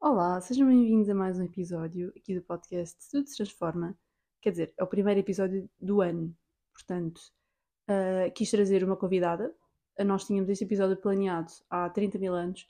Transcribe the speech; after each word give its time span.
Olá, 0.00 0.40
sejam 0.40 0.68
bem-vindos 0.68 1.08
a 1.08 1.14
mais 1.14 1.40
um 1.40 1.44
episódio 1.44 2.12
aqui 2.16 2.36
do 2.36 2.42
podcast 2.42 2.96
Tudo 3.10 3.26
se 3.26 3.36
Transforma. 3.36 3.98
Quer 4.40 4.50
dizer, 4.50 4.74
é 4.78 4.84
o 4.84 4.86
primeiro 4.86 5.18
episódio 5.18 5.68
do 5.80 6.00
ano, 6.00 6.32
portanto, 6.72 7.18
uh, 7.90 8.30
quis 8.32 8.48
trazer 8.48 8.84
uma 8.84 8.96
convidada. 8.96 9.52
Uh, 9.98 10.04
nós 10.04 10.24
tínhamos 10.26 10.50
este 10.50 10.62
episódio 10.62 10.96
planeado 10.98 11.52
há 11.68 11.90
30 11.90 12.16
mil 12.20 12.32
anos 12.32 12.68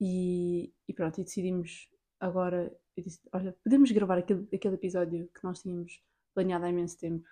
e, 0.00 0.72
e 0.88 0.94
pronto, 0.94 1.20
e 1.20 1.24
decidimos 1.24 1.90
agora. 2.18 2.74
Eu 2.96 3.02
disse, 3.02 3.20
olha, 3.30 3.54
podemos 3.62 3.90
gravar 3.90 4.16
aquele, 4.16 4.48
aquele 4.54 4.76
episódio 4.76 5.28
que 5.34 5.44
nós 5.44 5.60
tínhamos 5.60 6.02
planeado 6.32 6.64
há 6.64 6.70
imenso 6.70 6.98
tempo 6.98 7.28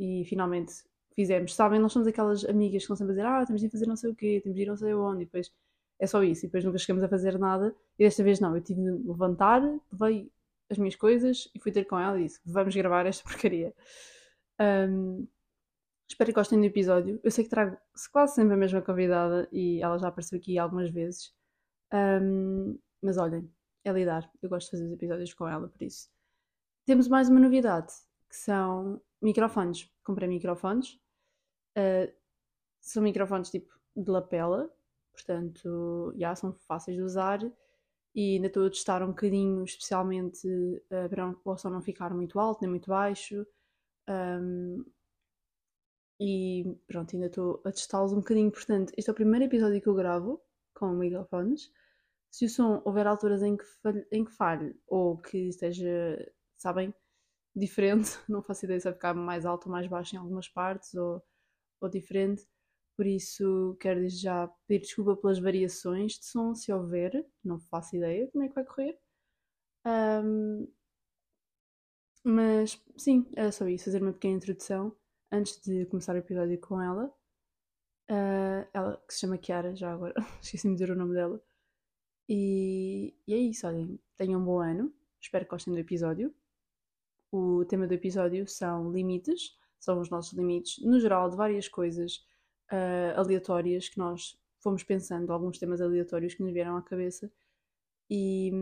e 0.00 0.24
finalmente 0.24 0.72
fizemos. 1.14 1.54
Sabem, 1.54 1.78
nós 1.78 1.92
somos 1.92 2.08
aquelas 2.08 2.44
amigas 2.46 2.78
que 2.78 2.84
estão 2.84 2.96
sempre 2.96 3.12
a 3.12 3.14
dizer: 3.16 3.26
Ah, 3.26 3.44
temos 3.44 3.60
de 3.60 3.68
fazer 3.68 3.86
não 3.86 3.96
sei 3.96 4.10
o 4.10 4.14
quê, 4.14 4.40
temos 4.42 4.56
de 4.56 4.62
ir 4.62 4.66
não 4.66 4.76
sei 4.76 4.94
onde, 4.94 5.22
e 5.22 5.24
depois 5.26 5.52
é 5.98 6.06
só 6.06 6.22
isso, 6.24 6.46
e 6.46 6.48
depois 6.48 6.64
nunca 6.64 6.78
chegamos 6.78 7.04
a 7.04 7.08
fazer 7.08 7.38
nada. 7.38 7.76
E 7.98 8.04
desta 8.04 8.24
vez 8.24 8.40
não, 8.40 8.56
eu 8.56 8.62
tive 8.62 8.80
de 8.82 8.90
levantar, 9.06 9.62
levei 9.92 10.32
as 10.70 10.78
minhas 10.78 10.96
coisas 10.96 11.50
e 11.54 11.60
fui 11.60 11.70
ter 11.70 11.84
com 11.84 11.98
ela 11.98 12.18
e 12.18 12.24
disse: 12.24 12.40
Vamos 12.46 12.74
gravar 12.74 13.04
esta 13.06 13.22
porcaria. 13.28 13.74
Um, 14.58 15.26
espero 16.08 16.30
que 16.30 16.34
gostem 16.34 16.58
do 16.58 16.64
episódio. 16.64 17.20
Eu 17.22 17.30
sei 17.30 17.44
que 17.44 17.50
trago 17.50 17.76
quase 18.10 18.34
sempre 18.34 18.54
a 18.54 18.56
mesma 18.56 18.80
convidada 18.80 19.48
e 19.52 19.82
ela 19.82 19.98
já 19.98 20.08
apareceu 20.08 20.38
aqui 20.38 20.58
algumas 20.58 20.90
vezes. 20.90 21.34
Um, 21.92 22.78
mas 23.02 23.18
olhem, 23.18 23.50
é 23.84 23.92
lidar. 23.92 24.30
Eu 24.42 24.48
gosto 24.48 24.66
de 24.66 24.70
fazer 24.72 24.86
os 24.86 24.92
episódios 24.92 25.34
com 25.34 25.46
ela, 25.46 25.68
por 25.68 25.82
isso. 25.82 26.08
Temos 26.86 27.08
mais 27.08 27.28
uma 27.28 27.40
novidade 27.40 27.92
que 28.28 28.36
são 28.36 29.00
microfones. 29.22 29.90
Comprei 30.04 30.28
microfones. 30.28 30.98
Uh, 31.76 32.12
são 32.80 33.02
microfones 33.02 33.50
tipo 33.50 33.72
de 33.94 34.10
lapela, 34.10 34.72
portanto, 35.12 36.14
já 36.16 36.34
são 36.34 36.52
fáceis 36.52 36.96
de 36.96 37.02
usar 37.02 37.40
e 38.14 38.36
ainda 38.36 38.48
estou 38.48 38.66
a 38.66 38.70
testar 38.70 39.02
um 39.02 39.08
bocadinho, 39.08 39.64
especialmente 39.64 40.46
uh, 40.46 41.08
para 41.08 41.34
o 41.44 41.56
som 41.56 41.70
não 41.70 41.82
ficar 41.82 42.12
muito 42.14 42.40
alto 42.40 42.60
nem 42.62 42.70
muito 42.70 42.88
baixo. 42.88 43.46
Um, 44.08 44.84
e 46.20 46.76
pronto, 46.86 47.14
ainda 47.14 47.26
estou 47.26 47.62
a 47.64 47.72
testá-los 47.72 48.12
um 48.12 48.16
bocadinho. 48.16 48.50
Portanto, 48.50 48.92
este 48.96 49.08
é 49.08 49.12
o 49.12 49.16
primeiro 49.16 49.46
episódio 49.46 49.80
que 49.80 49.88
eu 49.88 49.94
gravo 49.94 50.40
com 50.74 50.90
microfones. 50.90 51.72
Se 52.30 52.44
o 52.46 52.48
som 52.48 52.82
houver 52.84 53.06
alturas 53.06 53.42
em 53.42 53.56
que 53.56 53.64
falhe, 53.64 54.06
em 54.12 54.24
que 54.24 54.32
falhe 54.32 54.76
ou 54.86 55.18
que 55.18 55.48
esteja, 55.48 56.32
sabem, 56.56 56.94
diferente, 57.60 58.10
não 58.28 58.42
faço 58.42 58.64
ideia 58.64 58.80
se 58.80 58.84
vai 58.84 58.94
ficar 58.94 59.14
mais 59.14 59.46
alto 59.46 59.66
ou 59.66 59.72
mais 59.72 59.86
baixo 59.86 60.16
em 60.16 60.18
algumas 60.18 60.48
partes 60.48 60.94
ou, 60.94 61.22
ou 61.80 61.88
diferente. 61.88 62.46
Por 62.96 63.06
isso, 63.06 63.76
quero 63.80 64.00
desde 64.00 64.22
já 64.22 64.48
pedir 64.66 64.82
desculpa 64.82 65.16
pelas 65.16 65.38
variações 65.38 66.14
de 66.18 66.26
som, 66.26 66.54
se 66.54 66.72
houver, 66.72 67.26
não 67.44 67.58
faço 67.58 67.96
ideia 67.96 68.28
como 68.30 68.44
é 68.44 68.48
que 68.48 68.54
vai 68.54 68.64
correr. 68.64 68.98
Um, 69.86 70.68
mas 72.24 72.82
sim, 72.96 73.26
era 73.34 73.50
só 73.52 73.66
isso, 73.68 73.86
fazer 73.86 74.02
uma 74.02 74.12
pequena 74.12 74.36
introdução 74.36 74.94
antes 75.32 75.60
de 75.62 75.86
começar 75.86 76.14
o 76.14 76.18
episódio 76.18 76.58
com 76.60 76.80
ela. 76.80 77.06
Uh, 78.10 78.68
ela 78.74 78.96
que 79.06 79.14
se 79.14 79.20
chama 79.20 79.38
Kiara, 79.38 79.74
já 79.74 79.92
agora, 79.92 80.14
esqueci-me 80.42 80.74
de 80.74 80.80
dizer 80.80 80.92
o 80.92 80.98
nome 80.98 81.14
dela. 81.14 81.40
E, 82.28 83.14
e 83.26 83.34
é 83.34 83.38
isso, 83.38 83.66
olhem, 83.66 83.98
tenham 84.16 84.40
um 84.40 84.44
bom 84.44 84.60
ano, 84.60 84.92
espero 85.20 85.44
que 85.44 85.50
gostem 85.50 85.72
do 85.74 85.80
episódio. 85.80 86.34
O 87.32 87.64
tema 87.64 87.86
do 87.86 87.94
episódio 87.94 88.46
são 88.46 88.90
limites, 88.90 89.56
são 89.78 90.00
os 90.00 90.10
nossos 90.10 90.32
limites, 90.32 90.84
no 90.84 90.98
geral, 90.98 91.30
de 91.30 91.36
várias 91.36 91.68
coisas 91.68 92.26
uh, 92.72 93.18
aleatórias 93.18 93.88
que 93.88 93.98
nós 93.98 94.38
fomos 94.58 94.82
pensando, 94.82 95.32
alguns 95.32 95.58
temas 95.58 95.80
aleatórios 95.80 96.34
que 96.34 96.42
nos 96.42 96.52
vieram 96.52 96.76
à 96.76 96.82
cabeça. 96.82 97.30
E, 98.08 98.52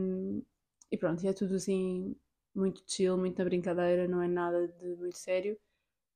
e 0.91 0.97
pronto, 0.99 1.27
é 1.27 1.33
tudo 1.33 1.55
assim 1.55 2.15
muito 2.55 2.83
chill, 2.87 3.17
muito 3.17 3.39
na 3.39 3.45
brincadeira, 3.45 4.07
não 4.07 4.23
é 4.23 4.29
nada 4.29 4.69
de 4.69 4.97
muito 4.97 5.17
sério. 5.17 5.59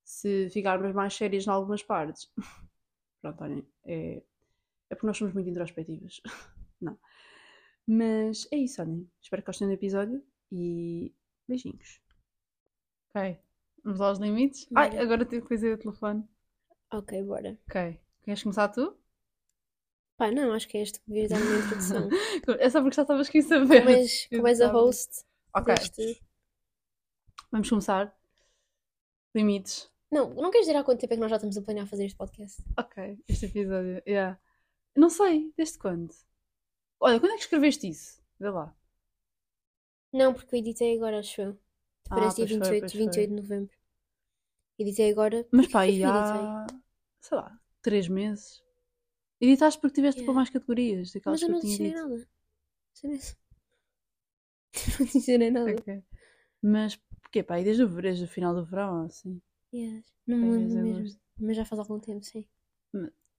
Se 0.04 0.50
ficarmos 0.50 0.92
mais 0.94 1.14
sérias 1.14 1.46
em 1.46 1.50
algumas 1.50 1.82
partes, 1.82 2.30
pronto, 3.22 3.42
olhem, 3.44 3.66
é, 3.84 4.22
é 4.90 4.94
porque 4.94 5.06
nós 5.06 5.16
somos 5.16 5.32
muito 5.32 5.48
introspectivas. 5.48 6.20
não. 6.80 6.98
Mas 7.86 8.46
é 8.52 8.56
isso, 8.56 8.82
olhem. 8.82 9.08
Espero 9.20 9.42
que 9.42 9.46
gostem 9.46 9.68
do 9.68 9.74
episódio 9.74 10.22
e 10.50 11.14
beijinhos. 11.48 12.01
Ok. 13.14 13.38
Vamos 13.84 14.00
aos 14.00 14.18
limites? 14.18 14.66
Ai, 14.74 14.96
agora 14.98 15.26
tenho 15.26 15.42
que 15.42 15.48
fazer 15.48 15.74
o 15.74 15.78
telefone. 15.78 16.26
Ok, 16.92 17.22
bora. 17.24 17.58
Ok. 17.68 18.00
Queres 18.22 18.42
começar 18.42 18.68
tu? 18.68 18.96
Pá, 20.16 20.30
não, 20.30 20.52
acho 20.52 20.68
que 20.68 20.78
é 20.78 20.82
este 20.82 21.00
que 21.00 21.06
devia 21.08 21.28
dar 21.28 21.40
uma 21.40 21.58
introdução. 21.58 22.08
é 22.60 22.70
só 22.70 22.80
porque 22.80 22.96
já 22.96 23.02
estavas 23.02 23.28
aqui 23.28 23.38
a 23.38 23.42
saber. 23.42 23.80
Como 23.80 23.90
és, 23.90 24.26
como 24.28 24.46
és 24.46 24.60
a 24.60 24.68
host 24.68 25.24
Ok. 25.54 25.74
deste... 25.74 26.22
Vamos 27.50 27.68
começar. 27.68 28.16
Limites. 29.34 29.90
Não, 30.10 30.32
não 30.34 30.50
queres 30.50 30.66
dizer 30.66 30.78
há 30.78 30.84
quanto 30.84 31.00
tempo 31.00 31.14
é 31.14 31.16
que 31.16 31.20
nós 31.20 31.30
já 31.30 31.36
estamos 31.36 31.56
a 31.56 31.62
planear 31.62 31.86
fazer 31.86 32.04
este 32.04 32.16
podcast? 32.16 32.62
Ok. 32.78 33.18
Este 33.28 33.46
episódio. 33.46 34.02
Yeah. 34.06 34.38
Não 34.96 35.10
sei. 35.10 35.52
Desde 35.56 35.78
quando? 35.78 36.14
Olha, 37.00 37.18
quando 37.18 37.32
é 37.32 37.36
que 37.36 37.42
escreveste 37.42 37.88
isso? 37.88 38.22
Vê 38.38 38.50
lá. 38.50 38.76
Não, 40.12 40.32
porque 40.34 40.54
eu 40.54 40.58
editei 40.60 40.96
agora, 40.96 41.18
acho 41.18 41.40
eu. 41.40 41.58
Ah, 42.12 42.14
Parece 42.16 42.44
dia 42.46 42.58
pois 42.58 42.68
foi, 42.68 42.80
28, 42.80 42.80
pois 42.80 42.92
28 42.92 43.28
de 43.30 43.36
novembro. 43.36 43.76
Editei 44.78 45.10
agora. 45.10 45.46
Mas 45.50 45.66
pá, 45.68 45.86
e 45.86 46.02
eu 46.02 46.10
há. 46.10 46.66
Sei 47.20 47.36
lá, 47.36 47.58
três 47.80 48.08
meses. 48.08 48.62
Editaste 49.40 49.80
porque 49.80 49.94
tiveste 49.96 50.20
Yeah. 50.20 50.26
para 50.32 50.36
mais 50.36 50.50
categorias. 50.50 51.12
Daquelas 51.12 51.40
Mas 51.40 51.48
eu 51.48 51.54
não 51.54 51.58
eu 51.58 51.62
adicionei 51.62 51.94
nada. 51.94 52.28
Adicionei- 52.90 53.20
Não 54.98 55.06
adicionei 55.06 55.50
nada. 55.50 55.72
Ok. 55.72 56.02
Mas 56.62 56.96
porquê, 57.20 57.42
pá? 57.42 57.60
E 57.60 57.64
desde 57.64 57.82
o, 57.84 57.88
desde 57.88 58.24
o 58.24 58.28
final 58.28 58.54
do 58.54 58.64
verão, 58.64 59.02
assim. 59.04 59.40
Yes. 59.74 60.04
Não 60.26 60.38
Foi 60.38 60.46
me 60.48 60.58
lembro 60.68 60.82
mesmo. 60.82 60.98
agosto. 60.98 61.20
Mas 61.38 61.56
já 61.56 61.64
faz 61.64 61.78
algum 61.80 61.98
tempo, 61.98 62.24
sim. 62.24 62.46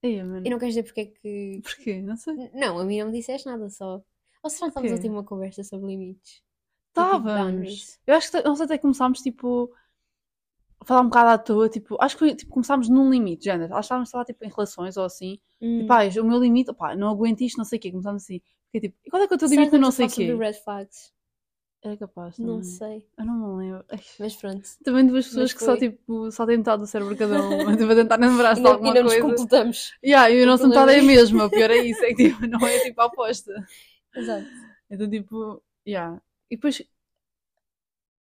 Ei, 0.02 0.22
mano. 0.24 0.46
E 0.46 0.50
não 0.50 0.60
queres 0.60 0.74
dizer 0.76 0.84
porque 0.84 1.02
é 1.02 1.06
que. 1.06 1.62
Porquê? 1.64 2.02
Não 2.02 2.18
sei. 2.18 2.36
Não, 2.54 2.78
a 2.80 2.84
mim 2.86 3.00
não 3.00 3.08
me 3.12 3.18
disseste 3.18 3.48
nada 3.48 3.70
só. 3.70 4.04
Ou 4.42 4.50
será 4.50 4.66
que 4.66 4.72
estávamos 4.72 5.00
a 5.00 5.02
ter 5.02 5.10
uma 5.10 5.24
conversa 5.24 5.64
sobre 5.64 5.88
limites? 5.88 6.44
Tipo, 6.96 7.18
Estávamos. 7.18 7.34
boundaries? 7.34 8.00
Eu 8.06 8.16
acho 8.16 8.32
que 8.32 8.42
nós 8.44 8.62
até 8.62 8.78
começámos, 8.78 9.22
tipo, 9.22 9.74
a 10.80 10.86
falar 10.86 11.02
um 11.02 11.06
bocado 11.06 11.30
à 11.30 11.38
toa, 11.38 11.70
tipo, 11.70 11.98
acho 12.00 12.18
que 12.18 12.36
tipo, 12.36 12.52
começámos 12.52 12.90
num 12.90 13.10
limite, 13.10 13.46
género. 13.46 13.74
Acho 13.74 13.80
que 13.82 13.86
estávamos 13.86 14.10
a 14.10 14.12
falar, 14.12 14.26
tipo, 14.26 14.46
em 14.46 14.50
relações 14.50 14.98
ou 14.98 15.06
assim. 15.06 15.40
Hum. 15.62 15.82
E 15.82 15.88
pá, 15.88 16.02
o 16.20 16.24
meu 16.26 16.40
limite, 16.40 16.74
pá, 16.74 16.96
não 16.96 17.10
aguento 17.10 17.42
isto, 17.42 17.58
não 17.58 17.66
sei 17.66 17.80
o 17.80 17.82
quê. 17.82 17.92
Começámos 17.92 18.24
assim. 18.24 18.42
Fiquei 18.72 18.90
tipo, 18.90 19.00
e 19.06 19.10
qual 19.10 19.22
é 19.24 19.28
que 19.28 19.34
é 19.34 19.36
o 19.36 19.40
teu 19.40 19.48
limite 19.48 19.72
no 19.74 19.80
não 19.80 19.92
sei 19.92 20.08
o 20.08 20.10
quê? 20.10 20.36
red 20.36 20.54
flags? 20.54 21.14
É 21.86 21.98
capaz, 21.98 22.40
Não 22.40 22.60
também. 22.60 22.64
sei. 22.64 23.06
Eu 23.20 23.26
não 23.26 23.58
me 23.58 23.66
lembro. 23.66 23.86
Mas 24.18 24.36
pronto. 24.38 24.62
Também 24.86 25.06
duas 25.06 25.28
pessoas 25.28 25.52
que 25.52 25.62
só, 25.62 25.76
tipo, 25.76 26.32
só 26.32 26.46
têm 26.46 26.58
metade 26.58 26.82
do 26.82 26.88
cérebro 26.88 27.16
cada 27.18 27.42
um. 27.44 27.58
Tipo, 27.76 27.92
a 27.92 27.96
tentar 27.96 28.20
lembrar-se 28.22 28.62
de 28.62 28.64
não, 28.64 28.72
alguma 28.72 28.92
e 28.92 28.94
não 28.94 29.04
nos 29.04 29.14
coisa. 29.14 29.28
completamos. 29.28 29.92
Yeah, 30.02 30.30
e 30.32 30.42
a 30.42 30.44
O 30.44 30.46
nossa 30.46 30.66
metade 30.66 30.94
é 30.94 31.00
a 31.00 31.04
mesma. 31.04 31.46
O 31.46 31.50
pior 31.50 31.70
é 31.72 31.78
isso, 31.80 32.02
é 32.06 32.14
que 32.14 32.30
tipo, 32.30 32.40
não 32.48 32.66
é 32.66 32.80
tipo 32.80 33.02
a 33.02 33.06
aposta. 33.06 33.54
Exato. 34.16 34.48
Então, 34.90 35.10
tipo, 35.10 35.62
yeah. 35.86 36.22
E 36.54 36.56
depois, 36.56 36.84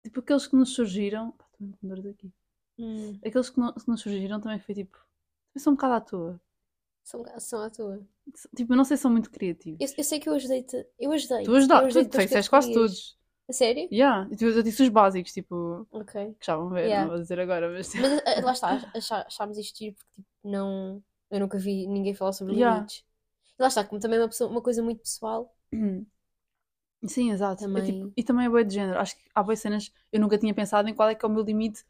tipo, 0.02 0.20
aqueles 0.20 0.46
que 0.46 0.56
nos 0.56 0.74
surgiram. 0.74 1.32
Pá, 1.32 1.44
estou 1.52 1.68
com 1.78 1.88
dor 1.88 2.00
daqui. 2.00 2.32
Hum. 2.78 3.18
Aqueles 3.24 3.50
que, 3.50 3.60
no- 3.60 3.74
que 3.74 3.86
nos 3.88 4.00
surgiram 4.00 4.40
também 4.40 4.58
foi 4.58 4.74
tipo. 4.74 4.98
São 5.56 5.74
um 5.74 5.76
bocado 5.76 5.94
à 5.94 6.00
toa. 6.00 6.40
São, 7.04 7.22
são 7.38 7.60
à 7.62 7.68
toa. 7.68 8.00
Tipo, 8.56 8.72
eu 8.72 8.76
não 8.76 8.84
sei 8.84 8.96
se 8.96 9.02
são 9.02 9.10
muito 9.10 9.30
criativos. 9.30 9.78
Eu, 9.80 9.94
eu 9.98 10.04
sei 10.04 10.18
que 10.18 10.28
eu 10.30 10.34
ajudei-te. 10.34 10.86
Eu 10.98 11.12
ajudei. 11.12 11.44
Tu 11.44 11.54
ajudaste, 11.54 12.04
tu 12.06 12.18
disseste 12.18 12.48
quase 12.48 12.72
todos. 12.72 13.18
A 13.50 13.52
sério? 13.52 13.86
Yeah. 13.92 14.26
Tu- 14.34 14.44
eu 14.46 14.62
disse 14.62 14.82
os 14.82 14.88
básicos, 14.88 15.32
tipo, 15.32 15.86
Ok. 15.90 16.34
que 16.40 16.46
já 16.46 16.56
vão 16.56 16.70
ver, 16.70 16.84
Yeah. 16.86 17.02
não 17.02 17.10
vou 17.10 17.20
dizer 17.20 17.38
agora, 17.38 17.70
mas. 17.70 17.92
Mas 17.94 18.22
ah, 18.24 18.40
lá 18.44 18.52
está, 18.52 18.68
achá- 18.96 19.26
achámos 19.26 19.58
isto 19.58 19.76
giro 19.78 19.94
porque 19.96 20.22
tipo, 20.22 20.28
não. 20.42 21.02
Eu 21.30 21.40
nunca 21.40 21.58
vi 21.58 21.86
ninguém 21.86 22.14
falar 22.14 22.32
sobre 22.32 22.54
Yeah. 22.54 22.76
limites. 22.76 23.04
E 23.58 23.62
lá 23.62 23.68
está, 23.68 23.84
como 23.84 24.00
também 24.00 24.18
é 24.18 24.22
uma, 24.22 24.28
pessoa- 24.28 24.48
uma 24.50 24.62
coisa 24.62 24.82
muito 24.82 25.00
pessoal. 25.02 25.54
Sim, 27.04 27.32
exato. 27.32 27.64
É 27.64 27.66
Também- 27.66 27.84
tipo- 27.84 28.12
e 28.16 28.22
também 28.22 28.46
é 28.46 28.48
boa 28.48 28.64
de 28.64 28.74
género. 28.74 28.98
Acho 28.98 29.16
que 29.16 29.22
há 29.34 29.42
boas 29.42 29.58
cenas. 29.60 29.92
Eu 30.12 30.20
nunca 30.20 30.38
tinha 30.38 30.54
pensado 30.54 30.88
em 30.88 30.94
qual 30.94 31.08
é 31.08 31.14
que 31.14 31.24
é 31.24 31.28
o 31.28 31.32
meu 31.32 31.42
limite 31.42 31.84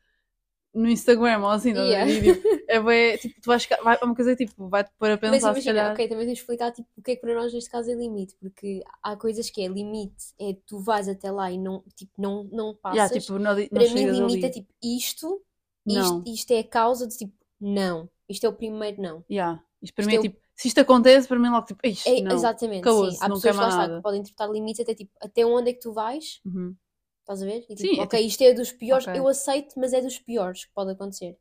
no 0.75 0.89
Instagram 0.89 1.41
ou 1.41 1.51
assim, 1.51 1.75
não 1.75 1.83
é? 1.83 1.87
Yeah. 1.89 2.11
Tipo, 2.35 2.49
é 2.67 2.81
bué, 2.81 3.19
tipo, 3.19 3.41
tu 3.43 3.47
vais. 3.49 3.67
Vai, 3.85 3.99
é 4.01 4.05
uma 4.05 4.15
coisa 4.15 4.35
tipo, 4.35 4.69
vai-te 4.71 4.91
pôr 4.99 5.09
a 5.11 5.11
Mas 5.13 5.21
pensar, 5.21 5.39
se 5.39 5.45
imagina, 5.61 5.75
calhar. 5.75 5.93
ok, 5.93 6.09
também 6.09 6.25
tens 6.27 6.35
de 6.37 6.41
explicar 6.41 6.73
tipo, 6.73 6.89
o 6.97 7.03
que 7.03 7.11
é 7.11 7.15
que 7.17 7.21
para 7.21 7.35
nós 7.35 7.53
neste 7.53 7.69
caso 7.69 7.91
é 7.91 7.95
limite, 7.95 8.35
porque 8.41 8.83
há 9.03 9.15
coisas 9.15 9.51
que 9.51 9.61
é 9.63 9.69
limite, 9.69 10.33
é 10.41 10.57
tu 10.67 10.79
vais 10.79 11.09
até 11.09 11.31
lá 11.31 11.51
e 11.53 11.59
não, 11.59 11.85
tipo, 11.95 12.13
não, 12.17 12.45
não 12.45 12.75
passas. 12.75 12.97
Yeah, 12.97 13.21
tipo, 13.21 13.33
não, 13.39 13.55
não 13.55 13.69
para 13.69 13.89
mim, 13.95 14.11
limite 14.11 14.47
é 14.47 14.49
tipo 14.51 14.73
isto, 14.83 15.43
isto, 15.87 16.23
isto 16.27 16.51
é 16.53 16.61
a 16.61 16.65
causa 16.65 17.07
de 17.07 17.19
tipo, 17.19 17.35
não. 17.61 18.09
Isto 18.27 18.47
é 18.47 18.49
o 18.49 18.53
primeiro 18.55 19.03
não. 19.03 19.23
Yeah. 19.31 19.63
Isto 19.83 19.95
para 19.95 20.03
Isto 20.05 20.09
mim 20.09 20.15
é 20.15 20.19
é 20.19 20.23
tipo, 20.23 20.41
se 20.63 20.69
isto 20.69 20.81
acontece, 20.81 21.27
para 21.29 21.39
mim 21.39 21.49
é 21.49 21.51
logo 21.51 21.67
tipo, 21.67 21.81
isto 21.87 22.09
É, 22.09 22.21
não. 22.21 22.33
exatamente, 22.33 22.89
sim. 22.89 23.19
Há 23.21 23.29
não 23.29 23.37
pessoas 23.37 23.57
lá 23.57 23.69
está, 23.69 23.97
que 23.97 24.03
podem 24.03 24.21
interpretar 24.21 24.51
limites 24.51 24.81
até 24.81 24.95
tipo, 24.95 25.13
até 25.21 25.45
onde 25.45 25.71
é 25.71 25.73
que 25.75 25.81
tu 25.81 25.93
vais, 25.93 26.41
Uhum. 26.45 26.75
estás 27.21 27.43
a 27.43 27.47
ver? 27.47 27.65
E 27.69 27.75
tipo, 27.75 27.81
Sim, 27.95 27.99
é 28.01 28.03
ok, 28.05 28.21
isto 28.21 28.43
é 28.43 28.53
dos 28.55 28.73
piores, 28.73 29.07
ok. 29.07 29.19
eu 29.21 29.27
aceito, 29.29 29.75
mas 29.79 29.93
é 29.93 30.01
dos 30.01 30.19
piores 30.19 30.65
que 30.65 30.73
pode 30.73 30.93
acontecer. 30.93 31.37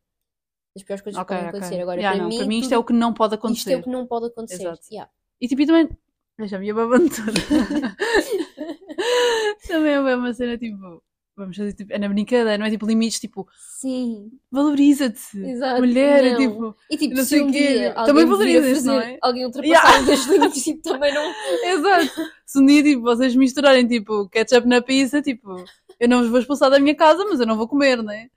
das 0.75 0.83
piores 0.83 1.01
coisas 1.03 1.18
que 1.19 1.21
Ok, 1.23 1.35
podem 1.35 1.50
ok. 1.50 1.59
acontecer. 1.59 1.81
Agora, 1.81 2.00
Yeah, 2.00 2.15
para, 2.18 2.23
não, 2.23 2.29
mim, 2.29 2.38
para 2.38 2.45
mim 2.47 2.56
isto 2.59 2.63
tudo- 2.69 2.73
é 2.75 2.77
o 2.79 2.83
que 2.85 2.94
não 2.94 3.13
pode 3.13 3.35
isto 3.35 3.39
é 3.39 3.47
acontecer. 3.50 3.75
o 3.75 3.83
que 3.83 3.89
não 3.89 4.07
pode 4.07 4.25
acontecer. 4.27 4.63
Exato. 4.63 4.81
Yeah. 4.89 5.12
E 5.41 5.47
tipo, 5.50 5.62
e 5.62 5.65
também. 5.67 5.89
Eu 6.39 6.47
já 6.47 6.57
me 6.57 6.65
ia 6.67 6.74
babando 6.74 7.09
toda. 7.09 7.31
também 9.67 9.91
é 9.94 10.00
uma 10.00 10.33
cena 10.33 10.57
tipo. 10.57 11.03
Vamos 11.35 11.55
fazer 11.55 11.73
tipo. 11.73 11.93
É 11.93 11.97
na 11.97 12.09
brincadeira, 12.09 12.57
não 12.57 12.65
é 12.65 12.69
tipo 12.69 12.85
limites, 12.85 13.19
tipo, 13.19 13.47
Sim, 13.79 14.29
valoriza-te. 14.51 15.37
Mulher, 15.79 16.25
é 16.25 16.31
não. 16.31 16.37
tipo. 16.37 16.75
E 16.89 16.97
tipo, 16.97 17.15
não 17.15 17.23
se 17.23 17.29
sei 17.29 17.41
um 17.41 17.51
quê. 17.51 17.91
Também 18.05 18.25
valorizas, 18.25 18.83
não 18.83 18.99
é? 18.99 19.17
alguém 19.21 19.45
ultrapassar 19.45 20.01
Yeah. 20.01 20.13
os 20.13 20.27
limites, 20.27 20.63
tipo, 20.63 20.81
também 20.81 21.13
não. 21.13 21.33
Exato. 21.71 22.11
Se 22.45 22.59
um 22.59 22.65
dia 22.65 22.83
tipo, 22.83 23.01
vocês 23.01 23.35
misturarem 23.35 23.87
tipo 23.87 24.27
ketchup 24.29 24.67
na 24.67 24.81
pizza, 24.81 25.21
tipo, 25.21 25.63
eu 25.99 26.09
não 26.09 26.19
vos 26.19 26.29
vou 26.29 26.39
expulsar 26.39 26.69
da 26.69 26.79
minha 26.79 26.95
casa, 26.95 27.23
mas 27.25 27.39
eu 27.39 27.47
não 27.47 27.55
vou 27.57 27.67
comer, 27.67 28.03
né? 28.03 28.27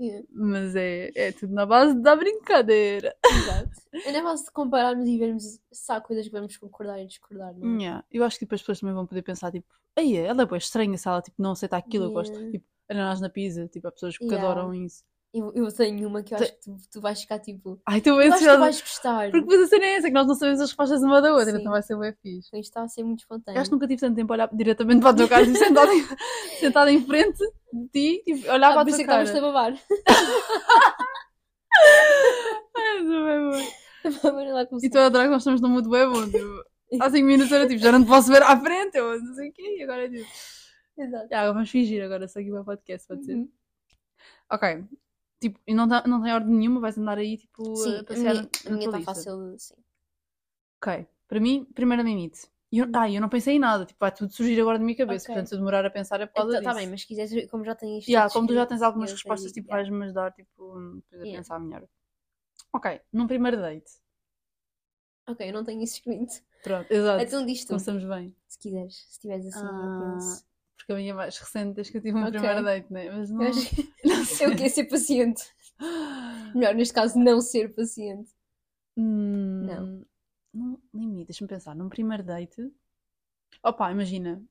Yeah, 0.00 0.26
Mas 0.32 0.74
é, 0.74 1.10
é 1.14 1.30
tudo 1.32 1.52
na 1.52 1.66
base 1.66 1.94
da 2.00 2.16
brincadeira. 2.16 3.14
exato. 3.26 3.70
É 3.92 4.12
na 4.12 4.22
base 4.22 4.46
de 4.46 4.50
compararmos 4.50 5.06
e 5.06 5.18
vermos 5.18 5.60
se 5.70 5.92
há 5.92 6.00
coisas 6.00 6.26
que 6.26 6.32
vamos 6.32 6.56
concordar 6.56 6.98
e 7.02 7.06
discordar, 7.06 7.54
não 7.54 7.76
é? 7.76 7.82
Yeah. 7.82 8.04
Eu 8.10 8.24
acho 8.24 8.38
que 8.38 8.46
tipo, 8.46 8.54
as 8.54 8.62
pessoas 8.62 8.80
também 8.80 8.94
vão 8.94 9.06
poder 9.06 9.22
pensar, 9.22 9.52
tipo, 9.52 9.66
ei, 9.94 10.16
ela 10.16 10.42
é 10.42 10.46
boa 10.46 10.56
estranha 10.56 10.96
se 10.96 11.06
ela 11.06 11.20
tipo, 11.20 11.42
não 11.42 11.50
aceita 11.52 11.76
aquilo, 11.76 12.06
eu 12.06 12.12
gosto. 12.12 12.32
Yeah. 12.32 12.52
Tipo, 12.52 12.64
ananás 12.88 13.20
na 13.20 13.28
pizza, 13.28 13.68
tipo, 13.68 13.88
há 13.88 13.92
pessoas 13.92 14.16
que 14.16 14.24
Yeah. 14.24 14.48
adoram 14.48 14.74
isso. 14.74 15.04
Eu, 15.32 15.52
eu 15.54 15.72
tenho 15.72 16.08
uma 16.08 16.24
que 16.24 16.34
eu 16.34 16.38
acho 16.38 16.52
que 16.52 16.60
tu, 16.60 16.76
tu 16.90 17.00
vais 17.00 17.20
ficar 17.20 17.38
tipo. 17.38 17.80
Ai, 17.86 18.02
Eu 18.04 18.16
bem 18.16 18.28
acho 18.32 18.38
que 18.40 18.50
tu 18.50 18.58
vais 18.58 18.80
gostar. 18.80 19.30
Porque 19.30 19.40
depois 19.42 19.60
a 19.62 19.66
cena 19.68 19.84
é 19.84 19.94
essa, 19.94 20.08
que 20.08 20.12
nós 20.14 20.26
não 20.26 20.34
sabemos 20.34 20.60
as 20.60 20.70
respostas 20.70 21.02
uma 21.04 21.22
da 21.22 21.32
outra, 21.32 21.52
Sim. 21.52 21.58
então 21.60 21.70
vai 21.70 21.82
ser 21.82 21.96
bem 21.96 22.12
fixe. 22.20 22.48
Isto 22.48 22.56
está 22.58 22.82
a 22.82 22.88
ser 22.88 23.04
muito 23.04 23.20
Eu 23.20 23.22
espontâneo. 23.22 23.60
acho 23.60 23.70
que 23.70 23.74
nunca 23.76 23.86
tive 23.86 24.00
tanto 24.00 24.16
tempo 24.16 24.32
a 24.32 24.34
olhar 24.34 24.48
diretamente 24.52 25.00
para 25.02 25.10
a 25.10 25.14
tua 25.14 25.28
cara, 25.28 25.44
tipo, 25.46 25.56
sentada 25.58 25.94
em, 25.94 26.02
sentada 26.58 26.92
em 26.92 27.06
frente 27.06 27.38
de 27.72 27.88
ti, 27.92 28.22
tipo, 28.24 28.50
olhar 28.50 28.70
Ah, 28.70 28.72
para 28.72 28.82
a 28.82 28.90
isso 28.90 28.96
tua 28.96 28.96
é 28.96 28.98
que 28.98 29.04
cara. 29.04 29.22
estavas-te 29.22 29.38
a 29.38 29.40
babar. 29.40 29.78
É 32.76 32.98
bem 33.02 33.50
bom. 33.50 33.80
E 34.82 34.86
estou 34.86 35.02
a 35.02 35.06
adorar 35.06 35.26
que 35.26 35.32
nós 35.32 35.42
estamos 35.42 35.60
num 35.60 35.68
mood 35.68 35.88
bem 35.88 36.08
bom. 36.10 36.24
Tipo, 36.24 36.64
há 37.02 37.10
5 37.10 37.26
minutos 37.26 37.52
era 37.52 37.68
tipo, 37.68 37.80
já 37.80 37.92
não 37.92 38.02
te 38.02 38.08
posso 38.08 38.28
ver 38.32 38.42
à 38.42 38.58
frente, 38.58 38.96
eu 38.96 39.20
não 39.20 39.34
sei 39.34 39.50
o 39.50 39.52
quê, 39.52 39.76
e 39.78 39.82
agora 39.82 40.06
é 40.06 40.08
tipo. 40.08 40.26
Exato. 40.98 41.28
Já, 41.30 41.52
vamos 41.52 41.70
fingir 41.70 42.02
agora, 42.02 42.26
só 42.26 42.40
aqui 42.40 42.50
para 42.50 42.62
o 42.62 42.64
podcast, 42.64 43.06
pode 43.06 43.24
ser. 43.26 43.34
Uhum. 43.34 43.48
Ok. 44.50 44.84
Tipo, 45.40 45.58
e 45.66 45.74
não, 45.74 45.88
dá, 45.88 46.02
não 46.06 46.22
tem 46.22 46.32
ordem 46.32 46.54
nenhuma, 46.54 46.80
vais 46.80 46.98
andar 46.98 47.18
aí 47.18 47.38
tipo 47.38 47.62
Sim, 47.76 47.96
a 47.96 48.00
a 48.00 48.04
passear 48.04 48.34
minha, 48.34 48.42
na 48.42 48.70
a 48.70 48.72
minha 48.74 48.86
está 48.86 49.00
fácil, 49.00 49.58
sim. 49.58 49.74
Ok. 50.78 51.06
Para 51.28 51.40
mim, 51.40 51.64
primeiro 51.74 52.02
limite. 52.02 52.48
Eu, 52.72 52.86
ah, 52.94 53.10
eu 53.10 53.20
não 53.20 53.28
pensei 53.28 53.56
em 53.56 53.58
nada, 53.58 53.84
tipo, 53.84 53.98
vai 53.98 54.12
tudo 54.12 54.32
surgir 54.32 54.60
agora 54.60 54.78
na 54.78 54.84
minha 54.84 54.96
cabeça. 54.96 55.24
Ok. 55.24 55.34
Portanto, 55.34 55.48
se 55.48 55.54
eu 55.54 55.58
demorar 55.58 55.84
a 55.84 55.90
pensar 55.90 56.20
é 56.20 56.26
por 56.26 56.34
causa 56.34 56.52
disso. 56.52 56.64
tá 56.64 56.74
bem, 56.74 56.86
mas 56.88 57.00
se 57.00 57.06
quiseres, 57.06 57.50
como 57.50 57.64
já 57.64 57.74
tens. 57.74 58.06
Yeah, 58.06 58.32
como 58.32 58.46
tu 58.46 58.54
já 58.54 58.66
tens 58.66 58.82
algumas 58.82 59.10
respostas, 59.12 59.52
tipo, 59.52 59.66
yeah. 59.68 59.82
vais-me 59.82 60.04
ajudar 60.04 60.32
tipo, 60.32 60.74
depois 61.10 61.22
a 61.22 61.24
Yeah. 61.24 61.38
pensar 61.38 61.58
melhor. 61.58 61.88
Ok, 62.72 63.00
num 63.12 63.26
primeiro 63.26 63.56
date. 63.60 63.90
Ok, 65.26 65.48
eu 65.48 65.52
não 65.52 65.64
tenho 65.64 65.82
isso 65.82 65.94
escrito. 65.96 66.42
Pronto, 66.62 66.92
exato. 66.92 67.24
Então 67.24 67.46
diz 67.46 67.64
tu, 67.64 67.68
Começamos 67.68 68.04
bem. 68.04 68.34
se 68.48 68.58
quiseres. 68.58 68.96
Se 68.96 69.12
estiveres 69.12 69.46
assim, 69.46 69.66
Ah, 69.66 69.84
eu 69.84 69.92
penso. 69.98 70.44
Porque 70.80 70.92
a 70.92 70.96
minha 70.96 71.10
é 71.10 71.14
mais 71.14 71.36
recente 71.38 71.74
desde 71.74 71.92
que 71.92 71.98
eu 71.98 72.02
tive 72.02 72.16
um 72.16 72.22
Ok. 72.22 72.32
primeiro 72.32 72.64
date, 72.64 72.90
né? 72.92 73.10
Mas 73.10 73.30
não. 73.30 73.42
Eu 73.44 73.52
não 74.16 74.24
sei. 74.24 74.46
Eu 74.46 74.56
quero 74.56 74.70
ser 74.70 74.84
paciente. 74.84 75.42
Melhor, 76.54 76.74
neste 76.74 76.94
caso, 76.94 77.18
não 77.18 77.40
ser 77.40 77.74
paciente. 77.74 78.30
Hum, 78.96 79.66
Não. 79.66 80.06
Num 80.52 80.78
limite, 80.92 81.26
deixa-me 81.28 81.48
pensar. 81.48 81.74
Num 81.76 81.88
primeiro 81.88 82.24
date. 82.24 82.72
Opa, 83.62 83.90
imagina. 83.92 84.42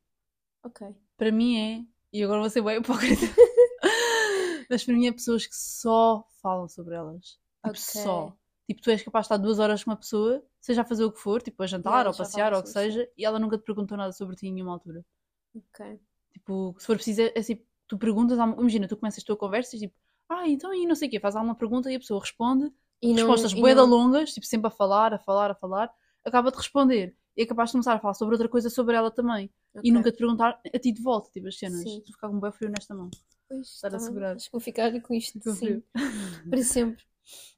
Ok. 0.63 0.87
Para 1.17 1.31
mim 1.31 1.57
é. 1.57 1.85
E 2.13 2.23
agora 2.23 2.39
vou 2.41 2.49
ser 2.49 2.61
bem 2.61 2.77
hipócrita. 2.77 3.25
Mas 4.69 4.83
para 4.83 4.93
mim 4.93 5.07
é 5.07 5.11
pessoas 5.11 5.45
que 5.47 5.55
só 5.55 6.25
falam 6.41 6.67
sobre 6.67 6.95
elas. 6.95 7.25
Tipo, 7.25 7.69
Ok. 7.69 7.75
só. 7.79 8.37
Tipo, 8.67 8.81
tu 8.81 8.91
és 8.91 9.01
capaz 9.01 9.23
de 9.23 9.33
estar 9.33 9.37
duas 9.37 9.57
horas 9.59 9.83
com 9.83 9.89
uma 9.89 9.97
pessoa, 9.97 10.43
seja 10.61 10.83
a 10.83 10.85
fazer 10.85 11.03
o 11.03 11.11
que 11.11 11.19
for, 11.19 11.41
tipo 11.41 11.63
a 11.63 11.67
jantar 11.67 11.91
Yeah, 11.91 12.09
ou 12.11 12.15
passear 12.15 12.53
ou 12.53 12.59
o 12.59 12.63
que 12.63 12.69
seja, 12.69 13.09
e 13.17 13.25
ela 13.25 13.39
nunca 13.39 13.57
te 13.57 13.63
perguntou 13.63 13.97
nada 13.97 14.11
sobre 14.13 14.35
ti 14.35 14.47
em 14.47 14.53
nenhuma 14.53 14.73
altura. 14.73 15.03
Ok. 15.55 15.99
Tipo, 16.33 16.75
se 16.79 16.85
for 16.85 16.95
preciso, 16.95 17.21
é, 17.21 17.33
é 17.35 17.39
assim, 17.39 17.61
tu 17.87 17.97
perguntas, 17.97 18.37
imagina, 18.37 18.87
tu 18.87 18.97
começas 18.97 19.23
a 19.23 19.25
tua 19.25 19.37
conversa 19.37 19.75
e 19.75 19.79
tipo, 19.79 19.95
ah, 20.29 20.47
então 20.47 20.73
e 20.73 20.85
não 20.85 20.95
sei 20.95 21.07
o 21.07 21.11
quê, 21.11 21.19
faz 21.19 21.35
alguma 21.35 21.55
pergunta 21.55 21.91
e 21.91 21.95
a 21.95 21.99
pessoa 21.99 22.19
responde, 22.19 22.71
E 23.01 23.09
não- 23.09 23.15
respostas 23.15 23.51
e 23.51 23.55
bué 23.59 23.73
da 23.75 23.81
não- 23.85 23.89
longas, 23.89 24.33
tipo, 24.33 24.45
sempre 24.45 24.67
a 24.67 24.71
falar, 24.71 25.13
a 25.13 25.19
falar, 25.19 25.51
a 25.51 25.55
falar, 25.55 25.91
acaba 26.23 26.51
de 26.51 26.57
responder. 26.57 27.15
E 27.37 27.41
é 27.43 27.45
capaz 27.45 27.69
de 27.69 27.73
começar 27.73 27.93
a 27.95 27.99
falar 27.99 28.13
sobre 28.13 28.35
outra 28.35 28.49
coisa 28.49 28.69
sobre 28.69 28.95
ela 28.95 29.09
também. 29.09 29.49
E 29.75 29.79
Ok. 29.79 29.91
nunca 29.91 30.11
te 30.11 30.17
perguntar 30.17 30.59
a 30.73 30.79
ti 30.79 30.91
de 30.91 31.01
volta, 31.01 31.29
tipo, 31.31 31.47
as 31.47 31.57
cenas. 31.57 31.81
Sim. 31.83 32.01
Tu 32.05 32.11
ficar 32.11 32.27
com 32.27 32.35
um 32.35 32.39
bem 32.39 32.51
frio 32.51 32.69
nesta 32.69 32.93
mão. 32.93 33.09
Pois, 33.47 33.67
estar 33.67 33.87
a 33.87 33.91
tá 33.91 33.97
bem. 33.97 34.05
segurar. 34.07 34.35
Acho 34.35 34.45
que 34.45 34.51
vou 34.51 34.59
ficar 34.61 35.01
com 35.01 35.13
isto, 35.13 35.39
Ficou 35.39 35.53
sim. 35.53 35.81
Para 36.49 36.63
sempre. 36.63 37.03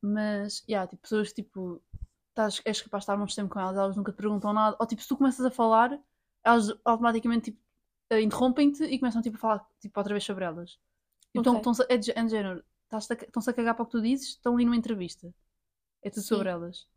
Mas, 0.02 0.64
yeah, 0.70 0.88
tipo, 0.88 1.02
pessoas 1.02 1.34
tipo, 1.34 1.82
estás, 2.30 2.62
és 2.66 2.82
capaz 2.82 3.02
de 3.02 3.04
estar 3.06 3.18
muito 3.18 3.36
tempo 3.36 3.50
com 3.54 3.60
elas, 3.60 3.76
elas 3.78 3.96
nunca 3.98 4.12
te 4.12 4.16
perguntam 4.18 4.54
nada. 4.54 4.78
Ou, 4.80 4.86
tipo, 4.88 5.02
se 5.02 5.08
tu 5.08 5.18
começas 5.18 5.46
a 5.46 5.52
falar, 5.52 6.00
elas 6.44 6.70
automaticamente, 6.86 7.52
tipo, 7.52 7.60
interrompem-te 8.20 8.84
e 8.84 9.00
começam, 9.00 9.22
tipo, 9.22 9.38
a 9.38 9.40
falar, 9.40 9.68
tipo, 9.80 10.00
outra 10.00 10.14
vez 10.14 10.24
sobre 10.24 10.46
elas. 10.46 10.78
Ok. 11.36 11.48
estão-se 11.56 11.84
a- 11.84 11.88
é 11.90 11.98
de, 11.98 12.12
é 12.12 12.24
de 12.24 12.30
género, 12.32 12.64
estão-se 12.94 13.50
a 13.50 13.54
cagar 13.54 13.76
para 13.76 13.84
o 13.84 13.86
que 13.86 13.92
tu 13.94 14.02
dizes, 14.02 14.30
estão 14.30 14.56
ali 14.56 14.66
numa 14.66 14.76
entrevista. 14.78 15.34
É 16.04 16.10
tudo 16.10 16.24
Sim. 16.24 16.28
sobre 16.30 16.50
elas. 16.50 16.88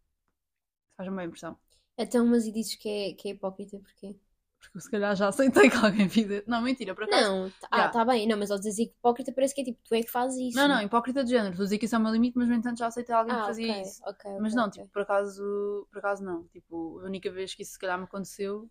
Faz-me 0.97 1.17
bem 1.17 1.27
impressão. 1.27 1.57
Então, 1.99 2.25
mas 2.27 2.47
e 2.47 2.53
dizes 2.53 2.77
que 2.77 2.89
é, 2.89 3.15
que 3.15 3.29
é 3.29 3.33
hipócrita, 3.33 3.79
porquê? 3.81 4.17
Porque 4.61 4.81
se 4.81 4.91
calhar 4.91 5.15
já 5.15 5.29
aceitei 5.29 5.69
que 5.71 5.77
alguém 5.77 6.09
fizesse. 6.09 6.49
Não, 6.49 6.63
mentira, 6.63 6.95
por 6.95 7.05
acaso. 7.05 7.29
Não, 7.29 7.51
tá- 7.51 7.69
ah, 7.71 7.77
Yeah. 7.77 7.93
tá 7.93 8.05
bem. 8.05 8.27
Não, 8.27 8.37
mas 8.39 8.51
ao 8.51 8.59
dizer 8.59 8.83
hipócrita 8.85 9.33
parece 9.33 9.55
que 9.55 9.61
é 9.61 9.65
tipo, 9.65 9.79
tu 9.85 9.95
é 9.95 10.03
que 10.03 10.11
fazes 10.11 10.39
isso. 10.39 10.57
Não, 10.57 10.69
não, 10.69 10.81
hipócrita 10.83 11.23
de 11.25 11.31
género. 11.31 11.51
Estou 11.51 11.63
a 11.65 11.67
dizer 11.67 11.79
que 11.79 11.85
isso 11.87 11.95
é 11.95 11.99
o 11.99 12.01
meu 12.01 12.13
limite, 12.13 12.37
mas 12.39 12.49
no 12.49 12.55
entanto 12.55 12.79
já 12.79 12.87
aceitei 12.87 13.15
alguém 13.15 13.35
que 13.35 13.41
Ah, 13.41 13.47
fazia 13.47 13.67
ok, 13.67 13.83
isso. 13.83 14.03
ok, 14.07 14.31
Mas 14.39 14.53
ok, 14.53 14.57
não, 14.57 14.71
tipo, 14.71 14.89
por 14.89 15.03
acaso, 15.03 15.87
por 15.91 15.99
acaso 15.99 16.25
não. 16.25 16.45
Tipo, 16.49 17.01
a 17.01 17.05
única 17.05 17.31
vez 17.31 17.55
que 17.55 17.63
isso 17.63 17.73
se 17.73 17.79
calhar 17.79 17.99
me 17.99 18.05
aconteceu, 18.05 18.71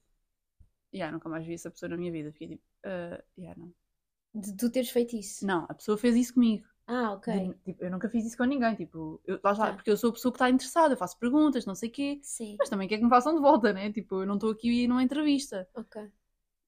yeah, 0.94 1.12
nunca 1.12 1.30
mais 1.30 1.46
vi 1.46 1.54
essa 1.54 1.72
pessoa 1.72 1.90
na 1.90 1.98
minha 1.98 2.12
vida. 2.12 2.32
Fiquei 2.32 2.50
tipo, 2.50 2.64
uh, 2.86 3.24
yeah, 3.38 3.60
não. 3.60 3.74
De 4.34 4.56
tu 4.56 4.70
teres 4.70 4.90
feito 4.90 5.16
isso. 5.16 5.46
Não, 5.46 5.66
a 5.70 5.74
pessoa 5.74 5.98
fez 5.98 6.16
isso 6.16 6.34
comigo. 6.34 6.66
Ah, 6.88 7.14
ok. 7.14 7.34
De- 7.34 7.54
tipo, 7.66 7.84
eu 7.84 7.92
nunca 7.92 8.10
fiz 8.10 8.26
isso 8.26 8.38
com 8.38 8.46
ninguém. 8.46 8.76
Tipo, 8.76 9.22
eu, 9.26 9.40
lá 9.44 9.56
Tá. 9.56 9.74
porque 9.74 9.90
eu 9.92 9.98
sou 9.98 10.10
a 10.10 10.14
pessoa 10.14 10.32
que 10.32 10.38
está 10.38 10.50
interessada, 10.50 10.94
eu 10.94 10.98
faço 10.98 11.18
perguntas, 11.18 11.66
não 11.66 11.76
sei 11.76 11.90
o 11.90 11.92
quê. 11.92 12.20
Sim, 12.22 12.58
Mas 12.60 12.70
também 12.70 12.88
quer 12.88 12.98
que 12.98 13.04
me 13.04 13.10
façam 13.10 13.36
de 13.36 13.42
volta, 13.42 13.72
né? 13.74 13.92
Tipo, 13.92 14.22
eu 14.22 14.26
não 14.26 14.36
estou 14.36 14.52
aqui 14.52 14.88
numa 14.88 15.04
entrevista. 15.04 15.68
ok. 15.74 16.12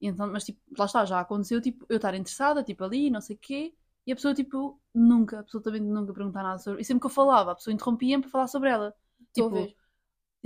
E 0.02 0.08
então, 0.08 0.28
mas 0.32 0.44
tipo, 0.46 0.60
lá 0.78 0.86
está, 0.86 1.06
já 1.06 1.20
aconteceu, 1.20 1.62
tipo, 1.62 1.86
eu 1.90 1.96
estar 1.98 2.14
interessada, 2.16 2.64
tipo, 2.64 2.84
ali, 2.84 3.10
não 3.10 3.22
sei 3.22 3.36
o 3.36 3.40
quê. 3.40 3.74
E 4.06 4.12
a 4.12 4.16
pessoa, 4.16 4.34
tipo, 4.34 4.80
nunca, 4.94 5.40
absolutamente 5.40 5.86
nunca 5.86 6.14
perguntar 6.14 6.44
nada 6.44 6.60
sobre. 6.60 6.82
E 6.82 6.86
sempre 6.86 7.02
que 7.02 7.08
eu 7.08 7.12
falava, 7.12 7.52
a 7.52 7.56
pessoa 7.56 7.74
interrompia-me 7.74 8.22
para 8.24 8.32
falar 8.32 8.48
sobre 8.48 8.70
ela. 8.70 8.94
Estou 9.30 9.50
Tipo. 9.50 9.76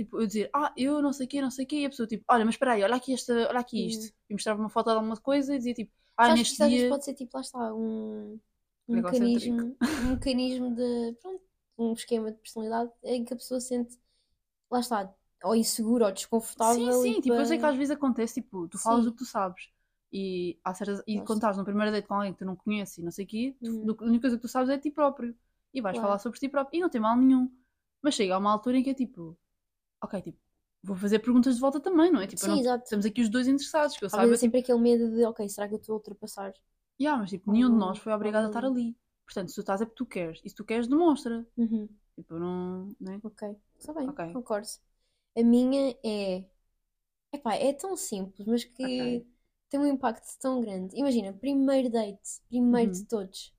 Tipo, 0.00 0.20
eu 0.20 0.26
dizer, 0.26 0.50
ah, 0.54 0.72
eu 0.76 1.02
não 1.02 1.12
sei 1.12 1.26
o 1.26 1.28
quê, 1.28 1.42
não 1.42 1.50
sei 1.50 1.64
o 1.66 1.68
quê, 1.68 1.76
e 1.82 1.86
a 1.86 1.90
pessoa 1.90 2.06
tipo, 2.08 2.24
olha, 2.28 2.44
mas 2.44 2.54
espera 2.54 2.72
aí, 2.72 2.82
olha 2.82 2.96
aqui, 2.96 3.12
esta, 3.14 3.32
olha 3.50 3.60
aqui 3.60 3.86
isto. 3.86 4.06
E 4.30 4.34
mostrava 4.34 4.60
uma 4.60 4.70
foto 4.70 4.86
de 4.86 4.92
alguma 4.96 5.16
coisa 5.16 5.54
e 5.54 5.58
dizia 5.58 5.74
tipo, 5.74 5.92
ah, 6.16 6.28
Sabes 6.28 6.44
que 6.44 6.54
neste 6.54 6.58
vezes 6.58 6.84
dia. 6.84 6.86
pode 6.86 7.04
ser 7.04 7.14
tipo, 7.14 7.36
lá 7.36 7.40
está, 7.40 7.74
um, 7.74 8.38
um 8.88 8.96
mecanismo, 8.98 9.76
um 9.96 10.10
mecanismo 10.10 10.74
de, 10.74 11.14
pronto, 11.20 11.42
um 11.78 11.92
esquema 11.94 12.30
de 12.30 12.38
personalidade 12.38 12.90
em 13.04 13.24
que 13.24 13.32
a 13.32 13.36
pessoa 13.36 13.60
sente, 13.60 13.98
lá 14.70 14.80
está, 14.80 15.14
ou 15.44 15.56
insegura 15.56 16.06
ou 16.06 16.12
desconfortável. 16.12 16.84
Sim, 16.84 16.92
sim, 16.92 17.20
tipo, 17.20 17.40
eu 17.40 17.46
sei 17.46 17.58
que 17.58 17.64
para- 17.64 17.70
às 17.70 17.76
vezes 17.76 17.90
acontece, 17.90 18.34
tipo, 18.42 18.68
tu 18.68 18.78
falas 18.78 19.06
Sim. 19.06 19.06
o 19.06 19.12
que 19.12 19.18
tu 19.18 19.24
sabes. 19.24 19.70
E, 20.12 20.58
há 20.64 20.74
certas, 20.74 21.02
e 21.06 21.22
quando 21.22 21.38
está. 21.38 21.40
estás 21.40 21.56
num 21.56 21.64
primeiro 21.64 21.90
date 21.92 22.06
com 22.06 22.14
alguém 22.14 22.32
que 22.32 22.38
tu 22.40 22.44
não 22.44 22.56
conheces 22.56 22.98
e 22.98 23.02
não 23.02 23.10
sei 23.12 23.24
o 23.24 23.28
quê, 23.28 23.56
tu- 23.62 23.84
do- 23.84 23.96
a 24.00 24.04
única 24.06 24.22
coisa 24.22 24.36
que 24.36 24.42
tu 24.42 24.48
sabes 24.48 24.68
é 24.68 24.78
ti 24.78 24.90
próprio. 24.90 25.34
E 25.72 25.80
vais 25.80 25.96
Claro. 25.96 25.98
falar 25.98 26.18
sobre 26.18 26.38
ti 26.38 26.48
próprio. 26.48 26.76
E 26.78 26.80
não 26.80 26.90
tem 26.90 27.00
mal 27.00 27.16
nenhum. 27.16 27.50
Mas 28.02 28.14
chega 28.14 28.34
a 28.34 28.38
uma 28.38 28.50
altura 28.52 28.78
em 28.78 28.82
que 28.82 28.90
é 28.90 28.94
tipo, 28.94 29.38
ok, 30.02 30.22
tipo, 30.22 30.38
vou 30.82 30.96
fazer 30.96 31.18
perguntas 31.18 31.54
de 31.56 31.60
volta 31.60 31.80
também, 31.80 32.10
não 32.10 32.20
é? 32.20 32.26
Tipo, 32.26 32.40
Sim, 32.42 32.50
não- 32.50 32.60
exato. 32.60 32.84
estamos 32.84 33.06
aqui 33.06 33.22
os 33.22 33.28
dois 33.28 33.46
interessados, 33.48 33.96
que 33.96 34.04
eu 34.04 34.10
saiba. 34.10 34.34
é 34.34 34.36
sempre 34.36 34.60
aquele 34.60 34.78
medo 34.80 35.10
de, 35.10 35.24
ok, 35.24 35.48
será 35.48 35.68
que 35.68 35.74
eu 35.74 35.78
estou 35.78 35.94
a 35.94 35.96
ultrapassar? 35.96 36.52
Yeah, 37.00 37.18
mas 37.20 37.30
tipo, 37.30 37.50
nenhum 37.52 37.70
de 37.70 37.76
nós 37.78 37.98
foi 37.98 38.12
obrigado 38.12 38.44
a 38.44 38.48
estar 38.48 38.64
ali. 38.64 38.96
Portanto, 39.24 39.48
se 39.48 39.54
tu 39.54 39.60
estás 39.60 39.80
é 39.80 39.84
porque 39.84 39.96
tu 39.96 40.06
queres. 40.06 40.40
E 40.44 40.48
se 40.48 40.54
tu 40.54 40.64
queres, 40.64 40.86
demonstra. 40.88 41.46
Uhum. 41.56 41.88
Tipo, 42.16 42.38
não. 42.38 42.88
Né? 43.00 43.20
Ok, 43.22 43.56
está 43.78 43.92
bem, 43.94 44.08
Ok. 44.08 44.32
concordo. 44.32 44.68
A 45.36 45.42
minha 45.42 45.96
é. 46.04 46.44
Epá, 47.32 47.54
é 47.56 47.72
tão 47.72 47.96
simples, 47.96 48.46
mas 48.46 48.64
que 48.64 48.82
Ok. 48.84 49.26
tem 49.70 49.80
um 49.80 49.86
impacto 49.86 50.26
tão 50.40 50.60
grande. 50.60 50.96
Imagina, 50.98 51.32
primeiro 51.32 51.90
date, 51.90 52.40
primeiro 52.48 52.90
Uhum. 52.90 52.92
de 52.92 53.04
todos, 53.06 53.54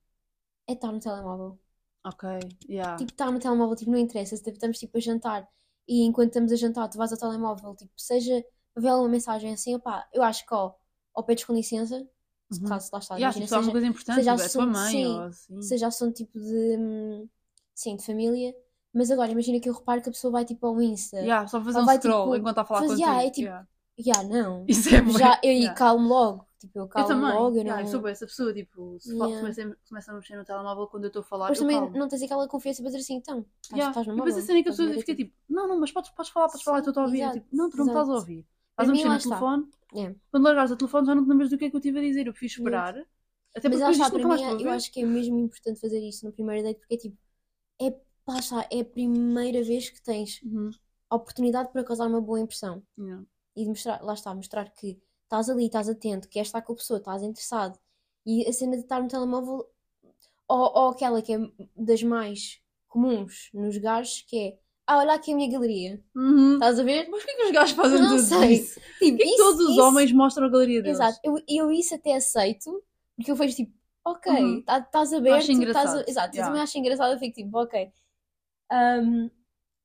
é 0.68 0.74
estar 0.74 0.92
no 0.92 1.00
telemóvel. 1.00 1.58
Ok, 2.04 2.24
yeah. 2.68 2.96
Tipo, 2.96 3.10
estar 3.12 3.30
no 3.30 3.38
telemóvel, 3.40 3.76
tipo, 3.76 3.90
não 3.90 3.98
interessa. 3.98 4.36
Se 4.36 4.50
estamos 4.50 4.78
tipo 4.78 4.96
a 4.96 5.00
jantar 5.00 5.48
e 6.00 6.04
enquanto 6.04 6.28
estamos 6.28 6.52
a 6.52 6.56
jantar, 6.56 6.88
tu 6.88 6.98
vais 6.98 7.12
ao 7.12 7.18
telemóvel, 7.18 7.74
tipo, 7.74 7.92
seja 7.96 8.44
ver 8.76 8.88
alguma 8.88 9.08
mensagem 9.10 9.52
assim, 9.52 9.74
opá, 9.74 10.06
eu 10.12 10.22
acho 10.22 10.46
que 10.46 10.54
ó, 10.54 10.72
ao 11.14 11.24
pedes 11.24 11.44
com 11.44 11.52
licença, 11.52 12.06
se 12.50 12.60
Uhum. 12.60 12.68
caso 12.68 12.90
lá 12.92 12.98
está, 12.98 13.14
yeah, 13.16 13.36
imagina, 13.36 13.56
uma 13.56 13.62
seja, 13.62 13.72
coisa 13.72 13.86
importante, 13.86 14.16
seja 14.16 14.30
tipo, 14.32 14.42
é 14.42 14.46
a 14.46 14.50
tua 14.50 14.62
assunto- 14.64 14.72
mãe 14.78 14.90
sim, 14.92 15.06
ou 15.06 15.20
assim. 15.22 15.62
seja 15.62 15.86
assunto 15.86 16.14
tipo 16.14 16.38
de. 16.38 16.76
hum, 16.78 17.28
Sim, 17.74 17.96
de 17.96 18.04
família. 18.04 18.54
Mas 18.94 19.10
agora, 19.10 19.32
imagina 19.32 19.58
que 19.58 19.66
eu 19.68 19.72
reparo 19.72 20.02
que 20.02 20.10
a 20.10 20.12
pessoa 20.12 20.30
vai 20.30 20.44
tipo 20.44 20.66
ao 20.66 20.80
Insta. 20.82 21.16
Yeah, 21.20 21.46
só 21.48 21.58
fazer 21.64 21.78
um 21.80 21.86
vai, 21.86 21.96
scroll 21.96 22.24
tipo, 22.24 22.36
enquanto 22.36 22.50
está 22.52 22.60
a 22.62 22.64
falar 22.66 22.80
faz- 22.80 22.90
contigo. 22.92 23.08
yeah, 23.08 23.24
é 23.26 23.30
tipo- 23.30 23.46
Yeah. 23.48 23.66
Já, 23.98 24.22
não. 24.24 24.64
Isso 24.68 24.88
é 24.90 25.18
já, 25.18 25.40
eu 25.42 25.52
yeah. 25.52 25.74
calmo 25.74 26.06
logo. 26.08 26.46
Tipo, 26.66 26.78
eu 26.78 26.82
Eu 26.84 26.88
calo 26.88 27.08
também. 27.08 27.32
logo, 27.34 27.56
eu 27.56 27.62
Yeah, 27.62 27.82
não. 27.82 27.88
eu 27.92 28.00
sou 28.00 28.08
essa 28.08 28.26
pessoa, 28.26 28.52
tipo, 28.54 28.98
se 29.00 29.12
Yeah. 29.12 29.40
começa, 29.40 29.76
começa 29.88 30.12
a 30.12 30.14
mexer 30.14 30.36
no 30.36 30.44
telemóvel 30.44 30.86
quando 30.86 31.04
eu 31.04 31.08
estou 31.08 31.20
a 31.20 31.24
falar, 31.24 31.48
Mas 31.50 31.58
eu 31.58 31.64
também 31.64 31.78
calmo. 31.80 31.96
não 31.98 32.08
tens 32.08 32.22
aquela 32.22 32.48
confiança 32.48 32.82
para 32.82 32.90
dizer 32.90 32.98
assim, 33.02 33.14
então, 33.16 33.44
estás, 33.62 33.70
Yeah. 33.78 33.90
estás 33.90 34.06
no 34.06 34.12
E 34.12 34.16
móvel. 34.16 34.32
depois 34.32 34.44
a 34.44 34.46
cena 34.46 34.58
é 34.58 34.62
que 34.62 34.68
a 34.68 34.72
pessoa 34.72 34.88
fica 34.90 35.14
tipo, 35.16 35.30
tipo, 35.32 35.36
não, 35.52 35.68
não, 35.68 35.80
mas 35.80 35.92
podes, 35.92 36.10
podes 36.10 36.30
falar, 36.32 36.46
podes 36.48 36.62
falar, 36.62 36.78
eu 36.78 36.88
estou 36.88 37.02
a 37.02 37.06
ouvir. 37.06 37.18
Eu, 37.20 37.24
Exato, 37.30 37.40
tipo, 37.40 37.56
não, 37.56 37.70
tu 37.70 37.76
não 37.76 37.84
me 37.84 37.90
estás 37.90 38.08
a 38.08 38.12
ouvir. 38.14 38.46
Estás 38.70 38.88
a 38.88 38.92
mexer 38.92 39.08
no 39.08 39.18
telefone, 39.18 39.68
Yeah. 39.94 40.16
quando 40.30 40.44
largares 40.44 40.70
o 40.70 40.76
telefone 40.76 41.06
já 41.06 41.14
não 41.14 41.24
te 41.24 41.28
lembras 41.28 41.50
do 41.50 41.58
que 41.58 41.64
é 41.66 41.70
que 41.70 41.76
eu 41.76 41.80
tive 41.80 41.98
a 41.98 42.02
dizer. 42.02 42.26
Eu 42.26 42.32
prefiro 42.32 42.52
esperar. 42.52 42.94
Até 43.54 43.68
Mas 43.68 43.78
porque 43.80 43.92
está, 43.92 44.08
para 44.10 44.18
mim, 44.18 44.24
vou 44.24 44.52
eu 44.52 44.58
ver. 44.58 44.68
acho 44.70 44.90
que 44.90 45.02
é 45.02 45.06
mesmo 45.06 45.38
importante 45.38 45.78
fazer 45.80 46.00
isso 46.00 46.24
no 46.24 46.32
primeiro 46.32 46.62
date, 46.66 46.78
porque 46.80 46.94
é 46.94 46.96
tipo, 46.96 47.18
é, 47.80 47.94
lá 48.26 48.38
está, 48.38 48.66
é 48.70 48.80
a 48.80 48.84
primeira 48.84 49.62
vez 49.62 49.90
que 49.90 50.00
tens 50.02 50.40
Uhum. 50.42 50.70
a 51.10 51.16
oportunidade 51.16 51.70
para 51.70 51.84
causar 51.84 52.06
uma 52.06 52.20
boa 52.22 52.40
impressão. 52.40 52.82
Yeah. 52.98 53.22
E 53.54 53.64
de 53.64 53.68
mostrar, 53.68 54.00
lá 54.02 54.14
está, 54.14 54.34
mostrar 54.34 54.70
que 54.70 54.98
estás 55.32 55.48
ali, 55.48 55.64
estás 55.66 55.88
atento, 55.88 56.28
queres 56.28 56.48
estar 56.48 56.60
com 56.60 56.74
a 56.74 56.76
pessoa, 56.76 56.98
estás 56.98 57.22
interessado. 57.22 57.78
E 58.26 58.46
a 58.46 58.52
cena 58.52 58.76
de 58.76 58.82
estar 58.82 59.00
no 59.02 59.08
telemóvel, 59.08 59.66
ou, 60.46 60.58
ou 60.74 60.88
aquela 60.90 61.22
que 61.22 61.32
é 61.34 61.38
das 61.74 62.02
mais 62.02 62.60
comuns 62.86 63.48
nos 63.54 63.78
gajos, 63.78 64.22
que 64.28 64.38
é, 64.38 64.58
ah, 64.86 64.98
olha 64.98 65.14
aqui 65.14 65.32
a 65.32 65.36
minha 65.36 65.50
galeria. 65.50 66.00
Uhum. 66.14 66.54
Estás 66.54 66.78
a 66.78 66.82
ver? 66.82 67.08
Mas 67.08 67.22
porquê 67.24 67.36
que 67.36 67.44
os 67.46 67.50
gajos 67.50 67.74
fazem 67.74 67.98
Não 67.98 68.08
tudo 68.10 68.20
sei. 68.22 68.52
isso? 68.52 68.80
Tipo, 68.98 69.16
que 69.18 69.24
isso- 69.24 69.36
todos 69.38 69.60
os 69.64 69.70
isso- 69.72 69.82
homens 69.82 70.12
mostram 70.12 70.46
a 70.46 70.50
galeria 70.50 70.82
deles? 70.82 70.98
Exato, 71.00 71.18
eu, 71.24 71.36
eu 71.48 71.72
isso 71.72 71.94
até 71.94 72.14
aceito, 72.14 72.84
porque 73.16 73.30
eu 73.30 73.36
vejo 73.36 73.56
tipo, 73.56 73.72
ok, 74.04 74.30
Uhum. 74.32 74.62
tá- 74.62 74.78
estás 74.80 75.12
aberto, 75.14 75.36
Acho 75.36 75.50
estás 75.52 75.58
engraçado, 75.58 75.98
a- 75.98 76.10
exato, 76.10 76.28
eu 76.28 76.34
yeah. 76.34 76.46
também 76.46 76.62
acho 76.62 76.78
engraçado, 76.78 77.12
eu 77.14 77.18
fico 77.18 77.34
tipo, 77.34 77.58
ok. 77.58 77.90
Um, 78.70 79.30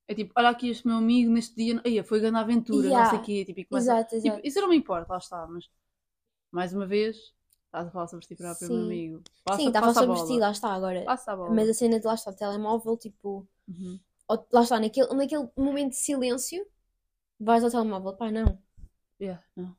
É 0.08 0.16
tipo, 0.16 0.32
olha 0.38 0.50
aqui 0.50 0.70
este 0.70 0.88
meu 0.88 0.98
amigo 0.98 1.30
neste 1.32 1.56
dia, 1.56 1.82
Eia, 1.84 2.04
foi 2.04 2.20
grande 2.20 2.38
aventura, 2.38 2.88
Yeah. 2.88 3.04
não 3.04 3.10
sei 3.12 3.20
o 3.20 3.24
quê. 3.24 3.46
Tipo, 3.46 3.60
e 3.60 3.66
começa- 3.66 3.92
exato, 3.92 4.16
tipo, 4.16 4.28
exato. 4.28 4.48
isso 4.48 4.62
não 4.62 4.70
me 4.70 4.78
importa, 4.78 5.12
lá 5.12 5.18
está, 5.18 5.46
mas 5.48 5.70
mais 6.52 6.72
uma 6.74 6.86
vez, 6.88 7.34
estás 7.66 7.88
a 7.88 7.92
falar 7.92 8.08
sobre 8.08 8.26
ti 8.26 8.36
próprio, 8.36 8.70
meu 8.70 8.84
amigo. 8.86 9.22
Passa, 9.44 9.60
Sim, 9.60 9.68
estava 9.68 9.88
a 9.90 9.94
sobre 9.94 10.26
ti, 10.26 10.40
lá 10.40 10.52
está 10.52 10.74
agora. 10.74 11.04
Passa 11.04 11.34
a 11.34 11.36
bola. 11.36 11.54
Mas 11.54 11.70
a 11.70 11.74
cena 11.74 12.00
de 12.00 12.06
lá 12.06 12.14
está, 12.14 12.32
telemóvel, 12.32 12.96
tipo, 12.98 13.46
Uhum. 13.68 14.00
ou- 14.30 14.48
lá 14.54 14.62
está, 14.62 14.80
naquele, 14.80 15.14
naquele 15.14 15.50
momento 15.58 15.90
de 15.90 15.98
silêncio, 15.98 16.66
vais 17.40 17.64
ao 17.64 17.70
telemóvel, 17.70 18.14
pá, 18.14 18.32
não. 18.32 18.58
Yeah, 19.20 19.44
não. 19.56 19.76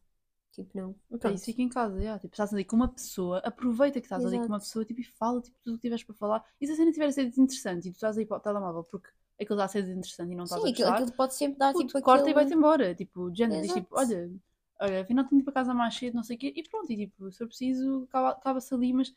Tipo, 0.52 0.76
não. 0.76 0.94
Pronto. 1.08 1.34
isso, 1.36 1.44
fica 1.46 1.62
em 1.62 1.68
casa, 1.68 1.96
yeah. 2.00 2.18
tipo, 2.20 2.34
estás 2.34 2.52
ali 2.52 2.64
com 2.64 2.76
uma 2.76 2.88
pessoa, 2.88 3.38
aproveita 3.38 4.00
que 4.00 4.06
estás 4.06 4.22
ali 4.24 4.32
com 4.36 4.40
Exato. 4.42 4.52
uma 4.52 4.58
pessoa 4.58 4.84
tipo, 4.84 5.00
e 5.00 5.04
fala 5.04 5.40
tipo, 5.40 5.56
tudo 5.62 5.74
o 5.74 5.78
que 5.78 5.82
tiveres 5.82 6.04
para 6.04 6.14
falar. 6.16 6.44
E 6.60 6.66
se 6.66 6.72
a 6.72 6.76
cena 6.76 6.90
tiver 6.92 7.06
a 7.06 7.12
ser 7.12 7.24
desinteressante 7.26 7.88
e 7.88 7.92
tu 7.92 7.94
estás 7.94 8.18
aí 8.18 8.26
para 8.26 8.36
o 8.36 8.40
telemóvel 8.40 8.82
porque 8.84 9.08
aquilo 9.40 9.56
está 9.56 9.64
a 9.64 9.68
ser 9.68 9.82
desinteressante 9.82 10.32
e 10.32 10.36
não 10.36 10.44
estás 10.44 10.64
Sim, 10.64 10.64
a 10.64 10.68
gostar, 10.70 10.88
aquilo 10.88 11.12
pode 11.12 11.34
sempre 11.34 11.58
dar 11.58 11.72
puto, 11.72 11.94
tipo 11.94 11.98
corta 12.00 12.30
aquele... 12.30 12.30
e 12.30 12.34
vai-te 12.34 12.54
embora. 12.54 12.94
Tipo, 12.94 13.30
de 13.30 13.38
género, 13.38 13.60
diz 13.60 13.72
tipo, 13.72 13.96
olha, 13.96 14.30
olha, 14.80 15.02
afinal 15.02 15.24
tenho 15.26 15.38
de 15.40 15.42
ir 15.42 15.44
para 15.44 15.54
casa 15.54 15.74
mais 15.74 15.94
cedo, 15.96 16.14
não 16.14 16.22
sei 16.22 16.36
o 16.36 16.38
quê, 16.38 16.52
e 16.56 16.62
pronto, 16.68 16.90
e 16.92 16.96
tipo, 16.96 17.30
se 17.30 17.38
for 17.38 17.46
preciso, 17.48 18.04
acaba- 18.08 18.30
acaba-se 18.30 18.74
ali, 18.74 18.92
mas, 18.92 19.14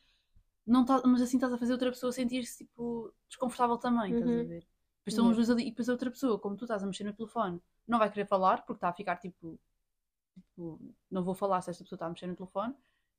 não 0.68 0.86
tá, 0.86 1.02
mas 1.06 1.22
assim 1.22 1.38
estás 1.38 1.54
a 1.54 1.58
fazer 1.58 1.74
outra 1.74 1.92
pessoa 1.92 2.12
sentir-se 2.14 2.60
tipo, 2.60 3.14
desconfortável 3.30 3.78
também, 3.78 4.14
estás 4.14 4.36
a 4.38 4.38
Uhum. 4.38 4.44
ver? 4.44 4.62
Depois 5.00 5.14
estão 5.14 5.30
os 5.30 5.36
dois 5.38 5.50
ali, 5.50 5.64
e 5.68 5.72
depois 5.72 5.90
a 5.90 5.94
outra 5.94 6.12
pessoa, 6.12 6.40
como 6.40 6.58
tu 6.58 6.66
estás 6.66 6.84
a 6.84 6.88
mexer 6.88 7.04
no 7.06 7.14
telefone, 7.14 7.62
não 7.88 8.00
vai 8.00 8.10
querer 8.12 8.28
falar 8.28 8.60
porque 8.66 8.74
está 8.78 8.90
a 8.90 8.94
ficar 8.94 9.18
tipo, 9.18 9.60
tipo, 10.36 10.80
não 11.12 11.24
vou 11.24 11.36
falar 11.36 11.62
se 11.62 11.72
esta 11.72 11.84
pessoa 11.84 11.98
está 11.98 12.08
a 12.08 12.10
mexer 12.10 12.28
no 12.28 12.36
telefone. 12.36 12.76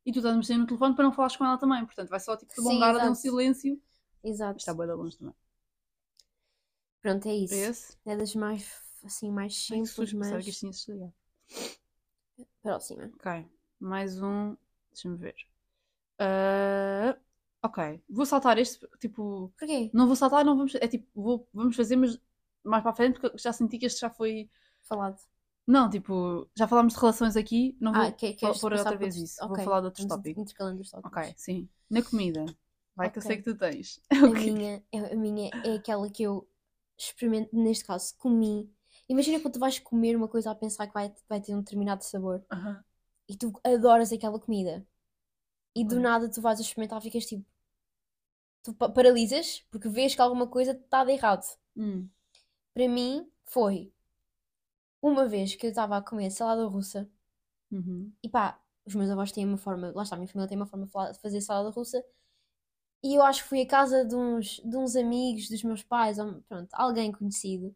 E 0.06 0.12
tu 0.12 0.18
estás 0.21 0.35
a 0.35 0.38
mexer 0.38 0.59
no 0.59 0.66
telefone 0.66 0.94
para 0.97 1.04
não 1.04 1.12
falares 1.12 1.37
com 1.37 1.44
ela 1.47 1.59
também. 1.59 1.85
Portanto, 1.87 2.09
vai 2.11 2.21
só 2.21 2.37
tipo 2.37 2.52
Sim, 2.54 2.54
prolongar 2.54 2.97
ali 2.97 3.09
um 3.09 3.14
silêncio. 3.14 3.80
Exato. 4.25 4.64
Está 4.64 4.75
bem 4.75 4.87
de 4.87 4.94
longe 4.94 5.18
também. 5.18 5.35
Pronto, 7.02 7.28
é 7.28 7.35
isso. 7.35 7.54
É 7.54 7.68
esse? 7.68 7.97
É 8.06 8.16
das 8.16 8.35
mais, 8.35 8.80
assim, 9.04 9.30
mais 9.30 9.54
Ai, 9.71 9.80
que 9.80 9.87
simples, 9.88 10.12
mas... 10.14 10.44
que 10.44 10.50
isto 10.50 10.61
tinha 10.61 10.73
desligado. 10.73 11.14
Próxima. 12.62 13.11
Ok, 13.14 13.26
mais 13.80 14.21
um. 14.21 14.56
Deixa-me 14.92 15.16
ver. 15.16 15.35
Ah, 16.18 17.16
ok, 17.62 18.02
vou 18.09 18.26
saltar 18.26 18.59
este. 18.59 18.87
Tipo, 18.99 19.52
Porquê? 19.59 19.90
não 19.92 20.06
vou 20.06 20.16
saltar, 20.16 20.44
não 20.44 20.56
vamos. 20.56 20.75
É 20.76 20.88
tipo, 20.88 21.06
vou, 21.14 21.49
vamos 21.52 21.76
fazer, 21.76 21.97
mas 21.97 22.18
mais 22.64 22.82
para 22.82 22.92
a 22.92 22.94
frente, 22.94 23.21
porque 23.21 23.38
já 23.38 23.52
senti 23.52 23.78
que 23.78 23.87
este 23.87 24.00
já 24.00 24.11
foi. 24.11 24.50
Falado. 24.82 25.18
Não, 25.66 25.88
tipo, 25.88 26.49
já 26.56 26.66
falámos 26.66 26.94
de 26.94 27.00
relações 27.00 27.37
aqui, 27.37 27.76
não 27.80 27.92
vou 27.94 28.02
Ah, 28.02 28.12
que, 28.12 28.32
queres 28.35 28.59
pôr 28.61 28.73
outra 28.73 28.97
vez 28.97 29.16
isso. 29.16 29.38
Vou 29.47 29.52
ok, 29.52 29.64
falar 29.64 29.80
de 29.80 29.87
outros 29.87 30.04
tópicos. 30.06 30.42
Intercalando 30.42 30.80
os 30.82 30.90
tópicos. 30.90 31.12
Ok, 31.23 31.35
sim. 31.37 31.68
Na 31.88 32.02
comida. 32.02 32.44
Vai 32.97 33.11
que 33.11 33.18
eu 33.18 33.23
sei 33.23 33.37
que 33.37 33.44
tu 33.44 33.54
tens. 33.56 34.00
A 34.11 34.16
Ok. 34.26 34.40
minha, 34.42 34.82
é- 34.92 35.12
a 35.12 35.16
minha 35.16 35.50
é 35.64 35.75
aquela 35.76 36.11
que 36.11 36.23
eu 36.25 36.47
neste 37.52 37.85
caso, 37.85 38.14
comi. 38.18 38.73
Imagina 39.09 39.40
quando 39.40 39.54
tu 39.54 39.61
vais 39.61 39.78
comer 39.78 40.16
uma 40.16 40.28
coisa 40.28 40.50
a 40.50 40.54
pensar 40.54 40.87
que 40.87 40.94
vai, 40.94 41.12
vai 41.28 41.40
ter 41.40 41.54
um 41.54 41.61
determinado 41.61 42.02
sabor 42.04 42.44
e 43.28 43.37
tu 43.37 43.52
adoras 43.64 44.12
aquela 44.12 44.38
comida 44.38 44.87
e 45.75 45.85
do 45.85 45.99
nada 46.00 46.30
tu 46.30 46.40
vais 46.40 46.59
a 46.59 46.62
experimentar 46.62 46.99
e 46.99 47.02
ficas 47.02 47.26
tipo. 47.26 47.44
Tu 48.62 48.73
pa- 48.75 48.88
paralisas 48.88 49.64
porque 49.71 49.88
vês 49.88 50.14
que 50.14 50.21
alguma 50.23 50.47
coisa 50.47 50.73
está 50.73 51.04
de 51.04 51.12
errado. 51.12 51.44
Hum. 51.76 52.09
Para 52.75 52.88
mim, 52.88 53.28
foi 53.44 53.92
uma 55.00 55.26
vez 55.26 55.54
que 55.56 55.66
eu 55.66 55.71
estava 55.71 55.97
a 55.97 56.02
comer 56.02 56.30
salada 56.30 56.64
russa 56.66 57.11
Uhum. 57.71 58.12
e 58.23 58.28
pá, 58.28 58.61
os 58.85 58.94
meus 58.94 59.11
avós 59.11 59.32
têm 59.32 59.47
uma 59.47 59.56
forma, 59.56 59.90
lá 59.94 60.02
está, 60.02 60.14
a 60.14 60.18
minha 60.18 60.28
família 60.28 60.49
tem 60.49 60.56
uma 60.56 60.66
forma 60.66 60.87
de 60.87 61.18
fazer 61.21 61.40
salada 61.40 61.71
russa 61.71 62.04
e 63.02 63.14
eu 63.16 63.23
acho 63.23 63.42
que 63.42 63.49
fui 63.49 63.62
a 63.62 63.66
casa 63.66 64.04
de 64.04 64.14
uns, 64.14 64.61
de 64.64 64.76
uns 64.76 64.97
amigos 64.97 65.49
dos 65.49 65.62
meus 65.64 65.82
pais, 65.82 66.18
ou, 66.18 66.42
pronto, 66.49 66.68
alguém 66.73 67.12
conhecido. 67.12 67.75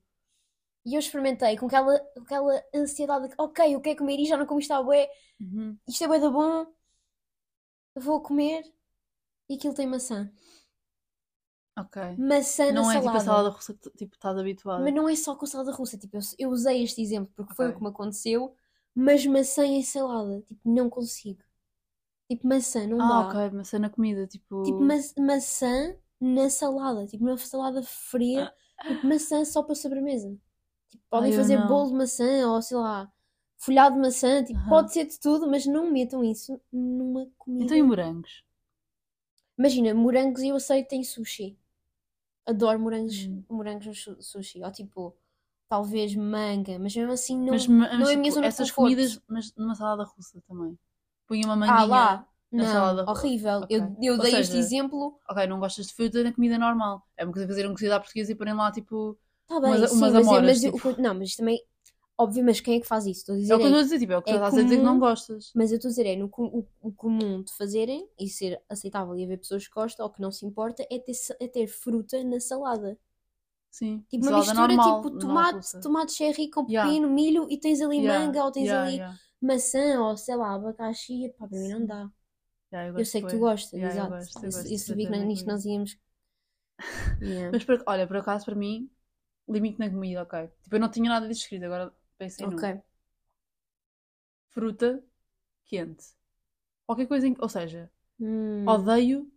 E 0.87 0.95
eu 0.95 1.01
experimentei 1.01 1.57
com 1.59 1.67
aquela, 1.67 1.97
aquela 2.19 2.65
ansiedade 2.75 3.29
de, 3.29 3.35
ok, 3.39 3.75
eu 3.75 3.81
quero 3.81 3.99
comer 3.99 4.19
isto, 4.21 4.31
já 4.31 4.39
não 4.39 4.47
comi 4.47 4.63
isto 4.63 4.73
há 4.73 4.83
bué, 4.83 5.09
Uhum. 5.41 5.81
isto 5.89 6.05
é 6.05 6.09
bué 6.09 6.21
da 6.21 6.31
bom, 6.31 6.67
vou 7.97 8.23
comer 8.23 8.63
e 9.49 9.55
aquilo 9.57 9.75
tem 9.75 9.87
maçã. 9.87 10.31
Ok. 11.77 11.97
Maçã 12.17 12.73
na 12.73 12.83
Não 12.83 12.91
é 12.91 13.01
tipo 13.01 13.17
a 13.17 13.21
salada. 13.21 13.21
salada 13.21 13.49
russa 13.51 13.73
que 13.75 13.91
tipo, 13.91 14.15
estás 14.15 14.37
habituado. 14.39 14.85
Mas 14.85 14.95
não 14.95 15.09
é 15.09 15.17
só 15.17 15.35
com 15.35 15.45
salada 15.47 15.73
russa, 15.73 15.99
tipo, 15.99 16.17
eu, 16.17 16.21
eu 16.39 16.51
usei 16.51 16.83
este 16.85 17.01
exemplo 17.03 17.33
porque 17.37 17.55
foi 17.55 17.69
o 17.69 17.75
que 17.75 17.83
me 17.83 17.89
aconteceu, 17.89 18.55
mas 18.95 19.27
maçã 19.27 19.65
em 19.67 19.83
salada, 19.83 20.41
tipo, 20.43 20.61
não 20.65 20.89
consigo. 20.91 21.43
Tipo, 22.29 22.47
maçã, 22.47 22.87
não 22.87 23.05
Ah, 23.05 23.07
dá. 23.07 23.21
ok, 23.21 23.51
maçã 23.53 23.79
na 23.79 23.89
comida, 23.91 24.27
tipo. 24.27 24.55
Tipo, 24.63 24.83
ma 24.83 24.95
maçã 25.19 25.97
na 26.21 26.51
salada, 26.51 27.07
tipo, 27.07 27.25
uma 27.25 27.37
salada 27.39 27.83
fria, 27.83 28.51
tipo, 28.87 29.07
maçã 29.07 29.45
só 29.45 29.63
para 29.63 29.75
sobremesa. 29.75 30.37
Tipo, 30.91 31.05
podem 31.11 31.33
Ai, 31.33 31.33
fazer 31.33 31.59
bolo 31.59 31.91
de 31.91 31.95
maçã 31.97 32.49
ou 32.53 32.63
sei 32.63 32.77
lá, 32.79 33.13
folhado 33.59 33.97
de 33.97 34.03
maçã, 34.03 34.45
tipo, 34.45 34.63
pode 34.69 34.93
ser 34.93 35.07
de 35.07 35.19
tudo, 35.21 35.49
mas 35.51 35.67
não 35.67 35.91
metam 35.91 36.25
isso 36.25 36.61
numa 36.73 37.29
comida. 37.39 37.65
Então 37.65 37.77
e 37.77 37.83
morangos? 37.83 38.43
Imagina, 39.59 39.93
morangos 39.95 40.43
eu 40.43 40.57
aceito 40.57 40.93
em 40.95 41.05
sushi. 41.05 41.59
Adoro 42.47 42.81
morangos, 42.81 43.29
Hum. 43.29 43.45
morangos 43.49 43.87
no 43.87 43.95
su- 43.95 44.23
sushi. 44.23 44.63
Ou 44.65 44.73
tipo, 44.73 45.17
talvez 45.69 46.15
manga, 46.17 46.79
mas 46.79 46.97
mesmo 46.97 47.13
assim 47.13 47.39
não, 47.41 47.59
mas, 47.59 47.67
ma- 47.67 47.91
não 47.97 48.09
mas, 48.09 48.11
é 48.11 48.15
a 48.15 48.17
minha 48.17 48.31
tipo, 48.31 48.33
zona 48.33 48.49
de 48.51 48.55
essas 48.55 48.57
conforto. 48.57 49.03
comidas, 49.03 49.21
mas 49.29 49.53
numa 49.57 49.75
salada 49.75 50.05
russa 50.05 50.41
também. 50.47 50.79
Põe 51.27 51.45
uma 51.45 51.55
Ah, 51.55 51.57
manguinha. 51.57 51.87
lá. 51.87 52.29
na 52.53 52.63
Não, 52.63 52.73
salada 52.73 53.11
horrível. 53.11 53.59
Ok. 53.59 53.77
Eu, 53.77 53.97
eu 54.01 54.15
Ou 54.15 54.21
dei 54.23 54.33
este 54.35 54.47
seja, 54.53 54.59
exemplo. 54.59 55.19
Ok, 55.29 55.47
não 55.49 55.59
gostas 55.59 55.87
de 55.89 55.95
fruta 55.95 56.23
na 56.23 56.33
comida 56.33 56.57
normal. 56.57 57.03
É 57.17 57.25
uma 57.25 57.33
coisa 57.33 57.47
fazer 57.49 57.67
um 57.69 57.73
cozido 57.73 57.93
à 57.93 57.99
portuguesa 58.01 58.31
e 58.33 58.35
porem 58.37 58.55
lá 58.55 58.71
tipo. 58.71 59.19
Tá 59.49 59.61
bem, 59.61 59.71
Umas- 59.77 59.91
sim, 59.91 59.97
umas 59.97 60.13
mas, 60.13 60.25
eu- 60.25 60.31
amoras, 60.31 60.47
mas 60.47 60.65
eu- 60.65 60.73
tipo. 60.73 61.03
não, 61.03 61.15
mas 61.15 61.35
também, 61.37 61.61
óbvio, 62.17 62.45
mas 62.45 62.61
quem 62.61 62.77
é 62.77 62.81
que 62.81 62.87
faz 62.87 63.05
isso? 63.05 63.21
Estou 63.21 63.35
a 63.35 63.39
dizer 63.39 63.53
É 63.53 63.57
o 63.57 63.59
que 63.59 63.65
eu 63.65 63.67
é- 63.67 63.71
estou 63.71 63.81
a 63.81 63.83
dizer, 63.83 63.99
tipo, 63.99 64.13
é 64.13 64.17
o 64.19 64.23
que 64.23 64.29
tu 64.31 64.33
é 64.33 64.37
estás 64.37 64.55
a 64.55 64.63
dizer 64.63 64.77
que 64.77 64.83
não 64.83 64.89
comum- 64.95 65.01
gostas. 65.01 65.53
Mas 65.57 65.71
eu 65.73 65.77
estou 65.77 65.89
a 65.89 65.91
dizer, 65.91 66.07
é 66.07 66.17
no, 66.17 66.31
o, 66.39 66.65
o 66.81 66.93
comum 66.93 67.43
de 67.43 67.53
fazerem 67.53 68.09
e 68.19 68.29
ser 68.29 68.63
aceitável 68.71 69.17
e 69.17 69.25
haver 69.25 69.39
pessoas 69.39 69.67
que 69.67 69.75
gostam 69.75 70.07
ou 70.07 70.13
que 70.13 70.21
não 70.23 70.31
se 70.31 70.47
importa 70.47 70.87
é 70.89 70.99
ter, 71.01 71.13
é 71.41 71.49
ter 71.49 71.67
fruta 71.67 72.23
na 72.25 72.39
salada. 72.41 72.97
Sim. 73.73 74.03
Tipo 74.09 74.27
uma 74.29 74.39
mistura 74.39 74.67
normal, 74.69 75.03
tipo 75.03 75.19
tomate, 75.19 75.81
tomate 75.83 76.13
cherry 76.13 76.49
com 76.49 76.65
Yeah. 76.69 76.89
pepino, 76.91 77.11
milho 77.11 77.47
e 77.51 77.59
tens 77.59 77.81
ali 77.83 77.99
Yeah, 77.99 78.25
manga 78.25 78.45
ou 78.45 78.51
tens 78.53 78.67
yeah, 78.67 78.87
ali 78.87 78.97
yeah. 78.97 79.19
Maçã 79.41 80.01
ou 80.03 80.17
sei 80.17 80.37
lá, 80.37 80.55
abacaxi. 80.55 81.31
Pá, 81.39 81.47
para 81.49 81.59
mim 81.59 81.69
não 81.69 81.87
dá. 81.87 82.11
Yeah, 82.73 82.93
Eu 82.97 83.05
gosto 83.05 83.07
sei 83.07 83.23
que 83.23 83.29
tu 83.29 83.39
gostas, 83.41 83.81
Yeah, 83.81 83.99
eu 84.01 84.07
exato. 84.07 84.17
gosto, 84.17 84.45
eu 84.45 84.51
Eu, 84.51 84.53
gosto 84.53 84.73
eu 84.75 84.79
sabia 84.79 85.09
que 85.09 85.13
nisto 85.25 85.47
nós 85.49 85.65
íamos. 85.67 85.99
Yeah. 87.21 87.53
Mas 87.53 87.65
por, 87.65 87.83
olha, 87.87 88.07
por 88.07 88.17
acaso 88.17 88.45
para 88.45 88.55
mim, 88.55 88.91
limite 89.49 89.79
na 89.81 89.91
comida, 89.91 90.23
ok. 90.23 90.49
Tipo, 90.63 90.77
eu 90.77 90.81
não 90.81 90.91
tinha 90.91 91.11
nada 91.11 91.29
disto 91.29 91.43
escrito, 91.43 91.65
agora 91.67 91.93
pensei. 92.19 92.47
Ok. 92.47 92.65
Fruta 94.49 95.03
quente. 95.67 96.07
Qualquer 96.87 97.07
coisa 97.09 97.27
em 97.29 97.37
Ou 97.41 97.49
seja, 97.49 97.91
Hum. 98.21 98.77
odeio 98.77 99.31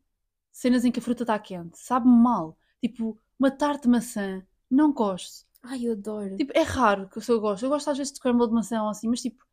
cenas 0.52 0.86
em 0.86 0.92
que 0.92 1.00
a 1.00 1.04
fruta 1.04 1.24
está 1.24 1.40
quente. 1.40 1.80
Sabe-me 1.80 2.16
mal. 2.16 2.58
Tipo, 2.82 3.20
uma 3.40 3.52
tarte 3.52 3.84
de 3.84 3.90
maçã. 3.90 4.46
Não 4.72 4.94
gosto. 4.94 5.48
Ai, 5.64 5.86
eu 5.88 5.94
adoro. 5.94 6.38
Tipo, 6.38 6.54
é 6.58 6.64
raro 6.64 7.10
que 7.10 7.18
eu 7.20 7.22
só 7.22 7.38
gosto. 7.40 7.66
Eu 7.66 7.70
gosto 7.70 7.90
às 7.92 7.98
vezes 7.98 8.14
de 8.14 8.20
scramble 8.20 8.48
de 8.48 8.54
maçã 8.54 8.84
ou 8.84 8.90
assim, 8.90 9.10
mas 9.10 9.22
tipo, 9.22 9.46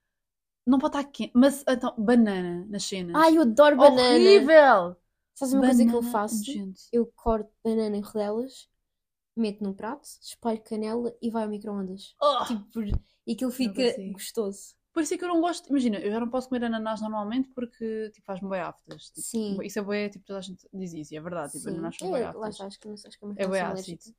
não 0.66 0.78
pode 0.78 0.96
estar 0.98 1.10
quente. 1.10 1.32
Mas, 1.34 1.64
então, 1.68 1.94
banana 1.98 2.66
nas 2.68 2.84
cenas. 2.84 3.16
Ai, 3.16 3.36
eu 3.36 3.42
adoro 3.42 3.76
banana. 3.76 4.18
Horrível! 4.18 4.96
Sabes 5.34 5.54
uma 5.54 5.64
coisa 5.64 5.84
que 5.84 5.94
eu 5.94 6.02
Banana 6.02 6.10
faço? 6.12 6.36
nojento. 6.38 6.80
Eu 6.92 7.06
corto 7.14 7.50
banana 7.64 7.96
em 7.96 8.00
rodelas, 8.00 8.68
meto 9.36 9.62
num 9.62 9.74
prato, 9.74 10.08
espalho 10.22 10.62
canela 10.62 11.14
e 11.22 11.30
vai 11.30 11.44
ao 11.44 11.50
micro-ondas. 11.50 12.16
Oh, 12.20 12.44
Tipo, 12.46 12.80
e 13.26 13.32
aquilo 13.32 13.50
fica 13.50 13.82
gostoso. 14.12 14.74
Por 14.92 15.02
isso 15.02 15.12
é 15.14 15.18
que 15.18 15.24
eu 15.24 15.28
não 15.28 15.40
gosto. 15.40 15.68
Imagina, 15.68 15.98
eu 15.98 16.10
já 16.10 16.18
não 16.20 16.30
posso 16.30 16.48
comer 16.48 16.64
ananás 16.64 17.00
normalmente 17.02 17.50
porque 17.50 18.10
tipo, 18.14 18.24
faz-me 18.26 18.48
bem 18.48 18.60
aftas. 18.60 19.10
Tipo, 19.10 19.20
Sim. 19.20 19.62
Isso 19.62 19.78
é 19.78 19.82
bué, 19.82 20.08
tipo, 20.08 20.24
toda 20.24 20.38
a 20.38 20.42
gente 20.42 20.66
diz 20.72 20.92
isso, 20.94 21.14
e 21.14 21.16
é 21.16 21.20
verdade. 21.20 21.52
Tipo, 21.52 21.64
Sim. 21.64 21.70
ananás 21.74 21.96
faz 21.96 22.12
É, 22.12 22.20
lá 22.22 22.30
aftas. 22.30 22.60
acho 22.60 22.80
que, 22.80 22.88
não 22.88 22.96
sei, 22.96 23.08
acho 23.08 23.18
que 23.18 23.24
é 23.24 23.28
uma 23.28 23.34
É 23.36 23.44
reação 23.44 23.72
ácido. 23.72 24.14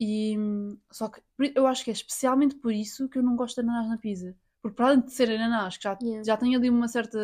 E 0.00 0.36
hum, 0.38 0.78
só 0.90 1.08
que 1.08 1.22
eu 1.54 1.66
acho 1.66 1.84
que 1.84 1.90
é 1.90 1.92
especialmente 1.92 2.56
por 2.56 2.72
isso 2.72 3.08
que 3.08 3.18
eu 3.18 3.22
não 3.22 3.36
gosto 3.36 3.56
de 3.56 3.60
ananás 3.62 3.88
na 3.88 3.98
pizza. 3.98 4.36
Porque 4.64 4.76
para 4.76 4.88
além 4.88 5.02
de 5.02 5.12
ser 5.12 5.30
ananás, 5.30 5.76
que 5.78 5.84
já, 5.84 6.00
Yeah. 6.00 6.24
já 6.24 6.36
tem 6.38 6.56
ali 6.56 6.70
uma 6.70 6.88
certa 6.88 7.18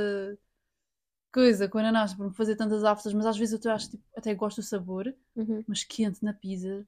coisa 1.33 1.69
com 1.69 1.79
ananás 1.79 2.15
para 2.15 2.27
me 2.29 2.35
fazer 2.35 2.57
tantas 2.57 2.85
aftas, 2.85 3.13
mas 3.15 3.27
às 3.27 3.39
vezes 3.39 3.53
eu 3.55 3.59
até 3.59 3.71
acho 3.71 3.91
tipo, 3.91 4.05
até 4.17 4.35
gosto 4.35 4.59
do 4.59 4.63
sabor, 4.63 5.15
Uhum. 5.37 5.65
mas 5.67 5.85
quente 5.85 6.23
na 6.25 6.33
pizza, 6.35 6.87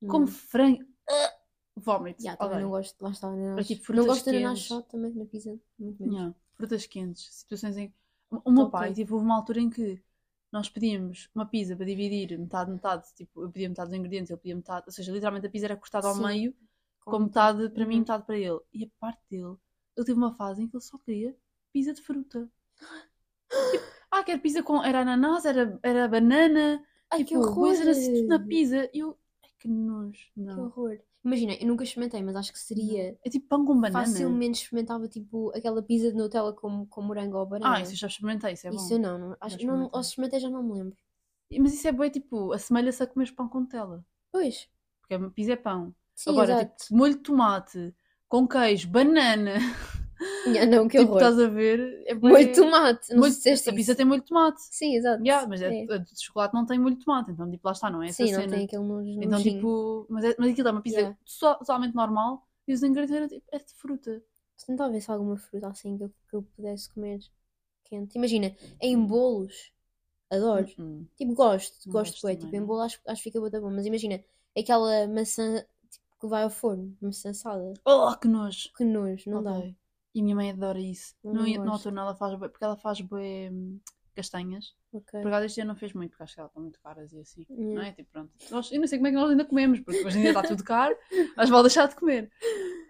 Não. 0.00 0.10
como 0.12 0.26
frango. 0.26 0.84
Ah, 1.08 1.32
Vómito. 1.76 2.22
Já, 2.22 2.36
também 2.36 2.60
não 2.60 2.70
gosto, 2.70 3.00
lá 3.02 3.10
está, 3.10 3.28
ananás. 3.28 3.66
tipo, 3.66 3.92
não 3.92 4.06
gosto 4.06 4.24
de 4.24 4.36
ananás 4.36 4.60
só 4.60 4.82
também 4.82 5.12
na 5.14 5.24
pizza, 5.26 5.58
muito 5.78 6.02
menos. 6.02 6.20
Yeah, 6.20 6.34
Frutas 6.56 6.86
quentes, 6.86 7.28
situações 7.34 7.76
em. 7.76 7.92
O 8.44 8.50
meu 8.50 8.68
pai, 8.70 8.92
tipo, 8.92 9.14
houve 9.14 9.24
uma 9.26 9.36
altura 9.36 9.60
em 9.60 9.70
que 9.70 10.02
nós 10.52 10.68
pedíamos 10.68 11.28
uma 11.34 11.46
pizza 11.46 11.76
para 11.76 11.86
dividir 11.86 12.38
metade, 12.38 12.70
metade, 12.70 13.06
tipo, 13.14 13.42
eu 13.42 13.50
pedia 13.50 13.68
metade 13.68 13.90
dos 13.90 13.98
ingredientes, 13.98 14.30
ele 14.30 14.40
pedia 14.40 14.56
metade, 14.56 14.84
ou 14.86 14.92
seja, 14.92 15.12
literalmente 15.12 15.46
a 15.46 15.50
pizza 15.50 15.66
era 15.66 15.76
cortada 15.76 16.08
ao 16.08 16.14
Sim. 16.14 16.22
meio, 16.22 16.54
Com 17.04 17.12
com 17.12 17.18
metade 17.20 17.68
para 17.70 17.86
mim 17.86 17.96
e 17.96 17.98
Uhum. 17.98 18.00
metade 18.00 18.24
para 18.26 18.36
ele. 18.38 18.60
E 18.72 18.84
a 18.84 18.88
parte 19.00 19.22
dele, 19.30 19.56
ele 20.00 20.06
teve 20.06 20.18
uma 20.18 20.34
fase 20.34 20.62
em 20.62 20.68
que 20.68 20.76
ele 20.76 20.82
só 20.84 20.98
queria 20.98 21.36
pizza 21.72 21.92
de 21.94 22.02
fruta. 22.02 22.50
Tipo, 23.70 23.84
ah, 24.10 24.22
quer 24.24 24.38
pizza 24.40 24.62
com. 24.62 24.82
Era 24.84 25.00
ananás, 25.00 25.44
era, 25.44 25.78
era 25.82 26.08
banana, 26.08 26.84
Ai, 27.10 27.24
que 27.24 27.24
tipo, 27.24 27.40
horror! 27.40 27.54
coisa 27.54 27.82
era 27.82 27.90
assim, 27.92 28.12
tudo 28.14 28.28
na 28.28 28.38
pizza. 28.38 28.90
E 28.92 28.98
eu. 29.00 29.18
Ai, 29.42 29.50
que 29.58 29.68
nojo. 29.68 30.18
Que 30.34 30.40
Não. 30.40 30.66
horror. 30.66 30.98
Imagina, 31.24 31.54
eu 31.54 31.66
nunca 31.66 31.84
experimentei, 31.84 32.22
mas 32.22 32.36
acho 32.36 32.52
que 32.52 32.58
seria 32.58 33.18
É 33.24 33.28
tipo 33.30 33.48
pão 33.48 33.64
com 33.66 33.78
banana. 33.80 34.04
facilmente 34.04 34.62
experimentava 34.62 35.08
tipo 35.08 35.50
aquela 35.56 35.82
pizza 35.82 36.10
de 36.10 36.16
Nutella 36.16 36.52
com, 36.54 36.86
com 36.86 37.02
morango 37.02 37.36
ou 37.38 37.46
banana. 37.46 37.76
Ah, 37.76 37.80
isso 37.82 37.92
eu 37.92 37.96
já 37.96 38.06
experimentei, 38.06 38.52
isso 38.54 38.66
é 38.68 38.70
Isso 38.70 38.88
bom. 38.88 38.94
eu 38.94 38.98
não, 38.98 39.18
não 39.18 39.36
acho, 39.40 39.62
não, 39.64 39.86
experimentei. 39.86 39.90
ou 39.92 40.00
experimentei 40.00 40.40
já 40.40 40.50
não 40.50 40.62
me 40.62 40.72
lembro. 40.74 40.96
Mas 41.58 41.74
isso 41.74 41.88
é 41.88 41.92
bem 41.92 42.10
tipo, 42.10 42.52
assemelha-se 42.52 43.02
a 43.02 43.06
comer 43.06 43.32
pão 43.34 43.48
com 43.48 43.60
Nutella. 43.60 44.04
Pois, 44.32 44.68
Porque 45.00 45.14
a 45.14 45.30
pizza 45.30 45.52
é 45.52 45.56
pão. 45.56 45.94
sim, 46.14 46.30
Agora, 46.30 46.52
exato. 46.52 46.76
tipo, 46.76 46.96
molho 46.96 47.14
de 47.16 47.22
tomate, 47.22 47.94
com 48.28 48.46
queijo, 48.46 48.88
banana. 48.88 49.54
Ah, 50.46 50.66
não, 50.66 50.88
que 50.88 50.98
tipo, 50.98 51.12
horror. 51.12 51.22
estás 51.22 51.38
a 51.38 51.48
ver? 51.48 52.02
É 52.06 52.14
Molho 52.14 52.38
de 52.38 52.54
tomate, 52.54 53.10
não 53.10 53.20
molho- 53.20 53.32
sei 53.32 53.32
se 53.32 53.50
disseste 53.50 53.70
A 53.70 53.72
pizza 53.72 53.94
tem 53.94 54.06
molho 54.06 54.20
de 54.20 54.26
tomate. 54.28 54.60
Sim, 54.62 54.96
exato. 54.96 55.22
Yeah, 55.22 55.46
mas 55.48 55.62
é, 55.62 55.68
É. 55.68 55.94
a 55.94 55.98
de 55.98 56.22
chocolate 56.24 56.54
não 56.54 56.66
tem 56.66 56.78
molho 56.78 56.96
de 56.96 57.04
tomate. 57.04 57.30
Então, 57.30 57.50
tipo, 57.50 57.66
lá 57.66 57.72
está, 57.72 57.90
não 57.90 58.02
é 58.02 58.08
essa 58.08 58.14
Sim, 58.16 58.32
não 58.32 58.40
cena. 58.40 58.56
tem 58.56 58.64
aquele 58.64 59.24
Então, 59.24 59.42
tipo, 59.42 60.06
mas, 60.08 60.24
é, 60.24 60.34
mas 60.38 60.48
aquilo 60.50 60.68
é 60.68 60.70
uma 60.72 60.82
pizza 60.82 60.98
Yeah. 60.98 61.18
totalmente 61.58 61.94
normal 61.94 62.46
e 62.66 62.72
os 62.72 62.82
ingredientes 62.82 63.16
eram 63.16 63.28
tipo, 63.28 63.46
é 63.52 63.58
de 63.58 63.74
fruta. 63.74 64.22
Se 64.56 64.66
se 65.00 65.10
há 65.10 65.14
alguma 65.14 65.36
fruta 65.36 65.68
assim 65.68 65.96
que 65.96 66.04
eu, 66.04 66.08
que 66.28 66.36
eu 66.36 66.42
pudesse 66.42 66.88
comer 66.90 67.20
quente. 67.84 68.16
Imagina, 68.18 68.54
em 68.80 68.98
bolos, 69.06 69.72
adoro. 70.30 70.66
Hum, 70.78 71.06
Tipo, 71.16 71.34
gosto, 71.34 71.86
Não 71.86 71.92
gosto, 71.92 72.20
gosto 72.22 72.38
Tipo, 72.40 72.56
em 72.56 72.60
não. 72.60 72.66
bolo 72.66 72.80
acho, 72.80 73.00
acho 73.06 73.22
que 73.22 73.28
fica 73.30 73.40
muito 73.40 73.60
bom. 73.60 73.70
Mas 73.70 73.86
imagina, 73.86 74.22
aquela 74.56 75.06
maçã 75.08 75.64
que 76.20 76.26
vai 76.26 76.42
ao 76.42 76.50
forno, 76.50 76.96
maçã 77.00 77.30
assada. 77.30 77.72
Oh, 77.84 78.14
que 78.16 78.28
nojo. 78.28 78.70
Que 78.76 78.84
nojo, 78.84 79.30
não 79.30 79.42
dá. 79.42 79.52
Odeio. 79.52 79.76
E 80.14 80.20
a 80.20 80.24
minha 80.24 80.36
mãe 80.36 80.50
adora 80.50 80.80
isso. 80.80 81.14
Não 81.22 81.32
no 81.32 81.64
gosto. 81.70 81.86
outono 81.88 82.00
ela 82.00 82.14
faz 82.14 82.38
bué- 82.38 82.48
porque 82.48 82.64
ela 82.64 82.76
faz 82.76 83.00
hum, 83.52 83.78
castanhas. 84.18 84.74
Ok. 84.92 85.20
Por 85.20 85.28
acaso 85.28 85.46
este 85.46 85.60
ano 85.60 85.68
não 85.68 85.76
fez 85.76 85.92
muito, 85.92 86.10
porque 86.10 86.22
acho 86.24 86.34
que 86.34 86.40
elas 86.40 86.50
estão 86.50 86.62
muito 86.62 86.80
caras 86.80 87.12
e 87.12 87.20
assim. 87.20 87.44
Não 87.50 87.68
Yeah. 87.72 87.88
é? 87.88 87.92
Tipo, 87.92 88.10
pronto. 88.10 88.32
Nós, 88.50 88.72
eu 88.72 88.80
não 88.80 88.86
sei 88.88 88.98
como 88.98 89.06
é 89.08 89.10
que 89.10 89.16
nós 89.16 89.30
ainda 89.30 89.44
comemos, 89.44 89.80
porque 89.80 90.04
hoje 90.04 90.18
em 90.18 90.22
dia 90.22 90.30
está 90.30 90.42
tudo 90.42 90.64
caro, 90.64 90.96
mas 91.36 91.48
vale 91.48 91.62
deixar 91.64 91.86
de 91.88 91.94
comer. 91.94 92.30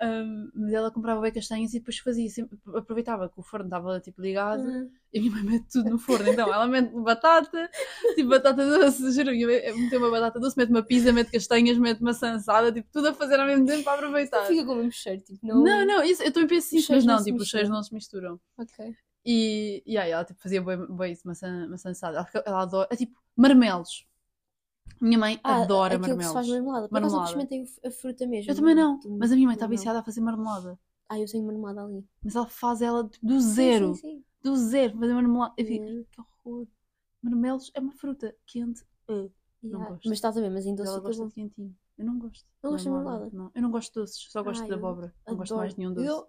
Hum, 0.00 0.50
mas 0.54 0.72
ela 0.72 0.90
comprava 0.92 1.20
bem 1.20 1.32
castanhas 1.32 1.74
e 1.74 1.80
depois 1.80 1.98
fazia 1.98 2.28
sempre, 2.30 2.56
aproveitava 2.74 3.28
que 3.28 3.38
o 3.38 3.42
forno 3.42 3.66
estava 3.66 3.98
tipo 4.00 4.22
ligado 4.22 4.62
Uhum. 4.62 4.88
e 5.12 5.18
a 5.18 5.22
minha 5.22 5.34
mãe 5.34 5.42
mete 5.42 5.66
tudo 5.72 5.90
no 5.90 5.98
forno. 5.98 6.28
Então 6.30 6.52
ela 6.54 6.66
mete 6.68 6.92
batata, 6.94 7.68
tipo 8.14 8.28
batata 8.28 8.64
doce, 8.64 9.10
juro, 9.12 9.30
a 9.30 9.32
minha 9.32 9.46
mãe 9.46 9.74
meteu 9.82 9.98
uma 9.98 10.10
batata 10.10 10.38
doce, 10.38 10.56
mete 10.56 10.70
uma 10.70 10.82
pizza, 10.84 11.12
mete 11.12 11.32
castanhas, 11.32 11.76
mete 11.78 12.00
maçã 12.00 12.32
assada, 12.34 12.70
tipo 12.72 12.88
tudo 12.92 13.08
a 13.08 13.12
fazer 13.14 13.40
ao 13.40 13.46
mesmo 13.46 13.66
tempo 13.66 13.82
para 13.82 13.94
aproveitar. 13.94 14.46
Fica 14.46 14.64
com 14.64 14.72
o 14.72 14.76
mesmo 14.76 14.92
cheiro, 14.92 15.20
tipo, 15.22 15.44
não. 15.44 15.64
Não, 15.64 15.84
não, 15.84 16.04
isso, 16.04 16.22
eu 16.22 16.32
também 16.32 16.48
penso 16.48 16.68
Os 16.68 16.72
isso, 16.84 16.92
mas 16.92 17.04
não, 17.04 17.16
não 17.16 17.24
tipo, 17.24 17.38
os 17.38 17.48
cheiros 17.48 17.68
não 17.68 17.82
se 17.82 17.92
misturam. 17.92 18.40
Ok. 18.56 18.94
E, 19.30 19.82
e 19.86 19.98
aí 19.98 20.10
ela 20.10 20.24
tipo, 20.24 20.40
fazia 20.40 20.62
bem, 20.62 21.12
isso, 21.12 21.26
maçã, 21.26 21.68
maçã 21.68 21.90
assada. 21.90 22.16
Ela, 22.18 22.44
ela 22.46 22.62
adora, 22.62 22.88
é 22.90 22.96
tipo, 22.96 23.20
marmelos. 23.36 24.06
Minha 25.00 25.18
mãe 25.18 25.40
Ah, 25.44 25.62
adora 25.62 25.96
aquilo 25.96 26.16
que 26.16 26.24
se 26.24 26.32
faz 26.32 26.46
marmelos. 26.48 26.64
marmelada. 26.66 26.88
Por 26.88 26.96
acaso 26.98 27.16
Marmelada. 27.16 27.42
experimentei 27.42 27.88
a 27.88 27.90
fruta 27.92 28.26
mesmo. 28.26 28.50
Eu 28.50 28.56
também 28.56 28.74
não, 28.74 28.98
do- 28.98 29.18
mas 29.18 29.30
a 29.30 29.34
minha 29.34 29.46
mãe 29.46 29.54
está 29.54 29.66
viciada 29.66 29.98
a 29.98 30.02
fazer 30.02 30.20
marmelada. 30.22 30.78
Ah, 31.10 31.18
eu 31.20 31.26
tenho 31.26 31.44
marmelada 31.44 31.84
ali. 31.84 32.06
Mas 32.24 32.34
ela 32.36 32.46
faz 32.46 32.80
ela 32.82 33.06
tipo, 33.08 33.26
do 33.26 33.40
Sim, 33.40 33.48
zero, 33.50 33.94
Sim, 33.94 34.00
sim. 34.00 34.24
do 34.42 34.56
zero, 34.56 34.98
fazer 34.98 35.12
marmelada. 35.14 35.54
Eu 35.58 35.66
fico, 35.66 35.84
Yeah. 35.84 35.98
"Ai, 36.00 36.06
que 36.10 36.20
horror. 36.48 36.66
Marmelos 37.22 37.70
é 37.74 37.80
uma 37.80 37.92
fruta 37.92 38.34
quente. 38.46 38.82
Uh, 39.08 39.30
Não 39.62 39.70
Yeah. 39.80 39.88
gosto. 39.90 40.08
Mas 40.08 40.18
estás 40.18 40.36
a 40.36 40.40
ver, 40.40 40.50
mas 40.50 40.64
em 40.66 40.74
doce 40.74 40.88
ela 40.90 41.00
gosta 41.00 41.22
bom. 41.22 41.28
de 41.28 41.34
quentinho. 41.34 41.76
Eu 41.98 42.04
não 42.06 42.18
gosto. 42.18 42.46
Não 42.62 42.70
gosto 42.70 42.84
de 42.84 42.90
marmelada? 42.90 43.28
Não. 43.32 43.50
Eu 43.54 43.62
não 43.62 43.70
gosto 43.70 43.92
de 43.92 44.00
doces, 44.00 44.26
só 44.30 44.42
gosto 44.42 44.62
Ah, 44.62 44.66
de 44.66 44.72
abóbora. 44.72 45.14
Não 45.26 45.36
gosto 45.36 45.52
Adoro. 45.52 45.60
mais 45.64 45.74
de 45.74 45.78
nenhum 45.80 45.92
doce. 45.94 46.06
Eu 46.06 46.26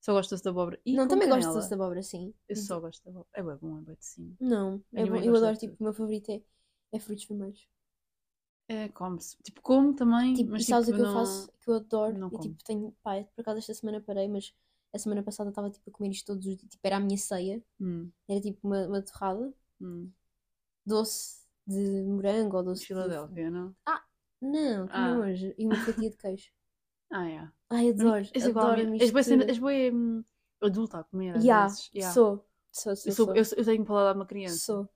Só 0.00 0.12
gosto 0.12 0.36
de 0.36 0.48
abóbora. 0.48 0.80
E 0.86 0.94
não, 0.94 1.04
com 1.04 1.08
também 1.10 1.28
gosto 1.28 1.38
de 1.40 1.44
canela. 1.44 1.58
doce 1.60 1.68
de 1.68 1.74
abóbora, 1.74 2.02
sim. 2.02 2.34
Eu 2.48 2.56
só 2.56 2.80
gosto 2.80 3.02
de 3.02 3.08
abóbora. 3.10 3.28
É 3.34 3.42
bom, 3.42 3.78
é 3.78 3.82
bem 3.82 3.94
docinho. 3.94 4.36
Não, 4.40 4.82
é 4.92 5.02
Minha 5.02 5.06
bom. 5.06 5.12
mãe 5.12 5.24
Eu 5.26 5.32
gosta 5.32 5.46
adoro, 5.46 5.54
de 5.54 5.60
tipo, 5.60 5.76
o 5.80 5.84
meu 5.84 5.92
favorito 5.92 6.30
é, 6.30 6.42
é 6.92 6.98
frutos 7.00 7.24
vermelhos. 7.26 7.68
É, 8.68 8.88
come-se. 8.90 9.36
Tipo, 9.42 9.62
como 9.62 9.94
também, 9.94 10.34
Tipo, 10.34 10.50
mas 10.52 10.62
e 10.62 10.66
sabes 10.66 10.86
tipo, 10.86 10.98
o 10.98 11.00
que 11.02 11.06
eu 11.08 11.12
não... 11.12 11.20
faço? 11.24 11.52
Que 11.60 11.70
eu 11.70 11.74
adoro. 11.74 12.18
não 12.18 12.28
e 12.28 12.30
como. 12.30 12.42
tipo, 12.42 12.64
tenho. 12.64 12.92
Pá, 13.02 13.24
por 13.34 13.40
acaso 13.40 13.58
esta 13.58 13.74
semana 13.74 14.00
parei, 14.00 14.28
mas 14.28 14.52
a 14.92 14.98
semana 14.98 15.22
passada 15.22 15.50
estava 15.50 15.70
tipo 15.70 15.88
a 15.90 15.92
comer 15.92 16.10
isto 16.10 16.26
todos 16.26 16.46
os 16.46 16.56
dias. 16.56 16.70
Tipo, 16.70 16.86
era 16.86 16.96
a 16.96 17.00
minha 17.00 17.16
ceia. 17.18 17.62
Hum, 17.80 18.10
Era 18.28 18.40
tipo 18.40 18.66
uma, 18.66 18.86
uma 18.86 19.02
torrada 19.02 19.52
hum. 19.80 20.10
doce 20.84 21.46
de 21.66 22.02
morango 22.04 22.56
ou 22.58 22.62
doce 22.62 22.82
de. 22.82 22.86
Filadélfia, 22.88 23.50
não? 23.50 23.74
Não, 24.40 24.86
que 24.86 24.92
Ah. 24.94 25.14
nojo. 25.14 25.54
E 25.58 25.66
uma 25.66 25.76
fatia 25.76 26.10
de 26.10 26.16
queijo. 26.16 26.50
Ah, 27.10 27.28
é. 27.28 27.48
Ai, 27.70 27.90
adoro. 27.90 28.26
És 28.34 28.44
igual 28.46 28.66
a 28.66 28.72
adoro 28.72 28.92
a 28.92 28.96
És 28.96 29.26
cena- 29.26 29.44
és 29.44 29.58
bué, 29.58 29.90
hum, 29.92 30.22
adulta 30.60 30.98
a 31.00 31.04
comer, 31.04 31.36
às 31.36 31.44
vezes. 31.44 31.90
Ya. 31.94 32.12
sou. 32.12 32.44
Sou, 32.70 32.94
sou, 32.94 33.10
Eu, 33.10 33.14
sou, 33.14 33.26
sou. 33.26 33.34
eu, 33.34 33.44
eu 33.56 33.64
tenho 33.64 33.84
paladar 33.84 34.14
de 34.14 34.18
uma 34.20 34.26
criança. 34.26 34.58
Sou. 34.58 34.88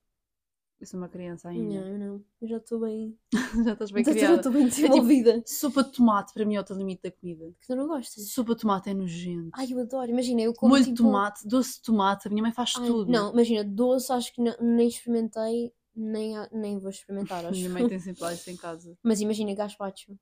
Eu 0.81 0.87
sou 0.87 0.98
uma 0.98 1.09
criança 1.09 1.48
ainda. 1.48 1.81
Não, 1.81 1.87
eu 1.88 1.98
não. 1.98 2.25
Eu 2.40 2.48
já 2.48 2.57
estou 2.57 2.81
bem. 2.81 3.16
Já 3.64 3.72
estás 3.72 3.90
bem 3.92 4.03
Já 4.05 4.12
criada. 4.12 4.37
estou 4.37 4.53
bem 4.53 4.68
tipo, 4.68 4.88
desenvolvida. 4.88 5.42
Sopa 5.46 5.85
de 5.85 5.92
tomate, 5.92 6.33
para 6.35 6.44
mim, 6.44 6.57
é 6.57 6.61
o 6.61 6.64
teu 6.64 6.77
limite 6.77 7.03
da 7.03 7.11
comida. 7.12 7.53
Que 7.61 7.66
tu 7.68 7.77
não 7.77 7.87
gostas? 7.87 8.29
Sopa 8.31 8.55
de 8.55 8.61
tomate 8.62 8.90
é 8.90 8.94
nojento. 8.94 9.51
Ai, 9.55 9.72
eu 9.72 9.79
adoro. 9.81 10.11
Imagina, 10.11 10.42
eu 10.42 10.53
como 10.53 10.70
Molho 10.72 10.83
tipo... 10.85 10.96
de 10.96 11.03
tomate, 11.03 11.46
doce 11.46 11.75
de 11.77 11.83
tomate, 11.83 12.27
a 12.27 12.31
minha 12.31 12.42
mãe 12.42 12.53
faz 12.53 12.72
Ai, 12.77 12.87
tudo. 12.87 13.11
Não, 13.12 13.33
imagina, 13.33 13.62
doce 13.64 14.12
acho 14.12 14.35
que 14.35 14.42
não- 14.42 14.57
nem 14.61 14.88
experimentei, 14.88 15.72
nem, 15.94 16.35
nem 16.53 16.79
vou 16.81 16.90
experimentar, 16.90 17.44
A 17.46 17.48
acho. 17.51 17.59
minha 17.59 17.70
mãe 17.70 17.88
tem 17.88 18.01
sempre 18.01 18.22
lá 18.22 18.33
isso 18.35 18.51
em 18.51 18.57
casa. 18.57 18.98
Mas 19.05 19.20
imagina, 19.20 19.55
gazpacho. 19.55 20.16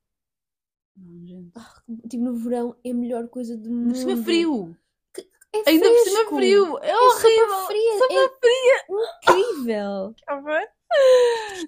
Não, 1.01 1.27
gente. 1.27 1.53
Tipo, 2.09 2.25
no 2.25 2.35
verão 2.37 2.77
é 2.85 2.91
a 2.91 2.95
melhor 2.95 3.29
coisa 3.29 3.57
do 3.57 3.71
mundo. 3.71 3.89
Por 3.91 3.97
cima 3.97 4.13
é 4.13 4.17
frio. 4.17 4.77
É 5.53 5.71
Ainda 5.71 5.89
por 5.89 5.99
cima 6.05 6.25
frio. 6.37 6.79
É 6.79 6.91
É 6.91 6.97
horrível. 6.97 7.49
sopa 7.49 7.67
fria. 7.67 7.99
Sopa 7.99 8.15
é 8.15 8.29
fria. 8.39 9.41
incrível. 9.41 10.15
Que 10.17 10.33
horror. 10.33 10.69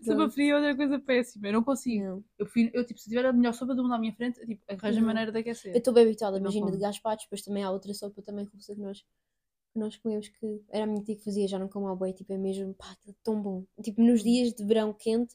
Sopa 0.04 0.30
fria 0.30 0.52
é 0.52 0.56
outra 0.56 0.76
coisa 0.76 0.98
péssima. 0.98 1.48
Eu 1.48 1.52
não 1.54 1.64
consigo. 1.64 2.04
Não. 2.04 2.24
Eu, 2.38 2.46
eu, 2.74 2.84
tipo, 2.86 3.00
se 3.00 3.08
tiver 3.08 3.24
a 3.26 3.32
melhor 3.32 3.54
sopa 3.54 3.74
do 3.74 3.82
mundo 3.82 3.94
à 3.94 3.98
minha 3.98 4.12
frente, 4.12 4.40
eu, 4.40 4.46
tipo, 4.46 4.62
arranjo 4.68 4.98
a 4.98 5.00
Não. 5.00 5.06
maneira 5.06 5.32
de 5.32 5.38
aquecer. 5.38 5.72
Eu 5.72 5.78
estou 5.78 5.92
bem 5.94 6.04
habituada, 6.04 6.38
imagina, 6.38 6.70
de 6.70 6.78
gazpacho, 6.78 7.24
depois 7.24 7.42
também 7.42 7.62
há 7.64 7.70
outra 7.70 7.92
sopa 7.94 8.20
também 8.22 8.44
russa 8.52 8.74
que 8.74 8.80
nós, 8.80 8.98
que 9.00 9.78
nós 9.78 9.96
comemos 9.96 10.28
que 10.28 10.60
era 10.70 10.84
a 10.84 10.86
minha 10.86 11.02
tia 11.02 11.16
que 11.16 11.24
fazia, 11.24 11.46
já 11.48 11.58
não 11.58 11.68
como 11.68 11.86
ao 11.88 11.96
boi, 11.96 12.12
tipo, 12.12 12.32
é 12.32 12.38
mesmo, 12.38 12.74
pá, 12.74 12.96
é 13.08 13.12
tão 13.22 13.40
bom. 13.40 13.64
Tipo, 13.82 14.02
nos 14.02 14.22
dias 14.22 14.52
de 14.52 14.64
verão 14.64 14.92
quente, 14.92 15.34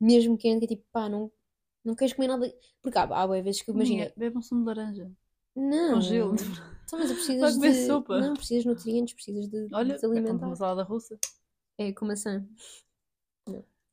mesmo 0.00 0.36
quente, 0.36 0.66
que 0.66 0.74
é 0.74 0.76
tipo, 0.76 0.86
pá, 0.92 1.08
não, 1.08 1.30
não 1.86 1.94
queres 1.94 2.12
comer 2.14 2.28
nada. 2.28 2.52
Porque 2.82 2.98
há, 2.98 3.02
há 3.04 3.26
bué 3.26 3.40
vezes 3.42 3.62
que, 3.62 3.70
imagina, 3.70 4.12
Bebe 4.16 4.36
um 4.38 4.42
sumo 4.42 4.60
de 4.62 4.66
laranja. 4.66 5.10
não, 5.54 5.94
Com 5.94 6.00
gelo. 6.00 6.34
Então, 6.84 6.98
mas 6.98 7.12
precisas 7.12 7.58
de... 7.58 7.86
sopa. 7.86 8.20
Não, 8.20 8.34
precisas 8.34 8.62
de 8.64 8.68
nutrientes, 8.68 9.14
precisas 9.14 9.48
de, 9.48 9.68
Olha, 9.72 9.96
de 9.98 10.04
é 10.04 10.08
alimentar. 10.08 10.46
uma 10.46 10.54
salada 10.56 10.82
russa. 10.82 11.18
É 11.78 11.92
com 11.92 12.06
maçã. 12.06 12.46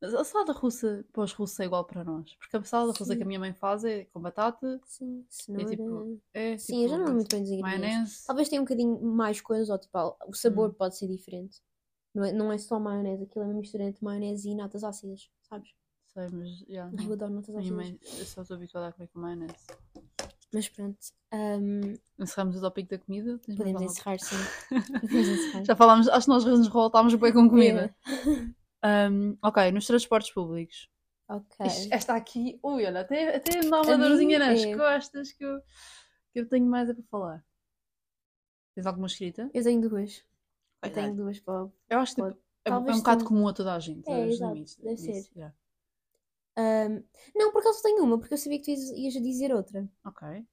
Mas 0.01 0.13
a 0.13 0.23
salada 0.25 0.51
russa 0.51 1.05
para 1.13 1.23
os 1.23 1.31
russos 1.31 1.57
é 1.61 1.65
igual 1.65 1.85
para 1.85 2.03
nós. 2.03 2.35
Porque 2.35 2.57
a 2.57 2.63
salada 2.63 2.91
russa 2.91 3.05
Sim. 3.13 3.17
que 3.17 3.23
a 3.23 3.25
minha 3.25 3.39
mãe 3.39 3.53
faz 3.53 3.85
é 3.85 4.03
com 4.05 4.19
batata, 4.19 4.81
Sim, 4.85 5.25
cenoura... 5.29 5.65
tipo, 5.69 6.21
é 6.33 6.57
Sim, 6.57 6.65
tipo, 6.73 6.83
eu 6.83 6.89
já 6.89 6.97
não 6.97 7.03
lembro 7.05 7.15
muito 7.15 7.33
bem 7.33 7.41
dos 7.43 7.51
ingredientes. 7.51 7.81
maionese. 7.89 8.25
Talvez 8.27 8.49
tenha 8.49 8.61
um 8.61 8.65
bocadinho 8.65 9.01
mais 9.01 9.39
coisas, 9.39 9.69
ou 9.69 9.77
tipo, 9.79 10.17
o 10.27 10.33
sabor 10.33 10.71
Hum. 10.71 10.73
pode 10.73 10.97
ser 10.97 11.07
diferente. 11.07 11.61
Não 12.13 12.23
é, 12.25 12.31
não 12.33 12.51
é 12.51 12.57
só 12.57 12.79
maionese, 12.79 13.23
aquilo 13.23 13.45
é 13.45 13.47
uma 13.47 13.53
mistura 13.59 13.85
entre 13.85 14.03
maionese 14.03 14.49
e 14.49 14.55
natas 14.55 14.83
ácidas, 14.83 15.29
sabes? 15.41 15.69
Sei, 16.13 16.27
mas. 16.31 16.63
Ai, 16.69 17.07
eu 17.07 17.13
adoro 17.13 17.43
A 17.47 17.51
minha 17.59 17.73
mãe, 17.73 17.99
eu 18.03 18.25
só 18.25 18.41
estou 18.41 18.55
habituada 18.57 18.87
a 18.87 18.91
comer 18.91 19.07
com 19.07 19.19
maionese. 19.19 19.55
Mas 20.53 20.69
pronto, 20.69 20.99
hum, 21.33 21.95
Encerramos 22.19 22.55
o 22.57 22.61
tópico 22.61 22.89
da 22.91 22.99
comida? 22.99 23.39
Tens 23.39 23.57
podemos 23.57 23.81
encerrar 23.81 24.19
sim. 24.19 24.35
Podemos 25.01 25.27
encerrar. 25.27 25.65
Já 25.65 25.75
falámos, 25.75 26.07
acho 26.07 26.25
que 26.25 26.29
nós 26.29 26.45
nos 26.45 26.67
revoltámos 26.67 27.15
bem 27.15 27.33
com 27.33 27.49
comida. 27.49 27.95
É. 28.07 28.53
Um, 28.85 29.37
ok, 29.41 29.71
nos 29.71 29.87
transportes 29.87 30.29
públicos. 30.33 30.89
Ok. 31.29 31.65
Isto- 31.65 31.93
Esta 31.93 32.15
aqui, 32.15 32.59
ui, 32.61 32.85
olha, 32.85 32.99
até, 32.99 33.37
até 33.37 33.61
me 33.61 33.69
dá 33.69 33.77
A 33.77 33.81
uma 33.81 33.97
mim 33.97 34.03
dorzinha 34.03 34.37
nas 34.37 34.61
é- 34.61 34.75
costas 34.75 35.31
que 35.31 35.41
eu, 35.45 35.61
que 36.33 36.41
eu 36.41 36.49
tenho 36.49 36.65
mais 36.65 36.89
a 36.89 36.93
para 36.93 37.03
falar. 37.05 37.45
Tens 38.75 38.85
alguma 38.85 39.07
escrita? 39.07 39.49
Eu 39.53 39.63
tenho 39.63 39.87
duas. 39.89 40.21
Eu 40.83 40.91
tenho 40.91 41.15
duas 41.15 41.39
para. 41.39 41.69
Eu 41.89 41.99
acho 41.99 42.13
que 42.13 42.21
tipo, 42.23 42.37
é, 42.65 42.69
é 42.71 42.75
um 42.75 42.83
bocado 42.97 43.23
tu- 43.23 43.27
comum 43.29 43.47
a 43.47 43.53
toda 43.53 43.73
a 43.73 43.79
gente. 43.79 44.05
É, 44.09 44.27
exato, 44.27 44.53
deve 44.83 44.97
ser. 44.97 45.29
yeah. 45.33 45.55
Ahm, 46.55 47.03
não, 47.35 47.51
por 47.51 47.59
acaso 47.61 47.81
tenho 47.81 48.03
uma, 48.03 48.19
porque 48.19 48.33
eu 48.33 48.37
sabia 48.37 48.59
que 48.59 48.65
tu 48.65 48.71
ias, 48.71 48.89
ias 48.91 49.13
dizer 49.23 49.53
outra. 49.53 49.87
Ok. 50.05 50.45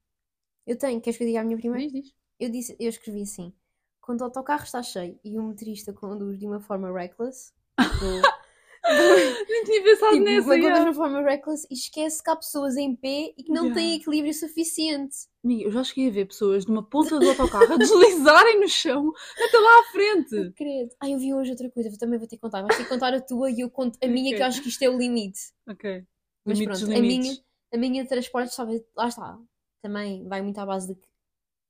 Eu 0.67 0.79
tenho, 0.79 1.01
queres 1.01 1.17
que 1.17 1.25
eu 1.25 1.29
diga 1.29 1.41
a 1.41 1.45
minha 1.45 1.59
primeira? 1.59 1.91
Diz, 1.91 2.03
diz. 2.05 2.15
Eu, 2.39 2.51
disse, 2.51 2.77
eu 2.79 2.89
escrevi 2.89 3.23
assim: 3.23 3.53
quando 4.01 4.23
o 4.23 4.25
autocarro 4.25 4.65
está 4.65 4.83
cheio 4.83 5.19
e 5.25 5.39
o 5.39 5.43
motorista 5.43 5.93
conduz 5.93 6.39
de 6.39 6.47
uma 6.47 6.61
forma 6.61 6.93
reckless, 6.93 7.53
tipo, 7.81 8.05
Nem 8.87 9.65
tinha 9.65 9.83
pensado 9.83 10.13
tipo, 10.13 10.25
nessa. 10.25 10.49
conduz 10.49 10.61
de 10.61 10.67
yeah. 10.67 10.85
uma 10.85 10.95
forma 10.95 11.23
reckless 11.23 11.67
e 11.71 11.75
esquece 11.75 12.23
que 12.23 12.31
há 12.31 12.37
pessoas 12.37 12.77
em 12.77 12.97
pé 12.97 13.33
e 13.37 13.43
que 13.45 13.53
não 13.53 13.73
têm 13.73 13.91
Yeah. 13.91 13.97
equilíbrio 13.97 14.35
suficiente. 14.35 15.17
Amiga, 15.45 15.65
eu 15.65 15.71
já 15.71 15.85
cheguei 15.85 16.09
a 16.09 16.13
ver 16.13 16.27
pessoas 16.27 16.65
de 16.65 16.71
uma 16.71 16.83
ponta 16.83 17.19
do 17.19 17.29
autocarro 17.29 17.75
a 17.75 17.77
deslizarem 17.77 18.61
no 18.61 18.69
chão 18.69 19.13
até 19.39 19.59
lá 19.59 19.81
à 19.81 19.85
frente. 19.93 20.53
Credo. 20.57 20.91
Ai, 21.01 21.15
eu 21.15 21.19
vi 21.19 21.35
hoje 21.35 21.51
outra 21.51 21.71
coisa, 21.71 21.91
também 21.99 22.19
vou 22.19 22.29
ter 22.29 22.37
que 22.37 22.43
contar. 22.43 22.63
Vais 22.63 22.77
ter 22.77 22.85
que 22.85 22.89
contar 22.89 23.15
a 23.15 23.21
tua 23.21 23.51
e 23.51 23.61
eu 23.61 23.71
conto 23.71 23.99
a 24.03 24.07
minha, 24.07 24.35
que 24.35 24.43
eu 24.43 24.47
acho 24.47 24.63
que 24.63 24.69
isto 24.69 24.83
é 24.83 24.89
o 24.89 24.99
limite. 24.99 25.41
Ok. 25.69 26.05
Mas 26.45 26.59
Limites, 26.59 26.81
pronto, 26.83 26.95
limites. 26.95 27.17
a 27.17 27.21
minha, 27.21 27.39
a 27.75 27.77
minha 27.77 28.03
de 28.03 28.09
transporte 28.09 28.49
estava, 28.51 28.73
lá 28.97 29.09
está, 29.09 29.39
também 29.83 30.27
vai 30.27 30.41
muito 30.43 30.59
à 30.59 30.67
base 30.67 30.89
de 30.89 30.95
que 30.95 31.09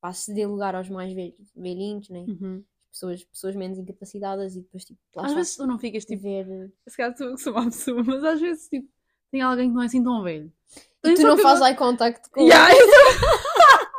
para 0.00 0.12
ceder 0.14 0.48
lugar 0.48 0.74
aos 0.74 0.88
mais 0.88 1.12
velhos, 1.12 1.52
velhinhos, 1.54 2.08
né? 2.08 2.24
Uhum. 2.26 2.64
Pessoas, 2.92 3.24
pessoas 3.24 3.54
menos 3.56 3.78
incapacitadas 3.78 4.56
e 4.56 4.60
depois 4.60 4.84
tipo, 4.84 4.98
lá 5.14 5.26
Às 5.26 5.34
vezes 5.34 5.56
tu 5.56 5.66
não 5.66 5.78
ficas 5.78 6.04
tipo, 6.04 6.22
ver. 6.22 6.72
se 6.88 6.96
calhar 6.96 7.16
sou, 7.16 7.36
sou 7.38 7.52
uma 7.52 7.64
pessoa, 7.66 8.02
mas 8.04 8.24
às 8.24 8.40
vezes 8.40 8.68
tipo, 8.68 8.88
tem 9.30 9.40
alguém 9.42 9.68
que 9.68 9.74
não 9.74 9.82
é 9.82 9.86
assim 9.86 10.02
tão 10.02 10.22
velho. 10.22 10.52
E 11.04 11.14
tu 11.14 11.20
Só 11.22 11.28
não 11.28 11.36
que 11.36 11.42
fazes 11.42 11.60
eu- 11.60 11.66
eye 11.68 11.76
contact 11.76 12.30
com 12.30 12.40
Yeah, 12.42 12.72
eu, 12.74 12.86
só, 12.86 12.90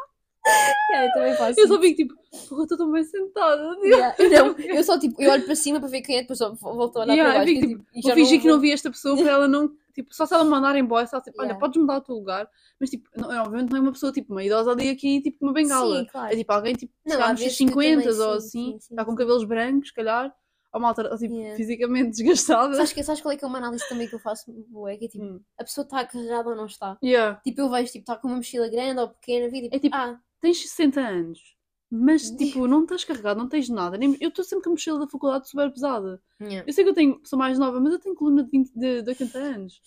Yeah, 0.92 1.08
eu 1.08 1.14
também 1.14 1.36
faço 1.36 1.60
eu 1.60 1.68
só 1.68 1.80
fico 1.80 1.96
tipo, 1.96 2.16
porra, 2.50 2.64
estou 2.64 2.78
tão 2.78 2.92
bem 2.92 3.04
sentada. 3.04 3.74
tipo. 3.76 3.86
Yeah, 3.88 4.16
Não, 4.44 4.60
eu 4.60 4.84
só 4.84 5.00
tipo, 5.00 5.22
eu 5.22 5.32
olho 5.32 5.46
para 5.46 5.56
cima 5.56 5.80
para 5.80 5.88
ver 5.90 6.02
quem 6.02 6.18
é, 6.18 6.22
depois 6.22 6.38
só 6.40 6.54
volto 6.54 6.98
a 6.98 7.02
olhar 7.04 7.14
Yeah, 7.14 7.34
para 7.34 7.42
eu 7.42 7.46
baixo. 7.46 7.62
fico, 7.62 7.62
que 7.62 7.74
eu, 7.74 7.78
tipo, 7.78 7.94
Vou 7.94 8.10
já 8.10 8.16
fingir 8.16 8.42
que 8.42 8.48
não 8.48 8.60
vi 8.60 8.72
esta 8.72 8.92
pessoa 8.92 9.16
para 9.18 9.30
ela 9.32 9.48
não. 9.48 9.72
Tipo, 9.94 10.14
só 10.14 10.26
se 10.26 10.34
ela 10.34 10.44
me 10.44 10.50
mandar 10.50 10.76
embora, 10.78 11.06
só 11.08 11.20
tipo, 11.22 11.38
olha, 11.40 11.48
Yeah. 11.50 11.60
podes 11.60 11.80
mudar 11.82 11.98
o 11.98 12.02
teu 12.02 12.16
lugar. 12.16 12.50
Mas 12.80 12.90
tipo, 12.90 13.10
não, 13.16 13.30
obviamente 13.44 13.70
não 13.72 13.78
é 13.78 13.82
uma 13.82 13.92
pessoa 13.92 14.12
tipo 14.12 14.32
uma 14.34 14.44
idosa 14.44 14.72
ali 14.72 14.90
aqui, 14.90 15.22
tipo 15.22 15.38
uma 15.46 15.54
bengala. 15.54 16.00
Sim, 16.00 16.06
claro. 16.06 16.34
É 16.34 16.38
tipo 16.38 16.52
alguém 16.54 16.74
tipo, 16.76 16.94
Não, 17.06 17.12
se 17.12 17.18
calhar 17.18 17.30
há 17.30 17.32
nos 17.34 17.40
seus 17.42 17.52
vezes 17.52 17.58
que 17.58 17.64
eu 17.64 17.68
50 17.82 18.10
também- 18.12 18.28
ou 18.28 18.42
sim, 18.42 18.48
assim, 18.48 18.72
sim, 18.74 18.80
sim, 18.80 18.94
está 18.94 19.06
com 19.06 19.16
cabelos 19.16 19.44
brancos, 19.44 19.88
se 19.90 19.94
calhar, 19.94 20.34
ou 20.74 20.80
uma 20.80 20.88
altura, 20.90 21.18
tipo, 21.18 21.34
Yeah. 21.36 21.58
fisicamente 21.58 22.12
desgastada. 22.18 22.76
Sabes, 22.76 22.94
que- 22.94 23.04
sabes 23.04 23.22
qual 23.22 23.34
é 23.34 23.38
que 23.38 23.44
é 23.44 23.48
uma 23.48 23.58
análise 23.58 23.88
também 23.90 24.08
que 24.08 24.16
eu 24.16 24.20
faço? 24.20 24.52
Bué, 24.70 24.98
que 24.98 25.06
é 25.06 25.08
tipo, 25.10 25.24
Hum. 25.26 25.42
a 25.60 25.64
pessoa 25.64 25.84
está 25.84 26.06
carregada 26.06 26.50
ou 26.50 26.56
não 26.56 26.66
está? 26.66 26.98
Yeah. 27.04 27.40
Tipo, 27.44 27.62
eu 27.62 27.70
vejo, 27.70 27.92
tipo, 27.92 28.04
está 28.04 28.16
com 28.16 28.28
uma 28.28 28.38
mochila 28.38 28.70
grande 28.70 29.00
ou 29.02 29.10
pequena, 29.10 29.50
vi, 29.50 29.62
tipo, 29.64 29.76
É 29.76 29.80
tipo, 29.80 29.96
ah, 29.96 30.20
Tens 30.40 30.62
60 30.62 31.02
anos, 31.02 31.40
mas 31.92 32.32
tipo, 32.32 32.68
não 32.68 32.84
estás 32.84 33.04
carregado, 33.04 33.38
não 33.38 33.50
tens 33.50 33.68
nada. 33.70 33.98
Nem- 33.98 34.18
Eu 34.22 34.30
estou 34.30 34.46
sempre 34.46 34.64
com 34.64 34.70
a 34.70 34.74
mochila 34.74 35.00
da 35.00 35.08
faculdade 35.08 35.50
super 35.50 35.70
pesada. 35.72 36.22
yeah. 36.42 36.64
Eu 36.68 36.74
sei 36.74 36.84
que 36.84 36.90
eu 36.90 36.94
tenho, 36.96 37.20
sou 37.26 37.38
mais 37.38 37.60
nova, 37.60 37.80
mas 37.82 37.94
eu 37.94 38.00
tenho 38.00 38.16
coluna 38.16 38.44
de, 38.44 38.50
20, 38.52 38.72
de, 38.74 39.02
de 39.02 39.10
80 39.10 39.38
anos. 39.40 39.82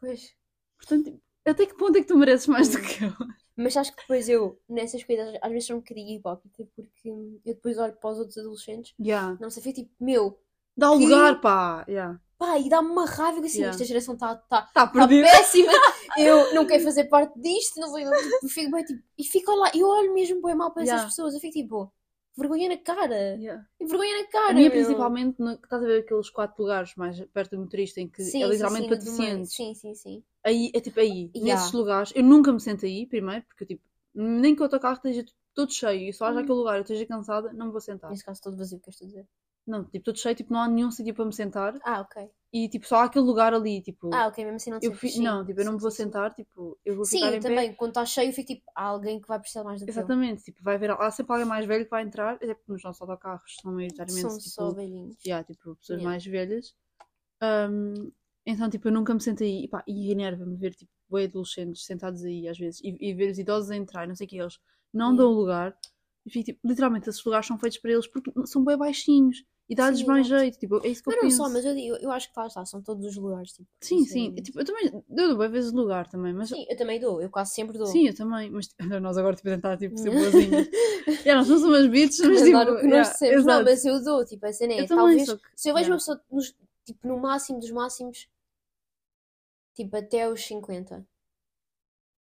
pois. 0.00 0.34
Portanto, 0.76 1.20
até 1.46 1.66
que 1.66 1.74
ponto 1.76 1.96
é 1.96 2.00
que 2.02 2.08
tu 2.08 2.16
mereces 2.18 2.46
mais 2.48 2.68
do 2.70 2.80
que 2.82 3.04
eu? 3.04 3.12
Mas 3.56 3.76
acho 3.76 3.92
que 3.94 4.00
depois 4.00 4.28
eu, 4.28 4.60
nessas 4.68 5.04
coisas, 5.04 5.38
às 5.40 5.50
vezes 5.52 5.66
sou 5.68 5.76
um 5.76 5.78
bocadinho 5.78 6.18
hipócrita, 6.18 6.66
porque 6.74 7.08
eu 7.08 7.40
depois 7.44 7.78
olho 7.78 7.94
para 7.94 8.10
os 8.10 8.18
outros 8.18 8.36
adolescentes, 8.38 8.92
Yeah. 9.00 9.38
não 9.40 9.48
sei, 9.48 9.62
fico 9.62 9.76
tipo, 9.80 9.90
meu, 10.00 10.36
Dá 10.76 10.90
Que- 10.90 10.96
lugar, 11.04 11.40
pá. 11.40 11.84
Yeah. 11.88 12.20
pá, 12.38 12.58
e 12.58 12.68
dá-me 12.68 12.90
uma 12.90 13.06
raiva 13.06 13.40
que 13.40 13.46
assim, 13.46 13.58
Yeah. 13.58 13.70
esta 13.74 13.84
geração 13.84 14.14
está 14.14 14.34
tá, 14.36 14.64
Está 14.68 14.86
tá 14.86 14.86
perdido. 14.88 15.24
péssima, 15.24 15.72
eu 16.18 16.54
não 16.54 16.66
quero 16.66 16.82
fazer 16.82 17.04
parte 17.04 17.38
disto, 17.40 17.80
não 17.80 17.92
tipo, 17.94 18.48
fico 18.48 18.70
bem, 18.72 18.84
tipo, 18.84 19.02
e 19.16 19.24
fico 19.24 19.52
lá, 19.54 19.70
eu 19.74 19.86
olho 19.88 20.12
mesmo 20.12 20.42
bem 20.42 20.54
mal 20.54 20.70
para 20.72 20.82
essas 20.82 20.92
Yeah. 20.94 21.08
pessoas, 21.10 21.34
eu 21.34 21.40
fico 21.40 21.52
tipo, 21.54 21.92
vergonha 22.36 22.68
na 22.68 22.76
cara, 22.76 23.36
Yeah. 23.36 23.64
vergonha 23.80 24.20
na 24.22 24.26
cara, 24.28 24.50
A 24.50 24.52
minha, 24.54 24.68
meu. 24.68 24.72
principalmente, 24.72 25.38
no, 25.38 25.52
estás 25.52 25.82
a 25.82 25.86
ver 25.86 26.00
aqueles 26.00 26.28
quatro 26.28 26.60
lugares 26.62 26.92
mais 26.96 27.20
perto 27.32 27.52
do 27.56 27.62
motorista 27.62 28.00
em 28.00 28.08
que 28.08 28.22
Sim, 28.24 28.42
é 28.42 28.46
literalmente 28.48 28.88
para 28.88 28.96
deficientes. 28.96 29.54
Sim, 29.54 29.74
sim, 29.74 29.94
sim. 29.94 30.24
Aí, 30.42 30.70
é 30.74 30.80
tipo 30.80 30.98
aí, 31.00 31.30
Yeah. 31.34 31.54
nesses 31.54 31.72
lugares. 31.72 32.12
Eu 32.16 32.24
nunca 32.24 32.52
me 32.52 32.60
sento 32.60 32.84
aí, 32.84 33.06
primeiro, 33.06 33.44
porque 33.46 33.64
tipo, 33.64 33.82
nem 34.12 34.54
que 34.54 34.60
o 34.60 34.64
autocarro 34.64 34.96
esteja 34.96 35.24
todo 35.54 35.72
cheio 35.72 36.08
e 36.10 36.12
só 36.12 36.26
haja 36.26 36.40
Hum. 36.40 36.42
aquele 36.42 36.58
lugar 36.58 36.76
eu 36.76 36.82
esteja 36.82 37.06
cansada, 37.06 37.52
não 37.52 37.66
me 37.66 37.72
vou 37.72 37.80
sentar. 37.80 38.10
Nesse 38.10 38.24
caso 38.24 38.42
todo 38.42 38.56
vazio, 38.56 38.80
queres 38.80 38.98
tu 38.98 39.06
dizer? 39.06 39.26
Não, 39.66 39.84
tipo, 39.84 40.04
todo 40.04 40.18
cheio, 40.18 40.34
tipo, 40.34 40.52
não 40.52 40.60
há 40.60 40.68
nenhum 40.68 40.90
sítio 40.90 41.14
para 41.14 41.24
me 41.24 41.32
sentar 41.32 41.74
Ah, 41.84 42.00
ok. 42.00 42.30
e 42.52 42.68
tipo, 42.68 42.86
só 42.86 42.96
há 42.98 43.04
aquele 43.04 43.24
lugar 43.24 43.52
ali, 43.52 43.82
tipo. 43.82 44.10
Ah, 44.12 44.26
ok, 44.28 44.44
mesmo 44.44 44.56
assim 44.56 44.70
não 44.70 44.78
te 44.78 44.86
eu 44.86 44.92
fi-. 44.92 45.18
Não, 45.20 45.44
tipo, 45.44 45.60
eu 45.60 45.64
não 45.64 45.72
me 45.72 45.80
vou 45.80 45.90
sentar, 45.90 46.32
tipo, 46.34 46.78
eu 46.84 46.94
vou 46.96 47.04
Sim, 47.04 47.18
ficar 47.18 47.28
eu 47.28 47.34
em 47.34 47.40
pé. 47.40 47.48
também, 47.48 47.74
quando 47.74 47.90
está 47.90 48.06
cheio, 48.06 48.28
eu 48.28 48.32
fico 48.32 48.48
tipo, 48.54 48.62
há 48.74 48.84
alguém 48.84 49.20
que 49.20 49.26
vai 49.28 49.38
precisar 49.40 49.64
mais 49.64 49.80
do. 49.80 49.88
Exatamente, 49.88 50.42
tipo, 50.44 50.62
vai 50.62 50.76
haver, 50.76 50.90
há 50.92 51.10
sempre 51.10 51.32
alguém 51.32 51.48
mais 51.48 51.66
velho 51.66 51.84
que 51.84 51.90
vai 51.90 52.02
entrar, 52.02 52.34
até 52.34 52.54
porque 52.54 52.70
nos 52.72 52.82
nossos 52.82 53.02
autocarros 53.02 53.56
são 53.60 53.72
maioritariamente 53.72 54.28
São 54.28 54.38
tipo, 54.38 54.48
só 54.50 54.70
velhinhos. 54.72 55.16
yeah, 55.26 55.44
tipo, 55.44 55.74
pessoas 55.76 55.98
Yeah. 55.98 56.04
mais 56.14 56.24
velhas. 56.24 56.74
Um, 57.42 58.12
então, 58.46 58.70
tipo, 58.70 58.88
eu 58.88 58.92
nunca 58.92 59.14
me 59.14 59.20
sentei 59.20 59.64
e, 59.64 59.68
pá, 59.68 59.82
e 59.86 60.12
enerva-me 60.12 60.56
ver, 60.56 60.74
tipo, 60.74 60.90
boi 61.08 61.24
adolescentes 61.24 61.84
sentados 61.84 62.24
aí, 62.24 62.48
às 62.48 62.58
vezes, 62.58 62.80
e, 62.82 62.96
e 63.00 63.14
ver 63.14 63.30
os 63.30 63.38
idosos 63.38 63.70
a 63.70 63.76
entrar, 63.76 64.06
não 64.08 64.14
sei 64.14 64.26
o 64.26 64.30
que, 64.30 64.38
eles 64.38 64.58
não 64.92 65.10
Yeah. 65.10 65.16
dão 65.16 65.32
lugar. 65.32 65.76
E 66.26 66.30
fico, 66.30 66.46
tipo, 66.46 66.60
literalmente, 66.66 67.08
esses 67.08 67.24
lugares 67.24 67.46
são 67.46 67.58
feitos 67.58 67.78
para 67.78 67.92
eles 67.92 68.06
porque 68.06 68.30
são 68.46 68.64
bem 68.64 68.76
baixinhos 68.78 69.44
e 69.68 69.74
dá-lhes 69.74 70.00
Sim, 70.00 70.06
mais 70.06 70.26
jeito, 70.26 70.58
tipo, 70.58 70.80
é 70.84 70.88
isso 70.88 71.02
que 71.02 71.10
Mas 71.10 71.16
eu 71.16 71.22
não 71.22 71.30
penso. 71.30 71.36
só, 71.36 71.48
mas 71.48 71.64
eu, 71.64 71.74
digo- 71.74 71.96
eu 71.96 72.10
acho 72.10 72.32
que 72.32 72.38
lá 72.38 72.46
está, 72.46 72.64
são 72.64 72.82
todos 72.82 73.04
os 73.06 73.16
lugares. 73.16 73.52
Tipo, 73.52 73.68
Sim, 73.80 74.04
sim, 74.04 74.30
sinceramente. 74.30 74.42
tipo, 74.42 74.60
eu 74.60 74.64
também, 74.64 74.86
eu 74.86 75.28
dou 75.28 75.36
bem 75.38 75.50
vezes 75.50 75.72
lugar 75.72 76.08
também, 76.08 76.32
mas... 76.32 76.48
Sim, 76.48 76.66
eu 76.68 76.76
também 76.76 77.00
dou, 77.00 77.20
eu 77.20 77.30
quase 77.30 77.52
sempre 77.54 77.76
dou. 77.78 77.86
Sim, 77.88 78.06
eu 78.08 78.14
também, 78.14 78.50
mas 78.50 78.68
tipo, 78.68 78.82
nós 79.00 79.16
agora 79.18 79.36
tipo, 79.36 79.48
tentar 79.48 79.76
tipo, 79.76 79.98
ser 79.98 80.10
boazinhas. 80.10 80.68
yeah, 81.24 81.34
nós 81.36 81.46
somos 81.46 81.62
umas 81.64 81.86
bitches, 81.86 82.20
mas 82.20 82.42
tipo. 82.42 82.52
dar 82.52 82.68
o 82.70 82.76
que 82.80 82.86
nós 82.86 83.20
yeah. 83.20 83.42
Não, 83.44 83.64
mas 83.64 83.84
eu 83.84 84.02
dou, 84.02 84.24
tipo, 84.24 84.46
a 84.46 84.52
cena 84.52 84.72
é, 84.74 84.80
eu 84.82 84.86
talvez, 84.86 85.32
que- 85.32 85.40
se 85.54 85.68
eu 85.68 85.74
vejo 85.74 85.86
yeah. 85.86 85.92
uma 85.92 85.98
pessoa 85.98 86.20
nos- 86.30 86.54
tipo, 86.84 87.06
no 87.08 87.18
máximo 87.18 87.60
dos 87.60 87.70
máximos, 87.70 88.28
tipo, 89.74 89.96
até 89.96 90.28
os 90.28 90.44
50. 90.44 91.06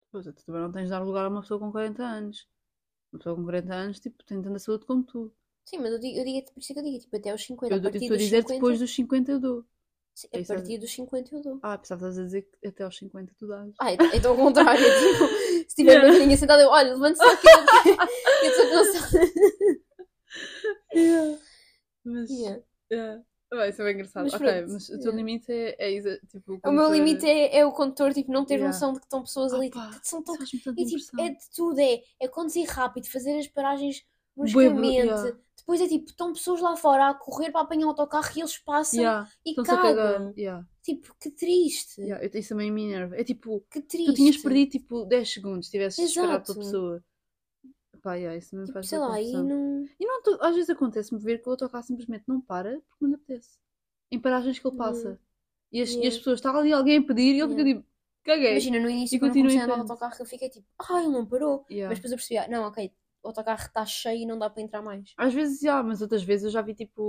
Pois, 0.10 0.26
tu 0.26 0.34
também 0.46 0.62
não 0.62 0.72
tens 0.72 0.86
de 0.86 0.90
dar 0.92 1.00
lugar 1.04 1.26
a 1.26 1.30
uma 1.30 1.42
pessoa 1.42 1.60
com 1.60 1.70
40 1.72 2.04
anos. 2.04 2.48
Uma 3.12 3.20
pessoa 3.20 3.36
com 3.36 3.44
40 3.44 3.74
anos, 3.76 4.00
tipo, 4.00 4.24
tem 4.26 4.42
tanta 4.42 4.60
saúde 4.60 4.86
como 4.86 5.04
tu. 5.04 5.34
Sim, 5.66 5.78
mas 5.80 5.92
eu 5.94 6.00
digo, 6.00 6.18
eu 6.20 6.26
digo 6.26 6.52
por 6.54 6.60
isso 6.60 6.72
é 6.72 6.76
que 6.76 6.80
eu 6.80 6.84
digo, 6.84 7.00
tipo, 7.00 7.16
até 7.16 7.34
os 7.34 7.44
50. 7.46 7.74
Eu, 7.74 7.80
a 7.80 7.82
partir 7.82 7.98
estou 8.00 8.16
a 8.16 8.18
dos 8.18 8.26
dizer 8.26 8.42
50, 8.42 8.54
depois 8.54 8.80
dos 8.80 8.94
50 8.94 9.32
eu 9.32 9.40
dou. 9.40 9.66
sim, 10.14 10.28
é 10.34 10.38
a 10.38 10.42
isso, 10.42 10.54
partir 10.54 10.78
dos 10.78 10.92
50 10.94 11.36
eu 11.36 11.42
dou. 11.42 11.60
Ah, 11.62 11.78
pensava 11.78 12.02
que 12.02 12.08
estavas 12.08 12.18
a 12.20 12.24
dizer 12.24 12.42
que 12.44 12.68
até 12.68 12.84
aos 12.84 12.98
50 12.98 13.34
tu 13.38 13.48
dás. 13.48 13.74
Ah, 13.80 13.94
então, 13.94 14.08
então 14.14 14.32
ao 14.32 14.38
contrário, 14.38 14.84
tipo, 15.00 15.28
se 15.70 15.76
tiver 15.76 16.04
uma 16.04 16.12
velhinha 16.14 16.38
sentada, 16.38 16.62
eu, 16.62 16.70
olha, 16.70 16.94
levante-se 16.94 17.24
aqui, 17.24 17.48
eu 18.44 18.52
estou 18.52 18.70
cansada. 18.70 19.32
Mas. 22.04 22.30
Yeah. 22.30 22.64
Yeah. 22.92 23.24
Vai, 23.54 23.70
isso 23.70 23.82
é 23.82 23.86
bem 23.86 23.94
engraçado. 23.96 24.24
Mas 24.24 24.34
ok, 24.34 24.48
pronto, 24.48 24.72
mas 24.72 24.84
o 24.90 24.92
teu 24.94 24.98
yeah. 25.00 25.18
limite 25.18 25.52
é, 25.52 25.76
é 25.78 25.92
isso. 25.92 26.28
Tipo, 26.28 26.60
O 26.66 26.72
meu 26.72 26.92
limite 26.92 27.26
é, 27.26 27.58
é 27.58 27.66
o 27.66 27.74
condutor, 27.74 28.14
tipo, 28.14 28.32
não 28.32 28.46
ter 28.46 28.56
Yeah. 28.56 28.74
noção 28.74 28.94
de 28.94 29.00
que 29.00 29.06
estão 29.06 29.22
pessoas 29.22 29.54
ali, 29.54 29.68
Opa, 29.68 29.88
tipo, 29.90 30.02
que 30.02 30.08
são 30.08 30.24
tão... 30.24 30.36
E 30.36 30.86
tipo, 30.86 31.22
é 31.22 31.30
de 31.32 31.50
tudo, 31.54 31.80
é, 31.80 32.02
é 32.20 32.28
conduzir 32.30 32.66
rápido, 32.70 33.08
fazer 33.10 33.38
as 33.38 33.48
paragens 33.48 34.06
Bué, 34.36 34.70
bruscamente. 34.70 34.88
yeah. 34.88 35.38
Depois 35.62 35.82
é 35.82 35.88
tipo, 35.88 36.06
estão 36.10 36.34
pessoas 36.34 36.62
lá 36.62 36.76
fora 36.76 37.10
a 37.10 37.14
correr 37.14 37.52
para 37.52 37.62
apanhar 37.62 37.86
o 37.86 37.90
autocarro 37.90 38.32
e 38.36 38.40
eles 38.42 38.58
passam 38.58 39.00
Yeah, 39.00 39.30
e 39.46 39.56
cagam. 39.56 40.34
Yeah, 40.38 40.66
Tipo, 40.84 41.16
que 41.20 41.30
triste. 41.32 42.02
yeah. 42.02 42.26
Isso 42.38 42.50
também 42.50 42.72
me 42.72 42.84
enerva. 42.86 43.16
É 43.16 43.24
tipo, 43.24 43.64
Que 43.72 43.82
triste. 43.82 44.12
tu 44.12 44.16
tinhas 44.16 44.38
perdido 44.38 44.72
tipo 44.72 45.06
10 45.06 45.32
segundos 45.32 45.66
se 45.68 45.72
tivesses 45.72 46.00
esperado 46.04 46.32
Exato. 46.34 46.54
pela 46.54 46.66
pessoa. 46.66 47.04
Pá, 48.02 48.16
yeah, 48.16 48.36
isso 48.36 48.52
também 48.52 48.66
Tipo, 48.66 48.74
faz 48.74 48.88
sei 48.88 48.98
lá, 49.00 49.22
e 49.22 49.32
não... 49.34 49.86
E 50.00 50.06
não, 50.06 50.24
tu- 50.24 50.38
às 50.42 50.56
vezes 50.56 50.70
acontece-me 50.70 51.20
ver 51.22 51.40
que 51.42 51.48
o 51.48 51.52
autocarro 51.52 51.84
simplesmente 51.84 52.24
não 52.28 52.42
para 52.42 52.82
porque 52.90 52.98
não 53.06 53.10
lhe 53.10 53.16
apetece. 53.16 53.58
Em 54.12 54.20
paragens 54.20 54.58
que 54.60 54.68
ele 54.68 54.76
passa. 54.76 55.20
E, 55.72 55.82
as, 55.82 55.92
e 55.92 56.08
as 56.08 56.18
pessoas, 56.18 56.40
está 56.40 56.50
ali 56.58 56.74
alguém 56.74 56.98
a 56.98 57.04
pedir 57.04 57.36
e 57.36 57.40
ele 57.40 57.50
fica 57.50 57.64
tipo, 57.64 57.86
caguei. 58.24 58.52
Imagina, 58.52 58.80
no 58.80 58.90
início, 58.90 59.16
E 59.16 59.20
quando 59.20 59.32
eu 59.36 59.38
comecei 59.38 59.60
a 59.60 59.64
andar 59.66 59.76
no 59.78 59.82
autocarro, 59.84 60.16
eu 60.20 60.26
fiquei 60.26 60.50
tipo, 60.50 60.68
ah, 60.80 61.00
ele 61.00 61.10
não 61.10 61.26
parou. 61.26 61.66
Mas 61.70 62.00
depois 62.00 62.12
eu 62.12 62.18
percebi, 62.18 62.38
ah, 62.40 62.48
não, 62.48 62.64
ok, 62.68 62.92
o 63.24 63.28
autocarro 63.28 63.62
está 63.62 63.86
cheio 63.86 64.22
e 64.22 64.26
não 64.26 64.38
dá 64.38 64.50
para 64.50 64.62
entrar 64.62 64.82
mais. 64.82 65.14
Às 65.18 65.34
vezes 65.34 65.60
já, 65.60 65.82
mas 65.84 66.02
outras 66.02 66.24
vezes 66.24 66.46
eu 66.46 66.52
já 66.52 66.62
vi 66.62 66.74
tipo. 66.74 67.02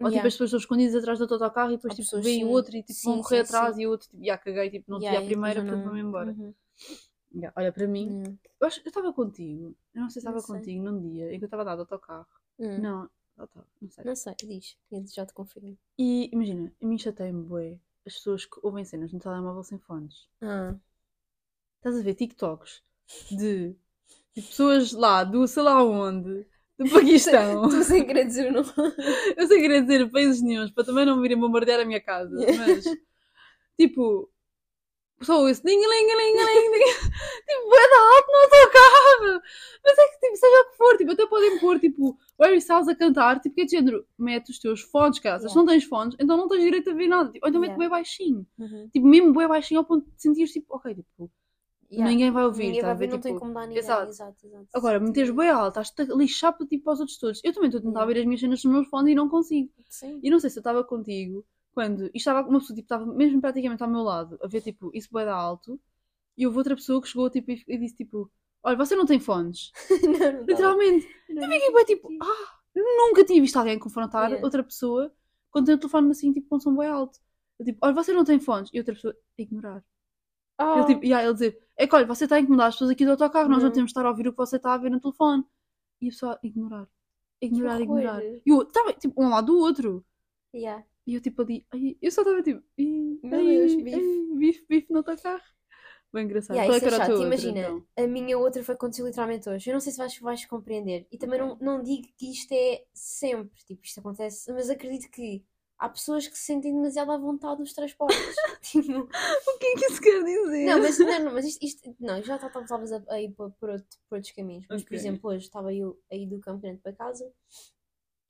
Ou 0.00 0.08
tipo 0.08 0.14
Yeah. 0.14 0.26
as 0.26 0.34
pessoas 0.34 0.48
estão 0.48 0.58
escondidas 0.58 0.96
atrás 0.96 1.18
do 1.18 1.24
autocarro 1.24 1.72
e 1.72 1.76
depois 1.76 1.92
Há 1.92 2.02
tipo 2.02 2.20
vem 2.20 2.44
o 2.44 2.48
outro 2.48 2.74
e 2.76 2.82
tipo 2.82 2.98
Sim, 2.98 3.10
vão 3.10 3.22
correr 3.22 3.40
atrás 3.40 3.76
sim. 3.76 3.82
e 3.82 3.86
o 3.86 3.90
outro 3.90 4.08
tipo, 4.08 4.24
já 4.24 4.36
caguei, 4.36 4.70
tipo, 4.70 4.90
não 4.90 4.98
Yeah, 4.98 5.20
a 5.20 5.24
primeira 5.24 5.60
eu 5.60 5.82
vou-me 5.84 6.00
embora. 6.00 6.32
Uhum. 6.32 6.52
Yeah, 7.32 7.52
Olha, 7.56 7.72
para 7.72 7.86
mim, 7.86 8.08
Yeah. 8.08 8.38
eu 8.60 8.66
acho 8.66 8.80
eu 8.80 8.88
estava 8.88 9.12
contigo. 9.12 9.76
Eu 9.94 10.00
não 10.02 10.10
sei 10.10 10.20
se 10.20 10.28
estava 10.28 10.42
contigo 10.42 10.82
num 10.82 11.00
dia 11.00 11.32
em 11.32 11.38
que 11.38 11.44
eu 11.44 11.46
estava 11.46 11.62
a 11.62 11.66
dar 11.66 11.74
de 11.74 11.80
autocarro. 11.82 12.26
Hum. 12.58 12.78
Não, 12.78 13.08
estava, 13.30 13.66
não 13.80 13.90
sei. 13.90 14.04
Não 14.04 14.16
sei, 14.16 14.34
diz. 14.42 14.76
Já 15.14 15.24
te 15.24 15.32
confirmo. 15.32 15.78
E 15.96 16.28
imagina, 16.32 16.72
a 16.82 16.86
mim 16.86 16.98
chateia-me, 16.98 17.44
bué, 17.44 17.78
as 18.04 18.14
pessoas 18.14 18.44
que 18.44 18.58
ouvem 18.62 18.84
cenas 18.84 19.12
no 19.12 19.20
telemóvel 19.20 19.62
sem 19.62 19.78
fones. 19.78 20.28
Ah. 20.40 20.74
Estás 21.76 21.96
a 21.96 22.02
ver 22.02 22.14
TikToks 22.14 22.82
de, 23.30 23.76
de 24.36 24.42
pessoas 24.42 24.92
lá, 24.92 25.24
do 25.24 25.46
sei 25.46 25.62
lá 25.62 25.82
onde, 25.82 26.46
do 26.78 26.90
Paquistão. 26.90 27.68
Tu 27.70 27.84
sem 27.84 28.06
querer 28.06 28.24
dizer 28.26 28.48
o 28.50 28.52
nome. 28.52 28.68
Eu 29.36 29.46
sei 29.46 29.60
querer 29.60 29.82
dizer 29.82 30.10
países 30.10 30.42
nenhums 30.42 30.70
para 30.70 30.84
também 30.84 31.04
não 31.06 31.20
virem 31.20 31.38
bombardear 31.38 31.80
a 31.80 31.84
minha 31.84 32.00
casa, 32.00 32.34
mas 32.58 32.84
tipo, 33.78 34.30
só 35.20 35.40
ouço 35.40 35.62
ding 35.62 35.76
ling 35.76 35.86
ling 35.86 36.36
ling 36.36 36.72
ding. 36.72 36.84
tipo, 37.46 37.74
é 37.74 37.90
da 37.90 38.16
alto 38.16 38.32
no 38.32 38.38
autocarro. 38.38 39.42
Mas 39.84 39.98
é 39.98 40.08
que, 40.08 40.18
tipo, 40.20 40.36
seja 40.36 40.60
o 40.60 40.70
que 40.70 40.76
for, 40.76 40.96
tipo, 40.96 41.12
até 41.12 41.26
podem 41.26 41.58
pôr, 41.60 41.78
tipo, 41.78 42.18
o 42.38 42.44
Harry 42.44 42.58
Styles 42.58 42.88
a 42.88 42.94
cantar, 42.94 43.40
tipo, 43.40 43.54
que 43.54 43.62
é 43.62 43.64
de 43.64 43.70
género, 43.72 44.04
mete 44.18 44.50
os 44.50 44.58
teus 44.58 44.80
fones, 44.80 45.18
cara. 45.18 45.38
Se 45.38 45.44
Yeah. 45.46 45.60
não 45.60 45.66
tens 45.66 45.84
fones, 45.84 46.16
então 46.18 46.36
não 46.36 46.48
tens 46.48 46.62
direito 46.62 46.90
a 46.90 46.94
ver 46.94 47.06
nada. 47.06 47.30
Tipo, 47.30 47.48
então 47.48 47.60
mete 47.60 47.70
Yeah. 47.70 47.78
bem 47.80 47.88
baixinho. 47.88 48.46
Uhum. 48.58 48.88
Tipo, 48.92 49.06
mesmo 49.06 49.32
bem 49.32 49.46
baixinho 49.48 49.80
ao 49.80 49.86
ponto 49.86 50.08
de 50.10 50.22
sentires, 50.22 50.52
tipo, 50.52 50.74
ok, 50.74 50.94
tipo, 50.94 51.30
Yeah. 51.92 52.10
ninguém 52.10 52.30
vai 52.30 52.44
ouvir, 52.44 52.64
Ninguém 52.66 52.80
tá 52.80 52.86
vai 52.88 52.96
ver, 52.96 53.06
ver, 53.06 53.12
não 53.12 53.20
tem 53.20 53.32
tipo, 53.32 53.40
como 53.40 53.54
dar 53.54 53.62
ninguém. 53.66 53.78
exato. 53.78 54.10
Exato, 54.10 54.46
exato. 54.46 54.66
Agora, 54.74 54.98
meteres 55.00 55.30
bem 55.30 55.50
alto, 55.50 55.80
estás-te 55.80 56.10
a 56.12 56.14
lixar 56.16 56.56
para, 56.56 56.66
tipo, 56.66 56.84
para 56.84 56.92
os 56.94 57.00
outros 57.00 57.18
todos. 57.18 57.40
Eu 57.44 57.52
também 57.52 57.68
estou 57.68 57.80
a 57.80 57.82
tentar 57.82 58.00
Yeah. 58.00 58.14
ver 58.14 58.20
as 58.20 58.26
minhas 58.26 58.40
cenas 58.40 58.64
nos 58.64 58.72
meus 58.72 58.88
fones 58.88 59.12
e 59.12 59.14
não 59.14 59.28
consigo. 59.28 59.70
Sim. 59.88 60.18
E 60.22 60.30
não 60.30 60.40
sei 60.40 60.48
se 60.50 60.58
eu 60.58 60.60
estava 60.60 60.82
contigo 60.84 61.44
quando. 61.74 62.06
E 62.06 62.10
estava 62.14 62.48
uma 62.48 62.58
pessoa, 62.60 62.74
tipo, 62.76 62.86
estava 62.86 63.04
mesmo 63.06 63.40
praticamente 63.40 63.82
ao 63.82 63.90
meu 63.90 64.02
lado, 64.02 64.38
a 64.42 64.46
ver, 64.48 64.62
tipo, 64.62 64.90
isso 64.94 65.08
da 65.12 65.34
alto. 65.34 65.78
E 66.36 66.46
houve 66.46 66.58
outra 66.58 66.74
pessoa 66.74 67.00
que 67.02 67.08
chegou, 67.08 67.28
tipo, 67.28 67.50
e 67.50 67.78
disse, 67.78 67.96
tipo, 67.96 68.30
olha, 68.62 68.76
você 68.76 68.96
não 68.96 69.04
tem 69.06 69.20
fones. 69.20 69.70
não, 70.02 70.32
não. 70.32 70.42
Literalmente. 70.44 71.06
Não, 71.28 71.42
Eu 71.44 71.50
fiquei 71.50 71.70
bué, 71.72 71.84
tipo, 71.84 72.08
ah, 72.22 72.58
nunca 72.74 73.24
tinha 73.24 73.40
visto 73.40 73.56
alguém 73.58 73.78
confrontar 73.78 74.28
Yeah. 74.30 74.44
outra 74.44 74.62
pessoa 74.64 75.12
quando 75.50 75.66
tem 75.66 75.74
o 75.74 75.78
telefone 75.78 76.10
assim, 76.10 76.32
tipo, 76.32 76.48
com 76.48 76.58
som 76.58 76.74
bué 76.74 76.88
alto. 76.88 77.18
Eu, 77.58 77.66
tipo, 77.66 77.78
olha, 77.82 77.94
você 77.94 78.12
não 78.14 78.24
tem 78.24 78.40
fones. 78.40 78.70
E 78.72 78.78
outra 78.78 78.94
pessoa, 78.94 79.14
ignorar. 79.36 79.84
Ah, 80.62 80.74
Ele, 80.74 80.84
tipo, 80.86 81.04
e 81.04 81.12
aí 81.14 81.24
ele 81.24 81.34
dizer, 81.34 81.58
é 81.76 81.86
que 81.86 81.94
olha, 81.94 82.06
você 82.06 82.24
está 82.24 82.36
a 82.36 82.40
incomodar 82.40 82.68
as 82.68 82.74
pessoas 82.74 82.90
aqui 82.90 83.04
do 83.04 83.12
autocarro, 83.12 83.48
nós 83.48 83.62
não 83.62 83.70
Não. 83.70 83.72
temos 83.72 83.88
de 83.88 83.92
estar 83.92 84.06
a 84.06 84.10
ouvir 84.10 84.28
o 84.28 84.32
que 84.32 84.38
você 84.38 84.56
está 84.56 84.74
a 84.74 84.78
ver 84.78 84.90
no 84.90 85.00
telefone. 85.00 85.44
E 86.00 86.08
a 86.08 86.10
pessoa, 86.10 86.38
ignorar. 86.42 86.88
Ignorar, 87.40 87.80
ignorar. 87.80 88.22
E 88.46 88.50
eu, 88.50 88.62
estava, 88.62 88.92
tipo, 88.94 89.22
um 89.22 89.28
lado 89.30 89.46
do 89.48 89.58
outro. 89.58 90.04
yeah. 90.52 90.82
E 91.06 91.14
eu 91.14 91.20
tipo 91.20 91.42
ali, 91.42 91.66
ai, 91.72 91.96
eu 92.00 92.10
só 92.12 92.22
estava 92.22 92.42
tipo, 92.42 92.62
ai, 92.78 93.20
Meu 93.22 93.40
ai, 93.40 93.44
Deus, 93.44 93.76
ai, 93.76 93.82
bife. 93.82 94.22
bife, 94.38 94.64
bife 94.68 94.86
no 94.92 94.98
autocarro. 94.98 95.42
Bem 96.12 96.24
engraçado. 96.26 96.56
Yeah, 96.56 96.66
Qual 96.66 96.76
é 96.76 96.80
é 96.80 96.86
era 96.86 96.96
a 96.98 97.00
chato. 97.00 97.06
tua 97.06 97.20
outra, 97.20 97.26
Imagina, 97.26 97.60
então? 97.60 97.86
a 97.96 98.06
minha 98.06 98.38
outra 98.38 98.62
foi 98.62 98.74
aconteceu 98.74 99.06
literalmente 99.06 99.48
hoje. 99.48 99.70
Eu 99.70 99.74
não 99.74 99.80
sei 99.80 99.92
se 99.92 99.98
vais, 99.98 100.18
vais 100.18 100.44
compreender. 100.46 101.06
E 101.10 101.18
também 101.18 101.38
não, 101.40 101.56
não 101.60 101.82
digo 101.82 102.08
que 102.18 102.30
isto 102.30 102.52
é 102.52 102.84
sempre. 102.92 103.64
Tipo, 103.64 103.82
isto 103.84 104.00
acontece. 104.00 104.52
Mas 104.52 104.68
acredito 104.70 105.10
que 105.10 105.44
há 105.84 105.88
pessoas 105.88 106.26
que 106.28 106.36
se 106.38 106.44
sentem 106.44 106.72
demasiado 106.74 107.12
à 107.12 107.16
vontade 107.18 107.60
nos 107.60 107.72
transportes. 107.72 108.18
tipo, 108.62 109.08
O 109.46 109.58
que 109.58 109.66
é 109.66 109.74
que 109.76 109.84
isso 109.86 110.00
quer 110.00 110.24
dizer? 110.24 110.66
não, 110.66 110.80
mas, 110.80 110.98
não, 110.98 111.24
não, 111.24 111.32
mas 111.34 111.44
isto, 111.46 111.62
isto- 111.64 111.96
não, 112.00 112.22
já 112.22 112.36
estava 112.36 112.64
talvez 112.66 112.92
a, 112.92 113.02
a 113.08 113.20
ir 113.20 113.30
por, 113.32 113.50
por, 113.52 113.70
outro- 113.70 113.98
por 114.08 114.16
outros 114.16 114.32
caminhos. 114.34 114.66
Mas, 114.70 114.82
por 114.82 114.94
Ok. 114.94 114.98
exemplo, 115.00 115.30
hoje 115.30 115.46
estava 115.46 115.72
eu 115.74 115.98
a 116.10 116.14
ir 116.16 116.26
do 116.26 116.40
Campo 116.40 116.62
Grande 116.62 116.80
para 116.80 116.92
casa 116.92 117.30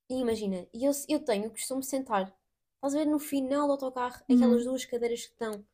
e 0.08 0.14
imagina, 0.20 0.66
e 0.74 0.84
eu, 0.84 0.92
eu 1.08 1.20
tenho 1.24 1.48
o 1.48 1.50
costume 1.50 1.80
de 1.80 1.86
sentar. 1.86 2.32
Estás 2.76 2.94
a 2.94 2.98
ver 2.98 3.06
no 3.06 3.18
final 3.18 3.66
do 3.66 3.72
autocarro 3.72 4.22
aquelas 4.28 4.64
duas 4.64 4.84
cadeiras 4.84 5.24
que 5.26 5.32
estão 5.32 5.52
viradas, 5.52 5.64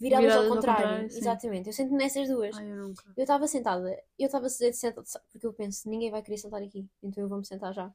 Uhum. 0.00 0.10
Viradas 0.10 0.36
ao 0.36 0.42
ao 0.42 0.48
contrário. 0.48 0.88
contrário. 0.88 1.18
Exatamente, 1.18 1.68
eu 1.68 1.72
sento 1.72 1.94
nessas 1.94 2.28
duas. 2.28 2.56
Ai, 2.56 2.66
eu 3.16 3.22
estava 3.22 3.46
sentada, 3.46 3.90
eu 4.18 4.26
estava 4.26 4.48
sentada, 4.48 5.02
porque 5.32 5.46
eu 5.46 5.52
penso, 5.52 5.88
ninguém 5.88 6.10
vai 6.10 6.22
querer 6.22 6.38
sentar 6.38 6.62
aqui, 6.62 6.88
então 7.02 7.22
eu 7.24 7.28
vou-me 7.28 7.46
sentar 7.46 7.72
já. 7.72 7.92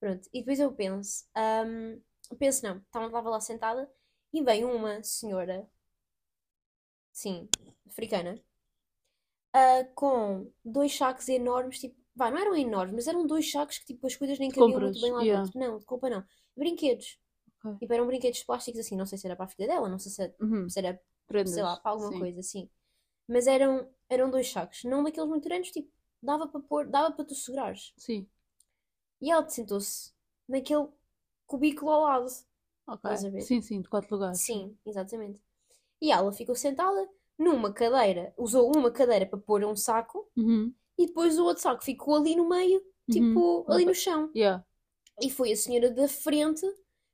Pronto, 0.00 0.28
e 0.32 0.40
depois 0.40 0.60
eu 0.60 0.72
penso, 0.72 1.24
hum, 1.66 2.00
penso 2.38 2.64
não, 2.64 2.78
estava 2.78 3.06
estava 3.06 3.30
lá 3.30 3.40
sentada 3.40 3.90
e 4.32 4.42
vem 4.42 4.64
uma 4.64 5.02
senhora, 5.02 5.68
sim, 7.12 7.48
africana, 7.86 8.40
ah, 9.52 9.84
com 9.94 10.50
dois 10.64 10.94
sacos 10.96 11.28
enormes, 11.28 11.78
tipo, 11.80 11.96
vá, 12.14 12.30
não 12.30 12.38
eram 12.38 12.54
enormes, 12.56 12.94
mas 12.94 13.06
eram 13.06 13.26
dois 13.26 13.50
sacos 13.50 13.78
que 13.78 13.86
tipo 13.86 14.06
as 14.06 14.16
coisas 14.16 14.38
nem 14.38 14.50
cabiam 14.50 14.80
muito 14.80 15.00
bem 15.00 15.12
lá 15.12 15.22
yeah. 15.22 15.42
dentro. 15.44 15.58
Não, 15.58 15.78
de 15.78 15.84
compra 15.86 16.10
não. 16.10 16.24
Brinquedos. 16.56 17.18
Ok. 17.64 17.80
Tipo, 17.80 17.92
eram 17.94 18.06
brinquedos 18.06 18.42
plásticos 18.44 18.80
assim, 18.80 18.96
não 18.96 19.06
sei 19.06 19.18
se 19.18 19.26
era 19.26 19.36
para 19.36 19.46
a 19.46 19.48
filha 19.48 19.68
dela, 19.68 19.88
não 19.88 19.98
sei 19.98 20.12
se 20.12 20.22
era, 20.22 20.34
Uhum. 20.40 20.68
se 20.68 20.78
era 20.78 21.00
Prendas. 21.26 21.54
sei 21.54 21.62
lá, 21.62 21.76
para 21.78 21.90
alguma 21.92 22.12
sim. 22.12 22.18
coisa 22.18 22.40
assim. 22.40 22.70
Mas 23.28 23.46
eram, 23.46 23.90
eram 24.08 24.30
dois 24.30 24.50
sacos, 24.50 24.84
não 24.84 25.02
daqueles 25.04 25.28
muito 25.28 25.44
grandes, 25.48 25.70
tipo, 25.72 25.90
dava 26.22 26.48
para 26.48 26.60
pôr, 26.60 26.86
dava 26.88 27.14
para 27.14 27.24
tu 27.24 27.34
segurares. 27.34 27.92
Sim. 27.96 28.28
E 29.20 29.30
ela 29.30 29.46
sentou-se 29.48 30.12
naquele 30.48 30.88
cubículo 31.46 31.90
ao 31.90 32.02
lado. 32.02 32.26
Ok. 32.86 32.96
Estás 33.10 33.24
a 33.24 33.30
ver? 33.30 33.40
Sim, 33.42 33.60
sim, 33.60 33.80
de 33.80 33.88
quatro 33.88 34.14
lugares. 34.14 34.40
Sim, 34.40 34.76
exatamente. 34.84 35.40
E 36.00 36.10
ela 36.12 36.30
ficou 36.32 36.54
sentada 36.54 37.08
numa 37.38 37.72
cadeira, 37.72 38.32
usou 38.36 38.70
uma 38.76 38.90
cadeira 38.90 39.26
para 39.26 39.38
pôr 39.38 39.64
um 39.64 39.76
saco 39.76 40.28
Uhum. 40.36 40.72
e 40.98 41.06
depois 41.06 41.38
o 41.38 41.44
outro 41.44 41.62
saco 41.62 41.84
ficou 41.84 42.16
ali 42.16 42.34
no 42.36 42.48
meio, 42.48 42.78
Uhum. 42.78 43.12
tipo, 43.12 43.64
ali 43.68 43.82
Ok. 43.84 43.86
no 43.86 43.94
chão. 43.94 44.30
Yeah. 44.34 44.64
E 45.20 45.30
foi 45.30 45.52
a 45.52 45.56
senhora 45.56 45.90
da 45.90 46.08
frente 46.08 46.66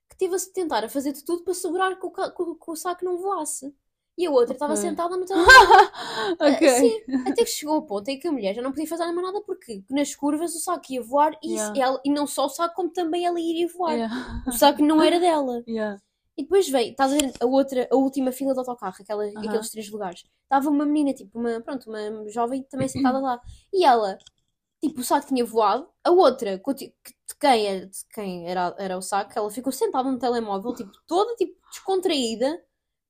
que 0.09 0.16
teve 0.16 0.35
a 0.35 0.38
tentar 0.53 0.85
a 0.85 0.88
fazer 0.88 1.12
de 1.12 1.25
tudo 1.25 1.42
para 1.45 1.55
segurar 1.55 1.99
que 1.99 2.07
o, 2.07 2.11
que 2.11 2.31
que 2.31 2.71
o 2.71 2.77
saco 2.77 3.05
não 3.05 3.18
voasse. 3.18 3.75
E 4.18 4.27
a 4.27 4.31
outra 4.31 4.53
estava 4.53 4.75
Ok. 4.75 4.83
sentada 4.83 5.16
no 5.16 5.25
telemóvel. 5.27 5.90
ok. 6.38 6.68
Ah, 6.68 6.79
Sim, 6.81 6.92
até 7.27 7.44
que 7.44 7.46
chegou 7.51 7.77
ao 7.77 7.83
ponto 7.87 8.09
em 8.09 8.18
que 8.18 8.29
a 8.29 8.33
mulher 8.33 8.55
já 8.55 8.61
não 8.62 8.70
podia 8.70 8.87
fazer 8.87 9.05
mais 9.11 9.27
nada 9.27 9.40
porque 9.42 9.83
nas 9.90 10.14
curvas 10.14 10.55
o 10.55 10.59
saco 10.59 10.92
ia 10.92 11.03
voar 11.03 11.33
e, 11.42 11.53
Yeah. 11.55 11.81
ela, 11.81 12.01
e 12.05 12.11
não 12.11 12.27
só 12.27 12.46
o 12.46 12.48
saco, 12.51 12.75
como 12.75 12.92
também 12.92 13.25
ela 13.25 13.40
iria 13.40 13.66
voar. 13.68 13.94
Yeah. 13.94 14.42
O 14.46 14.53
saco 14.53 14.85
não 14.85 15.03
era 15.03 15.18
dela. 15.20 15.62
Yeah. 15.66 15.98
E 16.37 16.42
depois 16.44 16.68
veio, 16.68 16.90
estás 16.92 17.12
a 17.12 17.16
ver 17.16 17.33
a 17.40 17.46
outra, 17.46 17.88
a 17.90 17.96
última 17.96 18.33
fila 18.33 18.55
do 18.55 18.61
autocarro, 18.61 18.94
aquela, 19.01 19.25
Aham. 19.25 19.46
aqueles 19.46 19.70
três 19.70 19.90
lugares. 19.90 20.22
Estava 20.44 20.68
uma 20.70 20.85
menina, 20.87 21.12
tipo, 21.14 21.38
uma, 21.38 21.61
pronto, 21.61 21.88
uma 21.90 22.29
jovem 22.31 22.62
também 22.64 22.88
sentada 22.88 23.18
lá. 23.18 23.38
E 23.72 23.85
ela, 23.85 24.18
tipo, 24.83 25.01
o 25.01 25.05
saco 25.05 25.27
tinha 25.29 25.44
voado, 25.44 25.88
a 26.05 26.11
outra, 26.11 26.59
que- 26.59 26.75
de 26.75 26.94
quem 27.40 27.66
era, 27.66 27.87
de 27.87 27.98
quem 28.14 28.48
era, 28.48 28.75
era 28.79 28.96
o 28.98 29.03
saco, 29.03 29.33
ela 29.37 29.51
ficou 29.51 29.72
sentada 29.72 30.11
no 30.11 30.18
telemóvel, 30.18 30.75
tipo, 30.75 30.90
toda, 31.07 31.35
tipo, 31.37 31.55
descontraída, 31.70 32.62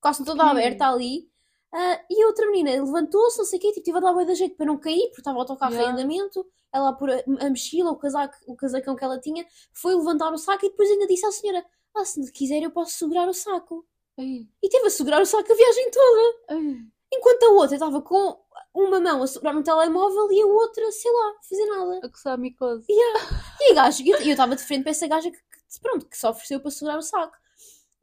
quase 0.03 0.23
toda 0.25 0.43
aberta 0.45 0.87
ali. 0.87 1.27
Ah, 1.73 1.99
e 2.09 2.23
a 2.23 2.27
outra 2.27 2.45
menina 2.51 2.71
levantou-se, 2.83 3.39
não 3.39 3.45
sei 3.45 3.57
o 3.57 3.61
quê, 3.63 3.71
tipo, 3.71 3.83
tive 3.85 3.97
a 3.97 4.01
dar 4.01 4.13
bué 4.13 4.25
da 4.25 4.35
jeito 4.35 4.55
para 4.55 4.67
não 4.67 4.77
cair, 4.77 5.07
porque 5.07 5.21
estava 5.21 5.37
o 5.37 5.41
autocarro 5.41 5.73
Yeah. 5.73 5.89
em 5.91 5.93
andamento. 5.93 6.45
Ela 6.71 6.89
a 6.89 6.93
pôr 6.93 7.09
a, 7.11 7.23
a 7.45 7.49
mochila, 7.49 7.91
o 7.91 7.95
casaco, 7.97 8.35
o 8.47 8.55
casacão 8.55 8.95
que 8.95 9.03
ela 9.03 9.19
tinha, 9.19 9.45
foi 9.73 9.95
levantar 9.95 10.31
o 10.33 10.37
saco 10.37 10.65
e 10.65 10.69
depois 10.69 10.89
ainda 10.91 11.07
disse 11.07 11.25
à 11.25 11.31
senhora: 11.31 11.65
Ah, 11.95 12.05
se 12.05 12.31
quiser 12.31 12.61
eu 12.63 12.71
posso 12.71 12.91
segurar 12.93 13.27
o 13.27 13.33
saco. 13.33 13.85
Ai, 14.19 14.47
E 14.61 14.69
teve 14.69 14.85
a 14.87 14.89
segurar 14.91 15.21
o 15.21 15.25
saco 15.25 15.51
a 15.51 15.55
viagem 15.55 15.89
toda. 15.91 16.37
ai. 16.49 16.93
Enquanto 17.11 17.43
a 17.43 17.49
outra 17.51 17.75
estava 17.75 18.01
com 18.01 18.39
uma 18.73 18.99
mão 18.99 19.23
a 19.23 19.27
segurar 19.27 19.53
no 19.53 19.63
telemóvel 19.63 20.31
e 20.31 20.41
a 20.41 20.45
outra, 20.47 20.91
sei 20.91 21.11
lá, 21.11 21.29
a 21.29 21.43
fazer 21.47 21.65
nada. 21.65 21.99
A 22.03 22.09
coçar 22.09 22.33
a 22.33 22.37
micose. 22.37 22.85
E 22.89 23.71
a 23.71 23.73
gaja, 23.75 24.03
e 24.03 24.09
eu 24.09 24.19
estava 24.19 24.55
de 24.55 24.63
frente 24.63 24.81
para 24.83 24.91
essa 24.91 25.07
gaja 25.07 25.29
que, 25.31 25.37
que, 25.37 25.79
pronto, 25.81 26.07
que 26.07 26.17
se 26.17 26.25
ofereceu 26.27 26.59
para 26.59 26.71
segurar 26.71 26.97
o 26.97 27.01
saco. 27.03 27.35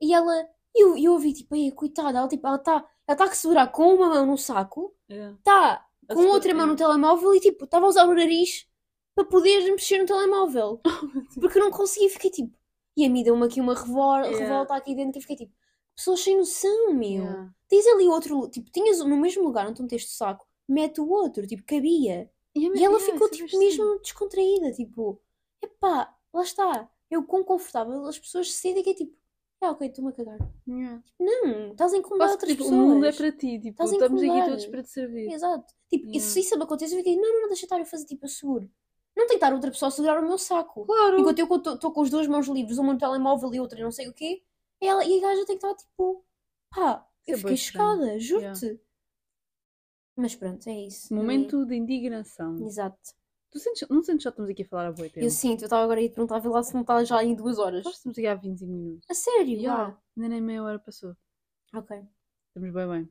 E 0.00 0.14
ela, 0.14 0.48
e 0.74 0.85
eu, 0.85 0.96
eu 0.96 1.12
ouvi, 1.12 1.33
tipo, 1.33 1.54
ai, 1.54 1.70
coitada, 1.72 2.18
ela 2.18 2.28
tipo, 2.28 2.46
ela 2.46 2.56
está 2.56 2.85
ela 3.06 3.16
tá 3.16 3.24
a 3.24 3.33
segurar 3.35 3.66
com 3.68 3.94
uma 3.94 4.09
mão 4.09 4.26
no 4.26 4.38
saco, 4.38 4.94
está 5.09 5.72
A 5.74 5.87
com 6.09 6.14
segurar- 6.20 6.35
outra 6.35 6.54
mão 6.54 6.66
no 6.68 6.76
telemóvel 6.76 7.35
e 7.35 7.40
tipo, 7.40 7.64
estava 7.64 7.87
a 7.87 7.88
usar 7.88 8.04
o 8.06 8.14
nariz 8.14 8.66
para 9.14 9.24
poder 9.24 9.68
mexer 9.72 9.98
no 9.98 10.06
telemóvel. 10.06 10.80
Porque 11.40 11.59
eu 11.59 11.64
não 11.64 11.70
conseguia, 11.70 12.09
fiquei 12.11 12.30
tipo. 12.30 12.56
E 12.96 13.04
a 13.04 13.11
mim 13.11 13.22
deu-me 13.22 13.46
aqui 13.46 13.61
uma 13.61 13.74
revol- 13.74 14.16
Yeah. 14.24 14.38
revolta 14.38 14.74
aqui 14.74 14.94
dentro 14.94 15.12
que 15.12 15.18
eu 15.18 15.22
fiquei 15.22 15.37
tipo, 15.37 15.52
pessoas 15.96 16.20
sem 16.20 16.37
noção, 16.37 16.92
meu. 16.94 17.22
Yeah. 17.24 17.54
Tens 17.68 17.87
ali 17.87 18.06
outro, 18.09 18.48
tipo, 18.48 18.70
tinhas 18.70 18.98
no 19.00 19.16
mesmo 19.16 19.42
lugar 19.44 19.66
onde 19.66 19.76
tu 19.76 19.83
meteste 19.83 20.09
o 20.12 20.16
saco, 20.16 20.46
mete 20.68 21.00
o 21.00 21.09
outro, 21.09 21.46
tipo, 21.46 21.62
cabia. 21.64 22.30
E, 22.54 22.61
E 22.61 22.66
ela 22.85 22.98
yeah, 22.98 22.98
ficou, 23.00 23.26
é 23.26 23.30
tipo, 23.30 23.59
mesmo 23.59 23.98
descontraída, 24.00 24.72
tipo, 24.72 25.20
epá, 25.62 26.14
lá 26.33 26.42
está. 26.42 26.88
Eu 27.11 27.24
quão 27.24 27.42
confortável 27.44 28.04
as 28.06 28.18
pessoas 28.18 28.52
se 28.52 28.59
sentem 28.61 28.83
que 28.85 28.90
é 28.90 28.94
tipo, 28.94 29.16
ah, 29.62 29.70
ok, 29.72 29.88
estou-me 29.88 30.10
a 30.10 30.14
cagar. 30.14 30.38
Yeah. 30.66 31.02
Não, 31.18 31.72
estás 31.72 31.92
a 31.92 31.96
incomodar 31.96 32.28
Quase 32.28 32.32
outras 32.34 32.50
tipo, 32.50 32.64
pessoas. 32.64 32.80
o 32.80 32.88
mundo 32.88 33.06
é 33.06 33.12
para 33.12 33.32
ti. 33.32 33.58
Tipo, 33.58 33.68
Estás 33.68 33.92
estamos 33.92 34.22
aqui 34.22 34.44
todos 34.48 34.66
para 34.66 34.82
te 34.82 34.90
servir. 34.90 35.32
Exato. 35.32 35.74
Tipo, 35.88 36.06
e 36.06 36.08
Yeah. 36.12 36.30
se 36.30 36.40
isso 36.40 36.56
me 36.56 36.64
acontece, 36.64 36.94
eu 36.94 36.98
fiquei, 36.98 37.16
não, 37.16 37.32
não, 37.32 37.40
não, 37.42 37.48
deixa 37.48 37.66
estar 37.66 37.78
eu 37.78 37.84
fazer, 37.86 38.06
tipo, 38.06 38.24
eu 38.24 38.28
seguro. 38.28 38.70
Não 39.16 39.26
tem 39.26 39.38
que 39.38 39.44
estar 39.44 39.52
outra 39.52 39.70
pessoa 39.70 39.88
a 39.88 39.90
segurar 39.92 40.18
o 40.22 40.26
meu 40.26 40.38
saco. 40.38 40.86
Claro. 40.86 41.18
Enquanto 41.18 41.38
eu 41.38 41.74
estou 41.74 41.92
com 41.92 42.02
as 42.02 42.10
duas 42.10 42.26
mãos 42.26 42.46
livres, 42.48 42.78
uma 42.78 42.92
no 42.92 42.98
telemóvel 42.98 43.52
e 43.54 43.60
outra 43.60 43.82
não 43.82 43.90
sei 43.90 44.08
o 44.08 44.14
quê, 44.14 44.42
ela, 44.80 45.04
e 45.04 45.18
a 45.18 45.20
gaja 45.20 45.44
tem 45.44 45.58
que 45.58 45.66
estar 45.66 45.74
tipo, 45.74 46.24
pá, 46.70 47.06
eu 47.26 47.34
é 47.34 47.38
fiquei 47.38 47.56
chocada, 47.56 48.18
juro-te. 48.18 48.80
Mas 50.16 50.34
pronto, 50.34 50.66
é 50.68 50.86
isso. 50.86 51.14
Momento 51.14 51.64
de 51.66 51.74
indignação. 51.76 52.56
Exato. 52.64 53.14
Tu 53.50 53.58
sentes, 53.58 53.88
não 53.88 54.02
sentes 54.02 54.18
que 54.18 54.24
já 54.24 54.30
estamos 54.30 54.50
aqui 54.50 54.62
a 54.62 54.66
falar 54.66 54.86
há 54.86 54.92
boa 54.92 55.08
tempo? 55.08 55.24
Eu 55.26 55.30
sinto, 55.30 55.62
eu 55.62 55.66
estava 55.66 55.82
agora 55.82 55.98
a 55.98 56.02
ir 56.02 56.08
te 56.10 56.14
perguntar, 56.14 56.42
lá 56.48 56.62
se 56.62 56.72
não 56.72 56.82
está 56.82 57.02
já 57.02 57.22
em 57.24 57.34
duas 57.34 57.58
horas. 57.58 57.84
Nós 57.84 57.96
estamos 57.96 58.16
aqui 58.16 58.26
há 58.26 58.34
25 58.34 58.70
minutos. 58.70 59.06
A 59.10 59.14
sério? 59.14 59.54
Yeah. 59.58 59.82
Uau. 59.88 60.02
Ainda 60.16 60.28
nem 60.28 60.40
meia 60.40 60.62
hora 60.62 60.78
passou. 60.78 61.16
Ok. 61.74 61.96
Estamos 62.48 62.72
bem 62.74 62.88
bem. 62.88 63.08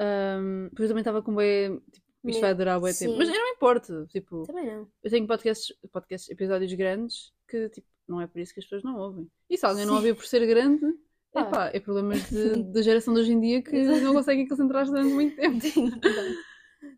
Um, 0.00 0.68
porque 0.70 0.82
eu 0.82 0.88
também 0.88 1.00
estava 1.00 1.22
com 1.22 1.34
bem. 1.34 1.78
Tipo, 1.90 2.28
isto 2.30 2.40
vai 2.40 2.54
durar 2.54 2.80
bem 2.80 2.92
tempo. 2.94 3.16
Mas 3.16 3.28
eu 3.28 3.34
não 3.34 3.44
me 3.44 3.50
importo. 3.52 4.06
Tipo, 4.08 4.42
Também 4.46 4.66
não. 4.66 4.88
eu 5.02 5.10
tenho 5.10 5.26
podcasts, 5.26 5.74
podcasts, 5.92 6.30
episódios 6.30 6.72
grandes 6.74 7.32
que 7.48 7.68
tipo, 7.70 7.86
não 8.08 8.20
é 8.20 8.26
por 8.26 8.40
isso 8.40 8.52
que 8.52 8.60
as 8.60 8.64
pessoas 8.66 8.82
não 8.82 8.96
ouvem. 8.98 9.30
E 9.48 9.56
se 9.56 9.64
alguém 9.64 9.84
não 9.84 9.92
Sim. 9.94 9.96
ouviu 9.98 10.16
por 10.16 10.26
ser 10.26 10.44
grande, 10.46 10.84
Ah. 11.34 11.40
epá, 11.42 11.70
é 11.72 11.80
problemas 11.80 12.20
da 12.72 12.82
geração 12.82 13.14
de 13.14 13.20
hoje 13.20 13.32
em 13.32 13.40
dia 13.40 13.62
que 13.62 13.72
não 14.00 14.12
conseguem 14.14 14.46
concentrar-se 14.48 14.90
durante 14.90 15.12
muito 15.14 15.36
tempo. 15.40 15.60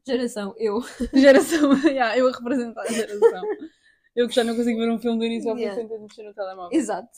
Geração, 0.07 0.55
eu. 0.57 0.81
Geração, 1.12 1.73
yeah, 1.85 2.16
eu 2.16 2.29
a 2.29 2.33
representar 2.33 2.83
a 2.83 2.92
geração. 2.92 3.42
Eu 4.14 4.29
que 4.29 4.35
já 4.35 4.45
não 4.45 4.57
consigo 4.57 4.79
ver 4.79 4.90
um 4.90 4.99
filme 4.99 5.19
do 5.19 5.25
início 5.25 5.51
ao 5.51 5.57
fim 5.57 5.62
Yeah. 5.62 5.88
sem 5.88 6.01
mexer 6.01 6.23
no 6.23 6.35
telemóvel. 6.35 6.79
Exato. 6.79 7.11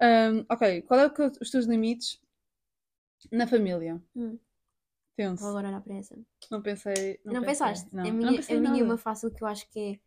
Um, 0.00 0.44
ok, 0.50 0.82
qual 0.82 1.00
é 1.00 1.10
que 1.10 1.22
é 1.22 1.32
os 1.40 1.50
teus 1.50 1.66
limites 1.66 2.20
na 3.30 3.46
família? 3.46 4.00
Hum. 4.14 4.38
Tenso. 5.16 5.42
Vou 5.42 5.50
agora 5.50 5.68
olhar 5.68 5.80
para 5.80 5.94
essa. 5.94 6.16
Não 6.50 6.62
pensei. 6.62 7.20
Não, 7.24 7.40
pensei. 7.42 7.46
pensaste? 7.46 7.88
Não, 7.94 8.02
a 8.02 8.06
não 8.06 8.14
minha, 8.14 8.36
pensei 8.36 8.56
a 8.56 8.60
minha 8.60 8.70
é 8.72 8.78
nada. 8.78 8.84
uma 8.84 8.98
fácil 8.98 9.30
que 9.30 9.42
eu 9.42 9.48
acho 9.48 9.68
que 9.70 9.78
é, 9.80 9.94
que 9.94 10.00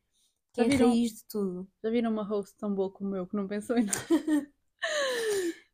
Já 0.57 0.63
é 0.63 0.65
a 0.65 0.69
viram? 0.69 0.89
raiz 0.89 1.11
de 1.13 1.25
tudo. 1.25 1.67
Já 1.83 1.89
viram 1.89 2.11
uma 2.11 2.23
host 2.23 2.55
tão 2.57 2.73
boa 2.73 2.91
como 2.91 3.15
eu 3.15 3.27
que 3.27 3.35
não 3.35 3.47
pensou 3.47 3.77
em 3.77 3.85
nada? 3.85 3.99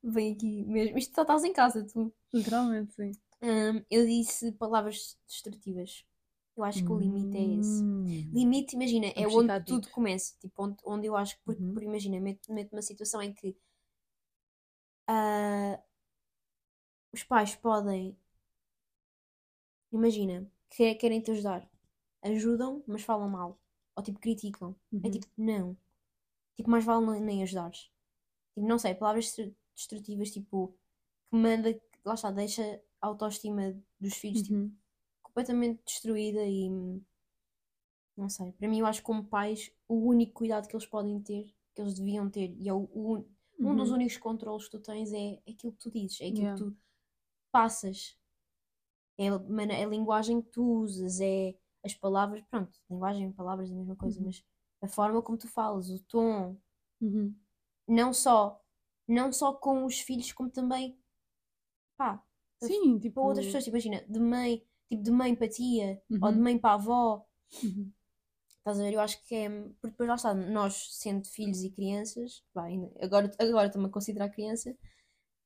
Vem 0.03 0.33
aqui 0.33 0.63
mesmo. 0.65 0.97
Isto 0.97 1.15
só 1.15 1.21
estás 1.23 1.43
em 1.43 1.53
casa, 1.53 1.85
tu. 1.85 2.13
Literalmente, 2.33 2.93
sim. 2.93 3.11
Hum, 3.41 3.83
eu 3.89 4.05
disse 4.05 4.51
palavras 4.53 5.17
destrutivas. 5.27 6.05
Eu 6.57 6.63
acho 6.63 6.83
que 6.85 6.91
o 6.91 6.97
limite 6.99 7.37
é 7.37 7.59
esse. 7.59 7.83
Hum. 7.83 8.29
Limite, 8.33 8.75
imagina, 8.75 9.07
é 9.07 9.27
onde 9.27 9.65
tudo 9.65 9.89
começa. 9.89 10.33
Tipo, 10.39 10.63
onde, 10.63 10.77
onde 10.85 11.07
eu 11.07 11.15
acho 11.15 11.35
que, 11.37 11.43
por, 11.43 11.55
Uhum. 11.55 11.73
por 11.73 11.83
imagina, 11.83 12.17
uma 12.71 12.81
situação 12.81 13.21
em 13.21 13.33
que 13.33 13.55
ah, 15.07 15.79
os 17.11 17.23
pais 17.23 17.55
podem, 17.55 18.15
imagina, 19.91 20.49
que 20.69 20.95
querem 20.95 21.21
te 21.21 21.31
ajudar. 21.31 21.69
Ajudam, 22.21 22.83
mas 22.87 23.03
falam 23.03 23.29
mal. 23.29 23.59
Ou 23.95 24.03
tipo, 24.03 24.19
criticam. 24.19 24.75
É 25.03 25.07
Uhum. 25.07 25.11
tipo, 25.11 25.27
não. 25.37 25.77
Tipo, 26.55 26.69
mais 26.69 26.85
vale 26.85 27.05
nem- 27.05 27.21
nem 27.21 27.43
ajudares. 27.43 27.89
Tipo, 28.55 28.67
não 28.67 28.79
sei, 28.79 28.95
palavras 28.95 29.25
destru- 29.25 29.55
destrutivas, 29.75 30.31
tipo, 30.31 30.75
que 31.29 31.35
manda, 31.35 31.79
lá 32.05 32.13
está, 32.15 32.31
deixa 32.31 32.81
a 33.01 33.07
autoestima 33.07 33.75
dos 33.99 34.15
filhos, 34.15 34.41
tipo, 34.43 34.55
Uhum. 34.55 34.75
Completamente 35.35 35.83
destruída 35.85 36.41
e 36.45 36.69
não 38.15 38.29
sei, 38.29 38.51
para 38.53 38.67
mim 38.67 38.79
eu 38.79 38.85
acho 38.85 38.99
que 38.99 39.05
como 39.05 39.25
pais 39.25 39.71
o 39.87 39.95
único 39.95 40.33
cuidado 40.33 40.67
que 40.67 40.75
eles 40.75 40.85
podem 40.85 41.19
ter, 41.21 41.53
que 41.73 41.81
eles 41.81 41.93
deviam 41.95 42.29
ter, 42.29 42.55
e 42.59 42.69
é 42.69 42.73
o, 42.73 42.83
o 42.93 43.25
um 43.61 43.75
dos 43.75 43.89
Uhum. 43.89 43.91
únicos 43.91 44.17
controles 44.17 44.65
que 44.65 44.71
tu 44.71 44.79
tens 44.79 45.11
é 45.13 45.41
aquilo 45.49 45.73
que 45.73 45.79
tu 45.79 45.91
dizes, 45.91 46.21
é 46.21 46.27
aquilo 46.27 46.47
Yeah. 46.47 46.49
que 46.49 46.63
tu 46.63 46.77
passas, 47.51 48.17
é 49.17 49.27
a, 49.29 49.33
é 49.73 49.83
a 49.85 49.87
linguagem 49.87 50.41
que 50.41 50.49
tu 50.51 50.63
usas, 50.63 51.19
é 51.21 51.55
as 51.83 51.93
palavras, 51.93 52.43
pronto, 52.49 52.79
linguagem 52.89 53.29
e 53.29 53.33
palavras 53.33 53.69
é 53.69 53.73
a 53.73 53.77
mesma 53.77 53.95
coisa, 53.95 54.19
Uhum. 54.19 54.23
mas 54.23 54.43
a 54.81 54.87
forma 54.87 55.21
como 55.21 55.37
tu 55.37 55.47
falas, 55.47 55.89
o 55.89 55.99
tom, 56.03 56.57
Uhum. 57.01 57.35
não 57.87 58.13
só, 58.13 58.61
não 59.07 59.31
só 59.31 59.53
com 59.53 59.85
os 59.85 59.99
filhos, 59.99 60.31
como 60.31 60.49
também, 60.49 60.97
pá, 61.97 62.23
Sim, 62.59 62.99
tipo. 62.99 63.13
para 63.13 63.23
outras 63.23 63.45
pessoas, 63.45 63.67
imagina, 63.67 64.03
de 64.09 64.19
mãe, 64.19 64.65
tipo 64.95 65.03
de 65.03 65.11
mãe 65.11 65.35
para 65.35 65.47
tia, 65.49 66.01
ou 66.21 66.31
de 66.31 66.37
Uhum. 66.37 66.43
mãe 66.43 66.57
para 66.57 66.73
avó, 66.75 67.25
Uhum. 67.63 67.93
estás 68.59 68.79
a 68.79 68.83
ver? 68.83 68.93
Eu 68.93 68.99
acho 69.01 69.21
que 69.25 69.35
é, 69.35 69.49
porque 69.49 69.87
depois 69.91 70.09
lá 70.09 70.15
está, 70.15 70.33
nós 70.33 70.89
sendo 70.97 71.25
filhos 71.27 71.63
e 71.63 71.69
crianças, 71.69 72.43
ainda- 72.55 72.91
agora, 73.01 73.31
agora 73.39 73.67
estou-me 73.67 73.87
a 73.87 73.91
considerar 73.91 74.29
criança, 74.29 74.75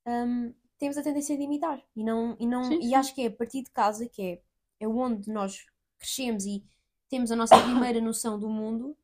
hum, 0.07 0.53
temos 0.79 0.97
a 0.97 1.03
tendência 1.03 1.37
de 1.37 1.43
imitar, 1.43 1.83
e 1.95 2.03
não, 2.03 2.35
e 2.39 2.47
não, 2.47 2.63
Sim, 2.67 2.81
e 2.81 2.93
sim. 2.93 2.95
acho 2.95 3.13
que 3.15 3.21
é 3.23 3.27
a 3.27 3.31
partir 3.31 3.63
de 3.63 3.71
casa, 3.71 4.07
que 4.07 4.21
é, 4.21 4.41
é 4.81 4.87
onde 4.87 5.31
nós 5.31 5.65
crescemos 5.99 6.45
e 6.45 6.63
temos 7.09 7.31
a 7.31 7.35
nossa 7.35 7.55
primeira 7.63 8.01
noção 8.01 8.39
do 8.39 8.49
mundo, 8.49 8.97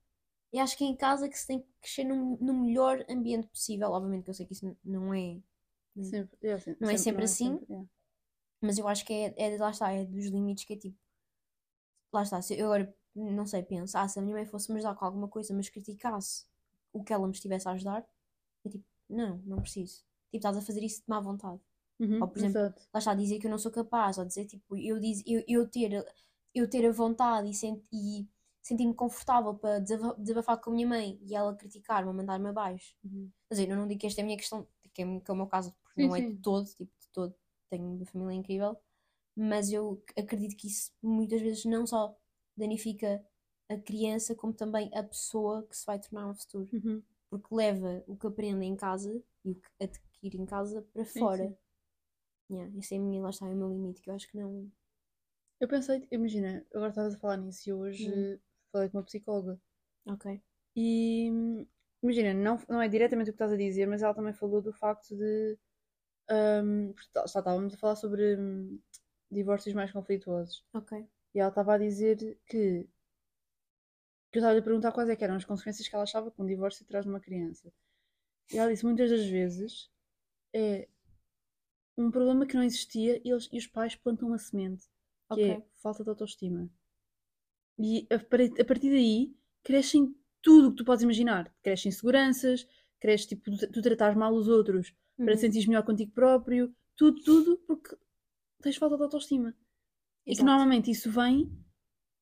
e 0.54 0.60
acho 0.60 0.78
que 0.78 0.84
é 0.86 0.88
em 0.88 0.96
casa 0.96 1.30
que 1.30 1.38
se 1.38 1.48
tem 1.48 1.60
que 1.62 1.68
crescer 1.82 2.06
no, 2.06 2.38
no 2.40 2.54
melhor 2.54 3.06
ambiente 3.10 3.48
possível, 3.48 3.92
obviamente 3.92 4.26
que 4.26 4.30
eu 4.32 4.36
sei 4.36 4.46
que 4.46 4.54
isso 4.54 4.78
não 4.84 5.14
é 5.14 5.38
Sempre, 6.02 6.38
yeah, 6.44 6.60
sim, 6.60 6.76
Não 6.80 6.90
é 6.90 6.98
sempre 6.98 7.24
assim? 7.26 7.50
sempre, 7.50 7.66
yeah. 7.70 7.88
Mas 8.62 8.78
eu 8.78 8.88
acho 8.88 9.06
que 9.06 9.14
é, 9.14 9.34
é 9.38 9.58
lá 9.58 9.72
está, 9.72 9.92
é 9.92 10.06
dos 10.06 10.26
limites 10.26 10.66
que 10.66 10.74
é 10.74 10.78
tipo. 10.78 10.98
Lá 12.12 12.24
está, 12.24 12.42
se 12.42 12.58
eu 12.58 12.68
agora 12.68 12.96
não 13.14 13.46
sei, 13.46 13.64
penso, 13.64 13.98
ah, 13.98 14.08
se 14.08 14.20
a 14.20 14.22
minha 14.22 14.36
mãe 14.36 14.46
fosse 14.46 14.72
me 14.72 14.78
ajudar 14.80 14.96
com 14.96 15.06
alguma 15.06 15.28
coisa, 15.28 15.54
mas 15.54 15.70
criticasse 15.70 16.46
o 16.92 17.04
que 17.04 17.14
ela 17.14 17.26
me 17.28 17.34
estivesse 17.34 17.68
a 17.68 17.72
ajudar, 17.72 18.06
eu 18.64 18.72
tipo, 18.72 18.86
não, 19.10 19.38
não 19.46 19.62
preciso. 19.62 19.98
Tipo, 20.32 20.38
estás 20.38 20.58
a 20.58 20.62
fazer 20.62 20.84
isso 20.84 21.00
de 21.00 21.06
má 21.08 21.20
vontade. 21.20 21.60
Uhum, 22.00 22.20
Ou, 22.22 22.28
por 22.28 22.38
exemplo, 22.38 22.60
exato. 22.60 22.82
Lá 22.94 23.00
está, 23.00 23.14
dizer 23.16 23.40
que 23.40 23.48
eu 23.48 23.52
não 23.52 23.58
sou 23.58 23.72
capaz, 23.72 24.18
ou 24.18 24.26
dizer 24.26 24.46
tipo, 24.46 24.78
eu, 24.78 25.00
diz, 25.00 25.24
eu, 25.26 25.44
eu, 25.48 25.68
ter, 25.70 26.06
eu 26.54 26.70
ter 26.70 26.86
a 26.88 26.92
vontade 26.92 27.50
e, 27.50 27.54
sent, 27.54 27.84
e 27.92 28.28
sentir-me 28.62 28.94
confortável 28.94 29.54
para 29.56 29.80
desaba- 29.80 30.16
desabafar 30.18 30.60
com 30.62 30.72
a 30.72 30.74
minha 30.74 30.88
mãe 30.88 31.20
e 31.24 31.36
ela 31.36 31.56
criticar-me, 31.56 32.12
mandar-me 32.14 32.50
abaixo. 32.50 32.96
Uhum. 33.04 33.32
Quer 33.48 33.56
dizer, 33.56 33.70
eu 33.70 33.76
não 33.78 33.88
digo 33.88 34.00
que 34.02 34.08
esta 34.08 34.22
é 34.22 34.24
a 34.24 34.26
minha 34.26 34.38
questão, 34.38 34.68
que 34.94 35.02
é, 35.02 35.20
que 35.20 35.32
é 35.32 35.34
o 35.34 35.38
meu 35.38 35.48
caso, 35.48 35.74
porque 35.84 36.02
Sim, 36.02 36.08
não 36.08 36.16
é 36.16 36.22
sim. 36.22 36.30
de 36.32 36.42
todo, 36.42 36.66
tipo, 36.66 36.84
de 37.00 37.10
todo, 37.14 37.36
tenho 37.70 37.86
uma 37.86 38.06
família 38.06 38.36
incrível, 38.36 38.78
mas 39.36 39.72
eu 39.72 40.04
acredito 40.18 40.58
que 40.58 40.68
isso 40.68 40.92
muitas 41.02 41.42
vezes 41.42 41.66
não 41.66 41.88
só 41.88 42.16
danifica 42.58 43.24
a 43.70 43.78
criança, 43.78 44.36
como 44.36 44.54
também 44.54 44.92
a 44.96 45.04
pessoa 45.04 45.64
que 45.68 45.78
se 45.78 45.86
vai 45.86 46.00
tornar 46.00 46.28
no 46.28 46.36
futuro, 46.36 46.72
Uhum. 46.74 47.04
porque 47.30 47.54
leva 47.56 48.04
o 48.08 48.18
que 48.18 48.28
aprende 48.28 48.66
em 48.66 48.76
casa 48.76 49.22
e 49.46 49.52
o 49.52 49.56
que 49.56 49.70
adquire 49.82 50.38
em 50.38 50.46
casa 50.46 50.82
para 50.94 51.06
Sim, 51.06 51.32
fora. 51.32 51.32
sim. 51.32 51.56
Yeah, 52.50 52.70
esse 52.80 52.96
é 52.96 52.98
a 52.98 53.02
minha, 53.02 53.22
lá 53.22 53.30
está, 53.30 53.48
é 53.48 53.54
o 53.54 53.56
meu 53.58 53.70
limite, 53.70 54.02
que 54.02 54.10
eu 54.10 54.16
acho 54.16 54.28
que 54.30 54.38
não. 54.38 54.72
Eu 55.60 55.68
pensei, 55.68 56.08
imagina, 56.12 56.66
agora 56.74 56.92
estavas 56.92 57.16
a 57.16 57.20
falar 57.20 57.36
nisso 57.36 57.70
e 57.70 57.74
hoje 57.74 58.10
Hum. 58.10 58.26
falei 58.72 58.88
com 58.90 58.98
uma 59.00 59.04
psicóloga. 59.04 59.60
Ok. 60.06 60.26
E 60.76 61.28
imagina, 62.04 62.34
não, 62.34 62.58
não 62.70 62.82
é 62.82 62.88
diretamente 62.88 63.30
o 63.30 63.34
que 63.34 63.36
estás 63.36 63.52
a 63.54 63.58
dizer, 63.58 63.88
mas 63.88 64.02
ela 64.04 64.14
também 64.14 64.34
falou 64.34 64.62
do 64.62 64.74
facto 64.74 65.16
de. 65.16 65.58
Porque 66.28 67.10
tá- 67.14 67.26
já 67.28 67.40
estávamos 67.40 67.74
a 67.74 67.78
falar 67.78 67.96
sobre 67.96 68.36
hum, 68.38 68.80
divórcios 69.32 69.76
mais 69.76 69.92
conflituosos. 69.92 70.64
Ok. 70.74 70.92
E 71.34 71.40
ela 71.40 71.50
estava 71.50 71.76
a 71.76 71.78
dizer 71.78 72.18
que. 72.48 72.88
que 74.32 74.38
eu 74.38 74.42
estava 74.42 74.58
a 74.60 74.62
perguntar 74.62 74.92
quais 74.92 75.10
é 75.10 75.16
que 75.16 75.24
eram 75.24 75.36
as 75.36 75.46
consequências 75.46 75.88
que 75.88 75.96
ela 75.96 76.04
achava 76.04 76.30
que 76.32 76.42
um 76.42 76.46
divórcio 76.46 76.86
traz 76.86 77.06
numa 77.06 77.20
criança. 77.20 77.72
E 78.52 78.58
ela 78.58 78.72
disse 78.72 78.86
muitas 78.86 79.10
das 79.10 79.26
vezes 79.26 79.90
é 80.54 80.88
um 81.98 82.10
problema 82.10 82.46
que 82.46 82.56
não 82.56 82.64
existia 82.64 83.22
e, 83.26 83.30
eles, 83.30 83.50
e 83.52 83.58
os 83.58 83.68
pais 83.68 83.96
plantam 83.96 84.30
uma 84.30 84.38
semente, 84.38 84.86
que 85.30 85.42
é 85.42 85.56
Ok. 85.56 85.66
falta 85.82 86.04
de 86.04 86.10
autoestima. 86.10 86.70
E 87.78 88.08
a, 88.12 88.16
a 88.62 88.66
partir 88.66 88.90
daí 88.90 89.34
crescem 89.64 90.16
tudo 90.42 90.68
o 90.68 90.72
que 90.72 90.78
tu 90.78 90.86
podes 90.86 91.04
imaginar. 91.04 91.54
Crescem 91.64 91.90
inseguranças, 91.90 92.68
cresce 93.00 93.28
tipo 93.30 93.44
tu, 93.58 93.72
tu 93.72 93.82
tratares 93.82 94.18
mal 94.18 94.34
os 94.34 94.48
outros 94.48 94.94
Uhum. 95.18 95.28
te 95.28 95.38
sentires 95.38 95.68
melhor 95.68 95.84
contigo 95.84 96.12
próprio, 96.12 96.74
tudo, 96.96 97.22
tudo 97.24 97.58
porque 97.68 97.96
tens 98.62 98.78
falta 98.78 98.98
de 98.98 99.04
autoestima. 99.04 99.56
E 100.26 100.32
que 100.32 100.32
Exato. 100.32 100.44
normalmente 100.44 100.92
isso 100.92 101.12
vem 101.12 101.52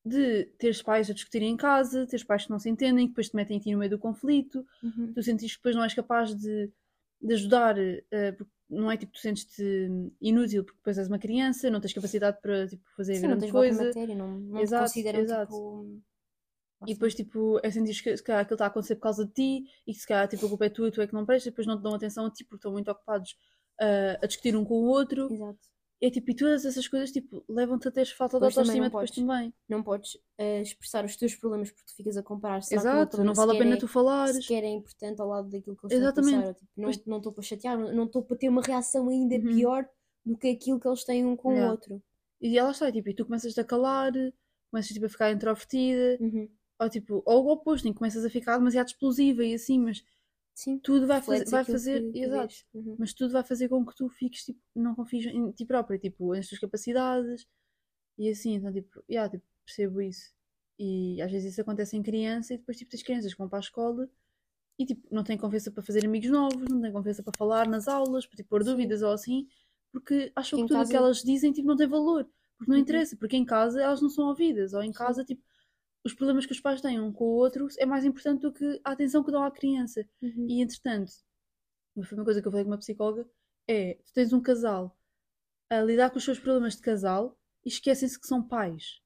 de 0.04 0.44
teres 0.58 0.82
pais 0.82 1.08
a 1.10 1.14
discutirem 1.14 1.50
em 1.50 1.56
casa, 1.56 2.06
teres 2.06 2.24
pais 2.24 2.44
que 2.44 2.50
não 2.50 2.58
se 2.58 2.68
entendem, 2.68 3.06
que 3.06 3.12
depois 3.12 3.30
te 3.30 3.36
metem 3.36 3.56
a 3.58 3.60
ti 3.60 3.72
no 3.72 3.78
meio 3.78 3.90
do 3.90 3.98
conflito, 3.98 4.66
Uhum. 4.82 5.12
tu 5.14 5.22
sentes 5.22 5.52
que 5.52 5.58
depois 5.58 5.74
não 5.74 5.82
és 5.84 5.94
capaz 5.94 6.34
de, 6.34 6.70
de 7.20 7.34
ajudar, 7.34 7.76
eh, 7.78 8.32
porque 8.32 8.52
não 8.68 8.90
é 8.90 8.96
tipo 8.96 9.12
tu 9.12 9.18
sentes-te 9.18 9.62
inútil 10.20 10.64
porque 10.64 10.78
depois 10.78 10.98
és 10.98 11.08
uma 11.08 11.18
criança, 11.18 11.70
não 11.70 11.80
tens 11.80 11.92
capacidade 11.94 12.38
para 12.42 12.66
tipo, 12.68 12.82
fazer 12.96 13.14
Sim, 13.14 13.20
não 13.22 13.28
grande 13.28 13.40
tens 13.40 13.52
boa 13.52 13.64
coisa. 13.66 13.84
matéria, 13.86 14.14
não, 14.14 14.28
não 14.40 14.58
te 14.58 14.62
Exato, 14.62 14.88
consideram 14.88 15.20
exato. 15.20 15.52
tipo. 15.52 16.02
E 16.90 16.94
depois, 16.94 17.14
tipo, 17.14 17.58
é 17.62 17.70
sentir 17.70 18.00
que 18.02 18.16
se 18.16 18.22
calhar 18.22 18.42
aquilo 18.42 18.54
está 18.56 18.64
a 18.64 18.68
acontecer 18.68 18.94
por 18.96 19.02
causa 19.02 19.24
de 19.26 19.32
ti 19.32 19.64
e 19.86 19.92
que 19.92 19.98
se 20.00 20.06
calhar 20.06 20.28
tipo, 20.28 20.46
a 20.46 20.48
culpa 20.48 20.66
é 20.66 20.68
tua 20.70 20.88
e 20.88 20.90
tu 20.90 21.00
é 21.02 21.06
que 21.06 21.14
não 21.14 21.24
prestas, 21.26 21.46
e 21.46 21.50
depois 21.50 21.66
não 21.66 21.76
te 21.78 21.82
dão 21.82 21.94
atenção 21.94 22.26
a 22.26 22.30
ti 22.30 22.44
porque 22.44 22.56
estão 22.56 22.72
muito 22.72 22.90
ocupados 22.90 23.36
ah, 23.80 24.18
a 24.22 24.26
discutir 24.26 24.56
um 24.56 24.64
com 24.64 24.74
o 24.74 24.86
outro. 24.86 25.32
Exato. 25.32 25.58
É 26.02 26.10
tipo, 26.10 26.30
e 26.30 26.34
todas 26.36 26.66
essas 26.66 26.86
coisas 26.86 27.10
tipo, 27.10 27.42
levam-te 27.48 27.88
a 27.88 27.90
teres 27.90 28.10
falta 28.10 28.38
de 28.38 28.44
autoestima 28.44 28.86
depois 28.86 29.10
também. 29.10 29.54
Não 29.66 29.82
podes 29.82 30.18
eh, 30.36 30.60
expressar 30.60 31.02
os 31.04 31.16
teus 31.16 31.34
problemas 31.34 31.70
porque 31.70 31.86
tu 31.86 31.96
ficas 31.96 32.16
a 32.18 32.22
comparar. 32.22 32.62
Será 32.62 32.80
Exato, 32.82 33.24
não 33.24 33.32
vale 33.32 33.52
a 33.52 33.58
pena 33.58 33.74
é- 33.74 33.78
tu 33.78 33.88
falares. 33.88 34.36
sequer 34.44 34.64
é 34.64 34.68
importante 34.68 35.20
ao 35.22 35.28
lado 35.28 35.48
daquilo 35.48 35.74
que 35.76 35.86
eles 35.86 35.96
Exatamente. 35.96 36.34
estão 36.34 36.50
a 36.50 36.52
passar. 36.52 36.94
Tipo, 36.96 37.10
não 37.10 37.16
estou 37.18 37.32
para 37.32 37.42
chatear, 37.42 37.78
não 37.78 37.92
não 37.94 38.04
estou 38.04 38.22
para 38.22 38.36
ter 38.36 38.48
uma 38.50 38.60
reação 38.60 39.08
ainda 39.08 39.36
Uhum. 39.36 39.54
pior 39.54 39.88
do 40.26 40.36
que 40.36 40.48
aquilo 40.48 40.78
que 40.78 40.86
eles 40.88 41.04
têm 41.04 41.24
um 41.24 41.36
com 41.36 41.52
Yeah. 41.52 41.68
o 41.68 41.70
outro. 41.72 42.02
E 42.40 42.58
ela 42.58 42.72
está, 42.72 42.92
tipo, 42.92 43.08
e 43.08 43.14
tu 43.14 43.24
começas 43.24 43.56
a 43.56 43.64
calar, 43.64 44.12
começas 44.70 44.92
tipo, 44.92 45.06
a 45.06 45.08
ficar 45.08 45.30
introvertida, 45.32 46.18
Uhum. 46.20 46.48
Ou 46.78 46.88
tipo, 46.90 47.22
ou 47.26 47.44
o 47.46 47.52
oposto, 47.52 47.86
em 47.88 47.92
que 47.92 47.98
começas 47.98 48.24
a 48.24 48.30
ficar 48.30 48.58
demasiado 48.58 48.88
explosiva 48.88 49.44
e 49.44 49.54
assim, 49.54 49.78
mas 49.78 50.04
Sim. 50.54 50.78
tudo 50.78 51.06
vai 51.06 51.20
fazer, 51.22 51.44
vai 51.50 51.64
fazer, 51.64 52.02
que- 52.02 52.12
que 52.12 52.18
exato. 52.20 52.54
Uhum. 52.74 52.96
mas 52.98 53.12
tudo 53.12 53.32
vai 53.32 53.42
fazer 53.44 53.68
com 53.68 53.84
que 53.84 53.94
tu 53.94 54.08
fiques, 54.08 54.44
tipo, 54.44 54.60
não 54.74 54.94
confies 54.94 55.26
em 55.26 55.50
ti 55.52 55.64
própria, 55.64 55.98
tipo, 55.98 56.34
nas 56.34 56.48
tuas 56.48 56.60
capacidades 56.60 57.46
e 58.18 58.28
assim, 58.30 58.54
então, 58.54 58.72
tipo, 58.72 59.02
yeah, 59.10 59.30
tipo, 59.30 59.44
percebo 59.64 60.00
isso. 60.02 60.32
E 60.78 61.20
às 61.22 61.30
vezes 61.30 61.52
isso 61.52 61.60
acontece 61.60 61.96
em 61.96 62.02
criança 62.02 62.54
e 62.54 62.58
depois, 62.58 62.76
tipo, 62.78 62.90
tens 62.90 63.02
crianças 63.02 63.32
que 63.32 63.38
vão 63.38 63.48
para 63.48 63.58
a 63.58 63.60
escola 63.60 64.08
e, 64.78 64.84
tipo, 64.86 65.06
não 65.14 65.22
têm 65.24 65.38
confiança 65.38 65.70
para 65.70 65.82
fazer 65.82 66.04
amigos 66.04 66.30
novos, 66.30 66.68
não 66.68 66.80
têm 66.80 66.92
confiança 66.92 67.22
para 67.22 67.32
falar 67.38 67.68
nas 67.68 67.88
aulas, 67.88 68.26
para, 68.26 68.36
tipo, 68.36 68.48
pôr 68.50 68.64
Sim. 68.64 68.70
dúvidas 68.72 69.02
ou 69.02 69.12
assim, 69.12 69.48
porque 69.92 70.32
acham 70.34 70.58
Em 70.58 70.62
que 70.62 70.68
tudo 70.68 70.82
o 70.82 70.86
que 70.88 70.92
casa- 70.92 70.96
elas 70.96 71.22
dizem, 71.22 71.52
tipo, 71.52 71.68
não 71.68 71.76
tem 71.76 71.86
valor. 71.88 72.28
Porque 72.58 72.70
não 72.70 72.76
Uhum. 72.78 72.82
interessa, 72.82 73.16
porque 73.16 73.36
em 73.36 73.44
casa 73.44 73.82
elas 73.82 74.00
não 74.02 74.10
são 74.10 74.26
ouvidas, 74.28 74.72
ou 74.74 74.82
em 74.82 74.92
Sim. 74.92 74.98
casa, 74.98 75.24
tipo, 75.24 75.42
os 76.04 76.12
problemas 76.14 76.44
que 76.46 76.52
os 76.52 76.60
pais 76.60 76.80
têm 76.80 77.00
um 77.00 77.12
com 77.12 77.24
o 77.24 77.34
outro 77.36 77.66
é 77.78 77.86
mais 77.86 78.04
importante 78.04 78.42
do 78.42 78.52
que 78.52 78.80
a 78.84 78.92
atenção 78.92 79.24
que 79.24 79.32
dão 79.32 79.42
à 79.42 79.50
criança. 79.50 80.06
Uhum. 80.22 80.46
E 80.48 80.60
entretanto, 80.60 81.12
foi 82.04 82.18
uma 82.18 82.24
coisa 82.24 82.42
que 82.42 82.46
eu 82.48 82.52
falei 82.52 82.64
com 82.64 82.70
uma 82.70 82.78
psicóloga, 82.78 83.26
é, 83.66 83.94
tu 84.04 84.12
tens 84.12 84.32
um 84.32 84.40
casal 84.40 84.96
a 85.70 85.80
lidar 85.80 86.10
com 86.10 86.18
os 86.18 86.24
seus 86.24 86.38
problemas 86.38 86.76
de 86.76 86.82
casal 86.82 87.38
e 87.64 87.68
esquecem-se 87.68 88.20
que 88.20 88.26
são 88.26 88.42
pais. 88.46 89.00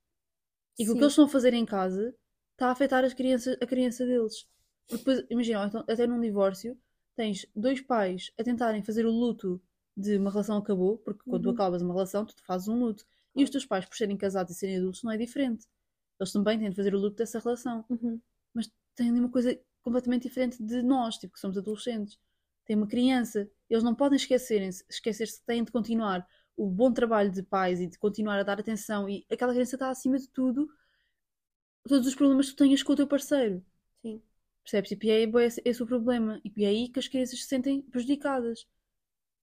E 0.79 0.85
que 0.85 0.91
o 0.91 0.95
que 0.95 1.01
eles 1.01 1.13
estão 1.13 1.25
a 1.27 1.29
fazer 1.29 1.55
em 1.55 1.65
casa 1.65 2.15
está 2.53 2.69
a 2.69 2.71
afetar 2.73 3.05
as 3.05 3.15
crianças, 3.15 3.57
a 3.61 3.67
criança 3.67 4.05
deles. 4.05 4.47
Porque 4.89 4.99
depois, 5.05 5.27
imagina, 5.31 5.67
então, 5.67 5.81
até 5.89 6.07
num 6.07 6.21
divórcio, 6.21 6.77
tens 7.15 7.47
dois 7.55 7.81
pais 7.81 8.33
a 8.39 8.43
tentarem 8.45 8.83
fazer 8.83 9.07
o 9.07 9.11
luto 9.11 9.61
de 9.97 10.17
uma 10.17 10.31
relação 10.31 10.61
que 10.61 10.67
acabou, 10.73 10.99
porque 10.99 11.23
quando 11.29 11.43
tu 11.43 11.49
Uhum. 11.49 11.55
acabas 11.55 11.83
uma 11.83 11.95
relação, 11.95 12.25
tu 12.25 12.35
fazes 12.45 12.69
um 12.69 12.79
luto. 12.79 13.05
E 13.37 13.45
os 13.45 13.51
teus 13.51 13.67
pais, 13.67 13.85
por 13.85 13.97
serem 13.97 14.17
casados 14.17 14.55
e 14.55 14.59
serem 14.59 14.79
adultos, 14.79 15.03
não 15.03 15.13
é 15.13 15.17
diferente. 15.17 15.67
Eles 16.21 16.33
também 16.33 16.59
têm 16.59 16.71
de 16.71 16.77
fazer 16.77 16.95
o 16.95 16.99
luto 16.99 17.16
dessa 17.16 17.39
relação. 17.39 17.85
Uhum. 17.89 18.21
Mas 18.53 18.71
têm 18.95 19.12
uma 19.12 19.31
coisa 19.31 19.59
completamente 19.83 20.23
diferente 20.23 20.62
de 20.62 20.83
nós, 20.83 21.16
tipo, 21.16 21.35
que 21.35 21.41
somos 21.41 21.57
adolescentes. 21.57 22.19
Tem 22.64 22.77
uma 22.77 22.87
criança. 22.87 23.51
Eles 23.71 23.83
não 23.85 23.95
podem 23.95 24.16
esquecerem-se, 24.16 24.85
esquecer-se 24.89 25.41
que 25.41 25.47
têm 25.47 25.64
de 25.64 25.73
continuar 25.73 26.27
o 26.57 26.66
bom 26.69 26.93
trabalho 26.93 27.31
de 27.31 27.43
pais 27.43 27.81
e 27.81 27.87
de 27.87 27.99
continuar 27.99 28.39
a 28.39 28.43
dar 28.43 28.59
atenção. 28.61 29.09
E 29.09 29.25
aquela 29.31 29.53
criança 29.53 29.77
está 29.77 29.91
acima 29.91 30.19
de 30.19 30.29
tudo, 30.29 30.69
todos 31.85 32.07
os 32.07 32.14
problemas 32.14 32.51
que 32.51 32.57
tu 32.57 32.59
tenhas 32.64 32.83
com 32.83 32.93
o 32.93 32.97
teu 32.97 33.07
parceiro. 33.07 33.64
Sim. 34.03 34.21
Percebes? 34.62 34.89
Tipo, 34.91 35.07
e 35.07 35.11
é 35.11 35.27
bué 35.27 35.47
esse, 35.47 35.62
esse 35.64 35.83
o 35.83 35.87
problema. 35.87 36.41
E 36.45 36.64
é 36.64 36.69
aí 36.69 36.89
que 36.89 36.99
as 36.99 37.09
crianças 37.09 37.41
se 37.41 37.47
sentem 37.47 37.81
prejudicadas. 37.83 38.66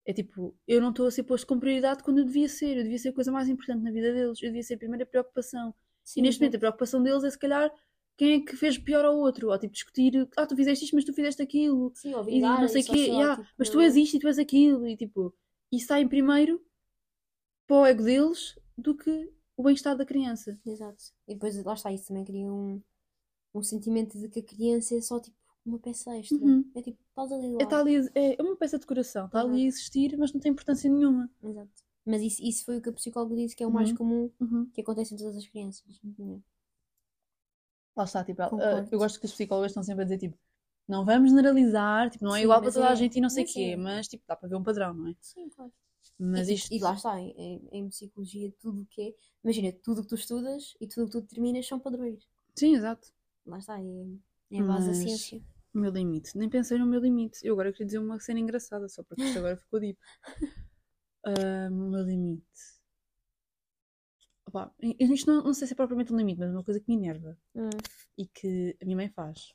É 0.05 0.13
tipo, 0.13 0.57
eu 0.67 0.81
não 0.81 0.91
estou 0.91 1.07
a 1.07 1.11
ser 1.11 1.25
posto 1.25 1.47
com 1.47 1.59
prioridade 1.59 2.03
quando 2.03 2.19
eu 2.19 2.25
devia 2.25 2.49
ser. 2.49 2.77
Eu 2.77 2.83
devia 2.85 2.99
ser 2.99 3.11
a 3.11 3.13
coisa 3.13 3.33
mais 3.33 3.49
importante 3.49 3.83
na 3.83 3.91
vida 3.91 4.13
deles. 4.13 4.41
Eu 4.43 4.49
devia 4.49 4.63
ser 4.63 4.75
a 4.75 4.79
primeira 4.79 5.05
preocupação. 5.05 5.75
Sim, 6.05 6.21
e 6.21 6.23
neste 6.23 6.41
momento 6.41 6.57
a 6.57 6.59
preocupação 6.59 7.03
deles 7.03 7.25
é 7.25 7.31
se 7.31 7.39
calhar 7.39 7.73
quem 8.17 8.35
é 8.35 8.41
que 8.45 8.57
fez 8.57 8.79
pior 8.79 9.05
ao 9.05 9.17
outro. 9.17 9.51
Ou 9.51 9.59
tipo, 9.59 9.73
discutir, 9.73 10.29
ah, 10.37 10.47
tu 10.47 10.57
fizeste 10.57 10.85
isto, 10.85 10.95
mas 10.95 11.05
tu 11.05 11.13
fizeste 11.13 11.43
aquilo. 11.43 11.93
Sim, 11.95 12.15
ou 12.15 12.21
E 12.29 12.41
não 12.41 12.59
vingar, 12.59 12.69
sei 12.69 12.83
o 12.83 12.85
quê. 12.87 12.93
yeah, 13.07 13.37
tipo, 13.37 13.49
mas 13.59 13.71
tu 13.71 13.81
é? 13.81 13.85
és 13.85 13.97
isto 13.97 14.17
e 14.17 14.21
tu 14.21 14.29
és 14.29 14.39
aquilo. 14.39 14.87
E 14.87 14.97
tipo, 14.97 15.35
isso 15.71 15.83
está 15.85 16.01
em 16.01 16.09
primeiro 16.09 16.61
para 17.67 17.77
o 17.77 17.87
ego 17.87 18.03
deles 18.03 18.59
do 18.77 18.95
que 18.95 19.33
o 19.57 19.63
bem-estar 19.63 19.97
da 19.97 20.05
criança. 20.05 20.59
Exato. 20.67 21.05
E 21.29 21.35
depois, 21.35 21.63
lá 21.65 21.75
está, 21.75 21.93
isso 21.93 22.09
também 22.09 22.25
cria 22.25 22.53
um, 22.53 22.83
um 23.55 23.63
sentimento 23.63 24.19
de 24.19 24.29
que 24.29 24.41
a 24.41 24.43
criança 24.43 24.97
é 24.97 25.01
só 25.01 25.21
tipo 25.21 25.37
uma 25.65 25.79
peça 25.79 26.17
extra. 26.17 26.39
Uhum. 26.39 26.71
É 26.75 26.83
tipo, 26.83 26.99
estás 27.09 27.31
ali 27.33 27.53
lá. 27.53 27.63
É, 27.63 27.67
tá 27.67 27.79
ali, 27.79 27.97
é 28.15 28.43
uma 28.43 28.57
peça 28.57 28.79
de 28.79 28.87
coração, 28.87 29.27
está 29.27 29.41
ali 29.41 29.63
a 29.63 29.67
existir, 29.67 30.17
mas 30.19 30.33
não 30.33 30.41
tem 30.41 30.53
importância 30.53 30.91
nenhuma. 30.91 31.31
Exato. 31.43 31.71
Mas 32.05 32.21
isso, 32.23 32.43
isso 32.43 32.65
foi 32.65 32.79
o 32.79 32.83
que 32.83 32.89
a 32.89 32.93
psicóloga 32.93 33.37
disse 33.37 33.55
que 33.55 33.63
é 33.63 33.67
o 33.67 33.71
mais 33.71 33.91
Uhum. 33.91 33.97
comum 33.97 34.31
Uhum. 34.41 34.67
que 34.71 34.81
acontece 34.81 35.15
em 35.15 35.17
todas 35.17 35.37
as 35.37 35.47
crianças. 35.47 36.01
Lá 37.97 38.05
está, 38.05 38.25
tipo, 38.25 38.41
ela- 38.43 38.51
Concordo. 38.51 38.89
eu 38.91 38.99
gosto 38.99 39.21
que 39.21 39.27
as 39.27 39.33
psicólogas 39.33 39.71
estão 39.71 39.83
sempre 39.83 40.03
a 40.03 40.05
dizer, 40.05 40.19
tipo, 40.19 40.39
não 40.89 41.05
vamos 41.05 41.31
generalizar, 41.31 42.11
tipo, 42.11 42.25
não 42.25 42.35
é 42.35 42.39
Sim, 42.39 42.45
igual 42.45 42.59
para 42.59 42.67
mas 42.67 42.75
toda 42.75 42.89
a 42.89 42.93
é- 42.93 42.97
gente 42.97 43.17
e 43.19 43.21
não 43.21 43.29
sei 43.29 43.45
o 43.45 43.47
mas 43.47 43.53
quê, 43.55 43.61
é. 43.61 43.77
mas, 43.77 44.09
tipo, 44.09 44.25
dá 44.27 44.35
para 44.35 44.49
ver 44.49 44.57
um 44.57 44.63
padrão, 44.63 44.95
não 44.95 45.09
é? 45.09 45.15
Sim, 45.21 45.49
claro. 45.51 45.73
Mas 46.19 46.49
e, 46.49 46.55
isto... 46.55 46.73
e 46.73 46.79
lá 46.81 46.95
está, 46.95 47.21
em, 47.21 47.31
em- 47.37 47.69
em 47.73 47.89
psicologia, 47.89 48.53
tudo 48.61 48.83
o 48.83 48.87
que 48.87 49.03
é. 49.03 49.15
Imagina, 49.45 49.73
tudo 49.83 50.01
o 50.01 50.03
que 50.03 50.09
tu 50.09 50.15
estudas 50.15 50.75
e 50.81 50.87
tudo 50.87 51.05
o 51.05 51.07
que 51.07 51.13
tu 51.13 51.21
determinas 51.21 51.67
são 51.67 51.79
padrões. 51.79 52.27
Sim, 52.57 52.75
exato. 52.77 53.09
Lá 53.47 53.59
está, 53.59 53.79
é, 53.81 53.85
é 54.53 54.61
a 54.61 54.65
base 54.65 54.87
da 54.87 54.89
Mas- 54.89 54.99
ciência. 54.99 55.43
O 55.75 55.79
meu 55.79 55.91
limite. 55.91 56.37
Nem 56.37 56.51
pensei 56.51 56.77
no 56.79 56.87
meu 56.87 57.01
limite. 57.01 57.39
Eu 57.43 57.55
agora 57.55 57.73
queria 57.73 57.87
dizer 57.87 57.99
uma 57.99 58.21
cena 58.21 58.39
engraçada, 58.41 58.89
só 58.89 59.03
porque 59.03 59.23
isto 59.23 59.39
agora 59.39 59.57
ficou 59.57 59.81
deep. 59.81 59.99
Ah, 61.25 61.69
o 61.71 61.75
meu 61.91 62.03
limite. 62.05 62.63
Opa, 64.47 64.73
isto 65.01 65.27
não, 65.31 65.43
não 65.45 65.55
sei 65.55 65.67
se 65.67 65.73
é 65.75 65.77
propriamente 65.77 66.13
um 66.13 66.17
limite, 66.17 66.39
mas 66.41 66.49
é 66.51 66.53
uma 66.53 66.65
coisa 66.65 66.81
que 66.81 66.89
me 66.89 66.97
enerva 66.97 67.37
Hum, 67.55 67.71
e 68.19 68.27
que 68.27 68.77
a 68.83 68.85
minha 68.87 68.97
mãe 68.99 69.11
faz, 69.11 69.55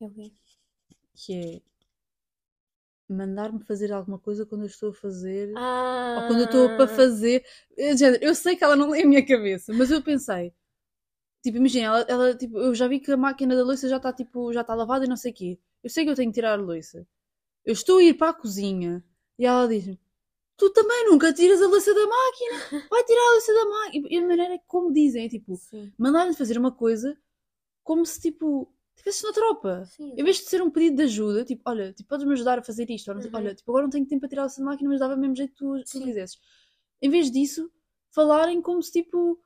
o 0.00 0.08
quê? 0.10 0.32
que 1.14 1.32
é 1.34 1.62
mandar-me 3.08 3.60
fazer 3.64 3.92
alguma 3.92 4.18
coisa 4.18 4.44
quando 4.46 4.62
eu 4.62 4.66
estou 4.66 4.90
a 4.90 4.94
fazer 4.94 5.48
Ah, 5.56 6.16
ou 6.16 6.22
quando 6.24 6.40
eu 6.40 6.44
estou 6.46 6.70
para 6.70 6.88
fazer. 6.88 7.44
É 7.78 7.92
Eu 8.22 8.34
sei 8.34 8.56
que 8.56 8.64
ela 8.64 8.76
não 8.76 8.90
lê 8.90 9.02
a 9.02 9.06
minha 9.08 9.26
cabeça, 9.26 9.72
mas 9.74 9.90
eu 9.90 10.02
pensei, 10.02 10.52
tipo, 11.42 11.58
imagina, 11.58 11.86
ela, 11.86 12.00
ela, 12.08 12.36
tipo, 12.36 12.58
eu 12.58 12.74
já 12.74 12.88
vi 12.88 13.00
que 13.00 13.12
a 13.12 13.16
máquina 13.16 13.56
da 13.56 13.64
louça 13.64 13.88
já 13.88 13.98
está 13.98 14.12
tipo, 14.12 14.52
já 14.52 14.62
está 14.62 14.74
lavada 14.74 15.04
e 15.06 15.08
não 15.08 15.16
sei 15.16 15.32
o 15.32 15.34
quê. 15.34 15.58
Eu 15.84 15.90
sei 15.90 16.04
que 16.04 16.10
eu 16.10 16.16
tenho 16.16 16.30
que 16.32 16.36
tirar 16.36 16.54
a 16.58 16.62
louça. 16.62 17.06
Eu 17.64 17.72
estou 17.74 17.98
a 17.98 18.02
ir 18.04 18.14
para 18.16 18.30
a 18.30 18.34
cozinha 18.34 19.04
e 19.38 19.46
ela 19.46 19.68
diz-me: 19.68 19.98
Tu 20.56 20.70
também 20.70 21.04
nunca 21.06 21.32
tiras 21.32 21.60
a 21.60 21.66
louça 21.66 21.92
da 21.94 22.06
máquina, 22.06 22.86
vai 22.88 23.04
tirar 23.04 23.20
a 23.20 23.32
louça 23.32 23.52
da 23.54 23.64
máquina. 23.66 24.08
E 24.10 24.16
a 24.16 24.26
maneira 24.26 24.60
como 24.66 24.92
dizem, 24.92 25.26
é 25.26 25.28
tipo, 25.28 25.54
Sim, 25.56 25.92
mandar-me 25.98 26.34
fazer 26.34 26.56
uma 26.58 26.72
coisa 26.72 27.16
como 27.84 28.04
se 28.06 28.20
tipo, 28.20 28.72
estivesses 28.96 29.22
na 29.22 29.32
tropa. 29.32 29.84
sim. 29.84 30.12
Em 30.16 30.24
vez 30.24 30.38
de 30.38 30.44
ser 30.44 30.62
um 30.62 30.70
pedido 30.70 30.96
de 30.96 31.02
ajuda, 31.02 31.44
tipo, 31.44 31.62
olha, 31.66 31.92
tipo, 31.92 32.08
podes-me 32.08 32.32
ajudar 32.32 32.58
a 32.58 32.62
fazer 32.62 32.88
isto? 32.90 33.10
Uhum. 33.12 33.20
Olha, 33.32 33.54
tipo, 33.54 33.70
agora 33.70 33.84
não 33.84 33.90
tenho 33.90 34.06
tempo 34.06 34.20
para 34.20 34.28
tirar 34.30 34.44
essa 34.46 34.62
máquina, 34.64 34.88
mas 34.88 35.00
dava 35.00 35.14
o 35.14 35.18
mesmo 35.18 35.36
jeito 35.36 35.52
que 35.52 35.58
tu, 35.58 35.78
tu 35.82 35.88
Sim. 35.88 36.04
fizesses. 36.04 36.38
Em 37.02 37.10
vez 37.10 37.30
disso, 37.30 37.70
falarem 38.10 38.62
como 38.62 38.82
se, 38.82 38.92
tipo, 38.92 39.38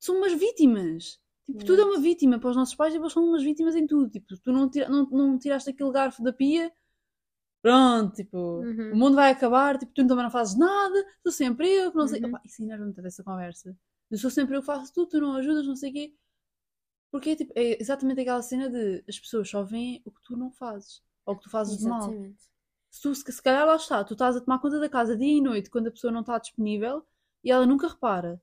são 0.00 0.16
umas 0.16 0.32
vítimas. 0.32 1.20
Tipo, 1.44 1.64
tudo 1.64 1.82
é 1.82 1.84
uma 1.84 2.00
vítima 2.00 2.38
para 2.40 2.50
os 2.50 2.56
nossos 2.56 2.74
pais 2.74 2.94
e 2.94 2.96
eles 2.96 3.12
são 3.12 3.22
umas 3.24 3.42
vítimas 3.42 3.76
em 3.76 3.86
tudo. 3.86 4.10
Tipo, 4.10 4.26
tu 4.42 4.52
não, 4.52 4.68
tira, 4.68 4.88
não, 4.88 5.06
não 5.10 5.38
tiraste 5.38 5.70
aquele 5.70 5.92
garfo 5.92 6.22
da 6.22 6.32
pia, 6.32 6.72
pronto, 7.62 8.14
tipo, 8.14 8.36
Uhum. 8.62 8.92
o 8.92 8.96
mundo 8.96 9.16
vai 9.16 9.30
acabar, 9.32 9.78
tipo, 9.78 9.92
tu 9.92 10.06
também 10.06 10.24
não 10.24 10.30
fazes 10.30 10.56
nada, 10.56 11.04
sou 11.22 11.32
sempre 11.32 11.68
eu, 11.68 11.90
que 11.92 11.96
não 11.98 12.08
sei. 12.08 12.20
Uhum. 12.22 12.28
Opa, 12.30 12.40
isso 12.44 12.62
enerva 12.62 12.84
muito 12.84 13.02
dessa 13.02 13.22
conversa. 13.24 13.76
Eu 14.10 14.18
sou 14.18 14.30
sempre 14.30 14.56
eu 14.56 14.60
que 14.60 14.66
faço 14.66 14.92
tudo, 14.94 15.08
tu 15.10 15.20
não 15.20 15.36
ajudas, 15.36 15.66
não 15.66 15.76
sei 15.76 15.90
o 15.90 15.92
quê. 15.92 16.14
Porque 17.10 17.30
é, 17.30 17.36
tipo, 17.36 17.52
é 17.56 17.80
exatamente 17.80 18.20
aquela 18.20 18.42
cena 18.42 18.68
de 18.70 19.04
as 19.08 19.18
pessoas 19.18 19.48
só 19.48 19.62
veem 19.62 20.02
o 20.04 20.10
que 20.10 20.20
tu 20.22 20.36
não 20.36 20.50
fazes, 20.52 21.02
ou 21.24 21.34
o 21.34 21.36
que 21.38 21.44
tu 21.44 21.50
fazes 21.50 21.78
de 21.78 21.84
mal. 21.86 22.00
Exatamente. 22.00 22.44
Se, 22.90 23.02
tu, 23.02 23.14
se 23.14 23.42
calhar 23.42 23.66
lá 23.66 23.76
está, 23.76 24.04
tu 24.04 24.14
estás 24.14 24.36
a 24.36 24.40
tomar 24.40 24.58
conta 24.60 24.78
da 24.80 24.88
casa 24.88 25.16
dia 25.16 25.38
e 25.38 25.40
noite 25.40 25.70
quando 25.70 25.88
a 25.88 25.90
pessoa 25.90 26.12
não 26.12 26.20
está 26.20 26.38
disponível 26.38 27.06
e 27.44 27.50
ela 27.50 27.66
nunca 27.66 27.88
repara. 27.88 28.40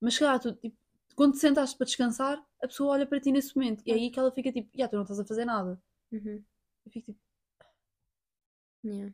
Mas 0.00 0.14
se 0.14 0.20
calhar, 0.20 0.40
tu, 0.40 0.54
tipo, 0.56 0.76
quando 1.16 1.32
te 1.34 1.38
sentaste 1.38 1.76
para 1.76 1.86
descansar, 1.86 2.44
a 2.62 2.66
pessoa 2.68 2.92
olha 2.92 3.06
para 3.06 3.20
ti 3.20 3.32
nesse 3.32 3.54
momento 3.56 3.82
e 3.86 3.92
é 3.92 3.94
aí 3.94 4.10
que 4.10 4.18
ela 4.18 4.32
fica 4.32 4.52
tipo, 4.52 4.70
já, 4.76 4.88
tu 4.88 4.96
não 4.96 5.02
estás 5.02 5.20
a 5.20 5.24
fazer 5.24 5.44
nada. 5.44 5.80
Uhum. 6.12 6.44
Eu 6.86 6.92
fico 6.92 7.06
tipo, 7.06 7.20
Yeah. 8.84 9.10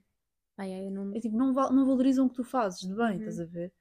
Ai, 0.58 0.72
ai, 0.74 0.86
eu 0.86 0.90
não. 0.92 1.14
é 1.14 1.20
tipo 1.20 1.36
não, 1.36 1.52
val- 1.54 1.72
não 1.72 1.86
valorizam 1.86 2.26
o 2.26 2.28
que 2.30 2.36
tu 2.36 2.44
fazes 2.44 2.80
de 2.80 2.94
bem, 2.94 3.16
Uhum. 3.16 3.18
estás 3.18 3.40
a 3.40 3.44
ver? 3.44 3.72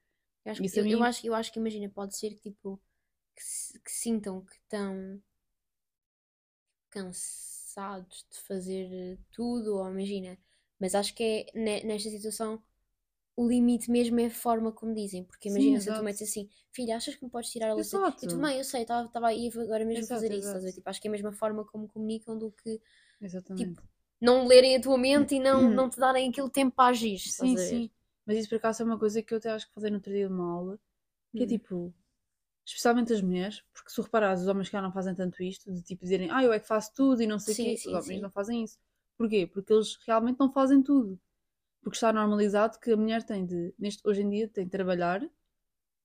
Eu 0.46 0.52
acho, 0.54 0.62
Isso 0.62 0.80
que, 0.80 0.82
eu, 0.82 0.86
eu 0.88 1.04
mim- 1.04 1.04
acho, 1.04 1.26
eu 1.28 1.36
acho 1.36 1.52
que 1.54 1.60
imagina, 1.60 1.90
pode 1.90 2.18
ser 2.18 2.32
que 2.36 2.42
tipo 2.52 2.82
que, 3.36 3.44
se- 3.44 3.80
que 3.82 3.92
sintam 3.92 4.46
que 4.46 4.56
estão 4.56 5.22
cansados 6.90 8.26
de 8.32 8.40
fazer 8.42 8.88
eh, 8.92 9.18
tudo, 9.32 9.78
ou 9.78 9.90
imagina, 9.90 10.38
mas 10.80 10.96
acho 10.96 11.14
que 11.16 11.24
é 11.24 11.60
ne- 11.60 11.84
nesta 11.84 12.10
situação 12.10 12.62
o 13.38 13.48
limite 13.50 13.92
mesmo 13.92 14.20
é 14.22 14.28
a 14.28 14.32
forma 14.32 14.72
como 14.74 14.96
dizem, 14.96 15.24
porque 15.26 15.48
Sim, 15.48 15.50
imagina 15.50 15.82
se 15.82 15.94
tu 15.94 16.04
metes 16.04 16.24
assim, 16.30 16.50
filha, 16.74 16.98
achas 16.98 17.16
que 17.16 17.26
me 17.26 17.32
podes 17.32 17.52
tirar 17.52 17.72
a? 17.74 17.76
Exato. 17.76 18.26
E 18.26 18.28
tu, 18.28 18.38
mãe, 18.40 18.58
eu 18.60 18.64
sei, 18.66 18.84
estava 18.84 19.28
aí 19.30 19.50
agora 19.56 19.86
mesmo 19.86 20.06
a 20.06 20.10
Exato, 20.10 20.10
fazer 20.10 20.34
isso, 20.34 20.58
exato. 20.58 20.74
Tipo, 20.74 20.90
acho 20.90 21.02
que 21.02 21.08
é 21.08 21.12
a 21.12 21.14
mesma 21.14 21.32
forma 21.34 21.66
como 21.66 21.88
comunicam 21.90 22.38
do 22.38 22.52
que 22.52 22.82
Exatamente. 23.22 23.80
Tipo, 23.80 23.82
não 24.22 24.45
lerem 24.45 24.76
a 24.76 24.82
tua 24.82 24.97
mente 24.97 25.36
e 25.36 25.39
não, 25.39 25.70
não 25.70 25.89
te 25.89 25.99
darem 25.99 26.30
aquele 26.30 26.49
tempo 26.49 26.76
para 26.76 26.89
agir, 26.89 27.20
sim, 27.20 27.57
sim. 27.57 27.89
Mas 28.26 28.38
isso 28.38 28.49
por 28.49 28.55
acaso 28.55 28.84
é 28.84 28.86
uma 28.86 28.99
coisa 28.99 29.22
que 29.22 29.34
eu 29.34 29.38
até 29.38 29.49
acho 29.49 29.67
que 29.67 29.74
falei 29.74 29.89
no 29.89 29.97
outro 29.97 30.11
dia 30.11 30.28
de 30.28 30.34
uma 30.34 30.51
aula, 30.51 30.80
que 31.36 31.43
é 31.43 31.45
Hum. 31.45 31.47
tipo, 31.47 31.93
especialmente 32.65 33.13
as 33.13 33.22
mulheres, 33.22 33.63
porque 33.74 33.89
se 33.89 34.01
reparares, 34.01 34.41
os 34.41 34.47
homens 34.47 34.70
cá 34.70 34.82
não 34.82 34.91
fazem 34.91 35.15
tanto 35.15 35.41
isto, 35.41 35.72
de 35.72 35.82
tipo 35.82 36.03
dizerem, 36.03 36.30
ah, 36.32 36.43
eu 36.43 36.53
é 36.53 36.59
que 36.59 36.67
faço 36.67 36.93
tudo 36.93 37.22
e 37.24 37.28
não 37.28 37.39
sei 37.39 37.53
o 37.53 37.57
quê, 37.57 37.78
sim, 37.78 37.89
os 37.89 37.93
homens 37.93 38.05
sim. 38.05 38.22
não 38.22 38.30
fazem 38.32 38.63
isso. 38.63 38.78
Porquê? 39.17 39.47
Porque 39.47 39.74
eles 39.74 39.97
realmente 40.05 40.39
não 40.39 40.51
fazem 40.51 40.82
tudo. 40.82 41.20
Porque 41.82 41.95
está 41.95 42.13
normalizado 42.13 42.80
que 42.80 42.91
a 42.91 42.97
mulher 42.97 43.24
tem 43.24 43.45
de, 43.45 43.74
neste, 43.80 44.07
hoje 44.07 44.22
em 44.22 44.30
dia, 44.30 44.47
tem 44.47 44.65
de 44.65 44.72
trabalhar, 44.72 45.22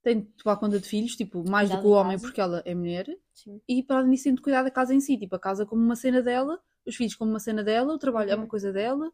tem 0.02 0.20
de 0.20 0.26
tomar 0.42 0.56
conta 0.56 0.78
de 0.78 0.88
filhos, 0.88 1.16
tipo, 1.16 1.48
mais 1.48 1.68
do 1.68 1.72
Cuidar 1.72 1.82
que 1.82 1.88
o 1.88 1.90
homem 1.90 2.18
porque 2.18 2.40
ela 2.40 2.62
é 2.64 2.74
mulher, 2.74 3.06
Sim. 3.32 3.60
e 3.68 3.82
para 3.82 3.98
além 3.98 4.10
disso 4.12 4.24
tem 4.24 4.34
de 4.34 4.42
cuidar 4.42 4.62
da 4.62 4.70
casa 4.70 4.94
em 4.94 5.00
si, 5.00 5.16
tipo, 5.18 5.34
a 5.34 5.38
casa 5.38 5.66
como 5.66 5.82
uma 5.82 5.96
cena 5.96 6.22
dela, 6.22 6.62
os 6.86 6.96
filhos 6.96 7.14
como 7.14 7.30
uma 7.30 7.40
cena 7.40 7.62
dela, 7.64 7.94
o 7.94 7.98
trabalho 7.98 8.30
é 8.30 8.34
uma 8.36 8.42
Uhum. 8.42 8.48
coisa 8.48 8.72
dela, 8.72 9.12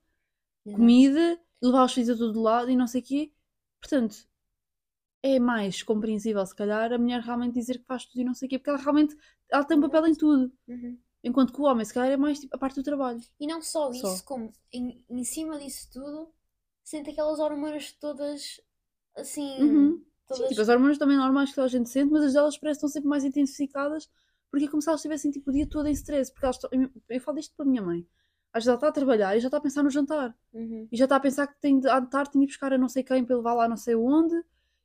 comida, 0.73 1.41
levar 1.63 1.85
os 1.87 1.93
filhos 1.95 2.11
a 2.11 2.17
todo 2.17 2.41
lado 2.43 2.71
e 2.71 2.77
não 2.77 2.87
sei 2.87 3.01
o 3.03 3.05
quê. 3.05 3.33
Portanto, 3.81 4.17
é 5.23 5.39
mais 5.39 5.83
compreensível, 5.83 6.45
se 6.47 6.55
calhar, 6.55 6.93
a 6.93 6.99
mulher 6.99 7.21
realmente 7.21 7.55
dizer 7.55 7.79
que 7.79 7.85
faz 7.87 8.05
tudo 8.07 8.21
e 8.21 8.25
não 8.25 8.35
sei 8.35 8.47
o 8.47 8.51
quê, 8.51 8.59
porque 8.59 8.71
ela 8.71 8.79
realmente 8.79 9.17
ela 9.51 9.65
tem 9.65 9.77
um 9.79 9.81
papel 9.83 10.07
em 10.07 10.15
tudo. 10.15 10.53
Uhum. 10.69 10.99
Enquanto 11.23 11.53
que 11.53 11.61
o 11.61 11.65
homem, 11.65 11.85
se 11.85 11.93
calhar, 11.95 12.13
é 12.13 12.17
mais 12.17 12.41
tipo, 12.41 12.55
a 12.57 12.59
parte 12.59 12.77
do 12.77 12.83
trabalho. 12.83 13.21
E 13.39 13.47
não 13.47 13.61
só 13.63 13.93
Só. 13.93 14.15
isso, 14.15 14.25
como 14.25 14.53
em, 14.73 15.05
em 15.09 15.25
cima 15.25 15.59
disso 15.59 15.89
tudo, 15.93 16.33
sente 16.85 17.11
aquelas 17.11 17.39
hormonas 17.39 17.93
todas 17.93 18.61
assim. 19.17 19.63
Uhum. 19.63 19.99
Sim, 19.99 20.05
Todas... 20.27 20.49
tipo, 20.49 20.61
as 20.61 20.69
hormonas 20.69 20.99
também 20.99 21.17
normais 21.17 21.53
que 21.53 21.61
a 21.61 21.67
gente 21.69 21.89
sente, 21.89 22.13
mas 22.13 22.23
as 22.25 22.33
delas 22.35 22.57
parecem 22.57 22.79
estão 22.79 22.89
sempre 22.89 23.09
mais 23.09 23.25
intensificadas 23.25 24.09
porque 24.51 24.65
é 24.67 24.69
como 24.69 24.83
se 24.83 24.89
elas 24.89 25.01
estivessem 25.01 25.31
tipo, 25.31 25.51
o 25.51 25.53
dia 25.53 25.67
todo 25.69 25.87
em 25.87 25.93
stress. 25.93 26.33
Porque 26.33 26.45
elas 26.47 26.57
estão... 26.57 26.71
Eu 27.09 27.21
falo 27.21 27.39
isto 27.39 27.55
para 27.57 27.65
a 27.65 27.69
minha 27.69 27.83
mãe. 27.83 28.07
Às 28.53 28.65
vezes 28.65 28.69
ela 28.69 28.77
está 28.77 28.89
a 28.89 28.93
trabalhar 28.93 29.37
e 29.37 29.41
já 29.41 29.47
está 29.49 29.59
a 29.59 29.61
pensar 29.61 29.83
no 29.83 29.91
jantar. 29.91 30.37
Uhum. 30.53 30.89
E 30.91 30.97
já 30.97 31.05
está 31.05 31.17
a 31.17 31.21
pensar 31.21 31.47
que 31.47 31.61
tem 31.61 31.79
de, 31.79 31.89
à 31.89 32.01
tarde 32.05 32.33
tem 32.33 32.41
de 32.41 32.47
ir 32.47 32.49
buscar 32.49 32.73
a 32.73 32.79
não 32.79 32.89
sei 32.89 33.03
quem 33.05 33.25
para 33.25 33.37
levar 33.37 33.55
lá 33.55 33.69
não 33.69 33.77
sei 33.77 33.95
onde. 33.95 34.35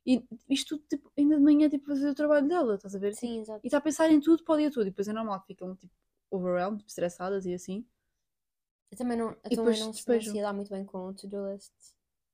E 0.06 0.24
isto 0.48 0.76
tudo, 0.76 0.86
tipo, 0.88 1.10
ainda 1.18 1.36
de 1.36 1.42
manhã, 1.42 1.68
tipo, 1.68 1.84
fazer 1.86 2.08
o 2.08 2.14
trabalho 2.14 2.46
dela, 2.46 2.76
estás 2.76 2.94
a 2.94 2.98
ver? 3.00 3.12
Sim, 3.16 3.40
exato. 3.40 3.60
E 3.64 3.66
está 3.66 3.78
a 3.78 3.80
pensar 3.80 4.08
em 4.08 4.20
tudo 4.20 4.44
para 4.44 4.54
o 4.54 4.58
dia 4.58 4.70
todo. 4.70 4.86
E 4.86 4.90
depois 4.90 5.08
é 5.08 5.12
normal 5.12 5.40
que 5.40 5.48
ficam, 5.48 5.74
tipo, 5.74 5.92
overwhelmed, 6.30 6.78
tipo, 6.78 6.88
estressadas 6.88 7.44
e 7.44 7.52
assim. 7.54 7.84
Eu 8.92 8.96
também 8.98 9.18
não, 9.18 9.30
eu 9.30 9.32
E 9.32 9.34
também 9.34 9.56
depois 9.56 9.66
não, 9.66 9.74
se- 9.78 9.82
não 9.84 9.90
despejam. 9.90 10.30
se 10.32 10.36
ia 10.38 10.44
dar 10.44 10.52
muito 10.52 10.70
bem 10.70 10.84
com 10.84 11.08
o 11.08 11.12
to-do 11.12 11.50
list. 11.52 11.72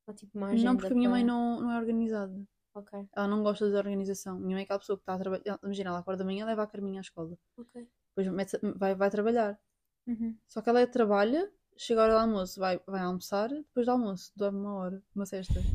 Ou 0.06 0.12
tipo 0.12 0.36
uma 0.36 0.52
não, 0.52 0.76
porque 0.76 0.92
a 0.92 0.96
minha 0.96 1.08
mãe 1.08 1.24
para- 1.24 1.32
não, 1.32 1.60
não 1.62 1.70
é 1.72 1.78
organizada. 1.78 2.44
Ok, 2.74 2.92
Ela 3.14 3.28
não 3.28 3.42
gosta 3.42 3.68
de 3.70 3.76
organização. 3.76 4.38
Minha 4.38 4.56
mãe 4.56 4.62
é 4.62 4.64
aquela 4.64 4.78
pessoa 4.80 4.96
que 4.98 5.02
está 5.02 5.14
a 5.14 5.18
trabalhar. 5.18 5.58
Imagina, 5.62 5.90
ela 5.90 5.98
acorda 6.00 6.18
da 6.20 6.24
manhã 6.24 6.46
leva 6.46 6.62
a 6.62 6.66
Carminha 6.66 7.00
à 7.00 7.02
escola. 7.02 7.36
ok. 7.56 7.86
Depois 8.16 8.50
vai, 8.78 8.94
vai 8.94 9.10
trabalhar. 9.10 9.58
Uhum. 10.06 10.38
Só 10.48 10.62
que 10.62 10.70
ela 10.70 10.86
trabalha, 10.86 11.50
chega 11.76 12.00
a 12.00 12.04
hora 12.04 12.12
do 12.14 12.18
almoço, 12.20 12.60
vai, 12.60 12.80
vai 12.86 13.02
almoçar, 13.02 13.48
depois 13.50 13.86
do 13.86 13.92
almoço, 13.92 14.32
dorme 14.36 14.58
uma 14.60 14.74
hora, 14.74 15.02
uma 15.14 15.26
cesta. 15.26 15.66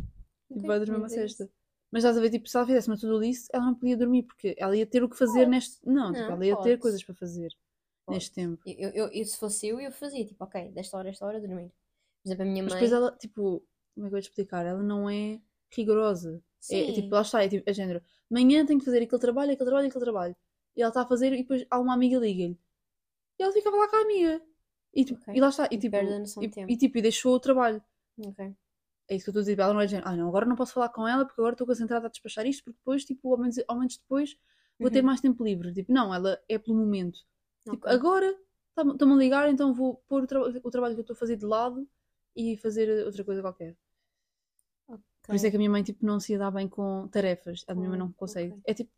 Tipo, 0.54 0.66
Ok, 0.66 0.68
vai 0.68 0.80
dormir 0.80 0.98
uma 0.98 1.10
mas 1.10 1.14
é 1.14 1.26
isso. 1.26 1.38
cesta. 1.38 1.50
Mas 1.92 2.04
estás 2.04 2.18
a 2.18 2.22
ver, 2.22 2.30
tipo, 2.32 2.48
se 2.50 2.58
ela 2.58 2.66
fizesse 2.66 2.90
uma 2.90 2.98
to-do 2.98 3.20
list, 3.20 3.48
ela 3.54 3.66
não 3.66 3.76
podia 3.76 3.98
dormir, 3.98 4.24
porque 4.24 4.56
ela 4.58 4.76
ia 4.78 4.86
ter 4.86 5.04
o 5.04 5.10
que 5.10 5.18
fazer 5.18 5.46
Pode. 5.46 5.48
neste. 5.48 5.80
Não, 5.88 6.14
tipo, 6.14 6.32
Não, 6.32 6.32
ela 6.32 6.46
ia 6.46 6.58
ter 6.58 6.78
pode. 6.78 6.80
coisas 6.80 7.04
para 7.04 7.16
fazer 7.16 7.52
neste 8.08 8.34
tempo. 8.34 8.64
Eu, 8.66 8.90
eu, 8.92 9.08
eu, 9.12 9.26
se 9.26 9.38
fosse 9.38 9.68
eu, 9.68 9.80
eu 9.80 9.92
fazia 9.92 10.26
tipo, 10.26 10.44
ok, 10.44 10.72
desta 10.72 10.98
hora 10.98 11.10
esta 11.10 11.26
hora 11.26 11.40
dormir. 11.42 11.70
Por 12.22 12.28
exemplo, 12.28 12.44
a 12.44 12.48
minha 12.48 12.64
Mas 12.64 12.74
mãe. 12.74 12.82
depois 12.82 12.92
ela, 12.92 13.12
tipo, 13.18 13.64
como 13.96 14.06
é 14.08 14.10
que 14.10 14.16
eu 14.16 14.18
vou 14.18 14.22
te 14.22 14.30
explicar? 14.30 14.66
Ela 14.66 14.84
não 14.84 15.10
é 15.10 15.42
rigorosa. 15.72 16.42
É, 16.70 16.92
tipo, 16.94 17.10
lá 17.16 17.22
está, 17.22 17.44
é 17.44 17.48
tipo, 17.48 17.70
é 17.70 17.74
género. 17.74 18.02
Amanhã 18.30 18.66
tenho 18.66 18.80
que 18.80 18.86
fazer 18.86 19.02
aquele 19.04 19.22
trabalho, 19.22 19.52
aquele 19.52 19.66
trabalho, 19.70 19.88
aquele 19.88 20.04
trabalho. 20.04 20.36
E 20.76 20.82
ela 20.82 20.90
está 20.90 21.02
a 21.02 21.06
fazer 21.08 21.32
e 21.34 21.38
depois 21.38 21.66
há 21.70 21.80
uma 21.80 21.94
amiga 21.94 22.18
liga-lhe. 22.18 22.60
E 23.40 23.44
ela 23.44 23.52
ficava 23.54 23.78
lá 23.78 23.88
com 23.88 23.96
a 23.96 24.02
amiga. 24.02 24.42
E, 24.94 25.06
tipo, 25.06 25.20
Ok. 25.22 25.34
e 25.36 25.40
lá 25.42 25.50
está, 25.50 25.66
e 25.72 25.78
tipo, 25.78 25.96
e, 26.42 26.74
e, 26.74 26.78
tipo, 26.78 26.98
e 26.98 27.02
deixou 27.02 27.34
o 27.36 27.40
trabalho. 27.40 27.82
É 29.10 29.16
isso 29.16 29.24
que 29.26 29.30
eu 29.30 29.32
estou 29.32 29.40
a 29.40 29.44
dizer. 29.44 29.60
Ela 29.60 29.74
não 29.74 29.82
é 29.82 29.88
género, 29.88 30.08
ah 30.10 30.16
não, 30.16 30.28
agora 30.28 30.46
não 30.46 30.56
posso 30.56 30.74
falar 30.74 30.90
com 30.90 31.08
ela 31.08 31.26
porque 31.26 31.40
agora 31.40 31.54
estou 31.54 31.66
concentrada 31.68 32.08
a 32.08 32.10
despachar 32.10 32.46
isto 32.46 32.64
porque 32.64 32.78
depois, 32.80 33.06
tipo, 33.06 33.32
ao 33.32 33.38
menos, 33.40 33.58
ao 33.68 33.78
menos 33.78 33.98
depois 33.98 34.38
vou 34.80 34.92
ter 34.92 35.00
Uhum. 35.00 35.06
mais 35.06 35.22
tempo 35.22 35.44
livre. 35.44 35.74
Tipo, 35.74 35.92
não, 35.94 36.14
ela 36.14 36.40
é 36.50 36.58
pelo 36.58 36.78
momento. 36.78 37.20
Tipo, 37.64 37.78
Ok. 37.78 37.92
agora 37.92 38.38
tá- 38.76 38.84
estão-me 38.84 39.14
a 39.14 39.18
ligar, 39.18 39.50
então 39.50 39.74
vou 39.74 39.96
pôr 40.08 40.24
o, 40.24 40.28
tra- 40.28 40.42
o 40.42 40.72
trabalho 40.72 40.94
que 40.96 41.00
eu 41.00 41.04
estou 41.04 41.14
a 41.14 41.18
fazer 41.18 41.38
de 41.38 41.46
lado 41.46 41.88
e 42.36 42.58
fazer 42.58 43.06
outra 43.06 43.24
coisa 43.24 43.42
qualquer. 43.42 43.76
Por 45.28 45.36
isso 45.36 45.46
é 45.46 45.50
que 45.52 45.56
a 45.58 45.60
minha 45.60 45.70
mãe 45.70 45.84
tipo, 45.84 46.06
não 46.06 46.20
se 46.20 46.32
ia 46.34 46.40
dar 46.40 46.50
bem 46.52 46.68
com 46.68 47.08
tarefas. 47.10 47.64
A 47.68 47.76
minha 47.76 47.90
mãe 47.90 48.00
não 48.00 48.12
consegue. 48.14 48.52
ok. 48.54 48.62
É 48.66 48.74
tipo, 48.74 48.92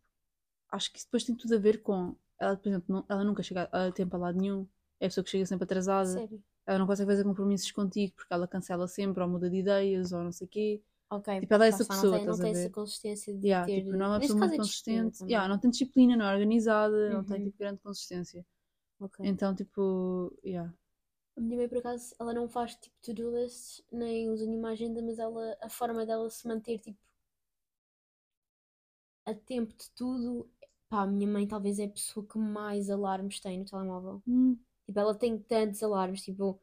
acho 0.71 0.91
que 0.91 0.97
isso 0.99 1.07
depois 1.07 1.23
tem 1.23 1.35
tudo 1.35 1.55
a 1.55 1.57
ver 1.59 1.81
com. 1.81 2.15
Ela, 2.39 2.55
por 2.55 2.69
exemplo, 2.69 2.85
não- 2.95 3.05
ela 3.09 3.23
nunca 3.23 3.43
chega 3.43 3.63
a 3.71 3.91
tempo 3.91 4.15
a 4.15 4.19
lado 4.19 4.39
nenhum. 4.39 4.65
É 4.99 5.05
a 5.07 5.09
pessoa 5.09 5.23
que 5.23 5.29
chega 5.31 5.45
sempre 5.45 5.63
atrasada. 5.65 6.07
Sério. 6.09 6.41
Ela 6.65 6.79
não 6.79 6.85
consegue 6.87 7.09
fazer 7.09 7.23
compromissos 7.23 7.71
contigo 7.71 8.13
porque 8.15 8.31
ela 8.33 8.47
cancela 8.47 8.87
sempre 8.87 9.21
ou 9.23 9.27
muda 9.29 9.49
de 9.49 9.57
ideias 9.57 10.11
ou 10.11 10.23
não 10.23 10.31
sei 10.31 10.45
o 10.45 10.49
quê. 10.49 10.81
Ok. 11.09 11.39
Tipo, 11.39 11.53
ela 11.55 11.65
é 11.65 11.69
essa 11.69 11.83
pessoa, 11.85 12.11
não 12.11 12.17
tem, 12.19 12.27
não 12.27 12.37
tem 12.37 12.51
essa 12.51 12.69
consistência 12.69 13.33
de 13.35 13.47
Yeah, 13.47 13.65
ter. 13.65 13.81
tipo, 13.81 13.91
não 13.97 14.05
é 14.05 14.09
uma 14.09 14.19
pessoa 14.19 14.37
muito 14.37 14.53
é 14.53 14.57
consistente. 14.57 15.23
Yeah, 15.23 15.47
não 15.47 15.57
tem 15.57 15.71
disciplina, 15.71 16.15
não 16.15 16.25
é 16.25 16.33
organizada, 16.35 17.09
não 17.09 17.23
tem 17.23 17.37
Uhum. 17.39 17.45
tipo, 17.45 17.57
grande 17.57 17.79
consistência. 17.81 18.45
Ok. 18.99 19.25
Então, 19.25 19.55
tipo, 19.55 20.31
yeah. 20.45 20.71
A 21.39 21.41
minha 21.41 21.57
mãe, 21.57 21.67
por 21.67 21.79
acaso, 21.79 22.13
ela 22.19 22.35
não 22.35 22.47
faz 22.47 22.75
tipo 22.75 22.95
to-do 23.01 23.31
lists, 23.35 23.83
nem 23.91 24.29
usa 24.29 24.45
nenhuma 24.45 24.69
agenda, 24.73 25.01
mas 25.01 25.17
ela, 25.17 25.57
a 25.59 25.67
forma 25.67 26.05
dela 26.05 26.29
se 26.29 26.47
manter 26.47 26.77
tipo 26.77 26.99
a 29.25 29.33
tempo 29.33 29.73
de 29.75 29.89
tudo. 29.91 30.49
Pá, 30.89 31.03
a 31.03 31.07
minha 31.07 31.27
mãe 31.27 31.47
talvez 31.47 31.79
é 31.79 31.85
a 31.85 31.89
pessoa 31.89 32.25
que 32.25 32.37
mais 32.37 32.89
alarmes 32.89 33.39
tem 33.39 33.59
no 33.59 33.65
telemóvel. 33.65 34.21
Hum, 34.25 34.59
Tipo, 34.87 34.99
ela 34.99 35.15
tem 35.15 35.39
tantos 35.39 35.83
alarmes, 35.83 36.23
tipo, 36.23 36.61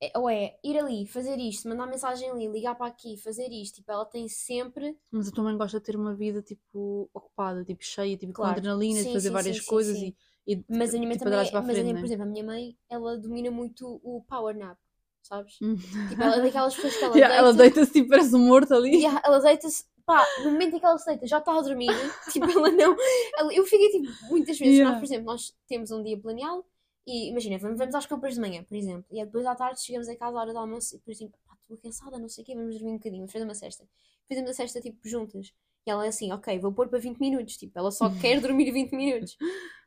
é- 0.00 0.18
ou 0.18 0.30
é 0.30 0.58
ir 0.64 0.78
ali, 0.78 1.06
fazer 1.06 1.38
isto, 1.38 1.68
mandar 1.68 1.86
mensagem 1.88 2.30
ali, 2.30 2.48
ligar 2.48 2.74
para 2.76 2.86
aqui, 2.88 3.16
fazer 3.18 3.50
isto. 3.52 3.76
Tipo, 3.76 3.92
ela 3.92 4.06
tem 4.06 4.28
sempre. 4.28 4.98
Mas 5.10 5.28
a 5.28 5.32
tua 5.32 5.44
mãe 5.44 5.56
gosta 5.56 5.78
de 5.78 5.84
ter 5.86 5.96
uma 5.96 6.14
vida, 6.14 6.42
tipo, 6.42 7.08
ocupada, 7.14 7.64
tipo, 7.64 7.82
cheia, 7.84 8.16
tipo, 8.16 8.32
Claro. 8.32 8.38
com 8.38 8.46
adrenalina, 8.46 9.04
de 9.04 9.10
Sim, 9.10 9.12
fazer 9.12 9.30
sim, 9.30 9.30
várias 9.30 9.60
sim, 9.60 9.60
coisas 9.60 10.02
e, 10.02 10.14
e 10.46 10.62
Mas 10.68 10.90
a 10.94 10.98
minha 10.98 11.08
mãe 11.08 11.16
tipo, 11.16 11.24
também. 11.30 11.38
é- 11.38 11.48
a 11.48 11.52
mas 11.52 11.54
a 11.54 11.62
frente, 11.62 11.82
minha, 11.82 11.94
né? 11.94 12.00
por 12.00 12.06
exemplo, 12.06 12.22
a 12.24 12.26
minha 12.26 12.44
mãe, 12.44 12.76
ela 12.88 13.16
domina 13.18 13.50
muito 13.50 14.00
o 14.02 14.22
power 14.28 14.56
nap, 14.56 14.78
sabes? 15.22 15.56
Hum. 15.62 15.76
Tipo, 16.08 16.22
ela 16.22 16.36
é 16.36 16.42
daquelas 16.42 16.74
pessoas 16.74 16.96
que 16.96 17.04
ela 17.04 17.14
Yeah, 17.16 17.34
ela 17.36 17.52
deita- 17.52 17.74
deita-se 17.76 17.92
tipo, 17.92 18.08
parece 18.10 18.34
um 18.34 18.40
morto 18.46 18.74
ali. 18.74 18.90
E 19.02 19.04
ela 19.06 19.38
deita-se, 19.40 19.84
pá, 20.04 20.24
no 20.44 20.50
momento 20.52 20.76
em 20.76 20.78
que 20.80 20.84
ela 20.86 20.98
se 20.98 21.06
deita, 21.06 21.26
já 21.26 21.38
está 21.38 21.56
a 21.56 21.62
dormir. 21.62 21.88
tipo, 22.32 22.50
ela 22.50 22.70
não. 22.70 22.96
ela- 23.38 23.54
eu 23.54 23.64
fiquei 23.64 23.90
tipo, 23.90 24.08
muitas 24.30 24.58
vezes, 24.58 24.74
Yeah. 24.74 24.90
nós, 24.90 24.98
por 25.00 25.04
exemplo, 25.06 25.26
nós 25.26 25.56
temos 25.66 25.90
um 25.90 26.02
dia 26.02 26.18
planeado 26.18 26.64
e 27.06 27.28
imagina, 27.30 27.58
vamos, 27.58 27.78
vamos 27.78 27.94
às 27.94 28.06
compras 28.06 28.34
de 28.34 28.40
manhã, 28.40 28.62
por 28.64 28.76
exemplo, 28.76 29.04
e 29.10 29.24
depois 29.24 29.44
à 29.46 29.54
tarde 29.54 29.80
chegamos 29.82 30.08
a 30.08 30.16
casa 30.16 30.36
à 30.38 30.40
hora 30.40 30.52
do 30.52 30.58
almoço 30.58 30.94
e 30.94 30.98
depois 30.98 31.18
tipo, 31.18 31.36
pá, 31.46 31.54
estou 31.62 31.76
cansada, 31.78 32.18
não 32.18 32.28
sei 32.28 32.42
o 32.42 32.46
quê, 32.46 32.54
vamos 32.54 32.74
dormir 32.74 32.90
um 32.92 32.96
bocadinho, 32.96 33.20
vamos 33.22 33.32
fazer 33.32 33.44
uma 33.44 33.54
cesta. 33.54 33.84
Fizemos 34.26 34.50
a 34.50 34.54
cesta 34.54 34.80
tipo 34.80 34.98
juntas. 35.06 35.52
E 35.86 35.90
ela 35.90 36.04
é 36.06 36.08
assim, 36.08 36.32
ok, 36.32 36.58
vou 36.58 36.72
pôr 36.72 36.88
para 36.88 36.98
20 36.98 37.18
minutos, 37.18 37.56
tipo, 37.56 37.78
ela 37.78 37.90
só 37.90 38.08
quer 38.20 38.40
dormir 38.40 38.70
20 38.72 38.92
minutos. 38.92 39.36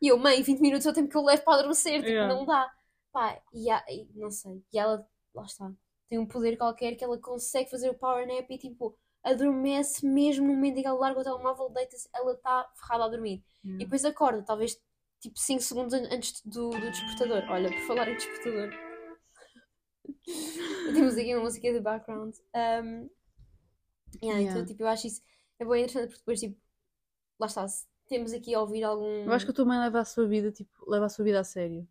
E 0.02 0.08
eu, 0.10 0.18
mãe, 0.18 0.42
20 0.44 0.60
minutos 0.60 0.86
é 0.86 0.90
o 0.90 0.94
tempo 0.94 1.10
que 1.10 1.18
eu 1.18 1.24
levo 1.24 1.44
para 1.44 1.54
adormecer, 1.56 1.96
tipo, 2.00 2.08
Yeah. 2.10 2.34
não 2.34 2.46
dá. 2.46 2.72
Pá, 3.12 3.42
e, 3.54 3.70
há- 3.70 3.84
e 3.90 4.08
não 4.16 4.30
sei, 4.30 4.62
e 4.72 4.78
ela, 4.78 5.08
lá 5.34 5.44
está, 5.46 5.72
tem 6.10 6.20
um 6.20 6.26
poder 6.26 6.56
qualquer 6.58 6.96
que 6.96 7.04
ela 7.04 7.18
consegue 7.18 7.70
fazer 7.70 7.90
o 7.90 7.96
power 7.96 8.28
nap 8.28 8.46
e 8.52 8.58
tipo, 8.60 8.96
adormece 9.24 10.06
mesmo 10.06 10.46
no 10.48 10.54
momento 10.54 10.78
em 10.78 10.82
que 10.82 10.88
ela 10.88 11.00
larga 11.00 11.20
o 11.20 11.24
telemóvel, 11.24 11.70
deita-se, 11.70 12.08
ela 12.14 12.34
está 12.34 12.70
ferrada 12.76 13.06
a 13.06 13.10
dormir. 13.10 13.44
E 13.64 13.68
Yeah. 13.68 13.86
depois 13.86 14.06
acorda, 14.06 14.44
talvez 14.44 14.80
tipo 15.20 15.40
5 15.40 15.62
segundos 15.64 15.94
an- 15.96 16.08
antes 16.12 16.42
do, 16.46 16.70
do 16.70 16.80
despertador. 16.92 17.44
Olha, 17.50 17.70
por 17.72 17.82
falar 17.88 18.08
em 18.08 18.16
despertador. 18.16 18.70
Temos 20.94 21.18
aqui 21.18 21.34
uma 21.36 21.44
música 21.44 21.72
de 21.74 21.80
background. 21.80 22.36
Um, 22.56 23.10
yeah, 24.22 24.40
Yeah. 24.40 24.52
Então, 24.52 24.66
tipo, 24.66 24.84
eu 24.84 24.88
acho 24.88 25.08
isso 25.08 25.22
é 25.60 25.66
bem 25.66 25.84
interessante 25.84 26.08
porque 26.10 26.20
depois, 26.20 26.40
tipo, 26.40 26.58
lá 27.40 27.48
está, 27.48 27.68
se 27.68 27.86
temos 28.08 28.34
aqui 28.34 28.54
a 28.56 28.62
ouvir 28.62 28.84
algum. 28.84 29.26
Eu 29.26 29.34
acho 29.34 29.46
que 29.46 29.52
a 29.52 29.54
tua 29.54 29.66
mãe 29.66 29.80
leva 29.80 30.00
a 30.00 30.06
sua 30.06 30.28
vida, 30.28 30.52
tipo, 30.52 30.90
leva 30.90 31.06
a 31.06 31.10
sua 31.10 31.26
vida 31.26 31.40
a 31.40 31.44
sério. 31.44 31.88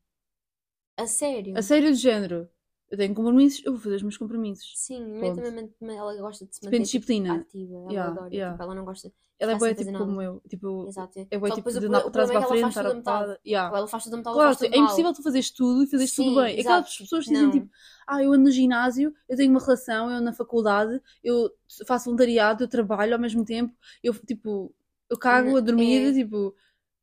A 0.97 1.07
sério? 1.07 1.57
A 1.57 1.63
sério 1.63 1.93
de 1.93 1.99
género. 2.01 2.49
Eu 2.91 2.97
tenho 2.97 3.15
compromissos, 3.15 3.65
eu 3.65 3.73
vou 3.73 3.81
fazer 3.81 3.97
os 3.97 4.03
meus 4.03 4.17
compromissos. 4.17 4.73
Sim, 4.77 5.19
Ponto. 5.21 5.43
também, 5.43 5.97
ela 5.97 6.15
gosta 6.21 6.47
de 6.47 6.55
se 6.55 6.61
Depende 6.61 6.65
manter 6.65 6.79
de 6.79 6.85
disciplina. 6.85 7.29
tipo, 7.31 7.49
ativa. 7.49 7.75
Ela 7.79 7.91
Yeah, 7.93 8.13
adora. 8.13 8.35
yeah. 8.35 8.53
Tipo, 8.53 8.63
ela 8.65 8.75
não 8.75 8.85
gosta. 8.85 9.13
Ela 9.39 9.53
é 9.53 9.55
boa, 9.57 9.75
tipo, 9.75 9.93
como 9.99 10.23
eu. 10.23 10.41
Tipo, 10.49 10.87
Exato. 10.89 11.19
é 11.19 11.27
Só 11.35 11.39
boa, 11.39 11.51
tipo, 11.51 11.57
depois 11.57 11.77
o 11.77 11.81
de 11.81 11.87
pro- 11.89 11.99
o 11.99 12.11
problema 12.11 12.13
para 12.13 12.35
é 12.35 12.37
a 12.37 12.39
que 12.39 12.45
ela 12.45 12.49
frente, 12.49 12.61
faz 12.63 12.71
estar 12.77 12.83
tudo 12.83 12.93
a 12.93 12.95
metade. 12.95 13.17
ocupada. 13.25 13.41
Yeah. 13.47 13.71
Ou 13.71 13.77
ela 13.77 13.89
faz 13.89 14.05
tudo 14.05 14.17
metade, 14.17 14.35
ou 14.35 14.35
Claro, 14.41 14.49
faz 14.57 14.59
tudo 14.59 14.75
é 14.75 14.77
mal. 14.77 14.85
impossível 14.87 15.13
tu 15.13 15.23
fazeres 15.23 15.51
tudo 15.51 15.83
e 15.83 15.87
fazeres 15.87 16.15
tudo 16.15 16.29
Sim, 16.31 16.35
bem. 16.37 16.61
Aquelas 16.61 16.87
exato. 16.87 16.99
pessoas 17.03 17.25
que 17.25 17.31
dizem 17.33 17.47
Não. 17.47 17.53
tipo, 17.53 17.69
ah, 18.07 18.23
eu 18.23 18.33
ando 18.33 18.45
no 18.45 18.51
ginásio, 18.51 19.15
eu 19.29 19.37
tenho 19.37 19.51
uma 19.51 19.61
relação, 19.61 20.09
eu 20.11 20.17
ando 20.17 20.25
na 20.25 20.33
faculdade, 20.33 21.01
eu 21.25 21.51
faço 21.87 22.05
voluntariado, 22.07 22.65
eu 22.65 22.69
trabalho 22.69 23.15
ao 23.15 23.21
mesmo 23.21 23.45
tempo, 23.45 23.75
eu 24.03 24.15
tipo, 24.15 24.75
eu 25.11 25.19
cago 25.19 25.51
Não, 25.51 25.57
a 25.57 25.61
dormir, 25.61 26.09
é- 26.09 26.13
tipo, 26.15 26.55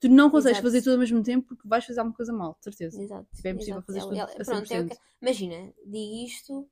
tu 0.07 0.09
não 0.13 0.29
consegues 0.29 0.57
Exato. 0.57 0.67
fazer 0.67 0.81
tudo 0.81 0.93
ao 0.93 0.99
mesmo 0.99 1.23
tempo 1.23 1.47
porque 1.47 1.67
vais 1.67 1.85
fazer 1.85 1.99
alguma 1.99 2.15
coisa 2.15 2.31
mal, 2.33 2.55
de 2.59 2.63
certeza. 2.63 3.01
Exato. 3.01 3.27
Tipo, 3.35 3.47
é 3.47 3.51
impossível 3.51 3.75
exato. 3.75 3.85
fazer 3.87 3.99
Ela- 3.99 4.07
tudo 4.07 4.17
ela- 4.19 4.31
a 4.31 4.35
pronto, 4.35 4.49
é 4.49 4.65
100%. 4.65 4.89
que- 4.89 4.97
Imagina, 5.21 5.73
digo 5.85 6.25
isto. 6.25 6.69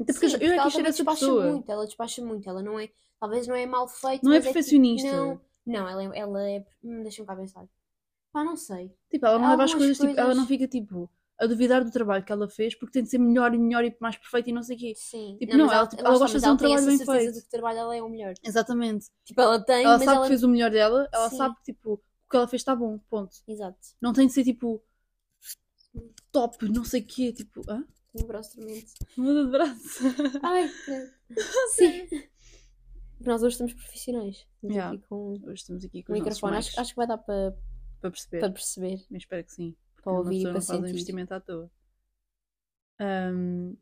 Até 0.00 0.12
porque 0.12 0.28
Sim, 0.28 0.36
eu, 0.40 0.52
é 0.52 0.54
ela 0.56 0.64
que 0.64 0.70
ser 0.70 0.76
também 0.78 0.88
essa 0.90 0.96
despacha 1.04 1.20
pessoa. 1.20 1.46
muito, 1.52 1.72
ela 1.72 1.86
despacha 1.86 2.24
muito, 2.24 2.48
ela 2.48 2.62
não 2.62 2.78
é, 2.78 2.90
talvez 3.18 3.46
não 3.46 3.54
é 3.54 3.64
mal 3.66 3.88
feito, 3.88 4.24
Não 4.24 4.32
é 4.32 4.40
tipo, 4.40 4.52
perfeccionista. 4.52 5.10
não, 5.10 5.40
não, 5.64 5.88
ela 5.88 6.02
é, 6.14 6.18
ela 6.18 6.50
é, 6.50 6.66
hum, 6.84 7.02
deixa-me 7.02 7.26
cá 7.26 7.34
pensar. 7.34 7.66
Pá, 8.32 8.44
não 8.44 8.56
sei. 8.56 8.94
Tipo, 9.10 9.24
ela 9.26 9.38
não 9.38 9.48
leva 9.50 9.64
as 9.64 9.70
Algumas 9.72 9.74
coisas, 9.74 9.96
tipo, 9.96 10.10
ela 10.10 10.26
coisas- 10.26 10.36
não 10.36 10.46
fica 10.46 10.68
tipo 10.68 11.10
a 11.38 11.46
duvidar 11.46 11.84
do 11.84 11.90
trabalho 11.90 12.24
que 12.24 12.32
ela 12.32 12.48
fez 12.48 12.74
porque 12.74 12.92
tem 12.92 13.02
de 13.02 13.10
ser 13.10 13.18
melhor 13.18 13.52
e 13.54 13.58
melhor 13.58 13.84
e 13.84 13.94
mais 14.00 14.16
perfeito 14.16 14.48
e 14.50 14.52
não 14.52 14.62
sei 14.62 14.76
o 14.76 14.78
quê. 14.78 14.94
Sim. 14.96 15.36
Tipo, 15.38 15.56
não, 15.56 15.66
mas 15.66 15.74
ela, 15.76 15.86
tipo, 15.86 16.02
lá 16.02 16.08
ela 16.08 16.18
gosta 16.18 16.26
de 16.26 16.32
fazer 16.32 16.46
um 16.46 16.48
ela 16.50 16.58
trabalho 16.58 16.86
bem 16.86 16.98
feito. 16.98 17.32
de 17.34 17.40
que 17.40 17.46
o 17.46 17.50
trabalho 17.50 17.76
dela 17.76 17.96
é 17.96 18.02
o 18.02 18.08
melhor. 18.08 18.34
Exatamente. 18.42 19.06
Tipo, 19.24 19.40
ela 19.40 19.60
tem, 19.64 19.84
Ela 19.84 19.98
sabe 19.98 20.10
ela... 20.10 20.22
que 20.22 20.28
fez 20.28 20.42
o 20.42 20.48
melhor 20.48 20.70
dela, 20.70 21.08
ela 21.12 21.28
Sim. 21.30 21.36
sabe 21.36 21.56
que 21.56 21.72
tipo, 21.72 21.92
o 21.94 22.30
que 22.30 22.36
ela 22.36 22.48
fez 22.48 22.62
está 22.62 22.74
bom, 22.74 22.98
ponto. 23.10 23.36
Exato. 23.46 23.78
Não 24.00 24.12
tem 24.12 24.26
de 24.26 24.32
ser 24.32 24.44
tipo 24.44 24.82
top, 26.32 26.68
não 26.68 26.84
sei 26.84 27.00
o 27.02 27.06
quê, 27.06 27.32
tipo, 27.32 27.60
hã? 27.68 27.84
Tenho 28.12 28.24
o 28.24 28.28
braço 28.28 28.56
dormente. 28.56 28.92
Muda 29.16 29.44
de 29.44 29.50
braço. 29.50 29.98
Ai. 30.42 30.70
Sim. 31.76 32.08
Nós 33.20 33.42
hoje 33.42 33.52
estamos 33.54 33.72
profissionais. 33.74 34.46
Estamos 34.54 34.74
Yeah. 34.76 34.94
aqui 34.96 35.06
com 35.08 35.32
Hoje 35.44 35.60
estamos 35.62 35.84
aqui 35.84 36.02
com 36.02 36.12
o 36.12 36.14
microfone. 36.16 36.56
Acho, 36.56 36.80
acho 36.80 36.90
que 36.90 36.96
vai 36.96 37.06
dar 37.06 37.18
para 37.18 37.54
para 38.00 38.10
perceber. 38.10 38.40
para 38.40 38.50
perceber. 38.50 39.04
Eu 39.10 39.16
espero 39.16 39.44
que 39.44 39.52
sim. 39.52 39.76
Para 40.06 40.14
ouvir 40.20 40.42
e 40.44 40.46
para 40.46 40.62
não 40.62 40.80
um 40.80 40.86
sentir. 40.86 40.86
investimento 40.86 41.34
à 41.34 41.40
toa. 41.40 41.70
Ahm, 42.98 43.76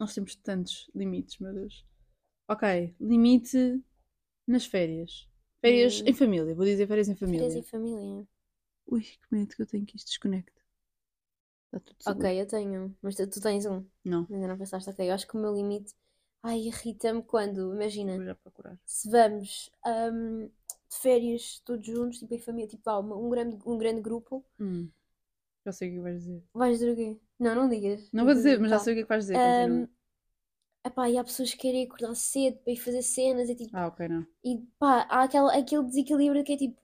nós 0.00 0.12
temos 0.14 0.34
tantos 0.34 0.90
limites, 0.96 1.38
meu 1.38 1.54
Deus. 1.54 1.84
Ok, 2.48 2.64
limite 3.00 3.82
nas 4.46 4.66
férias. 4.66 5.28
Férias 5.62 6.02
Hum. 6.02 6.06
em 6.06 6.14
família, 6.14 6.54
vou 6.54 6.64
dizer 6.66 6.86
férias 6.88 7.08
em 7.08 7.16
família. 7.16 7.48
Férias 7.48 7.56
em 7.56 7.62
família. 7.62 8.26
Ui, 8.86 9.00
que 9.02 9.26
medo 9.30 9.56
que 9.56 9.62
eu 9.62 9.66
tenho 9.66 9.86
que 9.86 9.96
isto 9.96 10.08
desconecte. 10.08 10.60
Está 11.66 11.80
tudo 11.80 12.02
seguro. 12.04 12.20
Ok, 12.20 12.40
eu 12.40 12.46
tenho. 12.46 12.96
Mas 13.02 13.14
tu, 13.16 13.26
tu 13.28 13.40
tens 13.40 13.64
um. 13.66 13.86
Não, 14.04 14.28
Ainda 14.30 14.48
não 14.48 14.58
pensaste, 14.58 14.88
ok. 14.90 15.08
Eu 15.08 15.14
acho 15.14 15.26
que 15.26 15.36
o 15.36 15.40
meu 15.40 15.54
limite. 15.54 15.94
Ai, 16.42 16.58
irrita-me 16.60 17.22
quando, 17.22 17.74
imagina, 17.74 18.16
vou 18.16 18.24
já 18.24 18.34
procurar. 18.34 18.78
se 18.86 19.10
vamos 19.10 19.70
ahm, 19.84 20.48
de 20.90 20.96
férias 20.98 21.60
todos 21.64 21.86
juntos, 21.86 22.18
tipo 22.18 22.34
em 22.34 22.38
família, 22.38 22.68
tipo 22.68 22.90
uma- 23.00 23.16
um 23.16 23.30
grande, 23.30 23.58
um 23.66 23.78
grande 23.78 24.00
grupo, 24.02 24.44
Hum, 24.60 24.92
já 25.66 25.72
sei 25.72 25.90
o 25.90 25.92
que 25.94 26.00
vais 26.00 26.18
dizer. 26.20 26.44
vais 26.54 26.70
dizer 26.78 26.92
o 26.92 26.96
quê? 26.96 27.20
Não, 27.40 27.54
não 27.56 27.68
digas. 27.68 28.12
Não 28.12 28.24
vou 28.24 28.34
dizer, 28.34 28.58
mas 28.60 28.70
já 28.70 28.78
Tá. 28.78 28.78
sei 28.78 28.92
o 28.92 28.96
que 28.96 29.00
é 29.00 29.02
que 29.04 29.08
vais 29.08 29.24
dizer. 29.24 29.40
Continua. 29.40 29.84
epá, 30.84 31.08
e 31.10 31.18
há 31.18 31.24
pessoas 31.24 31.52
que 31.52 31.58
querem 31.58 31.84
acordar 31.84 32.14
cedo 32.14 32.58
para 32.58 32.72
ir 32.72 32.76
fazer 32.76 33.02
cenas 33.02 33.48
e 33.48 33.54
tipo, 33.54 33.74
Ah, 33.74 33.86
ok, 33.88 34.00
não. 34.08 34.26
e 34.44 34.58
pá, 34.78 35.06
há 35.10 35.24
aquele, 35.24 35.50
aquele 35.58 35.84
desequilíbrio 35.86 36.44
que 36.44 36.54
é 36.54 36.56
tipo, 36.56 36.80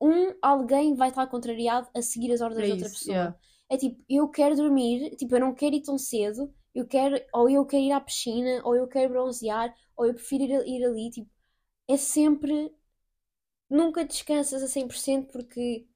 um, 0.00 0.34
alguém 0.42 0.94
vai 0.96 1.10
estar 1.10 1.26
contrariado 1.28 1.88
a 1.96 2.02
seguir 2.02 2.32
as 2.32 2.42
ordens 2.42 2.64
É 2.64 2.68
da 2.68 2.74
outra 2.74 2.90
isso, 2.90 2.90
pessoa. 2.90 3.34
yeah. 3.34 3.34
É 3.70 3.76
tipo, 3.78 4.02
eu 4.08 4.28
quero 4.30 4.56
dormir, 4.56 5.16
tipo, 5.16 5.34
eu 5.36 5.40
não 5.40 5.54
quero 5.54 5.76
ir 5.76 5.82
tão 5.82 5.98
cedo, 5.98 6.54
eu 6.74 6.86
quero, 6.86 7.16
ou 7.34 7.50
eu 7.50 7.66
quero 7.66 7.82
ir 7.84 7.92
à 7.92 8.00
piscina, 8.00 8.62
ou 8.64 8.76
eu 8.76 8.88
quero 8.88 9.10
bronzear, 9.10 9.74
ou 9.96 10.06
eu 10.06 10.14
prefiro 10.14 10.44
ir, 10.44 10.68
ir 10.68 10.84
ali, 10.86 11.10
tipo, 11.10 11.30
é 11.88 11.96
sempre, 11.96 12.72
nunca 13.68 14.04
descansas 14.04 14.62
a 14.62 14.68
100% 14.68 15.28
porque 15.32 15.86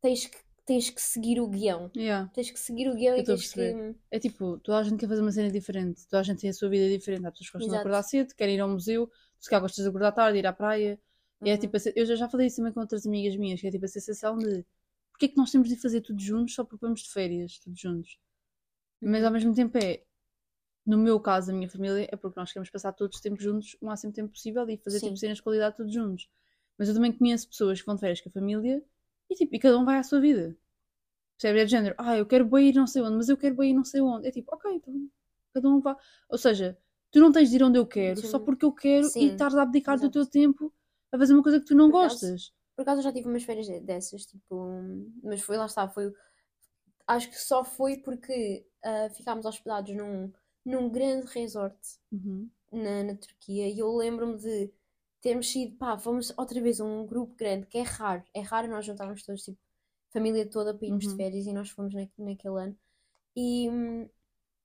tens 0.00 0.26
que, 0.26 0.38
tens 0.64 0.90
que 0.90 1.00
seguir 1.00 1.40
o 1.40 1.48
guião. 1.48 1.90
Yeah. 1.96 2.30
Tens 2.34 2.50
que 2.50 2.58
seguir 2.58 2.88
o 2.88 2.94
guião 2.94 3.16
Eu 3.16 3.22
e 3.22 3.24
tens 3.24 3.52
que. 3.52 3.94
É 4.10 4.18
tipo, 4.18 4.58
toda 4.58 4.78
a 4.78 4.82
gente 4.82 4.98
quer 5.00 5.08
fazer 5.08 5.22
uma 5.22 5.32
cena 5.32 5.50
diferente, 5.50 6.06
toda 6.08 6.20
a 6.20 6.22
gente 6.22 6.40
tem 6.40 6.50
a 6.50 6.54
sua 6.54 6.68
vida 6.68 6.88
diferente. 6.88 7.26
Há 7.26 7.30
pessoas 7.30 7.48
que 7.50 7.52
gostam 7.54 7.68
de 7.68 7.74
Exato. 7.74 7.80
acordar 7.88 8.02
cedo, 8.02 8.34
querem 8.34 8.56
ir 8.56 8.60
ao 8.60 8.68
museu, 8.68 9.10
se 9.38 9.48
calhar 9.48 9.62
gostas 9.62 9.82
de 9.84 9.88
acordar 9.88 10.12
tarde, 10.12 10.38
ir 10.38 10.46
à 10.46 10.52
praia. 10.52 11.00
É 11.44 11.52
Uhum. 11.52 11.58
tipo, 11.58 11.76
a 11.76 11.80
se- 11.80 11.92
eu 11.96 12.04
já- 12.04 12.16
já 12.16 12.28
falei 12.28 12.48
isso 12.48 12.56
também 12.56 12.72
com 12.72 12.80
outras 12.80 13.06
amigas 13.06 13.36
minhas, 13.36 13.60
que 13.60 13.66
é 13.66 13.70
tipo 13.70 13.84
a 13.84 13.88
sensação 13.88 14.36
de 14.38 14.64
porque 15.12 15.26
é 15.26 15.28
que 15.28 15.36
nós 15.36 15.50
temos 15.50 15.68
de 15.68 15.76
fazer 15.76 16.00
tudo 16.00 16.20
juntos 16.20 16.54
só 16.54 16.64
porque 16.64 16.84
vamos 16.86 17.00
de 17.02 17.10
férias, 17.10 17.58
tudo 17.58 17.76
juntos. 17.76 18.18
Mas 19.00 19.24
ao 19.24 19.32
mesmo 19.32 19.54
tempo 19.54 19.76
é, 19.78 20.02
no 20.86 20.98
meu 20.98 21.20
caso, 21.20 21.50
a 21.50 21.54
minha 21.54 21.68
família, 21.68 22.08
é 22.10 22.16
porque 22.16 22.38
nós 22.40 22.52
queremos 22.52 22.70
passar 22.70 22.92
todos 22.92 23.16
os 23.16 23.22
tempos 23.22 23.42
juntos 23.44 23.76
o 23.80 23.86
máximo 23.86 24.12
tempo 24.12 24.30
possível 24.32 24.68
e 24.70 24.76
fazer 24.78 25.00
Sim. 25.00 25.06
tipo 25.06 25.18
cenas 25.18 25.36
de 25.38 25.42
qualidade 25.42 25.76
todos 25.76 25.92
juntos. 25.92 26.28
Mas 26.78 26.88
eu 26.88 26.94
também 26.94 27.12
conheço 27.12 27.48
pessoas 27.48 27.80
que 27.80 27.86
vão 27.86 27.94
de 27.96 28.00
férias 28.00 28.20
com 28.20 28.28
a 28.28 28.32
família 28.32 28.82
e 29.28 29.34
tipo, 29.34 29.54
e 29.54 29.58
cada 29.58 29.78
um 29.78 29.84
vai 29.84 29.98
à 29.98 30.02
sua 30.02 30.20
vida. 30.20 30.56
Percebes? 31.36 31.62
É 31.62 31.64
de 31.64 31.70
género, 31.70 31.94
ah, 31.98 32.16
eu 32.16 32.26
quero 32.26 32.44
bem 32.46 32.68
ir 32.68 32.74
não 32.74 32.86
sei 32.86 33.02
onde, 33.02 33.16
mas 33.16 33.28
eu 33.28 33.36
quero 33.36 33.54
bem 33.56 33.70
ir 33.70 33.74
não 33.74 33.84
sei 33.84 34.00
onde. 34.00 34.26
É 34.28 34.30
tipo, 34.30 34.54
ok, 34.54 34.72
então 34.74 35.10
cada 35.52 35.68
um 35.68 35.80
vá. 35.80 35.96
Ou 36.28 36.38
seja, 36.38 36.78
tu 37.10 37.20
não 37.20 37.32
tens 37.32 37.50
de 37.50 37.56
ir 37.56 37.62
onde 37.62 37.78
eu 37.78 37.86
quero 37.86 38.20
só 38.20 38.38
Sim. 38.38 38.44
porque 38.44 38.64
eu 38.64 38.72
quero 38.72 39.04
Sim. 39.08 39.20
e 39.28 39.32
estás 39.32 39.54
a 39.54 39.62
abdicar 39.62 39.98
do 39.98 40.10
teu 40.10 40.24
tempo 40.26 40.72
a 41.12 41.18
fazer 41.18 41.34
uma 41.34 41.42
coisa 41.42 41.58
que 41.60 41.66
tu 41.66 41.74
não 41.74 41.90
Por 41.90 41.98
acaso- 42.04 42.14
gostas. 42.26 42.52
Por 42.76 42.82
acaso 42.82 43.00
eu 43.00 43.04
já 43.04 43.12
tive 43.12 43.28
umas 43.28 43.42
férias 43.42 43.66
de- 43.66 43.80
dessas, 43.80 44.24
tipo, 44.24 44.68
mas 45.22 45.40
foi 45.42 45.56
lá 45.56 45.66
está, 45.66 45.88
foi. 45.88 46.12
Acho 47.06 47.28
que 47.30 47.38
só 47.40 47.64
foi 47.64 47.96
porque 47.98 48.64
ah, 48.84 49.08
ficámos 49.10 49.46
hospedados 49.46 49.94
num, 49.96 50.30
num 50.64 50.88
grande 50.88 51.26
resort 51.32 51.76
Uhum. 52.12 52.48
na, 52.72 53.02
na 53.04 53.14
Turquia 53.16 53.68
e 53.68 53.78
eu 53.78 53.94
lembro-me 53.96 54.36
de 54.38 54.70
termos 55.20 55.50
sido, 55.50 55.76
pá, 55.76 55.98
fomos 55.98 56.32
outra 56.38 56.60
vez 56.60 56.80
um 56.80 57.06
grupo 57.06 57.34
grande, 57.36 57.66
que 57.66 57.78
é 57.78 57.82
raro, 57.82 58.22
é 58.34 58.40
raro 58.40 58.68
nós 58.68 58.86
juntarmos 58.86 59.22
todos, 59.24 59.42
tipo, 59.44 59.58
família 60.12 60.48
toda 60.48 60.74
para 60.74 60.86
irmos 60.86 61.06
de 61.08 61.10
Uhum. 61.10 61.16
férias 61.16 61.46
e 61.46 61.52
nós 61.52 61.70
fomos 61.70 61.94
na, 61.94 62.06
naquele 62.18 62.60
ano. 62.60 62.78
E, 63.36 63.68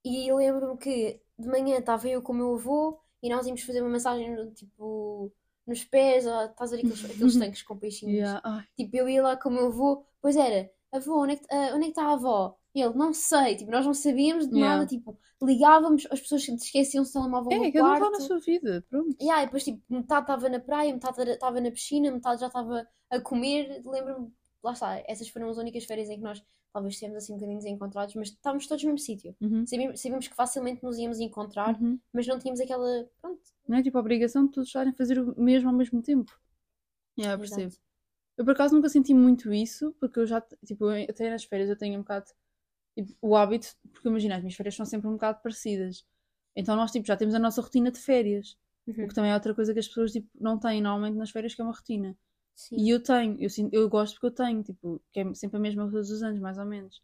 e 0.04 0.28
eu 0.28 0.36
lembro-me 0.36 0.78
que 0.78 1.20
de 1.38 1.48
manhã 1.48 1.78
estava 1.78 2.08
eu 2.08 2.22
com 2.22 2.32
o 2.32 2.36
meu 2.36 2.54
avô 2.54 3.00
e 3.22 3.28
nós 3.30 3.46
íamos 3.46 3.62
fazer 3.62 3.80
uma 3.80 3.90
massagem, 3.90 4.52
tipo, 4.54 5.32
nos 5.66 5.84
pés, 5.84 6.26
ah, 6.26 6.46
estás 6.46 6.72
a 6.72 6.76
ver 6.76 6.82
aqueles, 6.82 7.04
aqueles 7.04 7.36
tanques 7.38 7.62
com 7.62 7.78
peixinhos. 7.78 8.18
Yeah. 8.18 8.66
Tipo, 8.76 8.96
eu 8.96 9.08
ia 9.08 9.22
lá 9.22 9.36
com 9.36 9.48
o 9.48 9.52
meu 9.52 9.66
avô, 9.66 10.04
pois 10.20 10.36
era, 10.36 10.70
avô, 10.92 11.22
onde 11.22 11.34
é 11.34 11.36
que, 11.36 11.46
ah, 11.50 11.72
onde 11.74 11.84
é 11.84 11.86
que 11.86 11.88
está 11.90 12.04
a 12.06 12.12
avó? 12.14 12.58
E 12.74 12.82
ele, 12.82 12.94
não 12.94 13.12
sei, 13.12 13.56
tipo, 13.56 13.70
nós 13.70 13.86
não 13.86 13.94
sabíamos 13.94 14.48
de 14.48 14.54
Yeah. 14.56 14.74
nada, 14.76 14.86
tipo, 14.86 15.16
ligávamos, 15.42 16.06
as 16.10 16.20
pessoas 16.20 16.46
esqueciam-se 16.48 17.12
do 17.12 17.20
telemóvel 17.20 17.52
É, 17.52 17.58
no 17.66 17.72
cada 17.72 17.84
um 17.84 17.88
vai 17.90 17.98
quarto. 18.00 18.12
na 18.18 18.20
sua 18.20 18.40
vida, 18.40 18.84
pronto. 18.90 19.16
Yeah, 19.20 19.42
e 19.42 19.46
depois, 19.46 19.64
tipo, 19.64 19.80
metade 19.88 20.22
estava 20.22 20.48
na 20.48 20.58
praia, 20.60 20.92
metade 20.92 21.22
estava 21.30 21.60
na 21.60 21.70
piscina, 21.70 22.10
metade 22.10 22.40
já 22.40 22.48
estava 22.48 22.88
a 23.10 23.20
comer. 23.20 23.80
Lembro-me, 23.86 24.32
lá 24.62 24.72
está, 24.72 25.02
essas 25.06 25.28
foram 25.28 25.48
as 25.50 25.56
únicas 25.56 25.84
férias 25.84 26.08
em 26.10 26.16
que 26.16 26.22
nós 26.24 26.42
talvez 26.72 26.94
estivemos 26.94 27.22
assim 27.22 27.32
um 27.32 27.36
bocadinho 27.36 27.58
desencontrados, 27.60 28.14
mas 28.16 28.28
estávamos 28.30 28.66
todos 28.66 28.82
no 28.82 28.90
mesmo 28.90 29.04
sítio. 29.04 29.36
Uhum. 29.40 29.64
Sabíamos, 29.64 30.00
sabíamos 30.00 30.26
que 30.26 30.34
facilmente 30.34 30.82
nos 30.82 30.98
íamos 30.98 31.20
encontrar, 31.20 31.80
Uhum. 31.80 32.00
mas 32.12 32.26
não 32.26 32.40
tínhamos 32.40 32.60
aquela. 32.60 33.08
Pronto, 33.22 33.40
Não 33.68 33.78
é 33.78 33.82
tipo 33.84 33.96
a 33.96 34.00
obrigação 34.00 34.46
de 34.46 34.50
todos 34.52 34.68
estarem 34.68 34.92
a 34.92 34.96
fazer 34.96 35.20
o 35.20 35.40
mesmo 35.40 35.68
ao 35.68 35.74
mesmo 35.76 36.02
tempo. 36.02 36.36
Yeah, 37.16 37.40
exato. 37.40 37.60
percebo. 37.62 37.82
Eu 38.36 38.44
por 38.44 38.50
acaso 38.50 38.74
nunca 38.74 38.88
senti 38.88 39.14
muito 39.14 39.52
isso, 39.52 39.94
porque 40.00 40.18
eu 40.18 40.26
já, 40.26 40.40
tipo, 40.66 40.90
eu- 40.90 41.06
até 41.08 41.30
nas 41.30 41.44
férias 41.44 41.70
eu 41.70 41.78
tenho 41.78 41.94
um 41.94 42.02
bocado 42.02 42.26
o 43.20 43.36
hábito, 43.36 43.68
porque 43.92 44.08
imagina, 44.08 44.36
as 44.36 44.42
minhas 44.42 44.54
férias 44.56 44.74
são 44.76 44.86
sempre 44.86 45.08
um 45.08 45.12
bocado 45.12 45.40
parecidas. 45.42 46.04
Então 46.56 46.76
nós 46.76 46.92
tipo, 46.92 47.06
já 47.06 47.16
temos 47.16 47.34
a 47.34 47.38
nossa 47.38 47.60
rotina 47.60 47.90
de 47.90 47.98
férias, 47.98 48.56
Uhum. 48.86 49.04
o 49.04 49.08
que 49.08 49.14
também 49.14 49.30
é 49.30 49.34
outra 49.34 49.54
coisa 49.54 49.72
que 49.72 49.78
as 49.78 49.88
pessoas 49.88 50.12
tipo, 50.12 50.28
não 50.38 50.58
têm 50.58 50.82
normalmente 50.82 51.16
nas 51.16 51.30
férias, 51.30 51.54
que 51.54 51.60
é 51.62 51.64
uma 51.64 51.72
rotina. 51.72 52.16
Sim. 52.54 52.76
E 52.76 52.90
eu 52.90 53.02
tenho, 53.02 53.36
eu, 53.40 53.48
eu 53.72 53.88
gosto 53.88 54.14
porque 54.14 54.26
eu 54.26 54.46
tenho, 54.46 54.62
tipo, 54.62 55.02
que 55.12 55.20
é 55.20 55.34
sempre 55.34 55.56
a 55.56 55.60
mesma 55.60 55.90
todos 55.90 56.10
os 56.10 56.22
anos, 56.22 56.38
mais 56.38 56.58
ou 56.58 56.64
menos. 56.64 57.02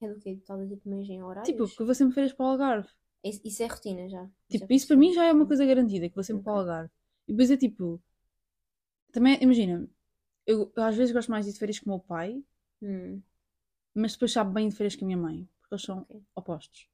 É 0.00 0.08
do 0.08 0.18
quê? 0.18 0.40
A 0.48 0.56
dizer 0.56 0.78
também 0.78 1.02
em 1.12 1.22
horários? 1.22 1.48
Tipo, 1.48 1.68
porque 1.68 1.82
eu 1.82 1.86
vou 1.86 1.94
sempre 1.94 2.14
férias 2.14 2.32
para 2.32 2.46
o 2.46 2.48
Algarve. 2.48 2.88
Isso, 3.22 3.40
isso 3.44 3.62
é 3.62 3.66
rotina 3.66 4.08
já. 4.08 4.28
Tipo, 4.48 4.66
já 4.66 4.74
isso 4.74 4.86
para 4.88 4.96
mim 4.96 5.12
já 5.12 5.24
é 5.24 5.32
uma 5.32 5.46
coisa 5.46 5.64
garantida, 5.64 6.08
que 6.08 6.14
vou 6.14 6.24
sempre 6.24 6.42
para 6.42 6.52
o. 6.52 6.58
Algarve. 6.58 6.90
E 7.28 7.32
depois 7.32 7.50
é 7.50 7.56
tipo. 7.56 8.02
Também, 9.12 9.38
imagina, 9.42 9.88
eu, 10.46 10.72
eu 10.74 10.82
às 10.82 10.96
vezes 10.96 11.12
gosto 11.12 11.30
mais 11.30 11.44
de 11.44 11.50
ir 11.50 11.54
de 11.54 11.58
férias 11.60 11.78
com 11.78 11.90
o 11.90 11.92
meu 11.94 12.00
pai, 12.00 12.42
Hum, 12.82 13.22
mas 13.94 14.12
depois 14.12 14.32
sabe 14.32 14.52
bem 14.54 14.68
de 14.68 14.76
férias 14.76 14.96
com 14.96 15.04
a 15.04 15.08
minha 15.08 15.18
mãe, 15.18 15.48
porque 15.60 15.74
eles 15.74 15.84
são 15.84 16.06
ok. 16.08 16.22
opostos. 16.34 16.88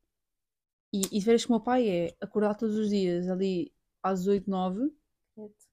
E, 0.92 1.00
e 1.12 1.18
de 1.18 1.24
férias 1.24 1.44
com 1.46 1.54
o 1.54 1.56
meu 1.56 1.64
pai 1.64 1.88
é 1.88 2.16
acordar 2.20 2.54
todos 2.54 2.76
os 2.76 2.90
dias 2.90 3.28
ali 3.28 3.72
às 4.02 4.26
8, 4.26 4.50
9. 4.50 4.90
Certo. 5.34 5.66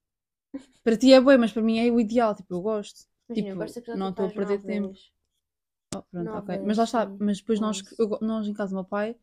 Para 0.83 0.97
ti 0.97 1.11
é 1.13 1.19
bem, 1.21 1.37
mas 1.37 1.51
para 1.51 1.61
mim 1.61 1.77
é 1.79 1.91
o 1.91 1.99
ideal, 1.99 2.33
tipo, 2.35 2.53
eu 2.53 2.61
gosto. 2.61 3.05
Imagina, 3.29 3.49
eu 3.49 3.53
Tipo, 3.53 3.59
acordar 3.61 3.97
não 3.97 4.09
estou 4.11 4.27
a 4.27 4.29
perder 4.31 4.59
tempo. 4.63 4.97
Oh, 5.95 6.01
pronto, 6.11 6.27
Nove, 6.27 6.37
ok. 6.37 6.59
Mas 6.63 6.77
lá 6.77 6.83
está, 6.83 7.01
mas 7.19 7.39
depois 7.39 7.59
nós, 7.59 7.83
eu 7.97 8.07
nós 8.21 8.47
em 8.47 8.53
casa 8.53 8.71
do 8.71 8.75
meu 8.75 8.85
pai, 8.85 9.15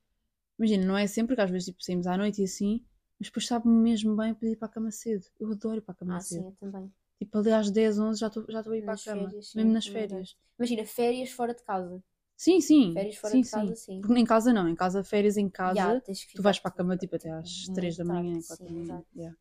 imagina, 0.59 0.86
não 0.86 0.96
é 0.98 1.07
sempre, 1.09 1.28
porque 1.36 1.42
às 1.42 1.50
vezes 1.50 1.66
tipo, 1.68 1.82
saímos 1.82 2.07
à 2.09 2.16
noite 2.18 2.42
e 2.42 2.44
assim, 2.46 2.84
mas 3.18 3.28
depois 3.28 3.46
sabe-me 3.46 3.74
mesmo 3.76 4.16
bem 4.16 4.34
poder 4.34 4.53
ir 4.53 4.57
para 4.57 4.68
a 4.68 4.72
cama 4.72 4.90
cedo. 4.92 5.26
Eu 5.40 5.53
adoro 5.53 5.78
ir 5.78 5.82
para 5.82 5.92
a 5.94 5.98
cama 5.98 6.18
Ah, 6.18 6.20
cedo. 6.20 6.44
sim, 6.44 6.46
eu 6.46 6.53
também. 6.61 6.92
Tipo, 7.25 7.39
ali 7.39 7.53
às 7.53 7.70
10, 7.70 7.99
11 7.99 8.18
já 8.20 8.27
estou 8.27 8.45
já 8.49 8.59
estou 8.59 8.73
a 8.73 8.77
ir 8.77 8.85
Nas 8.85 9.03
para 9.05 9.12
a 9.12 9.14
cama. 9.14 9.29
férias, 9.29 9.47
sim, 9.51 9.59
mesmo 9.59 9.73
nas 9.73 9.87
férias. 9.87 10.37
Imagina, 10.59 10.85
férias 10.85 11.31
fora 11.31 11.55
de 11.55 11.62
casa. 11.62 12.03
Sim, 12.37 12.61
sim. 12.61 12.93
Férias 12.93 13.16
fora 13.16 13.33
sim, 13.33 13.41
de 13.43 13.51
casa, 13.51 13.75
sim. 13.77 13.95
sim. 13.95 14.01
Porque 14.01 14.18
em 14.20 14.25
casa 14.25 14.53
não, 14.53 14.68
em 14.68 14.75
casa, 14.75 15.05
férias 15.05 15.37
em 15.37 15.49
casa, 15.49 16.03
que 16.05 16.35
tu 16.35 16.43
vais 16.43 16.59
para 16.59 16.70
a 16.70 16.75
cama 16.75 16.97
tipo, 16.97 17.16
tipo 17.16 17.29
até 17.29 17.31
às 17.39 17.66
muito 17.66 17.75
3 17.75 17.97
da 17.97 18.05
manhã, 18.05 18.33
tarde, 18.33 18.47
4 18.49 18.64
da 18.66 18.73
manhã. 18.73 19.05
yeah. 19.14 19.37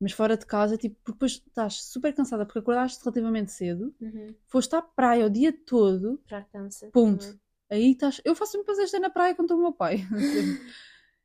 Mas 0.00 0.12
fora 0.12 0.36
de 0.36 0.46
casa, 0.46 0.76
tipo, 0.76 0.96
porque 1.02 1.12
depois 1.12 1.32
estás 1.32 1.82
super 1.84 2.14
cansada 2.14 2.44
porque 2.46 2.58
acordaste 2.60 3.02
relativamente 3.04 3.50
cedo, 3.52 3.94
Uhum. 4.00 4.34
foste 4.48 4.74
à 4.76 4.82
praia 4.82 5.26
o 5.26 5.30
dia 5.30 5.52
todo, 5.52 6.20
Já 6.28 6.42
cansa. 6.42 6.88
Ponto. 6.92 7.24
também. 7.24 7.40
aí 7.70 7.90
estás. 7.92 8.20
Eu 8.24 8.34
faço 8.34 8.52
sempre 8.52 8.80
esta 8.82 8.98
na 9.00 9.10
praia 9.10 9.34
quando 9.34 9.46
estou 9.46 9.56
com 9.56 9.62
o 9.62 9.66
meu 9.66 9.72
pai. 9.72 9.96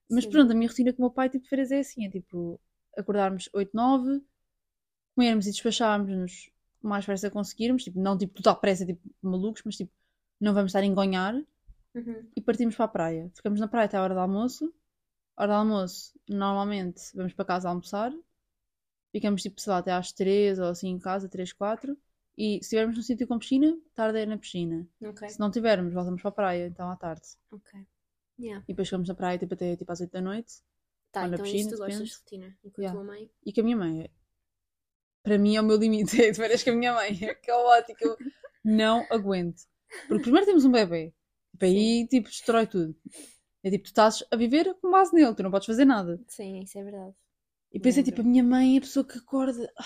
Mas 0.09 0.23
Sim. 0.23 0.29
pronto, 0.31 0.51
a 0.51 0.55
minha 0.55 0.67
rotina 0.67 0.93
com 0.93 0.99
o 1.01 1.05
meu 1.05 1.11
pai, 1.11 1.29
tipo, 1.29 1.43
de 1.43 1.49
férias 1.49 1.71
é 1.71 1.79
assim: 1.79 2.05
é 2.05 2.09
tipo, 2.09 2.59
acordarmos 2.97 3.49
8, 3.53 3.71
9, 3.75 4.21
comermos 5.17 5.47
e 5.47 5.51
despacharmos-nos 5.51 6.51
o 6.83 6.87
mais 6.87 7.03
pressa 7.05 7.27
que 7.27 7.33
conseguirmos, 7.33 7.83
tipo, 7.83 7.99
não 7.99 8.15
tipo 8.17 8.35
total 8.35 8.55
pressa, 8.59 8.85
tipo, 8.85 9.01
malucos, 9.21 9.63
mas 9.65 9.75
tipo, 9.75 9.91
não 10.39 10.53
vamos 10.53 10.69
estar 10.69 10.79
a 10.79 10.85
engonhar 10.85 11.33
Uhum. 11.95 12.29
e 12.35 12.39
partimos 12.41 12.75
para 12.75 12.85
a 12.85 12.87
praia. 12.87 13.31
Ficamos 13.35 13.59
na 13.59 13.67
praia 13.67 13.85
até 13.85 13.97
a 13.97 14.03
hora 14.03 14.13
do 14.13 14.19
almoço. 14.19 14.71
Hora 15.35 15.47
do 15.47 15.53
almoço, 15.55 16.13
normalmente 16.29 17.01
vamos 17.15 17.33
para 17.33 17.45
casa 17.45 17.67
almoçar. 17.69 18.13
Ficamos 19.11 19.41
tipo, 19.41 19.59
sei 19.59 19.71
lá, 19.71 19.79
até 19.79 19.91
às 19.91 20.11
3 20.11 20.59
ou 20.59 20.65
assim 20.67 20.89
em 20.89 20.99
casa, 20.99 21.27
3, 21.27 21.51
4. 21.53 21.97
E 22.37 22.55
se 22.55 22.59
estivermos 22.65 22.95
num 22.95 23.01
sítio 23.01 23.27
com 23.27 23.39
piscina, 23.39 23.75
tarde 23.95 24.19
é 24.19 24.25
na 24.27 24.37
piscina. 24.37 24.87
Ok, 25.01 25.27
Se 25.29 25.39
não 25.39 25.49
tivermos, 25.49 25.91
voltamos 25.93 26.21
para 26.21 26.29
a 26.29 26.33
praia, 26.33 26.67
então 26.67 26.89
à 26.91 26.95
tarde. 26.95 27.23
ok. 27.51 27.85
Yeah. 28.39 28.63
E 28.67 28.73
depois 28.73 28.87
ficamos 28.87 29.07
na 29.09 29.15
praia 29.15 29.39
tipo, 29.39 29.55
até 29.55 29.75
tipo, 29.75 29.91
às 29.91 29.99
8 29.99 30.11
da 30.11 30.21
noite. 30.21 30.61
Tá, 31.11 31.25
então 31.25 31.39
piscina, 31.43 31.59
isso 31.61 31.69
tu 31.71 31.77
gostas 31.79 32.07
de 32.09 32.15
rotina. 32.15 32.57
Enquanto 32.63 32.77
Yeah. 32.79 32.95
tua 32.95 33.03
mãe. 33.03 33.31
E 33.43 33.51
com 33.53 33.61
a 33.61 33.63
minha 33.63 33.77
mãe. 33.77 34.11
É- 35.23 35.29
Para 35.29 35.37
mim 35.37 35.55
é 35.55 35.61
o 35.61 35.63
meu 35.65 35.77
limite. 35.77 36.21
É 36.21 36.31
de 36.31 36.37
férias 36.37 36.63
com 36.63 36.71
a 36.71 36.75
minha 36.75 36.93
mãe. 36.93 37.17
É 37.21 37.33
caótico. 37.35 38.03
Eu 38.03 38.17
não 38.63 39.05
aguento. 39.09 39.61
Porque 40.07 40.23
primeiro 40.23 40.45
temos 40.45 40.65
um 40.65 40.71
bebê. 40.71 41.13
Tipo, 41.51 41.65
aí 41.65 42.07
tipo, 42.07 42.29
destrói 42.29 42.67
tudo. 42.67 42.95
É 43.63 43.69
tipo, 43.71 43.85
tu 43.85 43.87
estás 43.87 44.23
a 44.31 44.35
viver 44.35 44.73
com 44.81 44.91
base 44.91 45.13
nele, 45.13 45.33
tu 45.35 45.43
não 45.43 45.51
podes 45.51 45.65
fazer 45.65 45.85
nada. 45.85 46.19
Sim, 46.27 46.59
isso 46.61 46.77
é 46.77 46.83
verdade. 46.83 47.13
E 47.71 47.79
depois 47.79 47.95
é 47.95 47.99
Lembro. 47.99 48.11
tipo, 48.11 48.21
a 48.21 48.29
minha 48.31 48.43
mãe 48.43 48.75
é 48.75 48.77
a 48.77 48.81
pessoa 48.81 49.05
que 49.05 49.17
acorda. 49.17 49.71
ah, 49.77 49.85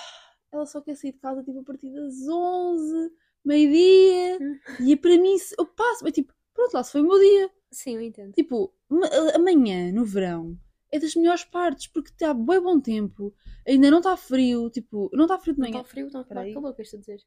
Ela 0.52 0.66
só 0.66 0.82
quer 0.82 0.96
sair 0.96 1.14
de 1.14 1.20
casa 1.20 1.44
tipo 1.44 1.60
a 1.60 1.64
partir 1.64 1.92
das 1.94 2.14
11, 2.28 3.12
meio-dia. 3.46 4.38
Hum. 4.42 4.60
E 4.86 4.94
é 4.94 4.98
para 4.98 5.18
mim, 5.18 5.36
eu 5.58 5.66
passo. 5.66 6.08
É 6.08 6.12
tipo, 6.12 6.34
pronto, 6.54 6.74
lá 6.74 6.84
se 6.84 6.92
foi 6.92 7.02
o 7.02 7.08
meu 7.08 7.20
dia. 7.20 7.50
Sim, 7.72 7.96
eu 7.96 8.02
entendo. 8.02 8.34
Tipo, 8.34 8.74
ma- 8.90 9.08
amanhã, 9.36 9.92
no 9.94 10.04
verão, 10.06 10.58
é 10.92 11.00
das 11.00 11.16
melhores 11.16 11.44
partes, 11.46 11.88
porque 11.88 12.10
está 12.12 12.34
bem 12.34 12.62
bom 12.62 12.80
tempo, 12.80 13.34
ainda 13.68 13.92
não 13.92 14.00
está 14.00 14.18
frio, 14.18 14.70
tipo, 14.70 15.10
não 15.14 15.26
está 15.26 15.38
frio 15.39 15.54
de 15.56 15.60
Não 15.60 15.66
manhã, 15.66 15.82
está 15.82 15.82
frio, 15.86 16.10
não 16.12 16.24
está 16.24 16.46
Peraí. 16.46 16.54
calor, 16.54 16.76
queres 16.76 16.92
dizer? 16.92 17.22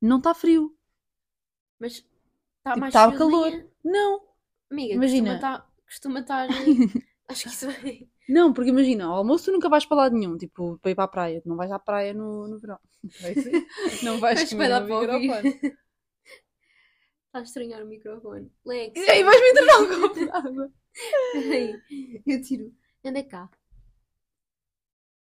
não 0.00 0.16
está 0.18 0.34
frio, 0.34 0.74
Mas 1.80 1.94
está 2.58 2.72
Tipo, 2.74 2.82
mais 2.82 2.96
tá 2.96 3.04
frio 3.04 3.22
de 3.22 3.28
calor. 3.28 3.52
não, 3.84 4.28
Amiga, 4.70 4.96
Imagina. 4.96 5.00
costuma 5.00 5.34
estar. 5.34 5.58
Costuma 5.86 6.20
estar. 6.20 6.48
Acho 7.28 7.42
que 7.44 7.48
isso 7.54 7.66
vai. 7.66 8.08
não, 8.28 8.52
porque 8.52 8.70
imagina, 8.70 9.04
ao 9.06 9.14
almoço 9.14 9.46
tu 9.46 9.52
nunca 9.52 9.68
vais 9.68 9.86
para 9.86 9.96
lado 9.98 10.16
nenhum, 10.16 10.36
tipo, 10.36 10.78
para 10.78 10.90
ir 10.90 10.94
para 10.94 11.04
a 11.04 11.08
praia, 11.08 11.40
tu 11.42 11.48
não 11.48 11.56
vais 11.56 11.70
à 11.70 11.78
praia 11.78 12.12
no, 12.14 12.48
no 12.48 12.58
verão, 12.58 12.78
não 14.02 14.18
vais 14.20 14.42
Mas 14.42 14.48
comer 14.48 14.66
vai 14.66 14.68
dar 14.68 14.80
no 14.80 14.86
microfone, 14.86 15.50
Está 17.26 17.38
a 17.40 17.42
estranhar 17.42 17.82
o 17.82 17.86
microfone. 17.86 18.50
Lex. 18.64 18.94
e 18.96 19.10
aí 19.10 19.22
vais-me 19.24 19.48
entregar 19.50 19.78
um 19.80 19.88
copo 19.88 20.14
de 20.14 20.30
água. 20.30 20.72
Peraí, 21.32 21.82
eu 22.26 22.42
tiro. 22.42 22.74
Anda 23.06 23.22
cá. 23.22 23.50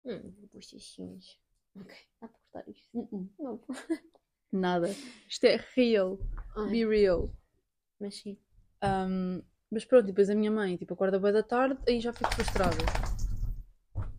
Hum, 0.05 0.34
vou 0.39 0.47
pôr 0.47 0.63
xixinhos. 0.63 1.38
Ok, 1.76 1.93
dá 2.22 2.28
para 2.28 2.39
cortar 2.39 2.72
isto. 2.72 2.88
Uh-uh. 2.93 3.30
Não. 3.38 3.61
Nada, 4.51 4.88
isto 5.28 5.43
é 5.43 5.57
real, 5.76 6.18
Ai, 6.55 6.70
be 6.70 6.86
real. 6.86 7.30
mas 7.99 8.15
sim. 8.15 8.38
Um, 8.82 9.43
mas 9.70 9.84
pronto, 9.84 10.05
depois 10.05 10.30
a 10.30 10.36
minha 10.36 10.49
mãe, 10.49 10.78
tipo, 10.78 10.93
acorda 10.93 11.20
bem 11.20 11.34
da 11.34 11.43
tarde, 11.43 11.78
aí 11.86 11.99
já 11.99 12.13
fico 12.13 12.34
frustrada. 12.34 12.78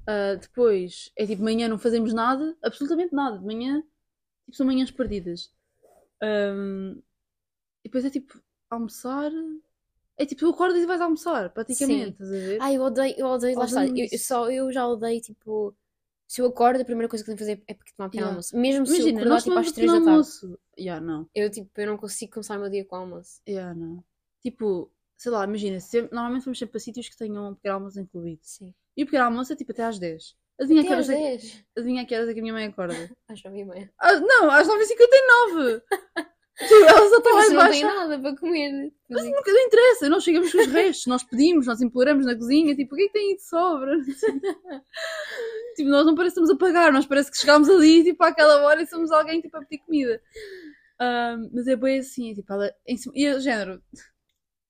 Ah, 0.07 0.35
depois, 0.35 1.11
é 1.17 1.27
tipo, 1.27 1.43
manhã 1.43 1.67
não 1.69 1.79
fazemos 1.79 2.13
nada, 2.13 2.57
absolutamente 2.63 3.15
nada. 3.15 3.39
De 3.39 3.45
manhã, 3.45 3.83
tipo, 4.45 4.57
são 4.57 4.67
manhãs 4.67 4.91
perdidas. 4.91 5.51
Um, 6.23 6.93
e 7.85 7.89
depois 7.89 8.05
é 8.05 8.11
tipo, 8.11 8.39
almoçar. 8.71 9.31
É 10.19 10.27
tipo, 10.27 10.41
tu 10.41 10.51
acordas 10.51 10.83
e 10.83 10.87
vais 10.87 11.01
almoçar, 11.01 11.49
praticamente, 11.51 12.05
Sim. 12.05 12.11
estás 12.11 12.29
a 12.33 12.35
ver? 12.37 12.59
Ai, 12.61 12.77
eu 12.77 12.83
odeio, 12.83 13.15
eu 13.17 13.27
odeio, 13.29 13.57
lá 13.59 13.65
está. 13.67 13.87
Eu, 13.87 14.19
só, 14.19 14.51
eu 14.51 14.73
já 14.73 14.87
odeio, 14.87 15.21
tipo, 15.21 15.75
Se 16.27 16.43
eu 16.43 16.47
acordo, 16.47 16.81
a 16.83 16.85
primeira 16.85 17.09
coisa 17.09 17.25
que 17.25 17.27
tenho 17.27 17.39
que 17.39 17.43
fazer 17.45 17.63
é 17.67 17.73
porque 17.73 17.93
tomar 17.97 18.09
pequeno 18.11 18.25
Yeah. 18.27 18.31
almoço. 18.35 18.57
Mesmo 18.57 18.85
se 18.87 18.93
eu 18.93 18.97
Imagina, 18.99 19.21
acordar 19.21 19.37
tipo 19.39 19.49
às 19.51 19.55
tomamos 19.55 19.73
3 19.73 19.87
da 19.87 19.93
tarde. 19.97 20.11
almoço. 20.11 20.59
Yeah, 20.79 21.07
não. 21.07 21.31
Eu, 21.35 21.51
tipo, 21.51 21.71
eu 21.81 21.87
não 21.87 21.97
consigo 21.97 22.33
começar 22.33 22.59
o 22.59 22.61
meu 22.61 22.69
dia 22.69 22.85
com 22.85 22.97
almoço. 22.97 23.41
Yeah, 23.49 23.75
não. 23.75 24.05
Tipo, 24.43 24.93
sei 25.17 25.33
lá, 25.33 25.45
imagina, 25.45 25.81
sempre, 25.81 26.13
normalmente 26.15 26.45
vamos 26.45 26.59
sempre 26.59 26.73
para 26.73 26.81
sítios 26.81 27.09
que 27.09 27.17
tenham 27.17 27.49
um 27.51 27.55
pequeno 27.55 27.75
almoço 27.77 27.99
incluído. 28.01 28.41
Sim. 28.43 28.75
E 28.97 29.05
o 29.05 29.07
pequeno 29.07 29.25
almoço 29.25 29.53
é 29.53 29.57
tipo 29.57 29.73
até 29.73 29.85
às 29.85 29.99
10. 29.99 30.37
Adivinha, 30.61 30.81
Até 30.81 30.89
que 30.89 30.95
às 31.01 31.09
horas 31.09 31.21
é, 31.23 31.29
10. 31.39 31.65
adivinha 31.77 32.05
que 32.07 32.15
horas 32.15 32.29
é 32.29 32.35
que 32.35 32.41
a 32.41 32.43
minha 32.43 32.53
mãe 32.55 32.67
acorda? 32.67 32.95
Às 33.29 33.43
9 33.43 33.59
e 33.61 33.65
meia. 33.65 33.93
Ah, 33.99 34.19
não, 34.21 34.51
às 34.51 34.67
9h59! 34.69 35.83
tipo, 36.59 36.75
ela 36.75 37.09
só 37.09 37.19
está 37.19 37.31
lá 37.31 37.37
Mas 37.37 37.51
em 37.51 37.55
não 37.55 37.71
tem 37.71 37.85
nada 37.85 38.19
para 38.19 38.37
comer. 38.37 38.93
Mas 39.09 39.25
nunca 39.25 39.53
não 39.53 39.61
interessa, 39.61 40.09
nós 40.09 40.25
chegamos 40.25 40.51
com 40.51 40.59
os 40.59 40.67
restos, 40.67 41.07
nós 41.07 41.23
pedimos, 41.23 41.67
nós 41.67 41.81
imploramos 41.81 42.27
na 42.27 42.35
cozinha, 42.35 42.75
tipo, 42.75 42.95
o 42.95 42.97
que 42.97 43.05
é 43.05 43.07
que 43.07 43.13
tem 43.13 43.31
aí 43.31 43.37
de 43.37 43.43
sobra? 43.43 43.97
tipo, 45.77 45.89
nós 45.89 46.05
não 46.05 46.15
parecemos 46.15 46.51
a 46.51 46.57
pagar, 46.57 46.93
nós 46.93 47.07
parece 47.07 47.31
que 47.31 47.39
chegámos 47.39 47.69
ali, 47.69 48.03
tipo, 48.03 48.23
àquela 48.25 48.63
hora 48.63 48.83
e 48.83 48.87
somos 48.87 49.11
alguém, 49.13 49.41
tipo, 49.41 49.57
a 49.57 49.61
pedir 49.61 49.79
comida. 49.85 50.21
Ahm, 51.01 51.51
mas 51.53 51.69
é 51.69 51.77
bem 51.77 52.01
assim, 52.01 52.35
tipo, 52.35 52.53
ela, 52.53 52.75
e 53.15 53.29
o 53.29 53.41
género, 53.41 53.81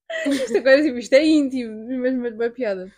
isto 0.26 0.56
agora, 0.58 0.82
tipo, 0.82 0.98
isto 0.98 1.12
é 1.14 1.24
íntimo, 1.24 1.86
mesmo 1.86 2.26
é 2.26 2.30
bem 2.30 2.50
piada. 2.50 2.92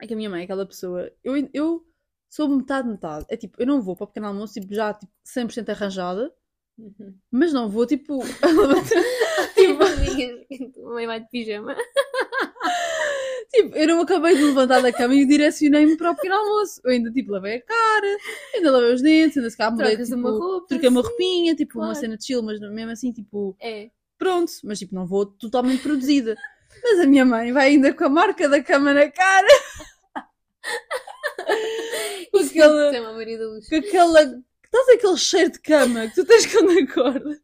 É 0.00 0.06
que 0.06 0.14
a 0.14 0.16
minha 0.16 0.30
mãe 0.30 0.42
é 0.42 0.44
aquela 0.44 0.66
pessoa, 0.66 1.10
eu, 1.22 1.34
eu 1.52 1.86
sou 2.28 2.48
metade, 2.48 2.88
metade, 2.88 3.26
é 3.28 3.36
tipo, 3.36 3.60
eu 3.60 3.66
não 3.66 3.82
vou 3.82 3.94
para 3.94 4.04
o 4.04 4.06
pequeno 4.06 4.26
almoço, 4.28 4.54
tipo, 4.54 4.74
já, 4.74 4.94
tipo, 4.94 5.12
100% 5.24 5.68
arranjada, 5.70 6.32
Uhum. 6.78 7.14
mas 7.30 7.52
não 7.54 7.70
vou, 7.70 7.86
tipo, 7.86 8.18
Tipo, 9.54 9.82
amigas, 9.82 10.40
a 10.76 10.88
mãe 10.90 11.06
vai 11.06 11.20
de 11.20 11.28
pijama. 11.28 11.74
Tipo, 13.48 13.76
eu 13.76 13.86
não 13.86 14.00
acabei 14.00 14.34
de 14.36 14.42
levantar 14.42 14.82
da 14.82 14.92
cama 14.92 15.14
e 15.14 15.24
direcionei-me 15.24 15.96
para 15.96 16.10
o 16.10 16.16
pequeno 16.16 16.34
almoço. 16.34 16.80
Eu 16.84 16.90
ainda, 16.90 17.12
tipo, 17.12 17.30
lavei 17.30 17.54
a 17.56 17.62
cara, 17.62 18.16
ainda 18.54 18.70
lavei 18.72 18.92
os 18.92 19.00
dentes, 19.00 19.36
ainda 19.36 19.48
se 19.48 19.56
calhar 19.56 19.72
mudei, 19.72 19.96
tipo, 19.96 20.14
uma 20.16 20.30
roupa. 20.30 20.66
troquei 20.68 20.88
uma 20.88 21.00
sim. 21.02 21.08
roupinha, 21.08 21.54
tipo, 21.54 21.78
uma 21.78 21.86
claro. 21.86 22.00
cena 22.00 22.16
de 22.18 22.26
chill, 22.26 22.42
mas 22.42 22.60
mesmo 22.60 22.90
assim, 22.90 23.12
tipo, 23.12 23.56
É. 23.60 23.88
pronto. 24.18 24.52
Mas, 24.64 24.80
tipo, 24.80 24.94
não 24.94 25.06
vou 25.06 25.26
totalmente 25.26 25.80
produzida. 25.80 26.36
Mas 26.82 27.00
a 27.00 27.06
minha 27.06 27.24
mãe 27.24 27.52
vai 27.52 27.68
ainda 27.68 27.94
com 27.94 28.04
a 28.04 28.08
marca 28.08 28.48
da 28.48 28.60
cama 28.62 28.92
na 28.92 29.08
cara. 29.10 29.48
com 32.32 32.38
Isso 32.38 32.50
aquela, 32.50 32.90
uma 33.00 33.14
com 33.68 33.76
aquela, 33.76 34.42
estás 34.66 34.88
aquele 34.90 35.16
cheiro 35.16 35.50
de 35.52 35.60
cama 35.60 36.08
que 36.08 36.14
tu 36.14 36.24
tens 36.24 36.46
quando 36.52 36.78
acordas. 36.78 37.38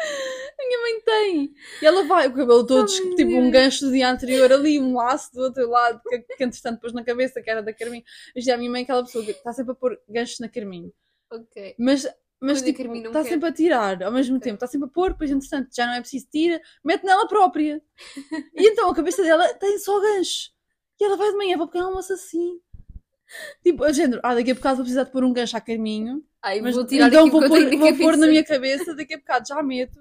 A 0.00 0.66
minha 0.66 0.80
mãe 0.80 1.00
tem. 1.02 1.54
E 1.82 1.86
ela 1.86 2.04
vai, 2.04 2.26
o 2.28 2.34
cabelo 2.34 2.66
todo, 2.66 2.90
Oh, 2.90 3.14
tipo 3.16 3.32
um 3.32 3.50
gancho 3.50 3.84
do 3.86 3.92
dia 3.92 4.10
anterior 4.10 4.50
ali, 4.52 4.80
um 4.80 4.94
laço 4.96 5.32
do 5.34 5.42
outro 5.42 5.68
lado, 5.68 6.00
que, 6.08 6.18
que 6.20 6.44
entretanto 6.44 6.80
pôs 6.80 6.92
na 6.92 7.04
cabeça, 7.04 7.42
que 7.42 7.50
era 7.50 7.62
da 7.62 7.72
Carminho. 7.72 8.04
Mas 8.34 8.44
já 8.44 8.54
a 8.54 8.56
minha 8.58 8.70
mãe 8.70 8.80
é 8.80 8.84
aquela 8.84 9.04
pessoa 9.04 9.24
que 9.24 9.32
está 9.32 9.52
sempre 9.52 9.72
a 9.72 9.74
pôr 9.74 10.00
ganchos 10.08 10.38
na 10.40 10.48
Carminho. 10.48 10.92
Ok. 11.30 11.74
Mas, 11.78 12.08
mas 12.40 12.62
tipo, 12.62 12.80
está 12.94 13.22
quer. 13.22 13.28
sempre 13.28 13.48
a 13.48 13.52
tirar 13.52 14.02
ao 14.02 14.10
mesmo 14.12 14.36
Ok. 14.36 14.44
tempo. 14.44 14.54
Está 14.54 14.66
sempre 14.66 14.88
a 14.88 14.90
pôr, 14.90 15.10
depois 15.12 15.30
entretanto 15.30 15.68
já 15.74 15.86
não 15.86 15.92
é 15.94 16.00
preciso 16.00 16.26
tira, 16.32 16.60
mete 16.82 17.04
nela 17.04 17.28
própria. 17.28 17.82
E 18.54 18.68
então 18.68 18.88
a 18.88 18.94
cabeça 18.94 19.22
dela 19.22 19.52
tem 19.54 19.78
só 19.78 20.00
gancho. 20.00 20.50
E 20.98 21.04
ela 21.04 21.16
vai 21.16 21.30
de 21.30 21.36
manhã 21.36 21.56
para 21.56 21.64
o 21.64 21.68
pequeno 21.68 21.88
almoço 21.88 22.12
assim. 22.14 22.58
Tipo, 23.62 23.84
a 23.84 23.92
género, 23.92 24.20
ah, 24.24 24.34
daqui 24.34 24.50
a 24.50 24.54
bocado 24.54 24.76
vou 24.76 24.84
precisar 24.84 25.04
de 25.04 25.12
pôr 25.12 25.24
um 25.24 25.32
gancho 25.32 25.56
a 25.56 25.60
Carminho. 25.60 26.24
Ai, 26.42 26.60
Mas 26.60 26.74
vou 26.74 26.86
tirar 26.86 27.08
então 27.08 27.28
vou 27.28 27.42
eu 27.42 27.48
pôr, 27.48 27.78
vou 27.78 27.96
pôr 27.98 28.16
na 28.16 28.26
minha 28.26 28.44
cabeça, 28.44 28.94
daqui 28.94 29.14
a 29.14 29.18
bocado 29.18 29.46
já 29.48 29.62
meto. 29.62 30.00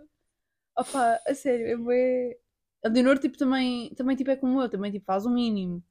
Opa, 0.77 1.19
a 1.27 1.35
sério, 1.35 1.67
é 1.67 1.75
bué... 1.75 2.37
A 2.83 2.87
Leonor, 2.87 3.19
tipo, 3.19 3.37
também, 3.37 3.93
também 3.95 4.15
tipo, 4.15 4.31
é 4.31 4.37
como 4.37 4.61
eu, 4.61 4.69
também 4.69 4.89
tipo, 4.89 5.05
faz 5.05 5.25
o 5.25 5.29
mínimo, 5.29 5.83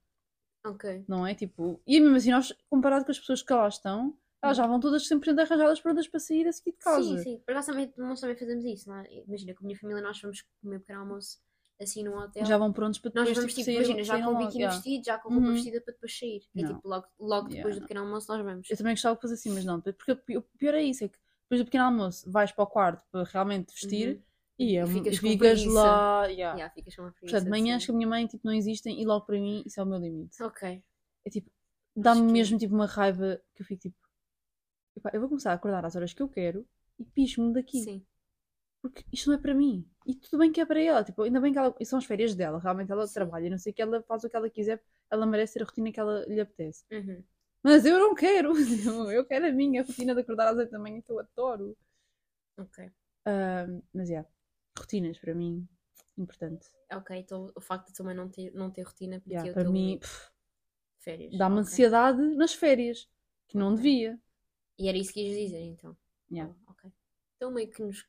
Ok. 0.65 1.05
não 1.07 1.27
é? 1.27 1.35
Tipo, 1.35 1.79
e 1.87 2.01
mesmo 2.01 2.17
assim, 2.17 2.31
nós, 2.31 2.55
comparado 2.71 3.05
com 3.05 3.11
as 3.11 3.19
pessoas 3.19 3.43
que 3.43 3.53
lá 3.53 3.69
estão, 3.69 4.17
elas 4.43 4.57
já 4.57 4.67
vão 4.67 4.81
todas 4.81 5.07
100% 5.07 5.39
arranjadas 5.39 5.81
prontas 5.81 6.09
para 6.09 6.21
sair 6.21 6.49
a 6.49 6.53
seguir 6.53 6.73
de 6.73 6.79
casa. 6.79 7.03
Sim, 7.03 7.19
sim. 7.19 7.43
Acaso 7.47 7.73
também, 7.73 7.93
nós 7.99 8.21
também 8.21 8.37
fazemos 8.37 8.65
isso, 8.65 8.89
não 8.89 8.97
é? 8.97 9.23
Imagina, 9.27 9.55
com 9.55 9.65
a 9.65 9.67
minha 9.67 9.79
família 9.79 10.03
nós 10.03 10.19
vamos 10.21 10.43
comer 10.63 10.79
pequeno 10.79 11.01
almoço 11.01 11.39
assim 11.81 12.03
num 12.03 12.17
hotel. 12.17 12.45
Já 12.45 12.59
vão 12.59 12.73
prontos 12.73 12.99
para 12.99 13.11
Nós 13.15 13.29
depois 13.29 13.37
vamos, 13.39 13.55
tipo, 13.55 13.65
tipo, 13.71 13.77
sair, 13.83 13.91
imagina, 13.97 14.03
já 14.05 14.25
com 14.25 14.31
o 14.35 14.39
biquíni 14.39 14.63
yeah. 14.63 14.77
vestido, 14.77 15.05
já 15.05 15.19
com 15.19 15.29
a 15.29 15.33
roupa 15.33 15.47
Uhum. 15.49 15.55
vestida 15.55 15.81
para 15.81 15.93
depois 15.95 16.19
sair. 16.19 16.43
É 16.57 16.63
Não. 16.63 16.75
tipo, 16.75 16.89
logo, 16.89 17.07
logo 17.19 17.49
depois 17.49 17.55
Yeah. 17.57 17.75
do 17.75 17.81
pequeno 17.83 18.01
almoço 18.01 18.33
nós 18.33 18.45
vamos. 18.45 18.71
Eu 18.71 18.77
também 18.77 18.93
gostava 18.95 19.15
de 19.17 19.21
fazer 19.23 19.35
assim, 19.35 19.51
mas 19.51 19.65
não, 19.65 19.81
porque 19.81 20.13
o 20.13 20.17
pi- 20.17 20.37
o 20.39 20.43
pior 20.43 20.75
é 20.75 20.83
isso, 20.83 21.05
é 21.05 21.09
que 21.09 21.19
depois 21.45 21.61
do 21.61 21.65
pequeno 21.65 21.85
almoço 21.85 22.31
vais 22.31 22.53
para 22.53 22.65
o 22.65 22.67
quarto 22.67 23.05
para 23.11 23.25
realmente 23.25 23.73
vestir 23.73 24.17
Uhum. 24.17 24.23
e, 24.59 24.77
é, 24.77 24.83
E 24.83 24.87
ficas 24.87 25.19
ficas 25.19 25.65
lá. 25.67 26.27
yeah. 26.27 26.57
Yeah, 26.59 26.71
ficas 26.75 26.95
com 26.97 27.03
uma. 27.03 27.13
Portanto, 27.13 27.49
manhãs 27.49 27.77
assim. 27.77 27.87
que 27.87 27.93
a 27.93 27.95
minha 27.95 28.09
mãe 28.09 28.27
tipo, 28.27 28.47
não 28.47 28.53
existem 28.53 29.01
e 29.01 29.05
logo 29.07 29.25
para 29.27 29.39
mim 29.39 29.63
isso 29.65 29.79
é 29.79 29.83
o 29.83 29.87
meu 29.87 29.99
limite. 29.99 30.43
Ok. 30.43 30.83
É 31.25 31.31
tipo, 31.31 31.51
dá-me 31.95 32.27
que- 32.27 32.33
mesmo 32.33 32.59
tipo 32.59 32.75
uma 32.75 32.87
raiva 32.87 33.41
que 33.55 33.63
eu 33.63 33.67
fico 33.67 33.83
tipo, 33.83 33.97
epá, 34.97 35.11
eu 35.15 35.21
vou 35.21 35.29
começar 35.29 35.53
a 35.53 35.55
acordar 35.55 35.85
às 35.85 35.95
horas 35.95 36.13
que 36.13 36.21
eu 36.23 36.29
quero 36.29 36.67
e 36.99 37.05
picho-me 37.05 37.53
daqui. 37.53 37.83
Sim. 37.83 38.05
Porque 38.83 39.05
isto 39.13 39.29
não 39.31 39.37
é 39.37 39.41
para 39.41 39.55
mim. 39.55 39.89
E 40.07 40.15
tudo 40.15 40.39
bem 40.39 40.53
que 40.53 40.61
é 40.61 40.67
para 40.67 40.81
ela. 40.81 41.05
Tipo, 41.05 41.23
ainda 41.23 41.41
bem 41.41 41.53
que 41.53 41.59
ela. 41.59 41.75
E 41.81 41.85
são 41.87 41.99
as 41.99 42.05
férias 42.05 42.35
dela. 42.35 42.59
Realmente 42.61 42.93
ela 42.93 43.07
Sim. 43.07 43.15
trabalha. 43.15 43.47
e 43.47 43.51
Não 43.51 43.59
sei 43.59 43.73
o 43.73 43.75
que 43.75 43.83
ela 43.83 44.03
faz 44.03 44.25
o 44.25 44.31
que 44.31 44.37
ela 44.37 44.49
quiser. 44.51 44.83
Ela 45.11 45.27
merece 45.27 45.55
ter 45.55 45.63
a 45.63 45.67
rotina 45.67 45.93
que 45.93 46.01
ela 46.01 46.25
lhe 46.27 46.41
apetece. 46.41 46.85
Uhum. 46.91 47.23
Mas 47.63 47.85
eu 47.85 47.99
não 47.99 48.15
quero. 48.15 48.53
Eu 49.13 49.25
quero 49.27 49.47
a 49.47 49.53
minha 49.53 49.83
rotina 49.83 50.15
de 50.15 50.21
acordar 50.21 50.49
às 50.53 50.57
8 50.57 50.71
da 50.71 50.79
manhã 50.79 51.01
que 51.03 51.11
eu 51.11 51.19
adoro. 51.19 51.77
Ok. 52.57 52.91
Ahm, 53.27 53.83
mas, 53.93 54.09
yeah. 54.09 54.29
Rotinas 54.79 55.19
para 55.19 55.35
mim. 55.35 55.67
Importante. 56.17 56.69
Ok, 56.93 57.17
então 57.17 57.51
o 57.55 57.61
facto 57.61 57.89
de 57.89 57.95
também 57.95 58.15
não 58.15 58.29
ter, 58.29 58.53
não 58.55 58.71
ter 58.71 58.83
rotina 58.83 59.19
porque 59.21 59.35
Yeah, 59.35 59.51
eu 59.51 59.55
para 59.55 59.69
mim, 59.71 59.99
pff, 59.99 60.31
férias. 61.01 61.37
dá-me 61.37 61.57
ok. 61.57 61.63
ansiedade 61.63 62.21
nas 62.37 62.55
férias. 62.55 63.09
Que 63.49 63.59
não 63.59 63.73
Ok. 63.73 63.77
devia. 63.77 64.19
E 64.79 64.89
era 64.89 64.97
isso 64.97 65.13
que 65.13 65.21
ias 65.21 65.37
dizer 65.37 65.61
então. 65.63 65.97
Yeah. 66.31 66.55
Oh, 66.67 66.71
ok. 66.73 66.91
Então 67.37 67.51
meio 67.51 67.71
que 67.71 67.83
nos. 67.83 68.07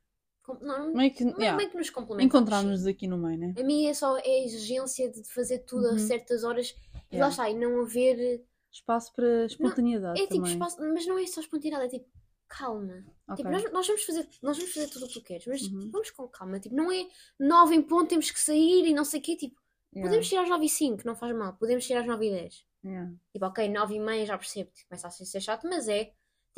Não, 0.61 0.93
Meio 0.93 1.13
que, 1.13 1.23
meio, 1.25 1.37
yeah, 1.39 1.57
meio 1.57 1.69
que 1.69 1.77
nos 1.77 1.89
complementamos. 1.89 2.25
encontramos-nos 2.41 2.85
aqui 2.87 3.07
no 3.07 3.17
meio, 3.17 3.37
né? 3.39 3.53
A 3.57 3.63
mim 3.63 3.85
é 3.87 3.93
só 3.93 4.17
é 4.17 4.21
a 4.21 4.43
exigência 4.45 5.09
de 5.11 5.23
fazer 5.31 5.59
tudo 5.59 5.87
a 5.87 5.91
Uhum. 5.91 5.97
certas 5.99 6.43
horas 6.43 6.75
e 7.11 7.15
Yeah. 7.15 7.25
lá 7.25 7.29
está, 7.29 7.49
e 7.49 7.53
não 7.55 7.81
haver. 7.81 8.43
Espaço 8.71 9.11
para 9.15 9.45
espontaneidade 9.45 10.19
É 10.19 10.23
tipo 10.23 10.35
também. 10.35 10.51
espaço, 10.53 10.77
mas 10.79 11.05
não 11.07 11.17
é 11.17 11.25
só 11.25 11.41
espontaneidade, 11.41 11.85
é 11.95 11.99
tipo 11.99 12.09
calma. 12.47 13.03
Ok. 13.27 13.37
Tipo, 13.37 13.49
nós, 13.49 13.71
nós 13.71 13.87
vamos 13.87 14.03
fazer, 14.03 14.27
nós 14.41 14.57
vamos 14.57 14.73
fazer 14.73 14.87
tudo 14.89 15.05
o 15.05 15.07
que 15.07 15.13
tu 15.15 15.23
queres, 15.23 15.45
mas 15.47 15.61
Uhum. 15.63 15.89
vamos 15.91 16.09
com 16.11 16.27
calma. 16.27 16.59
Tipo, 16.59 16.75
não 16.75 16.91
é 16.91 17.07
nove 17.39 17.75
em 17.75 17.81
ponto, 17.81 18.07
temos 18.09 18.31
que 18.31 18.39
sair 18.39 18.87
e 18.87 18.93
não 18.93 19.03
sei 19.05 19.19
o 19.19 19.23
quê. 19.23 19.35
Tipo, 19.35 19.59
Yeah, 19.91 20.07
podemos 20.07 20.29
sair 20.29 20.37
às 20.39 20.49
nove 20.49 20.65
e 20.65 20.69
cinco, 20.69 21.01
não 21.03 21.15
faz 21.15 21.35
mal. 21.35 21.53
Podemos 21.53 21.85
sair 21.87 21.97
às 21.97 22.05
nove 22.05 22.27
e 22.27 22.31
dez. 22.31 22.63
yeah. 22.85 23.11
Tipo, 23.33 23.45
ok, 23.47 23.67
nove 23.69 23.95
e 23.95 23.99
meia 23.99 24.23
já 24.25 24.37
percebo, 24.37 24.69
tipo, 24.71 24.87
começa 24.87 25.07
a 25.07 25.11
ser 25.11 25.41
chato, 25.41 25.67
mas 25.67 25.87
é 25.87 26.11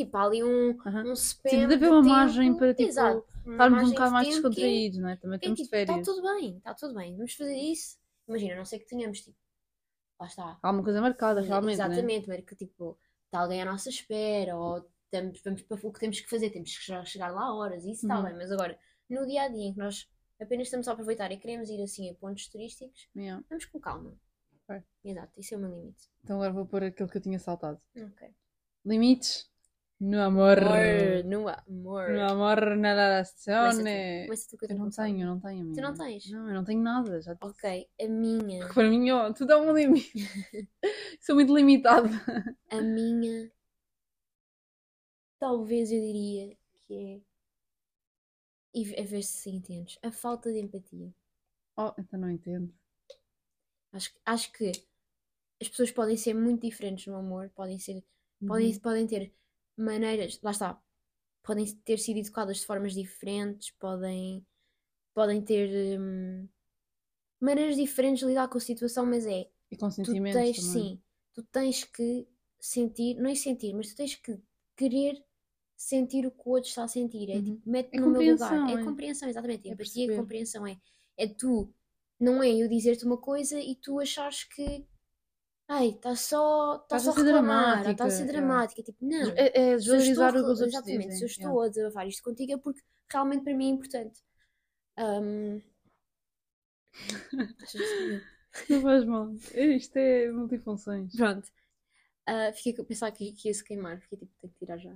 tipo, 0.06 0.18
há 0.18 0.24
ali 0.24 0.43
um, 0.43 0.72
Aham. 0.86 1.04
um 1.10 1.14
spam 1.14 1.49
Sim, 1.49 1.58
deve 1.62 1.68
de 1.68 1.74
haver 1.86 1.89
uma 1.91 2.02
margem 2.04 2.54
para, 2.56 2.74
tipo, 2.74 2.89
Exato, 2.89 3.26
Estarmos 3.45 3.84
um 3.84 3.89
bocado 3.89 4.12
mais 4.12 4.28
que 4.28 4.34
descontraídos, 4.34 4.99
não 4.99 5.10
é? 5.10 5.16
Também 5.18 5.36
é 5.38 5.49
de 5.49 5.56
tipo, 5.56 5.62
está 5.64 5.70
férias. 5.70 6.06
tudo 6.06 6.22
bem, 6.22 6.58
está 6.58 6.74
tudo 6.74 6.93
bem, 6.95 7.16
vamos 7.16 7.34
fazer 7.34 7.56
isso. 7.56 7.97
Imagina, 8.28 8.54
a 8.54 8.58
não 8.58 8.66
sei 8.66 8.80
que 8.80 8.86
tenhamos, 8.86 9.22
tipo, 9.22 9.38
lá 10.20 10.28
está. 10.28 10.60
Há 10.62 10.72
uma 10.72 10.84
coisa 10.84 11.02
marcada, 11.02 11.41
realmente, 11.41 11.78
né? 11.78 11.84
Exatamente, 11.86 12.28
mas 12.28 12.45
que 12.45 12.56
tipo, 12.56 12.97
está 13.26 13.39
alguém 13.39 13.62
à 13.62 13.66
nossa 13.66 13.89
espera, 13.89 14.56
ou 14.58 14.86
estamos, 15.06 15.41
vamos 15.41 15.62
para 15.64 15.88
o 15.88 15.91
que 15.93 15.99
temos 15.99 16.20
que 16.20 16.30
fazer, 16.30 16.49
temos 16.49 16.78
que 16.78 16.84
chegar, 17.06 17.30
lá 17.32 17.54
horas, 17.54 17.84
isso 17.84 18.04
está 18.04 18.18
Uhum. 18.18 18.24
bem, 18.26 18.34
mas 18.36 18.52
agora, 18.52 18.80
no 19.10 19.26
dia 19.26 19.43
a 19.43 19.47
dia 19.47 19.66
em 19.68 19.74
que 19.74 19.80
nós 19.80 20.08
apenas 20.39 20.68
estamos 20.68 20.88
a 20.88 20.93
aproveitar 20.93 21.32
e 21.32 21.38
queremos 21.38 21.70
ir 21.70 21.82
assim 21.82 22.10
a 22.10 22.16
pontos 22.16 22.47
turísticos, 22.47 23.08
Yeah. 23.16 23.43
vamos 23.49 23.66
com 23.66 23.80
calma. 23.80 24.16
Ok. 24.68 24.84
Exato, 25.04 25.39
isso 25.39 25.54
é 25.54 25.58
o 25.58 25.60
meu 25.60 25.70
limite. 25.72 26.10
Então 26.24 26.38
agora 26.38 26.54
vou 26.54 26.66
pôr 26.66 26.84
aquilo 26.84 27.10
que 27.10 27.18
eu 27.18 27.22
tinha 27.22 27.39
saltado. 27.39 27.80
Ok. 27.95 28.34
Limites 28.86 29.51
no 30.02 30.20
amor. 30.20 30.58
No 31.26 31.47
amor. 31.47 32.10
No 32.10 32.22
amor 32.22 32.76
na 32.76 33.24
tu 34.49 34.58
que 34.58 34.74
eu 34.74 34.78
não 34.78 34.89
tenho, 34.89 35.22
eu 35.22 35.28
não 35.28 35.39
tenho. 35.39 35.74
Tu 35.74 35.82
não 35.82 35.93
tens? 35.93 36.30
Não, 36.32 36.47
eu 36.47 36.54
não 36.56 36.64
tenho 36.64 36.82
nada. 36.82 37.22
Já. 37.22 37.38
Ok, 37.39 37.88
a 38.02 38.08
minha, 38.08 38.68
Para 38.68 38.89
mim, 38.89 39.12
ó, 39.12 39.32
tudo 39.32 39.54
é 39.54 39.58
um 39.58 39.72
limite. 39.72 40.12
Sou 41.22 41.36
muito 41.36 41.56
limitada. 41.56 42.10
a 42.72 42.82
minha, 42.82 43.52
talvez 45.39 45.91
eu 45.91 45.99
diria 45.99 46.58
que 46.88 46.93
é, 46.95 47.22
e 48.74 48.99
a 48.99 49.04
ver 49.04 49.22
se 49.24 49.49
entendes, 49.49 49.99
a 50.02 50.12
falta 50.12 50.52
de 50.52 50.60
empatia. 50.60 51.14
Oh, 51.78 51.93
então 51.97 52.20
não 52.20 52.32
entendo. 52.32 52.74
Acho, 53.91 54.12
acho 54.26 54.52
que 54.54 54.72
as 55.62 55.70
pessoas 55.70 55.91
podem 55.91 56.18
ser 56.18 56.34
muito 56.34 56.62
diferentes 56.62 57.06
no 57.08 57.16
amor, 57.16 57.49
podem 57.54 57.78
ser, 57.78 58.04
podem, 58.47 58.72
Uhum. 58.74 58.80
podem 58.80 59.08
ter 59.08 59.34
maneiras, 59.82 60.40
lá 60.44 60.52
está, 60.52 60.82
podem 61.44 61.66
ter 61.86 61.98
sido 62.00 62.20
educadas 62.20 62.60
de 62.60 62.66
formas 62.68 62.94
diferentes, 62.94 63.72
podem, 63.72 64.46
podem 65.14 65.42
ter 65.44 66.00
hum, 66.00 66.48
maneiras 67.40 67.76
diferentes 67.76 68.20
de 68.22 68.26
lidar 68.28 68.48
com 68.50 68.58
a 68.58 68.62
situação, 68.62 69.06
mas 69.06 69.26
é, 69.26 69.50
E 69.72 69.76
com 69.76 69.90
tu 70.04 70.16
sentimentos 70.16 70.28
tens, 70.30 70.62
também. 70.62 70.72
sim, 70.72 71.02
tu 71.34 71.44
tens 71.44 71.84
que 71.84 72.28
sentir, 72.60 73.16
não 73.16 73.30
é 73.30 73.36
sentir, 73.36 73.74
mas 73.74 73.90
tu 73.90 73.96
tens 73.98 74.16
que 74.16 74.40
querer 74.78 75.24
sentir 75.76 76.26
o 76.26 76.32
que 76.32 76.42
o 76.48 76.52
outro 76.52 76.70
está 76.70 76.84
a 76.84 76.88
sentir. 76.88 77.30
É 77.30 77.40
Uhum. 77.40 77.42
tipo, 77.42 77.70
mete 77.70 77.94
É 77.94 78.00
no 78.00 78.08
meu 78.08 78.24
lugar. 78.24 78.64
É 78.66 78.78
é. 78.78 78.78
compreensão, 78.78 79.30
exatamente. 79.30 79.68
É 79.68 79.72
Empatia 79.72 80.06
e 80.06 80.10
compreensão 80.12 80.66
é, 80.68 80.78
é 81.18 81.28
tu, 81.28 81.74
não 82.20 82.42
é 82.44 82.50
eu 82.52 82.68
dizer-te 82.68 83.06
uma 83.06 83.18
coisa 83.18 83.60
e 83.60 83.76
tu 83.76 84.00
achares 84.00 84.44
que 84.44 84.86
ai, 85.72 85.90
está 85.90 86.16
só, 86.16 86.78
tá 86.80 86.98
Estás 86.98 87.04
só 87.04 87.12
a 87.12 87.14
ser 87.14 87.24
reclamar, 87.24 87.86
ou 87.86 87.92
está 87.92 88.06
a 88.06 88.08
dramática, 88.08 88.10
ser 88.10 88.24
yeah. 88.26 88.34
dramática. 88.34 88.84
Tipo, 88.84 89.06
não. 89.06 89.32
É, 89.36 89.72
é 89.72 89.76
desvalorizar 89.76 90.36
a 90.36 90.42
o 90.42 90.46
que 90.46 90.52
os 90.52 90.62
outros 90.62 90.74
Exatamente, 90.74 91.10
dizem. 91.10 91.18
se 91.18 91.24
eu 91.24 91.28
estou 91.28 91.52
yeah. 91.52 91.66
a 91.66 91.70
desabafar 91.70 92.08
isto 92.08 92.24
contigo 92.24 92.54
é 92.54 92.58
porque 92.58 92.82
realmente 93.12 93.44
para 93.44 93.56
mim 93.56 93.68
é 93.68 93.70
importante. 93.70 94.20
Que- 97.72 98.22
Não 98.70 98.82
faz 98.82 99.06
mal. 99.06 99.34
Isto 99.56 99.98
é 99.98 100.32
multifunções. 100.32 101.16
Pronto. 101.16 101.48
Ah, 102.26 102.52
fiquei 102.54 102.74
a 102.84 102.86
pensar 102.86 103.12
que, 103.12 103.32
que 103.34 103.48
ia 103.48 103.54
se 103.54 103.64
queimar, 103.64 104.00
fiquei 104.02 104.20
tipo, 104.20 104.32
tenho 104.40 104.54
que 104.54 104.60
tirar 104.60 104.78
já. 104.78 104.96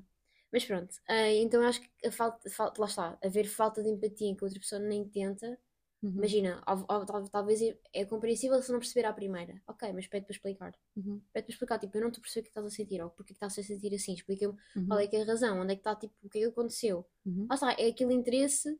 Mas 0.51 0.63
pronto, 0.65 0.95
ah, 1.09 1.31
então 1.31 1.63
acho 1.63 1.81
que 1.81 2.07
a 2.07 2.11
falta, 2.11 2.49
falta, 2.49 2.79
lá 2.81 2.87
está, 2.87 3.17
haver 3.23 3.45
falta 3.45 3.83
de 3.83 3.89
empatia 3.89 4.27
em 4.29 4.35
que 4.35 4.43
a 4.43 4.47
outra 4.47 4.59
pessoa 4.59 4.79
nem 4.81 5.07
tenta. 5.07 5.57
Uhum. 6.05 6.17
Imagina, 6.17 6.61
ao- 6.65 7.05
tal- 7.05 7.27
talvez 7.29 7.61
é, 7.61 7.77
é 7.93 8.05
compreensível 8.05 8.61
se 8.61 8.71
não 8.71 8.79
perceber 8.79 9.05
à 9.07 9.13
primeira. 9.13 9.61
Ok, 9.67 9.91
mas 9.93 10.07
pede 10.07 10.25
para 10.25 10.33
explicar. 10.35 10.73
Uhum. 10.95 11.19
Pede 11.33 11.45
para 11.47 11.53
explicar, 11.53 11.79
tipo, 11.79 11.97
eu 11.97 12.01
não 12.01 12.09
estou 12.09 12.21
a 12.21 12.23
perceber 12.23 12.41
o 12.41 12.43
que 12.43 12.49
estás 12.49 12.65
a 12.65 12.69
sentir, 12.69 13.01
ou 13.01 13.09
porque 13.09 13.33
é 13.33 13.35
que 13.35 13.45
estás 13.45 13.57
a 13.57 13.63
sentir 13.63 13.93
assim, 13.93 14.13
explica-me 14.13 14.55
Uhum. 14.75 14.87
qual 14.87 14.99
é 14.99 15.07
que 15.07 15.15
é 15.15 15.21
a 15.21 15.25
razão, 15.25 15.59
onde 15.59 15.73
é 15.73 15.75
que 15.75 15.81
está, 15.81 15.95
tipo, 15.95 16.13
o 16.23 16.29
que 16.29 16.37
é 16.37 16.41
que 16.41 16.47
aconteceu. 16.47 17.05
Uhum. 17.25 17.47
Lá 17.49 17.55
está, 17.55 17.71
é 17.73 17.87
aquele 17.87 18.13
interesse, 18.13 18.79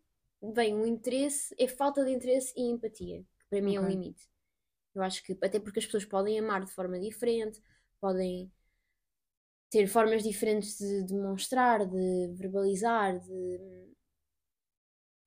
bem, 0.54 0.76
o 0.76 0.86
interesse 0.86 1.54
é 1.58 1.68
falta 1.68 2.04
de 2.06 2.12
interesse 2.12 2.54
e 2.56 2.62
empatia, 2.70 3.24
que 3.40 3.46
para 3.50 3.62
mim 3.62 3.76
é 3.76 3.80
o 3.80 3.84
Ok. 3.84 3.96
limite. 3.96 4.28
Eu 4.94 5.04
acho 5.04 5.24
que, 5.24 5.34
até 5.42 5.60
porque 5.60 5.80
as 5.80 5.86
pessoas 5.86 6.06
podem 6.06 6.40
amar 6.40 6.64
de 6.66 6.72
forma 6.72 7.00
diferente, 7.00 7.62
podem 8.00 8.52
ter 9.70 9.88
formas 9.88 10.24
diferentes 10.24 10.78
de 10.78 11.04
demonstrar, 11.04 11.86
de 11.86 12.34
verbalizar, 12.36 13.20
de. 13.20 13.60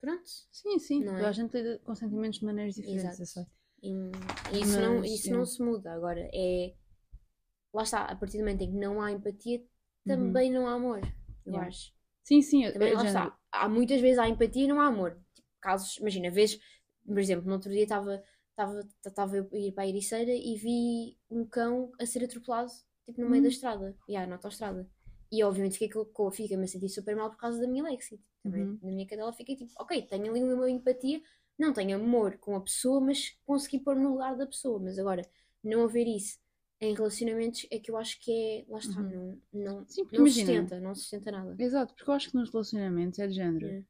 Pronto. 0.01 0.23
Sim, 0.51 0.79
sim. 0.79 1.03
Não 1.03 1.17
é? 1.17 1.25
a 1.25 1.31
gente 1.31 1.51
tem 1.51 1.77
com 1.79 1.93
sentimentos 1.95 2.39
de 2.39 2.45
maneiras 2.45 2.75
diferentes, 2.75 3.19
Exato. 3.19 3.39
eu. 3.39 3.59
E, 3.81 4.57
e 4.57 4.61
isso, 4.61 4.79
não, 4.79 4.99
Mas, 4.99 5.11
isso 5.11 5.29
é. 5.29 5.33
não 5.33 5.45
se 5.45 5.61
muda. 5.61 5.91
Agora, 5.93 6.29
é. 6.33 6.73
Lá 7.73 7.83
está, 7.83 8.05
a 8.05 8.15
partir 8.15 8.37
do 8.37 8.39
momento 8.41 8.61
em 8.63 8.71
que 8.71 8.77
não 8.77 9.01
há 9.01 9.11
empatia, 9.11 9.59
Uhum. 9.59 9.65
também 10.15 10.51
não 10.51 10.67
há 10.67 10.73
amor. 10.73 10.99
Eu 11.45 11.51
Yeah. 11.53 11.67
acho. 11.67 11.93
Sim, 12.23 12.41
sim. 12.41 12.71
Também 12.71 12.91
é 12.91 12.93
lá 12.95 13.05
está. 13.05 13.37
Há 13.51 13.67
muitas 13.69 13.99
vezes 14.01 14.17
há 14.19 14.27
empatia 14.27 14.63
e 14.63 14.67
não 14.67 14.79
há 14.79 14.85
amor. 14.87 15.19
Tipo, 15.33 15.47
casos, 15.61 15.97
imagina, 15.97 16.29
vezes, 16.31 16.59
por 17.05 17.19
exemplo, 17.19 17.45
no 17.45 17.53
outro 17.53 17.69
dia 17.71 17.83
estava 17.83 18.23
estava 19.05 19.37
eu 19.37 19.49
a 19.53 19.57
ir 19.57 19.71
para 19.71 19.83
a 19.83 19.87
Ericeira 19.87 20.31
e 20.33 20.55
vi 20.57 21.17
um 21.29 21.45
cão 21.45 21.91
a 21.99 22.05
ser 22.05 22.23
atropelado, 22.25 22.69
tipo, 23.05 23.21
no 23.21 23.29
meio 23.29 23.39
Hum. 23.41 23.43
da 23.43 23.49
estrada, 23.49 23.97
yeah, 24.09 24.27
na 24.27 24.35
autoestrada. 24.35 24.89
E 25.31 25.41
obviamente 25.43 25.73
fiquei 25.73 25.89
com, 25.89 26.03
com, 26.05 26.29
fiquei-me 26.31 26.63
a 26.65 26.67
sentir 26.67 26.89
super 26.89 27.15
mal 27.15 27.29
por 27.29 27.37
causa 27.37 27.59
da 27.59 27.67
minha 27.67 27.83
Lexi. 27.83 28.21
Também, 28.43 28.63
Uhum. 28.63 28.79
na 28.81 28.91
minha 28.91 29.07
cadela 29.07 29.33
fiquei 29.33 29.55
tipo, 29.55 29.71
ok, 29.77 30.01
tenho 30.03 30.29
ali 30.31 30.41
uma 30.43 30.69
empatia, 30.69 31.21
não 31.57 31.73
tenho 31.73 31.97
amor 31.97 32.37
com 32.37 32.55
a 32.55 32.61
pessoa, 32.61 33.01
mas 33.01 33.37
consegui 33.45 33.79
pôr 33.79 33.95
no 33.95 34.11
lugar 34.11 34.35
da 34.37 34.45
pessoa. 34.47 34.79
Mas 34.79 34.97
agora, 34.97 35.21
não 35.63 35.83
haver 35.83 36.07
isso 36.07 36.37
em 36.81 36.93
relacionamentos 36.95 37.67
é 37.69 37.77
que 37.79 37.91
eu 37.91 37.97
acho 37.97 38.19
que 38.21 38.31
é, 38.31 38.65
lá 38.71 38.79
está, 38.79 39.01
Uhum. 39.01 39.41
não, 39.51 39.71
não, 39.79 39.85
Sim, 39.87 40.03
não 40.03 40.09
imagina. 40.21 40.45
sustenta, 40.47 40.79
não 40.79 40.95
sustenta 40.95 41.31
nada. 41.31 41.55
Exato, 41.59 41.93
porque 41.93 42.09
eu 42.09 42.13
acho 42.13 42.29
que 42.31 42.35
nos 42.37 42.49
relacionamentos 42.49 43.19
é 43.19 43.27
de 43.27 43.33
género. 43.33 43.65
Yeah. 43.65 43.87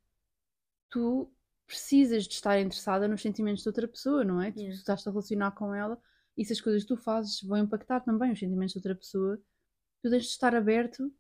Tu 0.90 1.32
precisas 1.68 2.24
de 2.28 2.34
estar 2.34 2.60
interessada 2.60 3.08
nos 3.08 3.22
sentimentos 3.22 3.62
de 3.62 3.70
outra 3.70 3.88
pessoa, 3.88 4.24
não 4.24 4.42
é? 4.42 4.48
Yeah. 4.56 4.74
tu 4.76 4.80
estás 4.80 5.06
a 5.06 5.12
relacionar 5.12 5.52
com 5.52 5.76
ela 5.76 6.02
e 6.36 6.44
se 6.44 6.54
as 6.54 6.60
coisas 6.62 6.82
que 6.82 6.88
tu 6.88 6.98
fazes 6.98 7.42
vão 7.44 7.60
impactar 7.60 8.00
também 8.00 8.32
os 8.32 8.40
sentimentos 8.40 8.74
de 8.74 8.80
outra 8.80 8.96
pessoa, 8.96 9.38
tu 10.02 10.10
tens 10.10 10.24
de 10.24 10.30
estar 10.30 10.56
aberto 10.56 11.14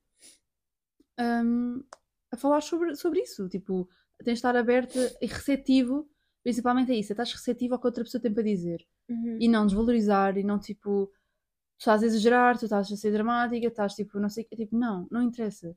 hum, 1.19 1.83
a 2.31 2.37
falar 2.37 2.61
sobre, 2.61 2.95
sobre 2.95 3.21
isso. 3.21 3.47
Tipo, 3.49 3.87
tens 4.19 4.25
de 4.25 4.31
estar 4.33 4.55
aberto 4.55 4.97
e 5.21 5.25
receptivo, 5.25 6.09
principalmente 6.43 6.91
a 6.91 6.95
isso. 6.95 7.13
Estás 7.13 7.31
receptivo 7.33 7.73
ao 7.75 7.79
que 7.79 7.87
outra 7.87 8.03
pessoa 8.03 8.21
tem 8.21 8.33
para 8.33 8.43
dizer. 8.43 8.85
Uhum. 9.09 9.37
E 9.39 9.47
não 9.47 9.65
desvalorizar 9.65 10.37
e 10.37 10.43
não 10.43 10.59
tipo, 10.59 11.07
tu 11.07 11.79
estás 11.79 12.03
a 12.03 12.05
exagerar, 12.05 12.57
tu 12.57 12.65
estás 12.65 12.91
a 12.91 12.95
ser 12.95 13.11
dramática, 13.11 13.67
estás 13.67 13.93
tipo, 13.95 14.19
não 14.19 14.29
sei 14.29 14.43
o 14.43 14.47
quê. 14.47 14.55
Tipo, 14.55 14.77
não, 14.77 15.07
não 15.09 15.21
interessa. 15.21 15.75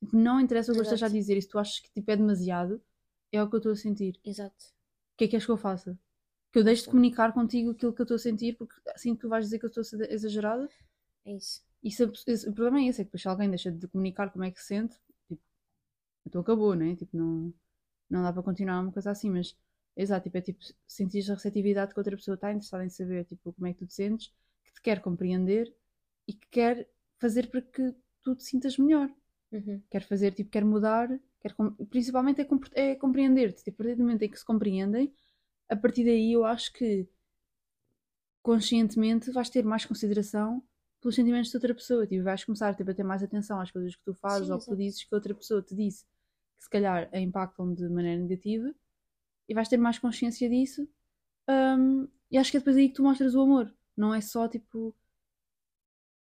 Tipo, 0.00 0.16
não 0.16 0.40
interessa 0.40 0.72
o 0.72 0.74
que 0.74 0.80
eu 0.80 0.84
esteja 0.84 1.06
a 1.06 1.08
dizer. 1.08 1.36
E 1.36 1.42
se 1.42 1.48
tu 1.48 1.58
achas 1.58 1.78
que 1.80 1.90
tipo, 1.92 2.10
é 2.10 2.16
demasiado, 2.16 2.82
é 3.30 3.42
o 3.42 3.48
que 3.48 3.54
eu 3.54 3.58
estou 3.58 3.72
a 3.72 3.76
sentir. 3.76 4.18
Exato. 4.24 4.64
O 5.14 5.16
que 5.18 5.24
é 5.24 5.28
que 5.28 5.36
és 5.36 5.44
que 5.44 5.50
eu 5.52 5.56
faça? 5.56 5.98
Que 6.52 6.58
eu 6.58 6.64
deixe 6.64 6.82
de 6.82 6.88
comunicar 6.88 7.32
contigo 7.32 7.70
aquilo 7.70 7.92
que 7.92 8.00
eu 8.00 8.04
estou 8.04 8.16
a 8.16 8.18
sentir, 8.18 8.56
porque 8.56 8.74
assim 8.94 9.14
tu 9.14 9.28
vais 9.28 9.44
dizer 9.44 9.58
que 9.58 9.64
eu 9.64 9.68
estou 9.68 9.80
a 9.82 9.84
ser 9.84 10.10
exagerada. 10.12 10.68
É 11.24 11.32
isso. 11.36 11.62
É- 11.84 12.32
esse- 12.32 12.48
o 12.48 12.52
problema 12.52 12.80
é 12.80 12.88
esse, 12.88 13.00
é 13.00 13.04
que 13.04 13.08
depois 13.08 13.22
se 13.22 13.28
alguém 13.28 13.48
deixa 13.48 13.70
de 13.70 13.86
comunicar 13.88 14.30
como 14.30 14.44
é 14.44 14.50
que 14.50 14.60
se 14.60 14.66
sente, 14.66 14.96
então 16.26 16.40
acabou, 16.40 16.74
né? 16.74 16.96
Tipo, 16.96 17.16
não, 17.16 17.54
não 18.10 18.22
dá 18.22 18.32
para 18.32 18.42
continuar 18.42 18.80
uma 18.80 18.92
coisa 18.92 19.10
assim, 19.10 19.30
mas 19.30 19.56
exato, 19.96 20.24
tipo, 20.24 20.38
é 20.38 20.40
tipo, 20.42 20.60
sentir 20.86 21.30
a 21.30 21.34
receptividade 21.34 21.92
que 21.94 22.00
outra 22.00 22.16
pessoa 22.16 22.34
está 22.36 22.50
interessada 22.52 22.84
em 22.84 22.90
saber, 22.90 23.24
tipo, 23.26 23.52
como 23.52 23.66
é 23.66 23.72
que 23.72 23.80
tu 23.80 23.86
te 23.86 23.94
sentes, 23.94 24.28
que 24.64 24.72
te 24.74 24.82
quer 24.82 25.00
compreender 25.02 25.74
e 26.28 26.32
que 26.34 26.46
quer 26.50 26.88
fazer 27.20 27.48
para 27.50 27.62
que 27.62 27.94
tu 28.22 28.34
te 28.36 28.44
sintas 28.44 28.78
melhor. 28.78 29.10
Uhum. 29.52 29.82
Quer 29.90 30.02
fazer, 30.04 30.32
tipo, 30.34 30.50
quer 30.50 30.64
mudar, 30.64 31.08
quer 31.40 31.54
principalmente 31.90 32.40
é, 32.40 32.44
compre- 32.44 32.72
é 32.74 32.94
compreender-te. 32.96 33.62
Tipo, 33.64 33.82
a 33.82 33.84
partir 33.86 33.96
do 33.98 34.04
momento 34.04 34.22
em 34.22 34.30
que 34.30 34.38
se 34.38 34.44
compreendem, 34.44 35.12
a 35.68 35.76
partir 35.76 36.04
daí 36.04 36.32
eu 36.34 36.44
acho 36.44 36.72
que 36.72 37.08
conscientemente 38.42 39.30
vais 39.32 39.50
ter 39.50 39.64
mais 39.64 39.84
consideração 39.84 40.62
pelos 41.02 41.16
sentimentos 41.16 41.50
de 41.50 41.58
outra 41.58 41.74
pessoa. 41.74 42.06
Tipo, 42.08 42.24
vais 42.24 42.44
começar 42.44 42.74
tipo, 42.76 42.90
a 42.92 42.94
ter 42.94 43.04
mais 43.04 43.22
atenção 43.24 43.60
às 43.60 43.72
coisas 43.72 43.96
que 43.96 44.04
tu 44.04 44.14
fazes 44.14 44.48
Sim, 44.48 44.50
ou 44.50 44.60
que 44.60 44.68
tu 44.68 44.76
dizes 44.76 45.04
que 45.04 45.14
outra 45.16 45.34
pessoa 45.34 45.62
te 45.62 45.76
disse 45.76 46.04
que 46.58 46.64
se 46.64 46.70
calhar 46.70 47.10
a 47.12 47.20
impactam 47.20 47.74
de 47.74 47.88
maneira 47.90 48.22
negativa 48.22 48.74
e 49.48 49.54
vais 49.54 49.68
ter 49.68 49.76
mais 49.78 49.98
consciência 49.98 50.48
disso. 50.50 50.88
Hum, 51.48 52.08
e 52.30 52.38
acho 52.38 52.50
que 52.50 52.58
é 52.58 52.60
depois 52.60 52.76
aí 52.76 52.88
que 52.88 52.96
tu 52.96 53.02
mostras 53.04 53.34
o 53.34 53.42
amor. 53.42 53.74
Não 53.96 54.14
é 54.14 54.20
só 54.22 54.48
tipo 54.48 54.94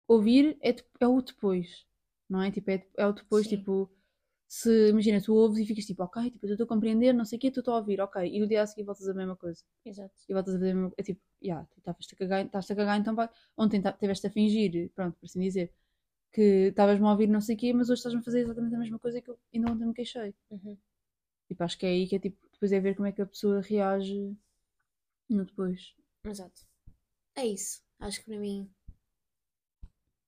ouvir, 0.08 0.56
é, 0.62 0.74
é 1.00 1.06
o 1.06 1.20
depois. 1.22 1.86
Não 2.28 2.42
é? 2.42 2.50
Tipo, 2.50 2.70
é, 2.70 2.86
é 2.96 3.06
o 3.06 3.12
depois, 3.12 3.46
Sim. 3.46 3.48
tipo, 3.48 3.90
se 4.48 4.88
imagina, 4.90 5.20
tu 5.20 5.34
ouves 5.34 5.58
e 5.58 5.66
ficas 5.66 5.84
tipo, 5.86 6.02
ok, 6.04 6.30
tipo, 6.30 6.46
eu 6.46 6.52
estou 6.52 6.64
a 6.64 6.68
compreender, 6.68 7.12
não 7.12 7.24
sei 7.24 7.36
o 7.38 7.40
quê, 7.40 7.50
tu 7.50 7.60
estou 7.60 7.74
a 7.74 7.78
ouvir, 7.78 8.00
ok, 8.00 8.24
e 8.26 8.38
no 8.40 8.46
dia 8.46 8.62
a 8.62 8.66
seguir 8.66 8.84
voltas 8.84 9.08
a 9.08 9.14
mesma 9.14 9.36
coisa 9.36 9.62
Exato. 9.84 10.14
e 10.28 10.32
voltas 10.34 10.54
a 10.54 10.58
fazer 10.58 10.70
a 10.72 10.74
mesma 10.74 10.92
É 10.96 11.02
tipo, 11.02 11.20
yeah, 11.42 11.66
tu 11.72 11.78
estavas-te 11.78 12.14
a 12.14 12.18
cagar, 12.18 12.46
estás-te 12.46 12.72
a 12.72 12.76
cagar, 12.76 13.00
então 13.00 13.14
vai. 13.14 13.28
Ontem 13.56 13.80
ta- 13.82 13.92
tiveste 13.92 14.26
a 14.26 14.30
fingir, 14.30 14.90
pronto, 14.94 15.16
por 15.18 15.26
assim 15.26 15.40
dizer, 15.40 15.72
que 16.32 16.68
estavas-me 16.70 17.06
a 17.06 17.10
ouvir 17.12 17.28
não 17.28 17.40
sei 17.40 17.56
o 17.56 17.58
quê, 17.58 17.72
mas 17.72 17.90
hoje 17.90 17.98
estás-me 18.00 18.20
a 18.20 18.24
fazer 18.24 18.40
exatamente 18.40 18.74
a 18.76 18.78
mesma 18.78 18.98
coisa 18.98 19.20
que 19.20 19.30
eu 19.30 19.38
ainda 19.54 19.72
ontem 19.72 19.86
me 19.86 19.94
queixei. 19.94 20.34
Uhum. 20.50 20.76
Tipo, 21.48 21.64
acho 21.64 21.78
que 21.78 21.86
é 21.86 21.90
aí 21.90 22.06
que 22.08 22.16
é 22.16 22.18
tipo, 22.18 22.38
depois 22.52 22.72
é 22.72 22.80
ver 22.80 22.94
como 22.96 23.06
é 23.08 23.12
que 23.12 23.22
a 23.22 23.26
pessoa 23.26 23.60
reage 23.60 24.36
no 25.28 25.44
depois. 25.44 25.94
Exato. 26.24 26.62
É 27.36 27.46
isso. 27.46 27.82
Acho 28.00 28.20
que 28.20 28.26
para 28.26 28.38
mim 28.40 28.70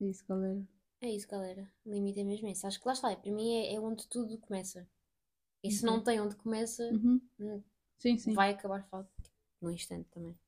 É 0.01 0.05
isso, 0.07 0.25
galera. 0.27 0.67
É 1.01 1.09
isso, 1.11 1.27
galera. 1.29 1.69
O 1.85 1.91
limite 1.93 2.21
é 2.21 2.25
mesmo 2.25 2.49
esse. 2.49 2.67
Acho 2.67 2.81
que 2.81 2.87
lá 2.87 2.93
está. 2.93 3.15
Para 3.17 3.33
mim 3.33 3.55
é, 3.57 3.75
é 3.75 3.81
onde 3.81 4.07
tudo 4.09 4.39
começa. 4.39 4.87
E 5.65 5.71
se 5.73 5.85
Ok. 5.85 5.87
não 5.87 6.03
tem 6.03 6.21
onde 6.21 6.37
começa, 6.37 6.85
Uhum. 6.91 7.23
hum, 7.41 7.63
Sim, 7.99 8.19
sim. 8.19 8.41
vai 8.41 8.51
acabar 8.53 8.85
falta 8.91 9.11
num 9.63 9.71
instante 9.71 10.09
também. 10.11 10.39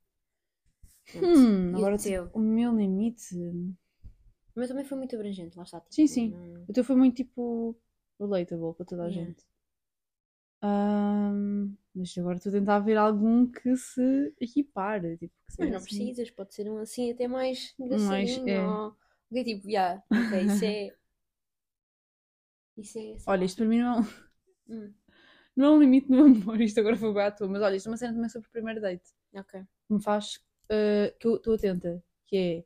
Hum, 1.15 1.75
E 1.77 1.83
o 1.85 1.89
agora 1.89 1.97
teu? 2.03 2.25
o 2.33 2.39
meu 2.41 2.77
limite. 2.77 3.37
O 4.55 4.59
meu 4.61 4.69
também 4.69 4.85
foi 4.85 4.97
muito 4.97 5.15
abrangente, 5.17 5.57
lá 5.57 5.65
está. 5.65 5.81
tipo, 5.81 5.95
Sim, 5.95 6.07
sim. 6.07 6.39
não- 6.39 6.69
O 6.69 6.73
teu 6.73 6.83
foi 6.85 6.97
muito 6.97 7.17
tipo 7.17 7.77
relatable 8.19 8.75
para 8.75 8.87
toda 8.87 9.05
a 9.05 9.11
Yeah. 9.11 9.11
gente. 9.11 9.45
Ahm, 10.63 11.77
mas 11.95 12.17
agora 12.19 12.37
estou 12.37 12.51
a 12.51 12.53
tentar 12.59 12.79
ver 12.81 12.97
algum 12.97 13.47
que 13.51 13.77
se 13.77 14.35
equipare. 14.41 15.17
Tipo, 15.19 15.35
que 15.57 15.61
Mas 15.61 15.71
não 15.71 15.81
assim. 15.81 15.81
precisas, 15.81 16.29
pode 16.29 16.53
ser 16.55 16.69
um 16.69 16.79
assim 16.79 17.13
até 17.13 17.29
mais 17.29 17.73
Mais, 17.91 18.39
engraçadinho. 18.39 18.49
é. 18.49 18.81
Ou... 18.89 18.97
Ok, 19.31 19.45
tipo, 19.45 19.71
já, 19.71 20.03
ok, 20.11 20.43
isso 20.45 20.65
é. 20.65 20.97
Isso 22.77 22.99
é. 22.99 23.03
sei 23.03 23.23
Olha, 23.27 23.45
isto 23.45 23.57
para 23.59 23.67
mim 23.67 23.79
não, 23.79 23.99
é 23.99 24.01
um- 24.01 24.07
Hum, 24.69 24.95
não 25.57 25.65
é 25.67 25.71
um 25.77 25.81
limite 25.81 26.11
no 26.11 26.25
amor. 26.25 26.61
Isto 26.61 26.81
agora 26.81 26.97
foi 26.97 27.13
bem 27.13 27.23
à 27.25 27.31
toa. 27.31 27.49
Mas 27.49 27.63
olha, 27.63 27.77
isto 27.77 27.87
é 27.89 27.91
uma 27.91 27.97
cena 27.97 28.15
também 28.15 28.29
sobre 28.29 28.49
o 28.49 28.53
primeiro 28.53 28.81
date. 28.81 29.11
ok. 29.35 29.63
Que 29.89 29.95
me 29.95 30.03
faz. 30.03 30.41
ah, 30.71 31.13
que 31.19 31.27
eu 31.27 31.37
estou 31.37 31.55
atenta. 31.55 32.03
Que 32.27 32.37
é 32.37 32.65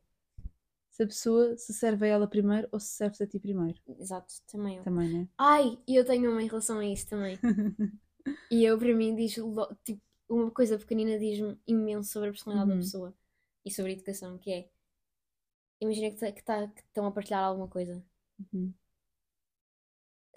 se 0.91 1.03
a 1.03 1.07
pessoa 1.07 1.57
se 1.57 1.73
serve 1.73 2.05
a 2.05 2.09
ela 2.09 2.27
primeiro 2.27 2.67
ou 2.71 2.79
se 2.79 2.87
serve 2.87 3.23
a 3.23 3.27
ti 3.27 3.39
primeiro. 3.39 3.79
Exato, 3.99 4.33
também. 4.47 4.77
eu. 4.77 4.83
Também, 4.83 5.09
né? 5.09 5.27
Ai, 5.37 5.77
e 5.87 5.95
eu 5.95 6.05
tenho 6.05 6.31
uma 6.31 6.41
em 6.41 6.47
relação 6.47 6.79
a 6.79 6.85
isso 6.85 7.07
também. 7.07 7.37
E 8.49 8.63
eu, 8.63 8.77
para 8.77 8.93
mim, 8.93 9.15
diz 9.15 9.37
lo- 9.37 9.75
tipo, 9.83 10.01
uma 10.29 10.49
coisa 10.49 10.77
pequenina 10.79 11.19
diz-me 11.19 11.59
imenso 11.67 12.11
sobre 12.11 12.29
a 12.29 12.31
personalidade 12.31 12.71
Uhum. 12.71 12.77
da 12.77 12.83
pessoa 12.83 13.13
e 13.65 13.71
sobre 13.71 13.91
a 13.91 13.95
educação, 13.95 14.37
que 14.37 14.51
é 14.51 14.69
imagina 15.85 16.11
que, 16.11 16.31
que, 16.33 16.43
tá- 16.43 16.67
que 16.69 16.81
estão 16.81 17.05
a 17.07 17.11
partilhar 17.11 17.43
alguma 17.43 17.67
coisa. 17.69 18.03
Uhum. 18.39 18.73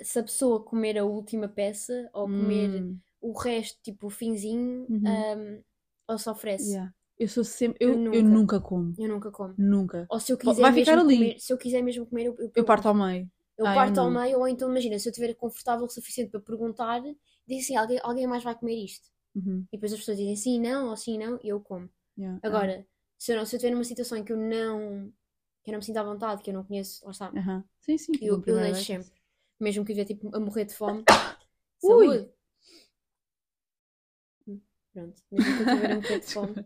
Se 0.00 0.18
a 0.20 0.22
pessoa 0.22 0.64
comer 0.64 0.96
a 0.98 1.04
última 1.04 1.48
peça 1.48 2.08
ou 2.12 2.28
comer 2.28 2.86
Hum, 2.86 3.00
o 3.20 3.32
resto, 3.32 3.80
tipo 3.82 4.06
o 4.06 4.10
finzinho, 4.10 4.88
Uhum. 4.88 5.24
ahm, 5.32 5.62
ou 6.08 6.18
se 6.18 6.30
oferece. 6.30 6.78
yeah. 6.78 6.92
Eu 7.18 7.28
sou 7.28 7.44
sempre. 7.44 7.76
Eu, 7.84 7.90
Eu 7.90 7.98
eu 8.12 8.22
nunca. 8.22 8.22
nunca 8.22 8.60
como. 8.60 8.96
Eu 8.96 9.08
nunca 9.08 9.30
como. 9.30 9.58
Nunca. 9.58 10.10
Ou 10.10 10.20
se 10.20 10.32
eu 10.32 10.38
Vai 10.42 10.54
quiser 10.54 10.70
ficar 10.72 10.98
mesmo 10.98 11.00
ali. 11.00 11.22
comer, 11.22 11.38
se 11.40 11.52
eu 11.52 11.58
quiser 11.58 11.82
mesmo 11.82 12.06
comer, 12.06 12.26
eu, 12.26 12.36
eu, 12.38 12.52
Eu 12.54 12.64
parto 12.64 12.88
ao 12.88 12.94
meio. 12.94 13.30
eu 13.58 13.68
Ah, 13.68 13.78
eu 13.78 13.86
parto 13.86 14.00
ao 14.00 14.10
meio, 14.10 14.38
ou 14.38 14.48
então 14.48 14.70
imagina, 14.70 14.98
se 14.98 15.08
eu 15.08 15.10
estiver 15.10 15.34
confortável 15.34 15.84
o 15.86 15.90
suficiente 15.90 16.30
para 16.30 16.40
perguntar, 16.40 17.02
diz 17.46 17.64
assim, 17.64 17.76
alguém, 17.76 18.00
alguém 18.02 18.26
mais 18.26 18.44
vai 18.44 18.54
comer 18.58 18.76
isto. 18.84 19.08
Uhum. 19.34 19.68
E 19.72 19.76
depois 19.76 19.92
as 19.92 20.00
pessoas 20.00 20.18
dizem 20.18 20.36
sim, 20.36 20.60
não, 20.60 20.90
ou 20.90 20.96
sim, 20.98 21.18
não, 21.18 21.38
e 21.42 21.48
eu 21.48 21.60
como. 21.60 21.90
Yeah. 22.16 22.38
Agora, 22.42 22.78
não, 22.78 22.86
se 23.18 23.32
eu 23.34 23.42
estiver 23.42 23.70
numa 23.72 23.84
situação 23.84 24.18
em 24.18 24.24
que 24.24 24.32
eu 24.32 24.38
não, 24.38 25.12
que 25.68 25.70
eu 25.70 25.74
não 25.74 25.78
me 25.80 25.84
sinto 25.84 25.96
à 25.98 26.02
vontade, 26.02 26.42
que 26.42 26.50
eu 26.50 26.54
não 26.54 26.64
conheço, 26.64 27.04
lá 27.04 27.10
está, 27.10 27.28
Aham. 27.28 27.62
Sim, 27.80 27.98
sim. 27.98 28.12
eu, 28.22 28.42
eu 28.46 28.56
deixo 28.56 28.84
sempre. 28.84 29.10
Mesmo 29.60 29.84
que 29.84 29.92
eu 29.92 29.96
estiver 29.98 30.14
tipo, 30.14 30.34
a 30.34 30.40
morrer 30.40 30.64
de 30.64 30.74
fome. 30.74 31.04
Ui! 31.82 32.06
Saúde! 32.06 32.30
Hum, 34.46 34.60
Pronto, 34.92 35.22
mesmo 35.30 35.54
que 35.54 35.62
eu 35.62 35.66
estiver 35.66 35.90
a 35.90 35.94
morrer 35.94 36.18
de 36.20 36.26
fome. 36.26 36.64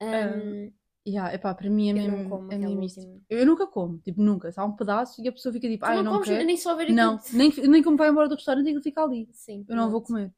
Yeah, 1.08 1.32
epá, 1.32 1.54
para 1.54 1.70
mim 1.70 1.88
é 1.88 1.92
eu 1.92 1.94
mesmo, 1.94 2.24
não 2.24 2.28
como 2.28 2.52
é 2.52 2.58
mesmo 2.58 2.80
última. 2.80 3.20
Eu 3.30 3.46
nunca 3.46 3.64
como, 3.64 3.98
tipo, 3.98 4.20
nunca. 4.20 4.52
Há 4.56 4.64
um 4.64 4.72
pedaço 4.72 5.22
e 5.22 5.28
a 5.28 5.32
pessoa 5.32 5.52
fica 5.52 5.68
tipo, 5.68 5.84
ah, 5.86 5.94
eu 5.94 6.02
não 6.02 6.14
comes 6.14 6.26
quero. 6.26 6.44
nem 6.44 6.56
só 6.56 6.74
ver 6.74 6.82
aquilo. 6.82 6.96
Não, 6.96 7.20
nem, 7.32 7.50
nem 7.68 7.82
como 7.82 7.96
vai 7.96 8.08
embora 8.08 8.28
do 8.28 8.34
restaurante 8.34 8.66
aquilo 8.66 8.82
fica 8.82 9.04
ali. 9.04 9.28
Sim, 9.30 9.64
Eu 9.68 9.76
não 9.76 9.88
vou 9.88 10.02
comer. 10.02 10.34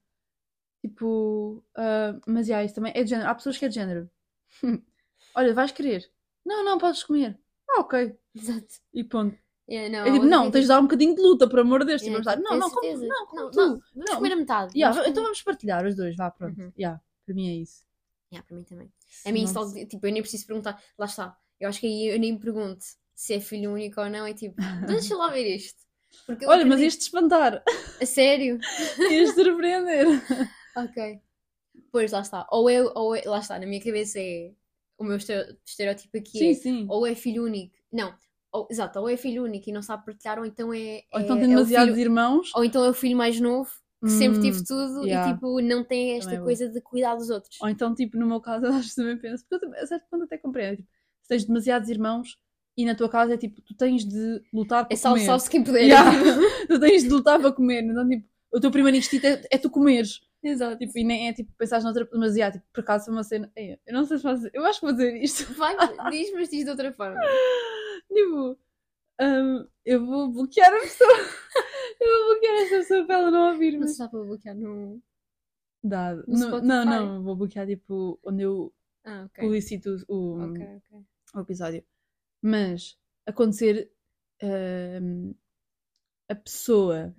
Tipo, 0.82 1.64
ah, 1.74 2.20
mas 2.26 2.48
yeah, 2.48 2.62
isso 2.62 2.74
também 2.74 2.92
é 2.94 3.02
de 3.02 3.08
género. 3.08 3.30
Há 3.30 3.34
pessoas 3.34 3.56
que 3.56 3.64
é 3.64 3.68
de 3.68 3.76
género. 3.76 4.10
Olha, 5.34 5.54
vais 5.54 5.72
querer? 5.72 6.04
Não, 6.44 6.62
não, 6.62 6.76
podes 6.76 7.02
comer. 7.02 7.38
Ah, 7.70 7.80
ok. 7.80 8.16
Exato. 8.34 8.66
E 8.94 9.04
ponto. 9.04 9.36
Yeah, 9.70 9.90
não, 9.90 10.06
é 10.06 10.12
tipo, 10.12 10.24
não, 10.24 10.50
tens 10.50 10.62
de 10.62 10.68
dar 10.68 10.78
um 10.80 10.84
bocadinho 10.84 11.14
de 11.14 11.20
luta, 11.20 11.46
por 11.46 11.58
amor 11.58 11.80
de 11.80 11.86
Deus. 11.86 12.00
Tipo, 12.00 12.16
Yeah, 12.18 12.36
dar, 12.36 12.40
não, 12.42 12.56
não, 12.58 12.70
como, 12.70 12.96
não, 13.06 13.26
como 13.26 13.42
Não, 13.42 13.50
tu. 13.50 13.56
não, 13.58 13.68
vamos 13.68 13.82
Não. 14.10 14.16
comer 14.16 14.32
a 14.32 14.36
metade. 14.36 14.72
Yeah, 14.74 14.94
vamos 14.94 15.10
então 15.10 15.22
vamos 15.22 15.42
partilhar 15.42 15.84
os 15.86 15.94
dois, 15.94 16.16
vá, 16.16 16.30
pronto. 16.30 16.58
Uhum. 16.58 16.72
Yeah, 16.78 16.98
para 17.26 17.34
mim 17.34 17.48
é 17.50 17.54
isso. 17.56 17.84
Yeah, 18.32 18.46
para 18.46 18.56
mim 18.56 18.64
também. 18.64 18.90
A 19.26 19.32
mim, 19.32 19.44
isso, 19.44 19.86
tipo, 19.86 20.06
eu 20.06 20.12
nem 20.12 20.22
preciso 20.22 20.46
perguntar. 20.46 20.82
Lá 20.96 21.04
está. 21.06 21.36
Eu 21.60 21.68
acho 21.68 21.80
que 21.80 21.86
aí 21.86 22.06
eu 22.14 22.18
nem 22.18 22.32
me 22.32 22.38
pergunto 22.38 22.82
se 23.14 23.34
é 23.34 23.40
filho 23.40 23.72
único 23.72 24.00
ou 24.00 24.08
não. 24.08 24.24
É 24.26 24.32
tipo, 24.32 24.54
deixa 24.86 25.14
lá 25.16 25.28
ver 25.30 25.54
isto. 25.56 25.82
Porque 26.24 26.46
eu 26.46 26.48
Olha, 26.48 26.64
mas 26.64 26.74
acredito- 26.76 26.88
isto 26.92 27.00
espantar, 27.02 27.62
A 28.00 28.06
sério? 28.06 28.58
isto 29.12 29.34
surpreender. 29.34 30.06
Ok. 30.76 31.20
Pois, 31.92 32.12
lá 32.12 32.20
está. 32.20 32.46
Ou 32.50 32.70
eu, 32.70 32.90
ou 32.94 33.14
é- 33.14 33.22
lá 33.26 33.38
está, 33.40 33.58
na 33.58 33.66
minha 33.66 33.82
cabeça 33.84 34.18
é 34.18 34.52
o 34.98 35.04
meu 35.04 35.16
estere- 35.16 35.56
estereótipo 35.64 36.16
aqui 36.18 36.38
Sim, 36.38 36.50
é 36.50 36.54
sim. 36.54 36.86
ou 36.88 37.06
é 37.06 37.14
filho 37.14 37.44
único. 37.44 37.74
Não, 37.92 38.12
ou, 38.52 38.66
exato, 38.70 38.98
ou 38.98 39.08
é 39.08 39.16
filho 39.16 39.44
único 39.44 39.68
e 39.68 39.72
não 39.72 39.82
sabe 39.82 40.04
partilhar, 40.04 40.38
ou 40.38 40.44
então 40.46 40.72
é. 40.74 41.02
Ou 41.12 41.20
é- 41.20 41.22
então 41.22 41.36
tem 41.36 41.44
é 41.44 41.46
o 41.46 41.50
demasiados 41.50 41.94
filho- 41.94 42.00
irmãos. 42.06 42.50
Ou 42.54 42.64
então 42.64 42.84
é 42.84 42.90
o 42.90 42.94
filho 42.94 43.16
mais 43.16 43.40
novo 43.40 43.70
que 44.02 44.10
sempre 44.10 44.38
Hum, 44.38 44.42
tive 44.42 44.64
tudo 44.64 45.04
yeah. 45.06 45.28
e 45.28 45.32
tipo 45.34 45.60
não 45.60 45.82
tem 45.82 46.16
esta 46.18 46.32
é 46.34 46.38
bom. 46.38 46.44
coisa 46.44 46.68
de 46.68 46.80
cuidar 46.80 47.16
dos 47.16 47.30
outros. 47.30 47.56
Ou 47.60 47.68
então, 47.68 47.94
tipo, 47.94 48.16
no 48.16 48.26
meu 48.26 48.40
caso, 48.40 48.64
eu 48.66 48.72
acho 48.72 48.90
que 48.90 48.94
também 48.96 49.16
penso, 49.18 49.44
porque 49.48 49.64
eu 49.66 49.72
a 49.74 49.86
certo 49.86 50.06
ponto 50.10 50.24
até 50.24 50.38
compreendo. 50.38 50.76
Tipo, 50.76 50.88
se 51.22 51.28
tens 51.28 51.44
demasiados 51.44 51.88
irmãos 51.88 52.38
e 52.76 52.84
na 52.84 52.94
tua 52.94 53.08
casa 53.08 53.34
é 53.34 53.36
tipo, 53.36 53.60
tu 53.62 53.74
tens 53.74 54.04
de 54.04 54.40
lutar 54.52 54.84
para 54.86 54.94
É 54.94 54.96
salve, 54.96 55.20
comer. 55.20 55.26
salve 55.26 55.50
quem 55.50 55.64
puder. 55.64 55.82
Yeah. 55.82 56.10
tu 56.68 56.78
tens 56.80 57.02
de 57.02 57.08
lutar 57.08 57.40
para 57.40 57.50
comer. 57.52 57.82
Então, 57.82 58.08
tipo, 58.08 58.24
o 58.52 58.60
teu 58.60 58.70
primeiro 58.70 58.96
instinto 58.96 59.26
é, 59.26 59.42
é 59.50 59.58
tu 59.58 59.68
comeres. 59.68 60.20
Exato. 60.42 60.78
Tipo, 60.78 60.98
e 60.98 61.04
nem 61.04 61.28
é 61.28 61.32
tipo 61.32 61.52
pensar 61.54 61.82
noutra. 61.82 62.08
Mas, 62.14 62.36
yeah, 62.36 62.56
tipo, 62.56 62.66
por 62.72 62.80
acaso, 62.80 63.06
foi 63.06 63.14
uma 63.14 63.24
cena. 63.24 63.50
É, 63.56 63.78
Eu 63.86 63.94
não 63.94 64.04
sei 64.04 64.16
se 64.18 64.22
fazer. 64.22 64.50
Eu 64.54 64.64
acho 64.64 64.80
que 64.80 64.86
vou 64.86 64.94
dizer 64.94 65.16
isto. 65.22 65.52
Vai, 65.54 65.76
diz, 66.10 66.32
mas 66.32 66.48
diz 66.48 66.64
de 66.64 66.70
outra 66.70 66.92
forma. 66.92 67.20
tipo, 68.12 68.58
hum, 69.20 69.68
eu 69.84 70.06
vou 70.06 70.28
bloquear 70.32 70.72
a 70.74 70.80
pessoa. 70.80 71.10
eu 72.00 72.08
vou 72.08 72.32
bloquear 72.34 72.54
esta 72.62 72.76
pessoa 72.78 73.06
para 73.06 73.14
ela 73.16 73.30
não 73.30 73.52
ouvir-me. 73.52 73.88
Se 73.88 73.98
dá 73.98 74.08
para 74.08 74.24
bloquear 74.24 74.54
no. 74.56 75.02
Dá. 75.82 76.14
No 76.14 76.24
Não, 76.26 76.36
Spotify? 76.38 76.66
não, 76.66 76.84
não, 76.84 77.22
vou 77.22 77.36
bloquear 77.36 77.66
tipo 77.66 78.18
onde 78.24 78.42
eu 78.42 78.72
Ah, 79.04 79.24
ok. 79.26 79.44
publicito 79.44 79.96
o, 80.08 80.38
Ok, 80.50 80.62
ok. 80.64 80.98
o 81.34 81.40
episódio. 81.40 81.84
Mas 82.42 82.96
acontecer 83.26 83.90
hum, 84.42 85.34
a 86.28 86.34
pessoa 86.34 87.14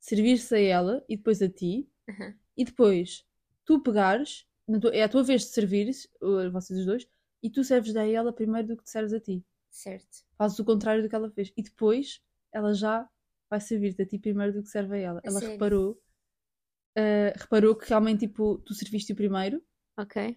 servir-se 0.00 0.54
a 0.54 0.60
ela 0.60 1.04
e 1.08 1.16
depois 1.16 1.42
a 1.42 1.48
ti, 1.48 1.88
Aham. 2.08 2.34
e 2.56 2.64
depois 2.64 3.24
tu 3.64 3.80
pegares, 3.80 4.46
tua- 4.80 4.94
é 4.94 5.02
a 5.02 5.08
tua 5.08 5.22
vez 5.22 5.42
de 5.42 5.48
servir, 5.48 5.92
vocês 6.52 6.78
os 6.80 6.86
dois, 6.86 7.06
e 7.42 7.50
tu 7.50 7.62
serves 7.62 7.94
a 7.96 8.06
ela 8.06 8.32
primeiro 8.32 8.68
do 8.68 8.76
que 8.76 8.84
te 8.84 8.90
serves 8.90 9.12
a 9.12 9.20
ti. 9.20 9.44
Certo. 9.70 10.24
Fazes 10.36 10.58
o 10.58 10.64
contrário 10.64 11.02
do 11.02 11.08
que 11.08 11.14
ela 11.14 11.30
fez. 11.30 11.52
E 11.56 11.62
depois 11.62 12.20
ela 12.52 12.72
já 12.72 13.08
vai 13.50 13.60
servir-te 13.60 14.02
a 14.02 14.06
ti 14.06 14.18
primeiro 14.18 14.52
do 14.54 14.62
que 14.62 14.68
serve 14.68 14.96
a 14.96 14.98
ela. 14.98 15.20
A 15.20 15.28
ela 15.28 15.38
sério? 15.40 15.52
reparou, 15.54 16.02
uh, 16.96 17.32
reparou 17.38 17.76
que 17.76 17.88
realmente 17.88 18.26
tipo, 18.26 18.58
tu 18.58 18.74
serviste 18.74 19.12
o 19.12 19.16
primeiro 19.16 19.62
Ok. 19.96 20.36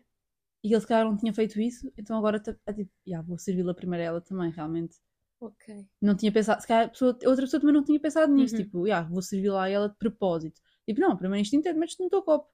e 0.63 0.74
ele 0.74 0.82
se 0.82 0.88
calhar 0.88 1.05
não 1.05 1.17
tinha 1.17 1.34
feito 1.34 1.59
isso, 1.59 1.91
então 1.97 2.17
agora 2.17 2.39
tá- 2.39 2.55
é 2.65 2.74
tipo, 2.74 2.91
"Ya, 3.07 3.22
vou 3.22 3.38
servi-la 3.38 3.74
primeiro 3.74 4.03
a 4.03 4.05
ela 4.07 4.22
também, 4.22 4.51
realmente. 4.51 4.97
Ok. 5.39 5.88
Não 5.99 6.15
tinha 6.15 6.32
pensado, 6.32 6.61
se 6.61 6.67
calhar 6.67 6.86
a 6.86 6.89
pessoa- 6.89 7.17
outra 7.26 7.45
pessoa 7.45 7.59
também 7.59 7.74
não 7.74 7.84
tinha 7.84 7.99
pensado 7.99 8.32
nisso, 8.34 8.55
Uhum. 8.55 8.63
tipo, 8.63 8.88
"Ya, 8.88 9.01
vou 9.01 9.22
servi-la 9.24 9.63
a 9.63 9.69
ela 9.69 9.89
de 9.89 9.95
propósito. 9.97 10.61
Tipo, 10.88 10.99
não, 11.01 11.13
o 11.13 11.17
primeiro 11.17 11.41
instinto 11.41 11.67
é 11.67 11.73
metes-te 11.73 12.01
no 12.03 12.09
teu 12.09 12.21
copo, 12.23 12.49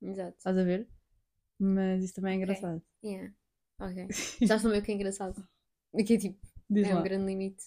Exato. 0.00 0.36
estás 0.38 0.56
a 0.56 0.62
ver? 0.64 0.88
Mas 1.58 2.04
isso 2.04 2.14
também 2.14 2.34
é 2.34 2.36
engraçado. 2.36 2.82
Yeah. 3.04 3.32
Ok. 3.80 4.08
Já 4.46 4.56
estou 4.56 4.70
meio 4.70 4.82
que 4.82 4.92
é 4.92 4.94
engraçado. 4.94 5.46
Aqui 5.98 6.14
é 6.14 6.18
tipo, 6.18 6.40
Diz 6.70 6.86
é 6.88 6.94
lá. 6.94 7.00
um 7.00 7.02
grande 7.02 7.26
limite. 7.26 7.64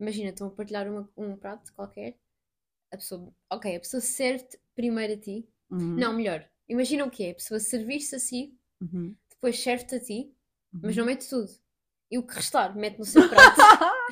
Imagina, 0.00 0.30
estão 0.30 0.48
a 0.48 0.50
partilhar 0.50 0.88
uma- 0.90 1.08
um 1.16 1.36
prato 1.36 1.72
qualquer. 1.74 2.18
A 2.92 2.96
pessoa. 2.96 3.32
Ok, 3.50 3.76
a 3.76 3.80
pessoa 3.80 4.00
serve-te 4.00 4.58
primeiro 4.74 5.12
a 5.12 5.16
ti. 5.16 5.48
Uhum, 5.70 5.96
Não, 5.96 6.12
melhor. 6.14 6.48
Imagina 6.68 7.04
o 7.04 7.10
que 7.10 7.24
é. 7.24 7.30
A 7.30 7.34
pessoa 7.34 7.60
servir-se 7.60 8.16
a 8.16 8.18
si, 8.18 8.58
uhum, 8.80 9.14
depois 9.30 9.60
serve-te 9.62 9.94
a 9.94 10.00
ti, 10.00 10.34
mas 10.72 10.96
uhum. 10.96 11.00
não 11.02 11.06
mete 11.06 11.28
tudo. 11.28 11.50
E 12.10 12.18
o 12.18 12.26
que 12.26 12.34
restar, 12.34 12.74
mete 12.76 12.98
no 12.98 13.04
seu 13.04 13.28
prato. 13.28 13.56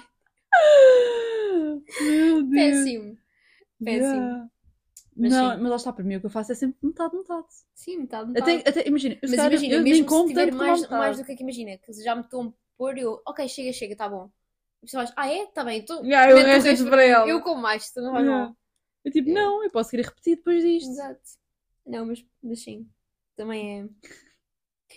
Meu 2.01 2.43
Deus. 2.43 2.51
Péssimo. 2.51 3.19
Péssimo. 3.85 4.15
Yeah. 4.15 4.51
Mas 5.19 5.33
não, 5.33 5.51
sim. 5.51 5.61
mas 5.61 5.71
lá 5.71 5.77
está, 5.77 5.93
para 5.93 6.05
mim 6.05 6.17
o 6.17 6.21
que 6.21 6.27
eu 6.27 6.31
faço 6.31 6.53
é 6.53 6.55
sempre 6.55 6.79
metade, 6.81 7.17
metade. 7.17 7.47
Sim, 7.75 7.99
metade, 7.99 8.31
metade. 8.31 8.61
Até, 8.61 8.71
até, 8.71 8.89
imagina, 8.89 9.19
eu, 9.21 9.29
se 9.29 9.37
Mas 9.37 9.37
calhar, 9.37 9.53
imagina, 9.53 9.75
eu 9.75 9.83
nem 9.83 9.93
mesmo 9.93 10.11
se 10.11 10.27
tiver 10.27 10.51
como 10.51 10.63
a 10.63 10.67
mais, 10.67 10.89
mais 10.89 11.19
do 11.19 11.25
que 11.25 11.33
aqui, 11.33 11.43
imagina, 11.43 11.79
que 11.79 11.93
já 11.93 12.15
me 12.15 12.23
estão 12.23 12.49
a 12.49 12.53
pôr, 12.77 12.97
eu, 12.99 13.21
ok, 13.27 13.49
chega, 13.49 13.73
chega, 13.73 13.97
tá 13.97 14.09
bom. 14.09 14.31
E 14.83 14.89
você 14.89 14.97
vai, 14.97 15.07
ah 15.17 15.29
é? 15.29 15.47
Tá 15.47 15.65
bem, 15.65 15.81
então. 15.81 16.05
Yeah, 16.05 16.31
eu 16.31 16.37
resto 16.37 16.67
resto 16.67 16.89
para 16.89 17.03
ela. 17.03 17.29
Eu 17.29 17.43
como 17.43 17.61
mais, 17.61 17.91
tu 17.91 18.01
não 18.01 18.13
vais 18.13 18.25
Yeah. 18.25 18.47
mal. 18.47 18.57
Eu 19.05 19.13
tipo, 19.13 19.31
não, 19.31 19.65
eu 19.65 19.71
posso 19.71 19.91
querer 19.91 20.05
repetir 20.07 20.37
depois 20.37 20.63
disto. 20.63 20.91
Exato. 20.91 21.21
Não, 21.85 22.07
mas, 22.07 22.25
mas 22.43 22.63
sim, 22.63 22.89
também 23.35 23.81
é. 23.81 23.89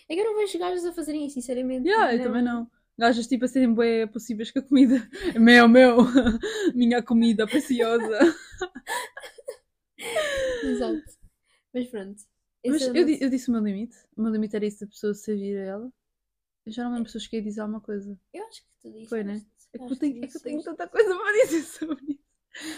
É 0.08 0.16
que 0.16 0.22
eu 0.22 0.26
não 0.26 0.38
vejo 0.38 0.60
gajos 0.60 0.86
a 0.86 0.94
fazerem 0.94 1.26
isso, 1.26 1.36
sinceramente. 1.36 1.88
Yeah, 1.88 2.14
eu 2.14 2.22
também 2.22 2.44
não. 2.44 2.70
Gajas 2.98 3.26
tipo 3.26 3.46
a 3.46 3.48
serem 3.48 3.74
bem 3.74 4.08
possíveis 4.08 4.52
com 4.52 4.60
a 4.60 4.62
comida. 4.62 5.10
Meu, 5.40 5.68
meu, 5.68 5.98
minha 6.76 7.02
comida 7.02 7.48
preciosa. 7.48 8.20
Exato. 10.64 11.04
Mas 11.74 11.88
pronto. 11.88 12.22
Mas 12.66 12.82
é 12.82 12.86
eu, 12.89 12.93
nosso- 12.93 13.24
eu 13.24 13.30
disse 13.30 13.49
o 13.49 13.52
meu 13.54 13.62
limite. 13.64 13.97
O 14.16 14.22
meu 14.22 14.32
limite 14.32 14.56
era 14.56 14.66
isso 14.66 14.82
da 14.82 14.88
pessoa 14.88 15.14
servir 15.14 15.58
a 15.58 15.64
ela. 15.64 15.93
Eu 16.66 16.72
já 16.72 16.84
não 16.84 16.93
lembro 16.93 17.10
se 17.10 17.18
eu 17.18 17.22
cheguei 17.22 17.39
a 17.39 17.43
dizer 17.43 17.62
alguma 17.62 17.82
coisa. 17.82 18.20
Eu 18.34 18.45
acho 18.47 18.62
que 18.62 18.68
tu 18.82 18.88
disseste. 18.89 19.10
Foi, 19.10 19.24
né? 19.24 19.45
É 19.74 19.78
que, 19.78 19.84
eu 19.86 19.97
tenho, 19.97 20.24
é 20.24 20.28
que 20.28 20.38
eu 20.38 20.41
tenho 20.41 20.64
tanta 20.64 20.88
coisa 20.88 21.16
para 21.16 21.32
dizer 21.45 21.64
sobre 21.64 22.04
isso. 22.10 22.22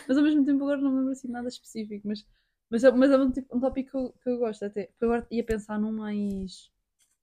Mas 0.07 0.17
ao 0.17 0.23
mesmo 0.23 0.45
tempo 0.45 0.63
agora 0.63 0.79
não 0.79 0.91
me 0.91 0.97
lembro 0.99 1.11
assim 1.11 1.27
nada 1.27 1.47
específico. 1.47 2.07
Mas, 2.07 2.25
mas, 2.69 2.83
é, 2.83 2.91
mas 2.91 3.11
é 3.11 3.17
um, 3.17 3.31
tipo, 3.31 3.57
um 3.57 3.59
tópico 3.59 3.89
que 3.91 3.97
eu, 3.97 4.13
que 4.21 4.29
eu 4.29 4.37
gosto 4.37 4.63
até. 4.63 4.85
Porque 4.87 5.05
agora 5.05 5.27
ia 5.31 5.43
pensar 5.43 5.79
num 5.79 5.91
mais, 5.91 6.71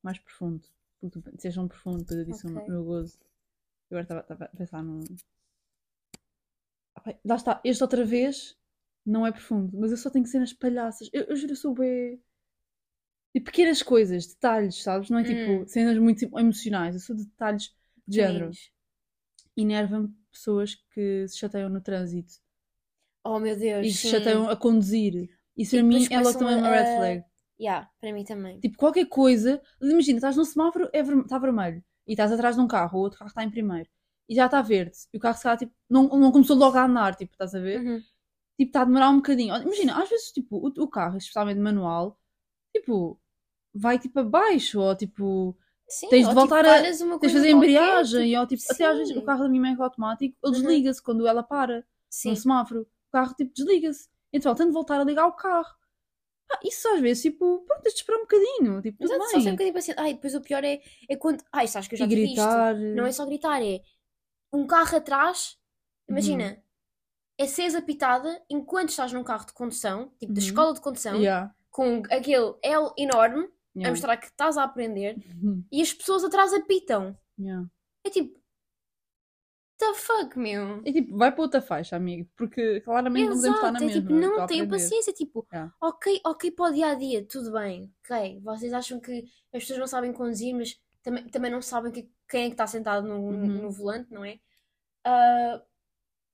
mais 0.03 0.19
profundo. 0.19 0.63
Porque 1.01 1.19
tu 1.49 1.61
um 1.61 1.69
profundo, 1.69 1.99
depois 1.99 2.19
eu 2.19 2.25
disse 2.27 2.47
Ok. 2.47 2.63
o 2.63 2.69
meu 2.71 2.85
gozo. 2.85 3.19
Eu 3.91 3.99
agora 3.99 4.21
estava- 4.23 4.45
a 4.45 4.57
pensar 4.57 4.83
num. 4.83 5.03
Ah, 6.97 7.15
Lá 7.25 7.37
está, 7.37 7.61
este 7.65 7.83
outra 7.83 8.05
vez 8.05 8.59
não 9.07 9.27
é 9.27 9.33
profundo, 9.33 9.79
mas 9.79 9.91
eu 9.91 9.97
só 9.97 10.11
tenho 10.11 10.27
cenas 10.27 10.53
palhaças. 10.53 11.09
Eu, 11.13 11.25
eu 11.25 11.37
juro, 11.37 11.53
eu 11.53 11.57
sou 11.57 11.75
bem. 11.75 12.21
De 13.35 13.41
pequenas 13.41 13.83
coisas, 13.83 14.25
detalhes, 14.29 14.83
sabes? 14.85 15.11
Não 15.11 15.19
é 15.19 15.25
tipo 15.25 15.65
Hum. 15.65 15.69
cenas 15.69 15.99
muito 15.99 16.25
emocionais, 16.39 16.95
eu 16.95 17.01
sou 17.01 17.17
de 17.17 17.25
detalhes 17.25 17.75
de 18.07 18.15
género 18.17 18.57
enerva-me 19.57 20.13
pessoas 20.33 20.75
que 20.93 21.29
se 21.29 21.39
chateiam 21.39 21.69
no 21.71 21.81
trânsito 21.81 22.41
Oh 23.25 23.39
meu 23.41 23.57
Deus. 23.57 23.89
e 23.89 23.93
se 23.95 24.07
sim. 24.07 24.09
chateiam 24.09 24.49
a 24.49 24.57
conduzir. 24.57 25.29
Isso 25.57 25.75
E 25.75 25.81
para 25.83 25.83
mim 25.83 26.09
é 26.11 26.21
começam 26.21 26.39
também 26.39 26.57
uma 26.57 26.69
red 26.69 26.87
flag. 26.87 27.25
Yeah, 27.61 27.91
para 28.01 28.13
mim 28.13 28.25
também. 28.25 28.63
Tipo, 28.63 28.77
qualquer 28.77 29.07
coisa, 29.07 29.61
imagina, 29.81 30.19
estás 30.19 30.37
num 30.37 30.45
semáforo, 30.45 30.89
é 30.93 31.03
verme- 31.03 31.23
está 31.23 31.39
vermelho, 31.39 31.83
e 32.07 32.13
estás 32.13 32.31
atrás 32.33 32.57
de 32.57 32.63
um 32.63 32.69
carro, 32.69 32.99
o 32.99 33.03
outro 33.03 33.19
carro 33.19 33.29
está 33.29 33.43
em 33.43 33.51
primeiro, 33.51 33.89
e 34.29 34.35
já 34.35 34.47
está 34.47 34.61
verde, 34.63 34.97
e 35.13 35.17
o 35.17 35.21
carro 35.21 35.37
se 35.37 35.43
calhar, 35.45 35.59
tipo, 35.59 35.73
não, 35.89 36.09
não 36.09 36.31
começou 36.33 36.57
logo 36.57 36.77
a 36.77 36.85
andar, 36.85 37.15
tipo, 37.17 37.33
estás 37.33 37.55
a 37.55 37.59
ver? 37.61 37.87
Uhum. 37.87 38.05
Tipo, 38.61 38.69
está 38.71 38.83
a 38.83 38.85
demorar 38.85 39.11
um 39.11 39.17
bocadinho. 39.17 39.57
Imagina, 39.57 40.03
às 40.03 40.09
vezes, 40.11 40.33
tipo, 40.33 40.57
o, 40.59 40.69
o 40.85 40.89
carro, 40.89 41.17
especialmente 41.19 41.59
manual, 41.61 42.19
tipo, 42.77 43.21
vai 43.75 43.99
tipo 43.99 44.21
abaixo, 44.21 44.81
ou 44.81 44.97
tipo, 44.97 45.57
Sim, 45.89 46.09
Tens 46.09 46.29
de 46.29 46.35
voltar 46.35 46.65
tipo, 46.65 46.71
a- 46.71 46.83
tens 46.83 47.33
de 47.33 47.39
fazer 47.39 47.51
embreagem, 47.51 48.29
tipo, 48.29 48.41
ou 48.41 48.47
tipo, 48.47 48.63
até 48.71 48.87
às 48.87 48.99
vezes 48.99 49.13
sim. 49.15 49.19
o 49.19 49.25
carro 49.25 49.43
da 49.45 49.49
minha 49.49 49.63
mãe 49.63 49.75
é 49.75 49.83
automático, 49.83 50.37
ele 50.45 50.55
Uhum. 50.57 50.61
desliga-se 50.63 51.03
quando 51.03 51.27
ela 51.27 51.43
para. 51.43 51.85
Sim. 52.09 52.31
no 52.31 52.37
semáforo, 52.37 52.83
o 52.83 53.13
carro 53.13 53.35
tipo 53.35 53.53
desliga-se. 53.55 54.09
Então 54.33 54.51
ela 54.51 54.57
tem 54.59 54.67
de 54.69 54.73
voltar 54.73 55.01
a 55.01 55.05
ligar 55.05 55.27
o 55.27 55.33
carro. 55.33 55.75
Ah, 56.53 56.61
isso 56.65 56.89
às 56.89 57.01
vezes, 57.01 57.23
tipo, 57.23 57.61
pronto, 57.67 57.83
tens 57.83 57.95
de 57.95 58.01
esperar 58.01 58.19
um 58.19 58.23
bocadinho, 58.23 58.83
tipo, 58.83 59.05
Exato, 59.05 59.25
só 59.31 59.41
ser 59.41 59.49
um 59.49 59.53
bocadinho 59.53 59.75
paciente. 59.75 60.01
Ai, 60.01 60.15
depois 60.15 60.35
o 60.35 60.41
pior 60.41 60.65
é, 60.65 60.81
é 61.09 61.17
quando. 61.17 61.43
Ai, 61.53 61.69
sabes 61.69 61.89
que 61.89 61.95
eu 61.95 61.99
já 61.99 62.07
E 62.07 62.09
tive 62.09 62.23
isto. 62.25 62.35
gritar. 62.37 62.75
Não 62.77 63.07
é 63.07 63.13
só 63.13 63.25
gritar, 63.27 63.63
é 63.63 63.81
um 64.53 64.67
carro 64.67 64.97
atrás. 64.97 65.59
Imagina, 66.09 66.45
Uhum. 66.45 66.63
É 67.43 67.47
seres 67.47 67.75
a 67.75 67.81
pitada 67.83 68.43
enquanto 68.51 68.91
estás 68.91 69.13
num 69.13 69.25
carro 69.25 69.47
de 69.47 69.53
condução, 69.55 70.13
tipo 70.19 70.33
da 70.33 70.41
Uhum. 70.41 70.47
escola 70.47 70.75
de 70.75 70.81
condução, 70.81 71.17
Yeah. 71.17 71.55
com 71.71 72.03
aquele 72.11 72.55
L 72.63 72.93
enorme, 72.99 73.45
a 73.45 73.79
Yeah. 73.79 73.91
mostrar 73.91 74.17
que 74.19 74.27
estás 74.27 74.59
a 74.59 74.65
aprender 74.65 75.17
Uhum. 75.43 75.65
e 75.73 75.81
as 75.81 75.93
pessoas 75.93 76.23
atrás 76.25 76.53
apitam. 76.53 77.17
Yeah. 77.39 77.67
É 78.05 78.11
tipo, 78.11 78.39
the 79.79 79.95
fuck, 79.95 80.39
meu? 80.39 80.83
É 80.85 80.93
tipo, 80.93 81.17
vai 81.17 81.33
para 81.33 81.41
outra 81.43 81.63
faixa, 81.63 81.97
amigo, 81.97 82.29
porque 82.37 82.81
claramente 82.83 83.29
não 83.29 83.37
podemos 83.37 83.57
estar 83.57 83.73
na 83.73 83.79
Exato, 83.79 83.85
é 83.85 83.87
mesma. 83.87 84.03
tipo, 84.03 84.15
estou 84.15 84.35
a 84.35 84.39
não 84.41 84.47
tenho 84.47 84.65
aprender. 84.65 84.85
paciência, 84.85 85.13
tipo, 85.15 85.47
Yeah. 85.53 85.75
ok, 85.81 86.21
ok 86.27 86.51
para 86.51 86.71
o 86.71 86.75
dia 86.75 86.87
a 86.89 86.95
dia, 86.95 87.27
tudo 87.27 87.53
bem, 87.53 87.91
ok. 88.05 88.41
Vocês 88.43 88.73
acham 88.75 89.01
que 89.01 89.25
as 89.55 89.63
pessoas 89.63 89.79
não 89.79 89.87
sabem 89.87 90.13
conduzir, 90.13 90.55
mas 90.55 90.79
também, 91.03 91.27
também 91.29 91.51
não 91.51 91.63
sabem 91.63 91.91
que- 91.91 92.11
quem 92.29 92.43
é 92.43 92.47
que 92.49 92.53
está 92.53 92.67
sentado 92.67 93.09
no, 93.09 93.17
Uhum. 93.17 93.47
no 93.63 93.71
volante, 93.71 94.13
não 94.13 94.23
é? 94.25 94.39
Ah, 95.05 95.63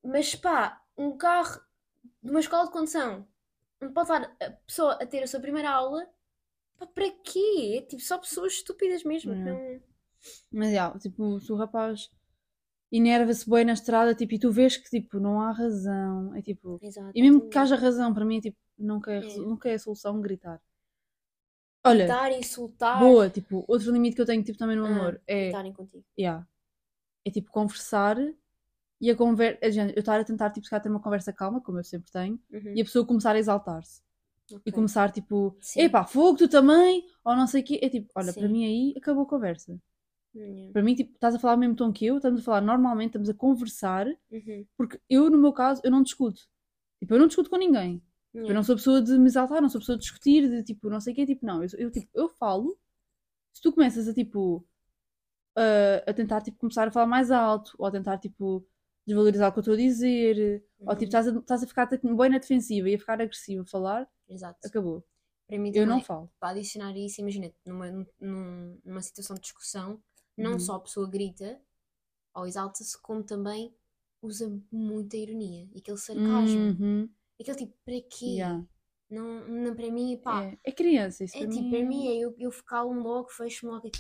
mas 0.05 0.35
pá, 0.35 0.83
um 0.97 1.17
carro 1.17 1.61
de 2.23 2.31
uma 2.31 2.41
escola 2.41 2.67
de 2.67 2.73
condução, 2.73 3.27
não 3.81 3.93
pode 3.93 4.11
estar 4.13 4.37
a 4.41 4.51
pessoa 4.67 4.93
a 4.95 5.07
ter 5.07 5.23
a 5.23 5.27
sua 5.27 5.41
primeira 5.41 5.71
aula, 5.71 6.09
pá, 6.79 6.87
para 6.87 7.11
quê? 7.11 7.79
É 7.79 7.83
tipo, 7.83 8.03
só 8.03 8.19
pessoas 8.19 8.55
estúpidas 8.55 9.05
mesmo, 9.05 9.33
Yeah. 9.33 9.53
não... 9.53 9.81
Mas, 10.51 10.71
yeah, 10.71 10.99
tipo, 10.99 11.39
se 11.41 11.53
o 11.53 11.57
rapaz 11.57 12.11
enerva-se 12.91 13.49
bem 13.49 13.65
na 13.65 13.75
estrada, 13.75 14.15
tipo, 14.15 14.35
e 14.35 14.39
tu 14.39 14.51
vês 14.51 14.77
que, 14.77 14.89
tipo, 14.89 15.21
não 15.21 15.41
há 15.41 15.53
razão, 15.53 16.35
é 16.35 16.43
tipo... 16.43 16.79
Exato, 16.83 17.13
E 17.15 17.23
mesmo 17.23 17.49
que 17.49 17.59
haja 17.59 17.77
razão, 17.77 18.13
para 18.13 18.25
mim, 18.25 18.39
é 18.39 18.41
tipo, 18.41 18.57
nunca 18.79 19.13
é, 19.13 19.19
É. 19.19 19.37
nunca 19.39 19.69
é 19.69 19.75
a 19.75 19.79
solução 19.79 20.21
gritar. 20.21 20.61
Olha, 21.85 22.07
Gritar, 22.07 22.33
insultar, 22.33 22.99
boa, 22.99 23.31
tipo, 23.31 23.65
outro 23.69 23.93
limite 23.93 24.17
que 24.17 24.23
eu 24.23 24.27
tenho, 24.27 24.43
tipo, 24.43 24.59
também 24.59 24.77
no 24.77 24.87
Ah, 24.87 24.89
amor, 24.89 25.23
é... 25.27 25.45
gritarem 25.45 25.73
contigo. 25.73 26.05
Yeah. 26.19 26.45
É 27.25 27.31
tipo 27.31 27.51
conversar 27.53 28.17
e 29.01 29.11
a 29.11 29.17
conversa. 29.17 29.59
Eu 29.63 30.01
estar 30.01 30.21
a 30.21 30.25
tentar 30.25 30.51
tipo, 30.51 30.65
se 30.65 30.71
calhar, 30.71 30.83
ter 30.83 30.89
uma 30.89 31.01
conversa 31.01 31.33
calma, 31.33 31.61
como 31.61 31.79
eu 31.79 31.85
sempre 31.85 32.11
tenho, 32.11 32.41
Uhum, 32.53 32.73
e 32.75 32.81
a 32.81 32.85
pessoa 32.85 33.07
começar 33.07 33.35
a 33.35 33.39
exaltar-se. 33.39 34.01
E 34.51 34.57
ok. 34.57 34.73
começar 34.73 35.11
tipo, 35.11 35.57
Sim. 35.61 35.81
epá, 35.81 36.05
fogo, 36.05 36.39
tu 36.39 36.49
também, 36.49 37.05
ou 37.25 37.35
não 37.35 37.47
sei 37.47 37.63
o 37.63 37.65
quê. 37.65 37.81
É 37.83 37.89
tipo, 37.89 38.09
olha, 38.15 38.33
para 38.33 38.47
Sim. 38.47 38.53
mim 38.53 38.65
aí 38.65 38.95
acabou 38.97 39.25
a 39.25 39.27
conversa. 39.27 39.79
Yeah. 40.35 40.73
Para 40.73 40.83
mim, 40.83 40.95
tipo, 40.95 41.15
estás 41.15 41.35
a 41.35 41.39
falar 41.39 41.55
o 41.55 41.59
mesmo 41.59 41.75
tom 41.75 41.93
que 41.93 42.07
eu, 42.07 42.17
estamos 42.17 42.41
a 42.41 42.45
falar 42.45 42.61
normalmente, 42.61 43.09
estamos 43.09 43.29
a 43.29 43.35
conversar, 43.35 44.07
Uhum, 44.31 44.67
porque 44.77 45.01
eu, 45.09 45.31
no 45.31 45.39
meu 45.39 45.53
caso, 45.53 45.81
eu 45.83 45.91
não 45.91 46.03
discuto. 46.03 46.43
Tipo, 47.01 47.15
eu 47.15 47.19
não 47.19 47.27
discuto 47.27 47.51
com 47.51 47.57
ninguém. 47.57 48.03
Eu 48.35 48.41
yeah. 48.41 48.55
não 48.55 48.63
sou 48.63 48.77
pessoa 48.77 49.01
de 49.01 49.19
me 49.19 49.27
exaltar, 49.27 49.63
não 49.63 49.69
sou 49.69 49.81
pessoa 49.81 49.97
de 49.97 50.03
discutir, 50.03 50.49
de 50.49 50.63
tipo, 50.63 50.91
não 50.91 51.01
sei 51.01 51.13
o 51.13 51.17
quê, 51.17 51.27
tipo, 51.27 51.45
não. 51.47 51.63
Eu, 51.63 51.69
eu, 51.79 51.91
tipo, 51.91 52.09
eu 52.15 52.29
falo, 52.29 52.79
se 53.53 53.63
tu 53.63 53.73
começas 53.73 54.07
a 54.09 54.15
tipo, 54.15 54.65
a, 55.57 56.11
a 56.11 56.15
tentar 56.15 56.43
tipo, 56.43 56.59
começar 56.59 56.87
a 56.89 56.91
falar 56.91 57.07
mais 57.07 57.31
alto, 57.31 57.75
ou 57.79 57.87
a 57.87 57.91
tentar 57.91 58.19
tipo, 58.19 58.67
desvalorizar 59.07 59.51
o 59.51 59.53
que 59.53 59.59
eu 59.59 59.63
estou 59.63 59.75
a 59.75 59.77
dizer, 59.77 60.65
ou 60.85 60.95
tipo, 60.95 61.05
Uhum. 61.05 61.07
estás 61.07 61.29
a, 61.29 61.33
estás 61.39 61.63
a 61.63 61.67
ficar 61.67 61.87
bem 61.87 62.31
na 62.31 62.39
defensiva 62.39 62.89
e 62.91 62.95
a 62.95 62.99
ficar 62.99 63.21
agressivo 63.21 63.63
a 63.63 63.67
falar, 63.67 64.09
Exato. 64.29 64.61
acabou. 64.65 65.05
Para 65.47 65.59
mim 65.59 65.73
Eu 65.73 65.87
não 65.87 66.01
falo. 66.01 66.31
para 66.41 66.51
adicionar 66.51 66.97
isso, 66.97 67.21
imagina, 67.21 67.53
numa, 67.65 67.91
num- 68.21 68.81
numa 68.85 69.03
situação 69.03 69.35
de 69.37 69.43
discussão, 69.43 70.03
não 70.37 70.53
Uhum. 70.55 70.59
só 70.59 70.75
a 70.77 70.81
pessoa 70.81 71.09
grita 71.09 71.61
ou 72.35 72.47
exalta-se, 72.47 72.99
como 73.03 73.25
também 73.25 73.75
usa 74.23 74.49
muita 74.73 75.17
ironia 75.17 75.69
e 75.75 75.81
aquele 75.81 75.99
sarcasmo. 75.99 76.71
Uhum, 76.71 77.11
Aquele 77.41 77.59
tipo, 77.59 77.75
para 77.85 78.01
quê? 78.11 78.37
yeah. 78.37 78.63
Não, 79.11 79.49
não, 79.49 79.77
para 79.77 79.91
mim, 79.91 80.19
pá, 80.19 80.43
É, 80.43 80.59
é 80.65 80.73
criança, 80.73 81.25
isso 81.25 81.37
é, 81.37 81.39
para 81.39 81.49
tipo, 81.49 81.65
mim. 81.65 81.71
para 81.71 81.85
mim 81.85 82.09
é 82.09 82.17
eu, 82.19 82.35
eu 82.39 82.51
focá-lo 82.53 82.93
logo, 82.95 83.29
fecho-me 83.31 83.73
logo, 83.73 83.91
tipo, 83.91 83.99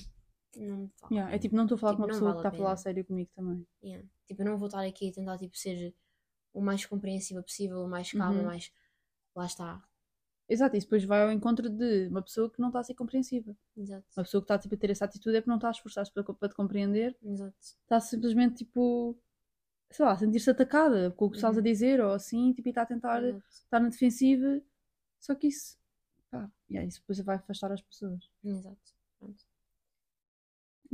não. 0.60 0.90
Yeah, 1.10 1.32
é 1.34 1.38
tipo, 1.38 1.54
não 1.56 1.64
estou 1.64 1.76
a 1.76 1.78
falar 1.78 1.92
Tipo, 1.92 2.02
com 2.02 2.06
uma 2.08 2.12
pessoa 2.14 2.30
vale 2.32 2.42
que 2.42 2.46
está 2.48 2.56
a 2.56 2.58
falar 2.58 2.72
a 2.72 2.76
sério 2.76 3.04
comigo 3.04 3.30
também. 3.34 3.66
Yeah. 3.82 4.06
Tipo, 4.26 4.42
eu 4.42 4.46
não 4.46 4.58
vou 4.58 4.66
estar 4.68 4.84
aqui 4.84 5.08
a 5.08 5.12
tentar 5.12 5.38
tipo, 5.38 5.56
ser 5.56 5.94
o 6.52 6.60
mais 6.60 6.84
compreensiva 6.86 7.42
possível, 7.42 7.82
o 7.84 7.88
mais 7.88 8.10
calma, 8.12 8.38
Uhum. 8.40 8.44
mais. 8.46 8.72
Lá 9.34 9.46
está. 9.46 9.84
Exato, 10.48 10.76
isso 10.76 10.86
depois 10.86 11.04
vai 11.04 11.22
ao 11.22 11.32
encontro 11.32 11.68
de 11.68 12.06
uma 12.08 12.22
pessoa 12.22 12.48
que 12.50 12.60
não 12.60 12.68
está 12.68 12.78
a 12.80 12.84
ser 12.84 12.94
compreensiva. 12.94 13.56
Exato. 13.76 14.06
Uma 14.16 14.24
pessoa 14.24 14.40
que 14.40 14.44
está 14.44 14.58
tipo, 14.58 14.74
a 14.74 14.78
ter 14.78 14.90
essa 14.90 15.04
atitude 15.04 15.36
é 15.36 15.40
porque 15.40 15.50
não 15.50 15.56
está 15.56 15.68
a 15.68 15.72
esforçar-se 15.72 16.12
para, 16.12 16.22
para 16.22 16.48
te 16.48 16.54
compreender 16.54 17.16
Exato. 17.22 17.54
está 17.60 17.98
simplesmente 18.00 18.54
tipo, 18.64 19.18
sei 19.90 20.04
lá, 20.04 20.16
sentir-se 20.16 20.48
atacada 20.50 21.10
com 21.12 21.26
o 21.26 21.30
que 21.30 21.36
estás 21.36 21.56
a 21.56 21.58
Uhum. 21.58 21.64
dizer 21.64 22.00
ou 22.00 22.12
assim, 22.12 22.52
tipo, 22.52 22.68
e 22.68 22.70
está 22.70 22.82
a 22.82 22.86
tentar 22.86 23.22
Exato. 23.24 23.44
estar 23.50 23.80
na 23.80 23.88
defensiva. 23.88 24.62
Só 25.20 25.34
que 25.34 25.48
isso, 25.48 25.76
pá, 26.30 26.48
yeah, 26.70 26.86
isso 26.88 27.00
depois 27.00 27.18
vai 27.20 27.36
afastar 27.36 27.72
as 27.72 27.82
pessoas. 27.82 28.30
Exato. 28.44 28.78
Pronto. 29.18 29.44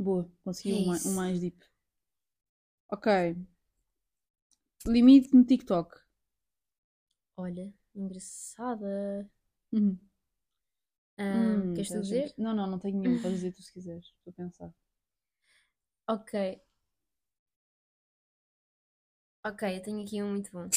Boa, 0.03 0.29
consegui 0.43 0.71
É 0.71 0.75
um, 0.75 0.85
mai- 0.85 0.97
isso. 0.97 1.07
um 1.07 1.15
mais 1.15 1.39
deep. 1.39 1.63
Ok. 2.87 3.07
Limite 4.87 5.33
no 5.35 5.43
TikTok. 5.43 5.89
Olha, 7.37 7.71
engraçada. 7.95 9.29
Uhum. 9.71 9.99
Hum, 11.17 11.73
queres 11.73 11.89
tu 11.89 11.93
já 11.93 12.01
dizer? 12.01 12.23
achei- 12.25 12.43
Não, 12.43 12.53
não, 12.55 12.67
não 12.67 12.79
tenho 12.79 12.97
nenhum. 12.99 13.19
Podes 13.19 13.39
dizer 13.39 13.51
tu 13.53 13.61
se 13.63 13.73
quiseres. 13.73 14.05
Estou 14.05 14.31
a 14.31 14.33
pensar. 14.35 14.73
Ok. 16.07 16.33
Ok, 19.45 19.63
eu 19.77 19.81
tenho 19.81 20.01
aqui 20.03 20.21
um 20.21 20.31
muito 20.31 20.51
bom. 20.51 20.67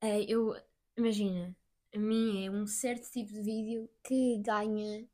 É, 0.00 0.22
eu, 0.24 0.54
imagina, 0.96 1.56
a 1.94 1.98
mim 1.98 2.44
é 2.44 2.50
um 2.50 2.66
certo 2.66 3.10
tipo 3.10 3.32
de 3.32 3.40
vídeo 3.42 3.88
que 4.04 4.38
ganha 4.38 5.06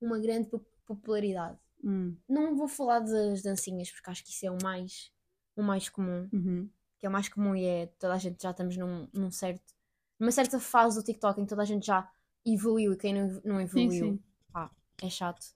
uma 0.00 0.18
grande 0.20 0.48
popularidade. 0.88 1.58
Hum, 1.82 2.18
Não 2.28 2.56
vou 2.56 2.68
falar 2.68 3.00
das 3.00 3.42
dancinhas, 3.42 3.90
porque 3.92 4.10
acho 4.10 4.24
que 4.24 4.30
isso 4.30 4.46
é 4.46 4.52
o 4.52 4.58
mais, 4.62 5.12
o 5.56 5.62
mais 5.62 5.88
comum. 5.90 6.30
uhum. 6.32 6.70
Que 7.00 7.06
é 7.06 7.10
o 7.10 7.12
mais 7.12 7.28
comum 7.28 7.56
e 7.56 7.64
é 7.66 7.86
toda 7.98 8.14
a 8.14 8.18
gente 8.18 8.42
já 8.42 8.52
estamos 8.52 8.76
num, 8.76 9.08
num 9.14 9.30
certo, 9.30 9.74
numa 10.20 10.32
certa 10.32 10.60
fase 10.60 10.98
do 11.00 11.04
TikTok 11.04 11.40
em 11.40 11.44
que 11.44 11.50
toda 11.50 11.62
a 11.62 11.66
gente 11.66 11.86
já 11.86 12.10
evoluiu 12.46 12.94
e 12.94 12.98
quem 12.98 13.14
não, 13.14 13.42
não 13.44 13.60
Sim, 13.64 13.90
evoluiu 13.90 14.18
sim. 14.18 14.20
pá, 14.52 14.70
é 15.02 15.10
chato. 15.10 15.46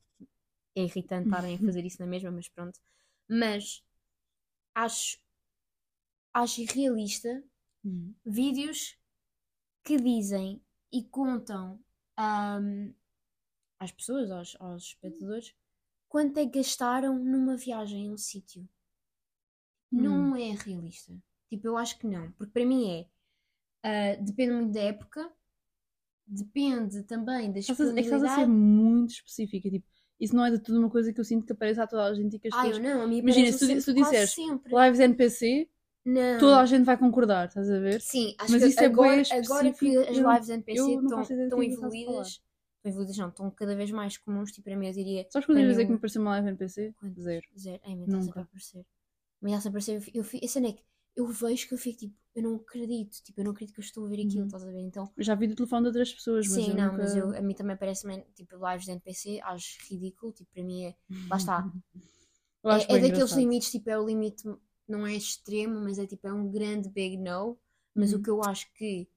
É 0.77 0.83
irritante 0.83 1.25
estarem 1.27 1.57
a 1.57 1.61
fazer 1.61 1.85
isso 1.87 2.01
na 2.01 2.07
mesma, 2.07 2.31
mas 2.31 2.49
pronto. 2.49 2.79
Mas 3.29 3.83
acho, 4.75 5.19
acho 6.35 6.61
irrealista 6.63 7.43
Uhum. 7.85 8.15
vídeos 8.25 8.97
que 9.85 9.99
dizem 9.99 10.63
e 10.93 11.05
contam 11.05 11.81
ahm, 12.17 12.93
às 13.83 13.91
pessoas, 13.93 14.31
aos, 14.31 14.57
aos 14.61 14.83
espectadores, 14.85 15.55
quanto 16.09 16.39
é 16.39 16.47
que 16.47 16.59
gastaram 16.59 17.19
numa 17.19 17.57
viagem 17.57 18.09
a 18.09 18.13
um 18.13 18.17
sítio. 18.17 18.69
Não 19.91 20.35
é 20.37 20.53
realista. 20.53 21.13
Tipo, 21.51 21.67
eu 21.69 21.77
acho 21.77 21.99
que 21.99 22.07
não. 22.07 22.31
Porque 22.33 22.53
para 22.53 22.65
mim 22.65 22.91
é. 22.91 23.07
ah, 23.83 24.17
depende 24.21 24.53
muito 24.55 24.73
da 24.73 24.81
época, 24.81 25.31
depende 26.27 27.03
também 27.03 27.53
da 27.53 27.59
Estás 27.59 27.81
a- 27.81 27.91
É 27.91 27.95
que 27.95 28.01
estás 28.01 28.23
a 28.23 28.35
ser 28.37 28.47
muito 28.47 29.11
específica. 29.11 29.69
Tipo, 29.71 29.87
isso 30.21 30.35
não 30.37 30.45
é 30.47 30.51
de 30.51 30.59
tudo 30.61 30.79
uma 30.79 30.89
coisa 30.91 31.13
que 31.13 31.21
eu 31.21 31.25
sinto 31.25 31.45
que 31.45 31.53
aparece 31.53 31.81
a 31.81 31.87
toda 31.87 32.05
a 32.05 32.15
gente 32.15 32.37
e 32.37 32.39
que 32.39 32.49
as 32.49 32.55
Ah, 32.55 32.67
eu 32.67 32.71
pessoas. 32.77 32.87
não, 32.87 33.03
a 33.03 33.07
mim 33.07 33.19
Imagina, 33.19 33.53
se 33.53 33.59
tu, 33.59 33.67
se 33.81 33.85
tu 33.85 33.95
disseres 33.95 34.31
sempre. 34.31 34.73
lives 34.75 35.01
NPC, 35.01 35.69
Não. 36.07 36.39
toda 36.39 36.61
a 36.61 36.67
gente 36.67 36.85
vai 36.85 36.97
concordar, 36.97 37.49
estás 37.49 37.71
a 37.71 37.79
ver? 37.79 38.01
Sim, 38.01 38.35
acho 38.39 38.53
Mas 38.53 38.63
que 38.63 38.69
isso 38.69 38.81
é 38.81 38.87
agora, 38.87 39.23
bué 39.23 39.39
agora 39.39 39.73
que 39.73 39.97
as 39.99 40.17
lives 40.17 40.49
NPC 40.49 40.81
estão, 40.95 41.21
estão 41.23 41.63
é 41.63 41.67
evoluídas, 41.67 42.43
não, 42.85 43.29
estão 43.29 43.51
cada 43.51 43.77
vez 43.77 43.91
mais 43.91 44.17
comuns, 44.19 44.51
tipo, 44.51 44.65
para 44.65 44.77
mim 44.77 44.89
eu 44.89 44.93
diria 44.93 45.27
Sabes 45.31 45.47
Tenho 45.47 45.61
vezes 45.67 45.79
é 45.79 45.85
que 45.85 45.91
me 45.91 45.97
apareceu 45.97 46.23
uma 46.23 46.31
live 46.33 46.49
NPC? 46.49 46.95
Quantos? 46.99 47.23
Zero. 47.23 47.47
Zero. 47.59 47.81
Ai, 47.85 47.95
me 47.95 48.07
Nunca. 48.07 48.41
a 48.41 48.43
aparecer. 48.43 48.85
Me 49.41 49.53
está 49.53 49.69
a 49.69 49.71
aparecer. 49.71 50.03
Eu, 50.15 50.23
eu, 50.23 50.41
a 50.45 50.49
cena 50.49 50.69
é 50.69 50.73
que 50.73 50.83
eu 51.15 51.27
vejo 51.27 51.69
que 51.69 51.75
eu 51.75 51.79
fico 51.79 51.99
tipo, 51.99 52.17
eu 52.35 52.43
não 52.43 52.57
acredito, 52.57 53.23
tipo, 53.23 53.41
eu 53.41 53.45
não 53.45 53.53
acredito 53.53 53.75
que 53.75 53.81
eu 53.81 53.85
estou 53.85 54.07
a 54.07 54.09
ver 54.09 54.21
aquilo, 54.23 54.41
Uhum. 54.41 54.47
estás 54.47 54.65
a 54.65 54.71
ver? 54.71 54.81
Então, 54.81 55.11
Eu 55.17 55.23
já 55.23 55.35
vi 55.35 55.47
do 55.47 55.55
telefone 55.55 55.83
de 55.83 55.89
outras 55.89 56.13
pessoas, 56.15 56.49
mas 56.49 56.65
sim, 56.65 56.71
eu 56.71 56.77
não, 56.77 56.93
nunca... 56.93 57.03
mas 57.03 57.15
eu, 57.15 57.37
a 57.37 57.41
mim 57.43 57.55
também 57.55 57.77
parece 57.77 58.07
tipo, 58.35 58.57
lives 58.57 58.87
de 58.87 58.93
NPC, 58.93 59.41
acho 59.43 59.79
ridículo, 59.91 60.33
tipo, 60.33 60.51
para 60.53 60.63
mim 60.65 60.85
é, 60.87 60.95
lá 61.31 61.37
está, 61.37 61.63
Eu 62.65 62.71
é, 62.71 62.83
é 62.85 62.99
daqueles 63.01 63.33
limites, 63.33 63.71
tipo, 63.71 63.91
é 63.91 63.99
o 63.99 64.07
limite, 64.07 64.45
não 64.89 65.07
é 65.07 65.15
extremo, 65.15 65.81
mas 65.81 65.99
é 65.99 66.07
tipo, 66.07 66.27
é 66.29 66.33
um 66.33 66.49
grande 66.51 66.89
big 66.89 67.17
no. 67.17 67.59
Mas 67.95 68.13
Uhum. 68.13 68.19
o 68.21 68.23
que 68.23 68.31
eu 68.31 68.43
acho 68.43 68.73
que, 68.73 69.09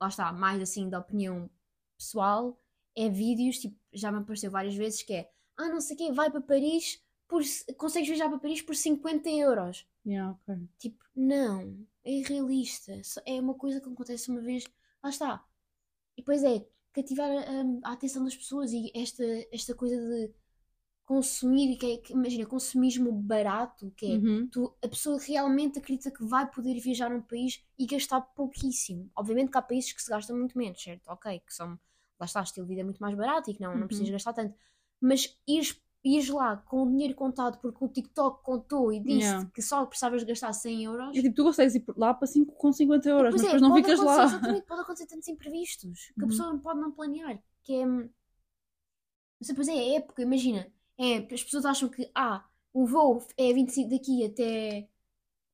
lá 0.00 0.08
está, 0.08 0.32
mais 0.32 0.62
assim 0.62 0.88
da 0.88 0.98
opinião 0.98 1.50
pessoal, 1.96 2.59
é 3.04 3.08
vídeos, 3.08 3.58
tipo, 3.58 3.76
já 3.92 4.10
me 4.10 4.18
apareceu 4.18 4.50
várias 4.50 4.74
vezes 4.74 5.02
que 5.02 5.12
é, 5.12 5.30
ah, 5.56 5.68
não 5.68 5.80
sei 5.80 5.96
quem, 5.96 6.12
vai 6.12 6.30
para 6.30 6.40
Paris, 6.40 7.02
por, 7.28 7.42
consegues 7.76 8.08
viajar 8.08 8.28
para 8.28 8.38
Paris 8.38 8.62
por 8.62 8.74
50 8.74 9.28
euros. 9.30 9.86
Yeah, 10.06 10.32
ok. 10.32 10.68
Tipo, 10.78 11.04
não, 11.14 11.86
é 12.04 12.12
irrealista. 12.12 13.00
É 13.26 13.40
uma 13.40 13.54
coisa 13.54 13.80
que 13.80 13.88
acontece 13.88 14.30
uma 14.30 14.40
vez, 14.40 14.64
lá 15.02 15.10
está. 15.10 15.44
E 16.16 16.22
depois 16.22 16.42
é 16.42 16.66
cativar 16.92 17.30
a, 17.30 17.90
a 17.90 17.92
atenção 17.92 18.24
das 18.24 18.36
pessoas 18.36 18.72
e 18.72 18.90
esta, 18.94 19.24
esta 19.52 19.74
coisa 19.74 19.96
de 19.96 20.32
consumir, 21.04 21.76
que 21.76 21.86
é, 21.94 21.96
que, 21.98 22.12
imagina, 22.12 22.46
consumismo 22.46 23.12
barato, 23.12 23.92
que 23.96 24.06
é 24.06 24.18
Uhum. 24.18 24.48
tu, 24.50 24.76
a 24.82 24.88
pessoa 24.88 25.18
realmente 25.20 25.78
acredita 25.78 26.10
que 26.10 26.24
vai 26.24 26.48
poder 26.50 26.78
viajar 26.80 27.10
num 27.10 27.22
país 27.22 27.64
e 27.78 27.86
gastar 27.86 28.20
pouquíssimo. 28.20 29.10
Obviamente 29.16 29.50
que 29.50 29.58
há 29.58 29.62
países 29.62 29.92
que 29.92 30.02
se 30.02 30.10
gastam 30.10 30.36
muito 30.36 30.56
menos, 30.56 30.80
certo? 30.82 31.08
Ok, 31.08 31.40
que 31.40 31.52
são, 31.52 31.78
lá 32.20 32.26
está, 32.26 32.42
estilo 32.42 32.66
de 32.66 32.74
vida 32.74 32.84
muito 32.84 32.98
mais 32.98 33.14
barato 33.16 33.50
e 33.50 33.54
que 33.54 33.60
não, 33.60 33.72
não 33.72 33.80
Uhum. 33.82 33.86
precisas 33.86 34.10
gastar 34.10 34.32
tanto. 34.34 34.54
Mas 35.00 35.36
ires, 35.48 35.80
ires 36.04 36.28
lá 36.28 36.56
com 36.58 36.82
o 36.82 36.90
dinheiro 36.90 37.14
contado 37.14 37.58
porque 37.60 37.82
o 37.84 37.88
TikTok 37.88 38.42
contou 38.44 38.92
e 38.92 39.00
disse 39.00 39.18
Yeah. 39.20 39.50
que 39.54 39.62
só 39.62 39.84
precisavas 39.86 40.22
gastar 40.24 40.52
100 40.52 40.84
euros. 40.84 41.16
E 41.16 41.22
tipo, 41.22 41.34
tu 41.34 41.44
consegues 41.44 41.74
ir 41.74 41.84
lá 41.96 42.12
para 42.14 42.26
cinco, 42.26 42.52
com 42.52 42.72
50 42.72 43.08
euros, 43.08 43.30
Pois 43.34 43.42
mas 43.42 43.52
é, 43.52 43.54
depois 43.54 43.62
não 43.62 43.74
ficas 43.76 43.98
lá. 44.00 44.24
Exatamente, 44.24 44.66
pode 44.66 44.80
acontecer 44.82 45.06
tantos 45.06 45.28
imprevistos 45.28 46.06
que 46.14 46.20
a 46.20 46.22
Uhum. 46.24 46.28
pessoa 46.28 46.52
não 46.52 46.58
pode 46.60 46.80
não 46.80 46.92
planear. 46.92 47.42
Que 47.64 47.74
é, 47.74 47.86
Mas 47.86 49.48
depois 49.48 49.68
é 49.68 49.72
a 49.72 49.96
época, 49.96 50.22
imagina. 50.22 50.70
É, 50.98 51.18
as 51.34 51.42
pessoas 51.42 51.64
acham 51.64 51.88
que, 51.88 52.10
ah, 52.14 52.44
o 52.72 52.86
voo 52.86 53.26
é 53.36 53.52
25 53.52 53.90
daqui 53.90 54.24
até 54.24 54.88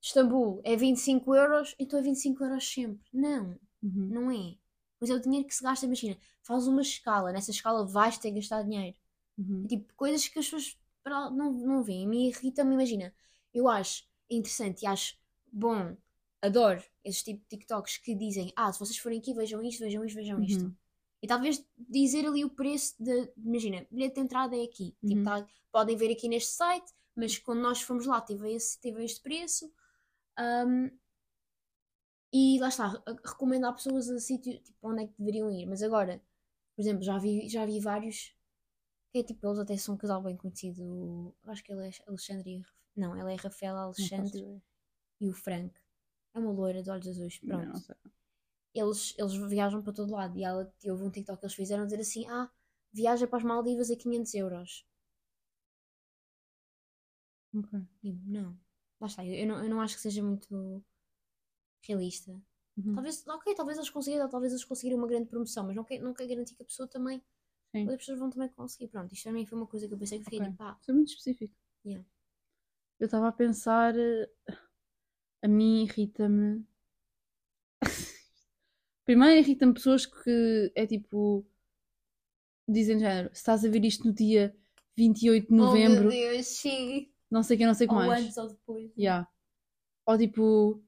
Istambul 0.03 0.61
é 0.65 0.77
25 0.77 1.35
euros, 1.35 1.75
então 1.79 1.99
é 1.99 2.03
25 2.03 2.45
euros 2.45 2.69
sempre. 2.69 3.07
Não, 3.13 3.57
Uhum. 3.83 4.09
não 4.11 4.31
é. 4.31 4.57
Pois 4.99 5.11
é 5.11 5.15
o 5.15 5.21
dinheiro 5.21 5.47
que 5.47 5.55
se 5.55 5.63
gasta, 5.63 5.85
imagina, 5.87 6.17
faz 6.43 6.67
uma 6.67 6.81
escala, 6.83 7.33
nessa 7.33 7.51
escala 7.51 7.87
vais 7.87 8.17
ter 8.19 8.31
que 8.31 8.37
gastar 8.37 8.63
dinheiro. 8.63 8.97
Uhum. 9.39 9.67
Tipo, 9.67 9.93
coisas 9.95 10.27
que 10.27 10.39
as 10.39 10.47
pessoas 10.47 10.79
não, 11.05 11.53
não 11.53 11.83
veem. 11.83 12.07
A 12.07 12.09
mim 12.09 12.27
irrita-me, 12.29 12.73
imagina. 12.75 13.15
Eu 13.53 13.69
acho 13.69 14.05
interessante 14.31 14.83
e 14.83 14.87
acho 14.87 15.17
bom, 15.53 15.97
adoro 16.43 16.83
esses 17.05 17.23
tipo 17.23 17.41
de 17.43 17.49
TikToks 17.49 17.99
que 17.99 18.15
dizem, 18.15 18.53
ah, 18.57 18.73
se 18.73 18.79
vocês 18.79 18.99
forem 18.99 19.19
aqui, 19.19 19.33
vejam 19.35 19.63
isto, 19.63 19.81
vejam 19.81 20.05
isto, 20.05 20.17
vejam 20.17 20.43
isto. 20.43 20.65
Uhum. 20.65 20.75
E 21.23 21.27
talvez 21.27 21.65
dizer 21.77 22.27
ali 22.27 22.45
o 22.45 22.51
preço 22.51 22.95
de, 22.99 23.31
imagina, 23.37 23.87
bilhete 23.91 24.15
de 24.17 24.21
entrada 24.21 24.57
é 24.57 24.63
aqui. 24.65 24.95
Tipo, 25.07 25.19
Uhum. 25.19 25.25
tá- 25.25 25.47
podem 25.73 25.97
ver 25.97 26.11
aqui 26.13 26.29
neste 26.29 26.51
site, 26.53 26.93
mas 27.15 27.39
quando 27.39 27.61
nós 27.61 27.81
fomos 27.83 28.07
lá 28.07 28.21
teve, 28.21 28.53
esse, 28.55 28.79
teve 28.81 29.05
este 29.05 29.21
preço. 29.21 29.71
Ahm, 30.37 30.91
e 32.39 32.59
lá 32.61 32.69
está, 32.69 33.03
recomendar 33.25 33.75
pessoas 33.75 34.11
a 34.11 34.19
sítio 34.21 34.61
tipo, 34.63 34.77
onde 34.91 35.05
é 35.05 35.07
que 35.07 35.15
deveriam 35.19 35.51
ir. 35.51 35.65
Mas 35.65 35.83
agora, 35.83 36.21
por 36.75 36.83
exemplo, 36.83 37.03
já 37.03 37.17
vi, 37.19 37.49
já 37.49 37.65
vi 37.65 37.81
vários 37.81 38.37
que 39.11 39.21
é 39.21 39.23
tipo, 39.23 39.47
eles 39.47 39.59
até 39.59 39.75
são 39.79 39.95
um 39.95 39.99
casal 39.99 40.23
bem 40.23 40.37
conhecido. 40.37 41.35
Acho 41.47 41.65
que 41.65 41.73
ele 41.73 41.89
é 41.89 41.91
Alexandre 42.07 42.51
e 42.59 43.01
Não, 43.01 43.17
ela 43.17 43.33
é 43.33 43.37
Rafaela 43.37 43.79
Não 43.79 43.85
Alexandre 43.87 44.63
e 45.19 45.31
o 45.31 45.33
Frank. 45.33 45.81
É 46.35 46.39
uma 46.39 46.53
loira 46.53 46.83
de 46.83 46.91
olhos 46.91 47.09
azuis. 47.09 47.41
Não, 47.43 47.57
Pronto 47.61 47.73
não 47.73 47.81
sei. 47.81 47.97
eles, 48.75 49.15
eles 49.19 49.35
viajam 49.49 49.83
para 49.83 49.95
todo 49.95 50.13
lado. 50.13 50.37
E 50.37 50.45
ela, 50.45 50.71
houve 50.85 51.05
um 51.05 51.11
TikTok 51.11 51.41
que 51.41 51.47
eles 51.47 51.55
fizeram 51.57 51.87
dizer 51.87 52.01
assim: 52.01 52.27
Ah, 52.29 52.51
viaja 52.93 53.27
para 53.27 53.39
as 53.39 53.45
Maldivas 53.45 53.91
a 53.91 53.97
500 53.97 54.35
euros. 54.35 54.87
Ok. 57.55 57.81
E 58.03 58.13
não, 58.13 58.59
lá 59.01 59.07
está. 59.07 59.25
Eu 59.25 59.47
não, 59.47 59.65
eu 59.65 59.71
não 59.71 59.81
acho 59.81 59.95
que 59.97 60.03
seja 60.03 60.23
muito 60.23 60.85
realista. 61.87 62.33
Uhum. 62.77 62.95
Talvez, 62.95 63.27
ok, 63.27 63.55
talvez 63.55 63.79
eles 63.79 63.91
conseguiram, 63.91 64.29
talvez 64.29 64.53
eles 64.53 64.65
conseguiram 64.65 64.99
uma 64.99 65.07
grande 65.09 65.27
promoção, 65.29 65.65
mas 65.65 65.75
não 65.77 65.85
quer, 65.85 65.99
não 66.01 66.13
quer 66.13 66.27
garantir 66.27 66.55
que 66.55 66.63
a 66.63 66.67
pessoa 66.67 66.87
também, 66.87 67.23
Sim. 67.75 67.89
as 67.89 67.97
pessoas 67.97 68.19
vão 68.19 68.29
também 68.31 68.49
conseguir. 68.51 68.89
Pronto, 68.89 69.13
isto 69.13 69.25
também 69.25 69.47
foi 69.47 69.57
uma 69.59 69.67
coisa 69.67 69.89
que 69.89 69.95
eu 69.95 69.99
pensei 69.99 70.19
que 70.19 70.25
fiquei 70.25 70.41
Ok. 70.41 70.51
tipo, 70.51 70.63
ah, 70.63 70.77
Isso 70.81 70.91
é 70.91 70.95
muito 70.95 71.09
específico. 71.09 71.55
Yeah. 71.85 72.07
Eu 73.01 73.05
estava 73.07 73.29
a 73.29 73.33
pensar. 73.33 73.95
eh, 73.97 74.31
A 75.43 75.49
mim 75.49 75.85
irrita-me. 75.85 76.67
Primeiro 79.05 79.39
irrita-me 79.39 79.75
pessoas 79.75 80.05
que 80.07 80.73
é 80.75 80.87
tipo. 80.87 81.47
Dizem 82.69 82.99
género, 82.99 83.29
se 83.33 83.37
estás 83.41 83.65
a 83.65 83.69
ver 83.69 83.85
isto 83.85 84.05
no 84.07 84.13
dia 84.13 84.55
28 84.97 85.49
de 85.49 85.55
novembro, 85.55 85.99
oh 86.09 86.09
meu 86.09 86.11
Deus, 86.11 86.47
sim. 86.47 87.13
não 87.31 87.43
sei 87.45 87.55
o 87.55 87.59
que, 87.61 87.67
não 87.67 87.75
sei 87.75 87.87
o 87.87 87.91
que 87.91 87.95
Ou 87.95 88.01
mais. 88.07 88.25
antes 88.25 88.37
ou 88.37 88.49
depois. 88.49 88.91
Yeah. 88.99 89.29
Ou 90.05 90.19
tipo, 90.19 90.83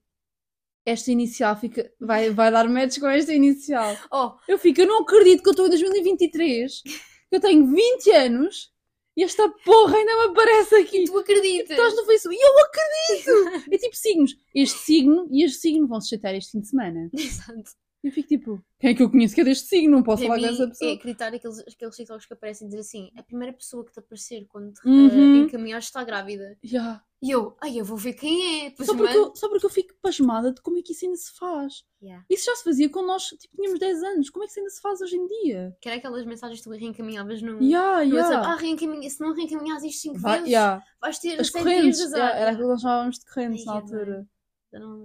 esta 0.89 1.11
inicial 1.11 1.57
fica, 1.57 1.91
vai, 2.01 2.31
vai 2.31 2.51
dar 2.51 2.69
match 2.69 2.99
com 2.99 3.07
esta 3.07 3.33
inicial. 3.33 3.97
Oh, 4.11 4.33
Eu 4.49 4.59
fico, 4.59 4.81
eu 4.81 4.87
não 4.87 5.03
acredito 5.03 5.43
que 5.43 5.49
eu 5.49 5.53
estou 5.53 5.67
em 5.67 5.71
2023, 5.71 6.83
que 6.83 7.37
eu 7.37 7.41
tenho 7.41 7.67
20 7.67 8.11
anos 8.13 8.73
e 9.17 9.25
esta 9.25 9.49
porra 9.65 9.97
ainda 9.97 10.17
me 10.17 10.25
aparece 10.31 10.75
aqui. 10.77 11.05
tu 11.05 11.19
acreditas? 11.19 11.71
Estás 11.71 11.97
no 11.97 12.05
Facebook 12.05 12.37
e 12.37 12.41
eu 12.41 12.55
acredito! 12.61 13.73
É 13.73 13.79
tipo 13.79 13.97
signos. 13.97 14.37
Este 14.55 14.79
signo 14.79 15.29
e 15.31 15.45
este 15.45 15.59
signo 15.59 15.89
vão 15.89 16.01
se 16.01 16.11
chatear 16.11 16.37
este 16.37 16.53
fim 16.53 16.61
de 16.61 16.69
semana. 16.69 17.11
Exato. 17.15 17.71
Eu 18.03 18.13
fico 18.13 18.29
tipo, 18.29 18.65
quem 18.79 18.91
é 18.91 18.95
que 18.95 19.03
eu 19.03 19.11
conheço 19.11 19.35
que 19.35 19.41
é 19.41 19.45
deste 19.45 19.67
signo? 19.67 19.97
Não 19.97 20.03
posso 20.05 20.23
Para 20.25 20.37
falar 20.37 20.37
mim, 20.37 20.47
com 20.47 20.55
essa 20.55 20.63
é 20.63 20.67
pessoa. 20.69 20.95
acreditar 20.95 21.35
aqueles, 21.35 21.59
aqueles 21.61 21.97
TikToks 21.97 22.27
que 22.27 22.33
aparecem 22.35 22.69
dizer 22.69 22.81
assim: 22.81 23.11
a 23.17 23.23
primeira 23.25 23.53
pessoa 23.53 23.85
que 23.85 23.93
te 23.93 23.99
aparecer 23.99 24.47
quando 24.47 24.73
te 24.73 24.87
Uhum. 24.89 25.09
uh, 25.09 25.45
encaminhares 25.45 25.87
está 25.87 26.05
grávida. 26.05 26.57
Yeah. 26.65 27.03
E 27.21 27.33
eu, 27.33 27.57
ai, 27.61 27.81
eu 27.81 27.85
vou 27.85 27.97
ver 27.97 28.13
quem 28.13 28.67
é. 28.69 28.75
Só, 28.85 28.95
porque 28.97 29.17
eu, 29.17 29.35
só 29.35 29.49
porque 29.49 29.67
eu 29.67 29.71
fico 29.71 29.95
pasmada 30.01 30.53
de 30.53 30.63
como 30.63 30.79
é 30.79 30.83
que 30.83 30.93
isso 30.93 31.05
ainda 31.05 31.17
se 31.17 31.37
faz. 31.37 31.85
Yeah. 32.01 32.25
Isso 32.31 32.45
já 32.47 32.55
se 32.55 32.63
fazia 32.63 32.89
quando 32.89 33.09
nós 33.09 33.25
tipo, 33.25 33.57
tínhamos 33.57 33.81
10 33.81 34.03
anos. 34.05 34.31
Como 34.31 34.45
é 34.45 34.47
que 34.47 34.53
isso 34.53 34.61
ainda 34.61 34.71
se 34.71 34.81
faz 34.81 35.01
hoje 35.01 35.17
em 35.17 35.27
dia? 35.27 35.77
Que 35.81 35.89
era 35.89 35.99
aquelas 35.99 36.25
mensagens 36.25 36.61
que 36.61 36.65
tu 36.65 36.71
reencaminhavas 36.71 37.43
no, 37.43 37.61
Yeah, 37.61 38.05
no 38.05 38.15
yeah. 38.15 38.29
WhatsApp. 38.29 38.47
Ah, 38.47 38.55
reencaminha, 38.55 39.11
se 39.11 39.21
não 39.21 39.35
reencaminhas 39.35 39.83
isto 39.83 40.03
5 40.03 40.19
Vai- 40.21 40.35
vezes, 40.39 40.53
yeah. 40.53 40.85
vais 41.01 41.19
ter 41.19 41.41
As 41.41 41.49
100 41.49 41.65
dias 41.65 41.75
correntes. 41.75 42.01
yeah, 42.13 42.39
era 42.39 42.51
aquilo 42.53 42.67
que 42.69 42.73
nós 42.75 42.81
chamávamos 42.83 43.19
de 43.19 43.27
correntes 43.27 43.61
Ai, 43.67 43.67
na 43.67 43.73
é 43.73 43.83
altura. 43.83 44.29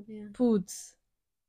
Yeah. 0.08 0.32
Putz. 0.34 0.96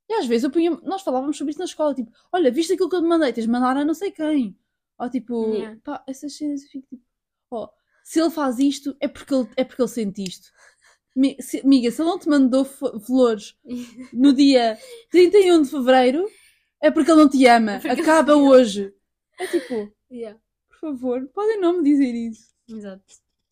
E 0.09 0.13
às 0.13 0.25
vezes 0.27 0.43
eu 0.43 0.51
punha, 0.51 0.71
nós 0.83 1.01
falávamos 1.01 1.37
sobre 1.37 1.51
isso 1.51 1.59
na 1.59 1.65
escola, 1.65 1.93
tipo, 1.95 2.11
olha, 2.31 2.51
viste 2.51 2.73
aquilo 2.73 2.89
que 2.89 2.95
eu 2.95 3.01
te 3.01 3.07
mandei, 3.07 3.33
tens 3.33 3.45
de 3.45 3.49
mandar 3.49 3.75
a 3.77 3.83
não 3.85 3.93
sei 3.93 4.11
quem. 4.11 4.57
Ou 4.99 5.09
tipo, 5.09 5.53
Yeah. 5.53 5.79
pá, 5.83 6.03
essas 6.07 6.35
cenas 6.37 6.63
eu 6.63 6.69
fico 6.69 6.87
tipo, 6.87 7.03
ó, 7.51 7.69
se 8.03 8.19
ele 8.21 8.29
faz 8.29 8.59
isto, 8.59 8.95
é 8.99 9.07
porque 9.07 9.33
ele, 9.33 9.47
é 9.57 9.63
porque 9.63 9.81
ele 9.81 9.89
sente 9.89 10.23
isto. 10.23 10.51
Mi- 11.15 11.35
se- 11.41 11.61
Amiga, 11.61 11.89
se 11.91 12.01
ele 12.01 12.09
não 12.09 12.19
te 12.19 12.29
mandou 12.29 12.63
flores 12.65 13.57
no 14.13 14.31
dia 14.33 14.77
31 15.09 15.61
de 15.63 15.69
Fevereiro, 15.69 16.29
é 16.81 16.91
porque 16.91 17.09
ele 17.11 17.21
não 17.21 17.29
te 17.29 17.45
ama. 17.47 17.71
É 17.83 17.91
Acaba 17.91 18.33
ama. 18.33 18.43
hoje. 18.49 18.93
É 19.39 19.47
tipo, 19.47 19.91
Yeah. 20.11 20.39
por 20.69 20.77
favor, 20.79 21.27
podem 21.33 21.59
não 21.59 21.77
me 21.77 21.83
dizer 21.83 22.13
isso. 22.13 22.53
Exato. 22.69 23.03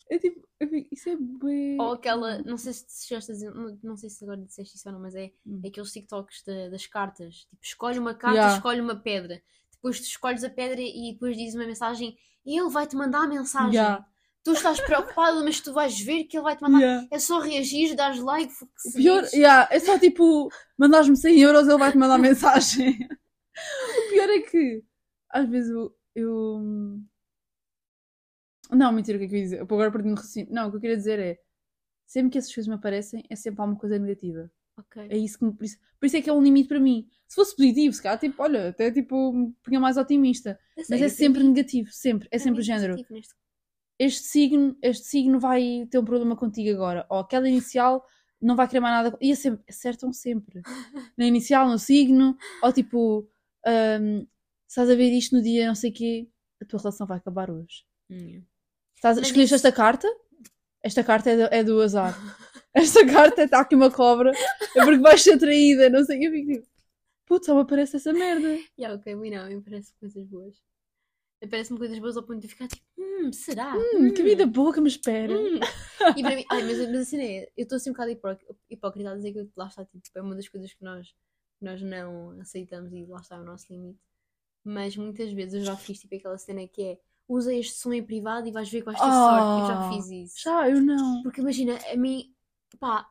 É 0.09 0.19
tipo, 0.19 0.39
eu 0.39 0.47
fico, 0.67 0.87
isso 0.93 1.09
é 1.09 1.15
bem. 1.15 1.77
Ou 1.79 1.93
aquela, 1.93 2.39
não 2.43 2.57
sei 2.57 2.73
se 2.73 3.07
chegaste 3.07 3.31
a 3.31 3.33
dizer, 3.33 3.53
não, 3.53 3.77
não 3.83 3.97
sei 3.97 4.09
se 4.09 4.23
agora 4.23 4.41
disseste 4.41 4.75
isso 4.77 4.87
ou 4.89 4.93
não, 4.93 5.01
mas 5.01 5.15
é 5.15 5.31
Hum. 5.45 5.61
aqueles 5.65 5.91
TikToks 5.91 6.43
da- 6.45 6.69
das 6.69 6.85
cartas. 6.87 7.35
Tipo, 7.49 7.57
escolhe 7.63 7.99
uma 7.99 8.13
carta, 8.13 8.37
Yeah. 8.37 8.55
escolhe 8.55 8.81
uma 8.81 8.95
pedra. 8.95 9.41
Depois 9.71 9.99
tu 9.99 10.03
escolhes 10.05 10.43
a 10.43 10.49
pedra 10.49 10.79
e 10.81 11.11
depois 11.13 11.35
dizes 11.37 11.55
uma 11.55 11.65
mensagem 11.65 12.17
e 12.45 12.57
ele 12.59 12.69
vai-te 12.69 12.95
mandar 12.95 13.23
a 13.23 13.27
mensagem. 13.27 13.73
Yeah. 13.75 14.05
Tu 14.43 14.51
estás 14.51 14.79
preocupada, 14.81 15.41
mas 15.43 15.61
tu 15.61 15.71
vais 15.71 15.97
ver 16.01 16.25
que 16.25 16.35
ele 16.37 16.43
vai-te 16.43 16.61
mandar. 16.61 16.79
Yeah. 16.79 17.07
É 17.11 17.19
só 17.19 17.39
reagir, 17.39 17.95
dares 17.95 18.19
like, 18.19 18.53
O 18.85 18.91
pior, 18.93 19.23
yeah, 19.33 19.67
é 19.71 19.79
só 19.79 19.97
tipo, 19.97 20.49
mandares-me 20.77 21.15
100 21.15 21.39
euros, 21.39 21.67
ele 21.67 21.77
vai-te 21.77 21.97
mandar 21.97 22.17
mensagem. 22.19 22.97
o 24.07 24.09
pior 24.09 24.29
é 24.29 24.39
que, 24.41 24.83
às 25.29 25.47
vezes 25.49 25.69
eu. 25.71 25.95
eu... 26.15 26.99
Não, 28.75 28.91
mentira, 28.91 29.17
o 29.17 29.19
que 29.19 29.25
é 29.25 29.27
que 29.29 29.35
eu 29.35 29.39
ia 29.39 29.43
dizer? 29.43 29.57
Eu 29.59 29.63
agora 29.63 29.91
perdi-me 29.91 30.11
no 30.11 30.17
raciocínio. 30.17 30.53
Não, 30.53 30.67
o 30.67 30.71
que 30.71 30.77
eu 30.77 30.81
queria 30.81 30.97
dizer 30.97 31.19
é, 31.19 31.39
sempre 32.05 32.31
que 32.31 32.37
essas 32.37 32.53
coisas 32.53 32.67
me 32.67 32.75
aparecem, 32.75 33.23
é 33.29 33.35
sempre 33.35 33.61
alguma 33.61 33.79
coisa 33.79 33.97
negativa. 33.99 34.51
É 35.09 35.17
isso 35.17 35.37
que 35.37 35.45
me. 35.45 35.53
Por 35.53 35.63
isso, 35.65 35.77
por 35.99 36.05
isso 36.07 36.17
é 36.17 36.21
que 36.21 36.29
é 36.29 36.33
um 36.33 36.41
limite 36.41 36.67
para 36.67 36.79
mim. 36.79 37.07
Se 37.27 37.35
fosse 37.35 37.55
positivo, 37.55 37.93
se 37.95 38.01
calhar, 38.01 38.19
tipo, 38.19 38.41
olha, 38.41 38.69
até 38.69 38.91
tipo, 38.91 39.31
me 39.31 39.53
punha 39.63 39.79
mais 39.79 39.97
otimista. 39.97 40.59
Sei, 40.75 40.85
Mas 40.89 41.01
é 41.01 41.09
sempre 41.09 41.43
mim, 41.43 41.49
negativo, 41.49 41.91
sempre. 41.91 42.27
É 42.31 42.37
sempre 42.39 42.59
o 42.61 42.63
género. 42.63 42.95
neste- 43.09 43.35
Este 43.99 44.23
signo, 44.23 44.75
este 44.81 45.05
signo 45.05 45.39
vai 45.39 45.87
ter 45.89 45.99
um 45.99 46.05
problema 46.05 46.35
contigo 46.35 46.71
agora. 46.71 47.05
Ou 47.09 47.19
aquela 47.19 47.47
inicial 47.47 48.03
não 48.41 48.55
vai 48.55 48.67
querer 48.67 48.79
mais 48.79 49.03
nada. 49.03 49.17
E 49.21 49.31
é 49.31 49.35
sempre, 49.35 49.63
acertam 49.69 50.11
sempre. 50.11 50.61
Na 51.17 51.25
inicial, 51.25 51.67
no 51.69 51.77
signo, 51.77 52.35
ou 52.63 52.73
tipo, 52.73 53.29
se 53.65 54.27
estás 54.67 54.89
a 54.89 54.95
ver 54.95 55.11
isto 55.11 55.35
no 55.35 55.41
dia 55.43 55.67
não 55.67 55.75
sei 55.75 55.91
quê, 55.91 56.27
a 56.61 56.65
tua 56.65 56.79
relação 56.79 57.05
vai 57.05 57.17
acabar 57.17 57.51
hoje. 57.51 57.85
Hum. 58.09 58.41
Estás, 59.03 59.17
Mas 59.17 59.27
escolheste 59.27 59.55
isso- 59.55 59.67
esta 59.67 59.75
carta? 59.75 60.07
Esta 60.81 61.03
carta 61.03 61.29
é 61.29 61.35
do, 61.35 61.53
é 61.55 61.61
do 61.61 61.81
azar. 61.81 62.13
Esta 62.73 63.05
carta 63.05 63.43
está 63.43 63.59
aqui 63.59 63.75
uma 63.75 63.91
cobra, 63.91 64.31
é 64.31 64.81
porque 64.85 64.97
vais 64.97 65.21
ser 65.21 65.37
traída, 65.37 65.89
não 65.89 66.05
sei. 66.05 66.25
Eu 66.25 66.31
fico 66.31 66.53
tipo, 66.53 66.67
putz, 67.25 67.45
só 67.45 67.53
me 67.53 67.61
aparece 67.63 67.97
essa 67.97 68.13
merda. 68.13 68.47
Yeah, 68.79 68.95
ok, 68.97 69.13
me 69.15 69.29
não, 69.29 69.45
me 69.49 69.61
parece 69.61 69.93
coisas 69.99 70.25
boas. 70.25 70.55
Parece-me 71.51 71.77
coisas 71.77 71.99
boas 71.99 72.15
ao 72.15 72.23
ponto 72.23 72.39
de 72.39 72.47
ficar 72.47 72.69
tipo, 72.69 72.81
hum, 72.97 73.31
será? 73.33 73.75
Hum, 73.77 74.13
que 74.13 74.23
vida 74.23 74.45
boa 74.47 74.73
que 74.73 74.79
me 74.79 74.87
espera. 74.87 75.33
Hum. 75.37 75.59
E 76.17 76.21
para 76.23 76.35
mim, 76.37 76.45
ai, 76.49 76.63
mas, 76.63 76.77
mas 76.79 76.95
assim 77.01 77.21
é, 77.21 77.43
eu 77.57 77.63
estou 77.63 77.75
assim 77.75 77.89
um 77.89 77.93
bocado 77.93 78.11
hipó- 78.11 78.37
hipócrita 78.69 79.11
a 79.11 79.15
dizer 79.15 79.33
que 79.33 79.49
lá 79.57 79.67
está, 79.67 79.83
tipo, 79.85 80.01
é 80.17 80.21
uma 80.21 80.35
das 80.35 80.47
coisas 80.47 80.73
que 80.73 80.81
nós, 80.83 81.07
que 81.59 81.65
nós 81.65 81.81
não 81.81 82.39
aceitamos 82.39 82.93
e 82.93 83.05
lá 83.05 83.19
está 83.19 83.37
o 83.37 83.43
nosso 83.43 83.65
limite. 83.71 83.99
Mas 84.63 84.95
muitas 84.95 85.29
vezes 85.33 85.55
eu 85.55 85.61
já 85.65 85.75
fiz 85.75 85.99
tipo 85.99 86.15
aquela 86.15 86.37
cena 86.37 86.65
que 86.67 86.81
é 86.83 86.97
usa 87.27 87.53
este 87.53 87.75
som 87.77 87.93
em 87.93 88.03
privado 88.03 88.47
e 88.47 88.51
vais 88.51 88.69
ver 88.69 88.79
que 88.79 88.85
vais 88.85 88.99
ter 88.99 89.05
sorte. 89.05 89.61
Eu 89.61 89.67
já 89.67 89.89
fiz 89.91 90.09
isso. 90.11 90.35
Já, 90.43 90.69
eu 90.69 90.81
não. 90.81 91.21
Porque 91.23 91.41
imagina, 91.41 91.77
a 91.91 91.95
mim, 91.97 92.33
pá, 92.79 93.07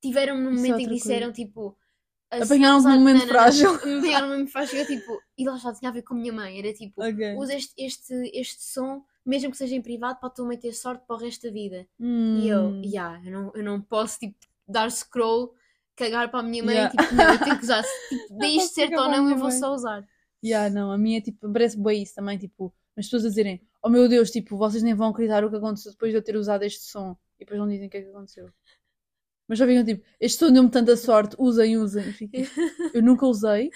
tiveram-me 0.00 0.42
num 0.42 0.50
Isso 0.52 0.64
é 0.64 0.68
momento 0.68 0.80
em 0.80 0.88
que 0.88 0.94
disseram 0.94 1.32
tipo. 1.32 1.76
a 2.30 2.36
Apanharam-te 2.38 2.80
usar- 2.80 2.90
num 2.94 2.98
momento 3.00 3.26
frágil. 3.26 3.70
Apanharam-me 3.76 4.20
num 4.20 4.28
momento 4.38 4.50
frágil. 4.52 4.78
Eu, 4.78 4.86
tipo, 4.86 5.20
e 5.38 5.44
lá 5.44 5.56
já 5.58 5.72
tinha 5.74 5.90
a 5.90 5.94
ver 5.94 6.02
com 6.02 6.14
a 6.14 6.16
minha 6.16 6.32
mãe. 6.32 6.58
Era 6.58 6.72
tipo, 6.72 7.02
Ok. 7.02 7.34
usa 7.36 7.54
este, 7.54 7.74
este, 7.76 8.14
este 8.34 8.62
som, 8.62 9.04
mesmo 9.24 9.50
que 9.50 9.56
seja 9.56 9.76
em 9.76 9.82
privado, 9.82 10.18
para 10.18 10.30
tu 10.30 10.42
também 10.42 10.58
ter 10.58 10.72
sorte 10.72 11.04
para 11.06 11.16
o 11.16 11.18
resto 11.18 11.46
da 11.46 11.52
vida. 11.52 11.86
Hum. 12.00 12.38
E 12.40 12.48
eu, 12.48 12.80
yeah, 12.82 13.20
eu, 13.24 13.30
não, 13.30 13.52
eu 13.54 13.62
não 13.62 13.80
posso 13.80 14.18
tipo, 14.18 14.34
dar 14.66 14.90
scroll, 14.90 15.54
cagar 15.94 16.30
para 16.30 16.40
a 16.40 16.42
minha 16.42 16.64
mãe, 16.64 16.74
Yeah. 16.74 16.90
tipo, 16.90 17.14
não, 17.14 17.24
eu 17.32 17.38
tenho 17.38 17.56
que 17.58 17.64
usar. 17.64 17.82
Tipo, 18.08 18.38
dê 18.38 18.46
isto 18.46 18.60
posso 18.60 18.74
certo 18.74 18.94
ou 18.94 19.00
a 19.04 19.08
não, 19.08 19.30
eu 19.30 19.36
vou 19.36 19.48
mãe. 19.50 19.58
só 19.58 19.72
usar. 19.74 20.08
Yeah, 20.42 20.70
não, 20.74 20.90
a 20.90 20.96
minha 20.98 21.20
tipo, 21.20 21.52
parece 21.52 21.78
bem 21.78 22.02
isso 22.02 22.14
também, 22.14 22.36
tipo, 22.38 22.74
as 22.96 23.06
pessoas 23.06 23.24
a 23.24 23.28
dizerem, 23.28 23.60
oh 23.82 23.88
meu 23.88 24.08
Deus, 24.08 24.30
tipo, 24.30 24.56
vocês 24.56 24.82
nem 24.82 24.94
vão 24.94 25.08
acreditar 25.08 25.44
o 25.44 25.50
que 25.50 25.56
aconteceu 25.56 25.92
depois 25.92 26.12
de 26.12 26.18
eu 26.18 26.22
ter 26.22 26.36
usado 26.36 26.62
este 26.62 26.82
som. 26.82 27.16
E 27.38 27.44
depois 27.44 27.58
não 27.58 27.68
dizem 27.68 27.86
o 27.86 27.90
que 27.90 27.96
é 27.96 28.02
que 28.02 28.08
aconteceu. 28.08 28.50
Mas 29.48 29.58
já 29.58 29.66
ficam 29.66 29.84
tipo, 29.84 30.04
este 30.20 30.38
som 30.38 30.52
deu-me 30.52 30.70
tanta 30.70 30.96
sorte, 30.96 31.34
usem, 31.38 31.76
usem. 31.76 32.04
Fico, 32.12 32.32
tipo, 32.36 32.50
eu 32.94 33.02
nunca 33.02 33.26
usei, 33.26 33.70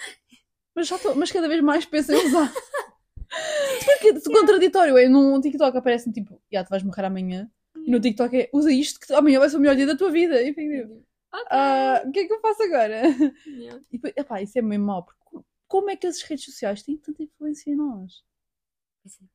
mas, 0.75 0.87
já 0.87 0.97
tô, 0.99 1.13
mas 1.15 1.31
cada 1.31 1.47
vez 1.47 1.61
mais 1.61 1.85
penso 1.85 2.11
em 2.13 2.27
usar. 2.27 2.51
Porque 3.85 4.13
que 4.13 4.29
contraditório. 4.31 4.97
É, 4.97 5.09
num 5.09 5.39
TikTok 5.41 5.77
aparece 5.77 6.11
tipo, 6.11 6.41
já 6.51 6.63
tu 6.63 6.69
vais 6.69 6.83
morrer 6.83 7.05
amanhã. 7.05 7.49
E 7.85 7.91
no 7.91 7.99
TikTok 7.99 8.35
é, 8.35 8.49
usa 8.53 8.71
isto 8.71 8.99
que 8.99 9.11
amanhã 9.13 9.39
vai 9.39 9.49
ser 9.49 9.57
o 9.57 9.59
melhor 9.59 9.75
dia 9.75 9.85
da 9.85 9.97
tua 9.97 10.09
vida. 10.11 10.41
E 10.41 10.53
fico 10.53 10.71
tipo, 10.71 11.03
Ok. 11.33 11.47
ah, 11.51 12.03
o 12.05 12.11
que 12.11 12.19
é 12.19 12.25
que 12.27 12.33
eu 12.33 12.39
faço 12.39 12.63
agora? 12.63 13.01
Yeah. 13.45 13.79
E 13.91 13.97
depois, 13.97 14.13
epá, 14.15 14.41
isso 14.41 14.57
é 14.57 14.61
meio 14.61 14.81
mau, 14.81 15.03
porque 15.03 15.19
co- 15.25 15.45
como 15.67 15.89
é 15.89 15.95
que 15.95 16.07
as 16.07 16.21
redes 16.21 16.45
sociais 16.45 16.81
têm 16.83 16.97
tanta 16.97 17.21
influência 17.21 17.69
em 17.71 17.75
nós? 17.75 18.23
É. 19.21 19.25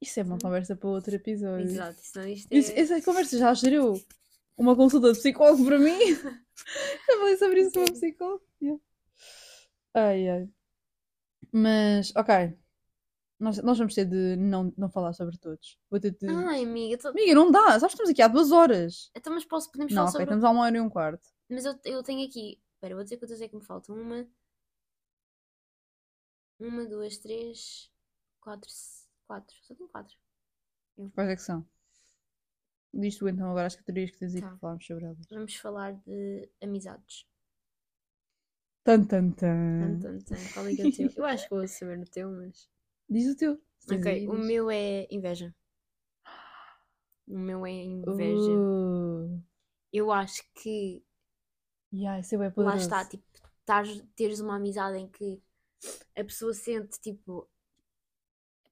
Isso 0.00 0.20
é 0.20 0.22
uma 0.22 0.38
conversa 0.38 0.76
para 0.76 0.88
outro 0.88 1.14
episódio. 1.14 1.66
Exato, 1.66 1.98
senão 2.00 2.28
isto 2.28 2.52
é. 2.52 2.56
Isso, 2.56 2.72
essa 2.74 3.02
conversa 3.02 3.38
já 3.38 3.54
gerou 3.54 4.00
uma 4.56 4.76
consulta 4.76 5.12
de 5.12 5.18
psicólogo 5.18 5.64
para 5.64 5.78
mim. 5.78 5.98
Já 7.08 7.16
falei 7.18 7.36
sobre 7.38 7.60
isso 7.62 7.72
com 7.72 7.80
uma 7.80 7.92
psicóloga. 7.92 8.44
Yeah. 8.60 8.82
Ai, 9.94 10.28
ai. 10.28 10.48
Mas, 11.50 12.12
ok. 12.14 12.56
Nós, 13.40 13.58
nós 13.58 13.76
vamos 13.76 13.94
ter 13.94 14.04
de 14.04 14.36
não, 14.36 14.72
não 14.76 14.88
falar 14.88 15.12
sobre 15.12 15.36
todos. 15.36 15.78
Vou 15.90 15.98
ter 15.98 16.12
de. 16.12 16.28
Ai, 16.28 16.62
amiga, 16.62 16.96
tô... 16.96 17.08
Amiga, 17.08 17.34
não 17.34 17.50
dá. 17.50 17.80
Sabes 17.80 17.86
que 17.86 17.86
estamos 17.94 18.10
aqui 18.10 18.22
há 18.22 18.28
duas 18.28 18.52
horas. 18.52 19.10
então, 19.16 19.32
mas 19.32 19.44
posso, 19.44 19.70
podemos 19.72 19.92
Não, 19.92 20.02
falar 20.02 20.08
ok, 20.08 20.12
sobre. 20.12 20.24
estamos 20.24 20.44
há 20.44 20.50
uma 20.50 20.62
hora 20.62 20.76
e 20.76 20.80
um 20.80 20.88
quarto. 20.88 21.26
Mas 21.50 21.64
eu, 21.64 21.74
eu 21.84 22.02
tenho 22.02 22.26
aqui. 22.26 22.60
Espera, 22.74 22.94
vou 22.94 23.02
dizer 23.02 23.16
quantas 23.16 23.40
é 23.40 23.48
que 23.48 23.56
me 23.56 23.64
faltam. 23.64 23.96
Uma. 23.96 24.26
Uma, 26.60 26.86
duas, 26.86 27.18
três. 27.18 27.91
Quatro. 28.42 28.70
Quatro. 29.26 29.56
Só 29.62 29.74
tenho 29.74 29.88
quatro. 29.88 30.16
Quais 31.14 31.28
é 31.30 31.36
que 31.36 31.42
são? 31.42 31.66
Diz 32.94 33.16
tu 33.16 33.28
então 33.28 33.50
agora 33.50 33.66
as 33.66 33.74
categorias 33.76 34.10
que 34.10 34.18
tens 34.18 34.34
aí 34.34 34.40
Tá. 34.40 34.48
para 34.48 34.58
falarmos 34.58 34.86
sobre 34.86 35.04
elas. 35.06 35.26
Vamos 35.30 35.56
falar 35.56 35.92
de 36.06 36.48
amizades. 36.62 37.26
Tan, 38.84 39.04
tan, 39.04 39.30
tan. 39.32 39.80
Tan, 39.80 40.00
tan, 40.00 40.18
tan. 40.26 40.36
Qual 40.52 40.66
é 40.66 40.74
que 40.74 40.82
é 40.82 40.86
o 40.86 40.92
teu? 40.92 41.10
Eu 41.16 41.24
acho 41.24 41.44
que 41.48 41.54
vou 41.54 41.66
saber 41.68 41.98
no 41.98 42.04
teu, 42.04 42.30
mas. 42.30 42.68
Diz 43.08 43.26
o 43.32 43.36
teu. 43.36 43.60
Ok, 43.90 44.10
aí, 44.12 44.28
o 44.28 44.36
diz. 44.36 44.46
meu 44.46 44.70
é 44.70 45.06
inveja. 45.10 45.54
O 47.26 47.38
meu 47.38 47.64
é 47.66 47.70
inveja. 47.72 48.50
Uh, 48.50 49.42
Eu 49.92 50.10
acho 50.10 50.42
que 50.54 51.04
yeah, 51.92 52.18
isso 52.20 52.34
é 52.34 52.52
lá 52.56 52.76
está, 52.76 53.04
tipo, 53.04 53.24
tares- 53.64 54.02
teres 54.16 54.40
uma 54.40 54.56
amizade 54.56 54.98
em 54.98 55.08
que 55.08 55.42
a 56.16 56.24
pessoa 56.24 56.54
sente 56.54 57.00
tipo, 57.00 57.48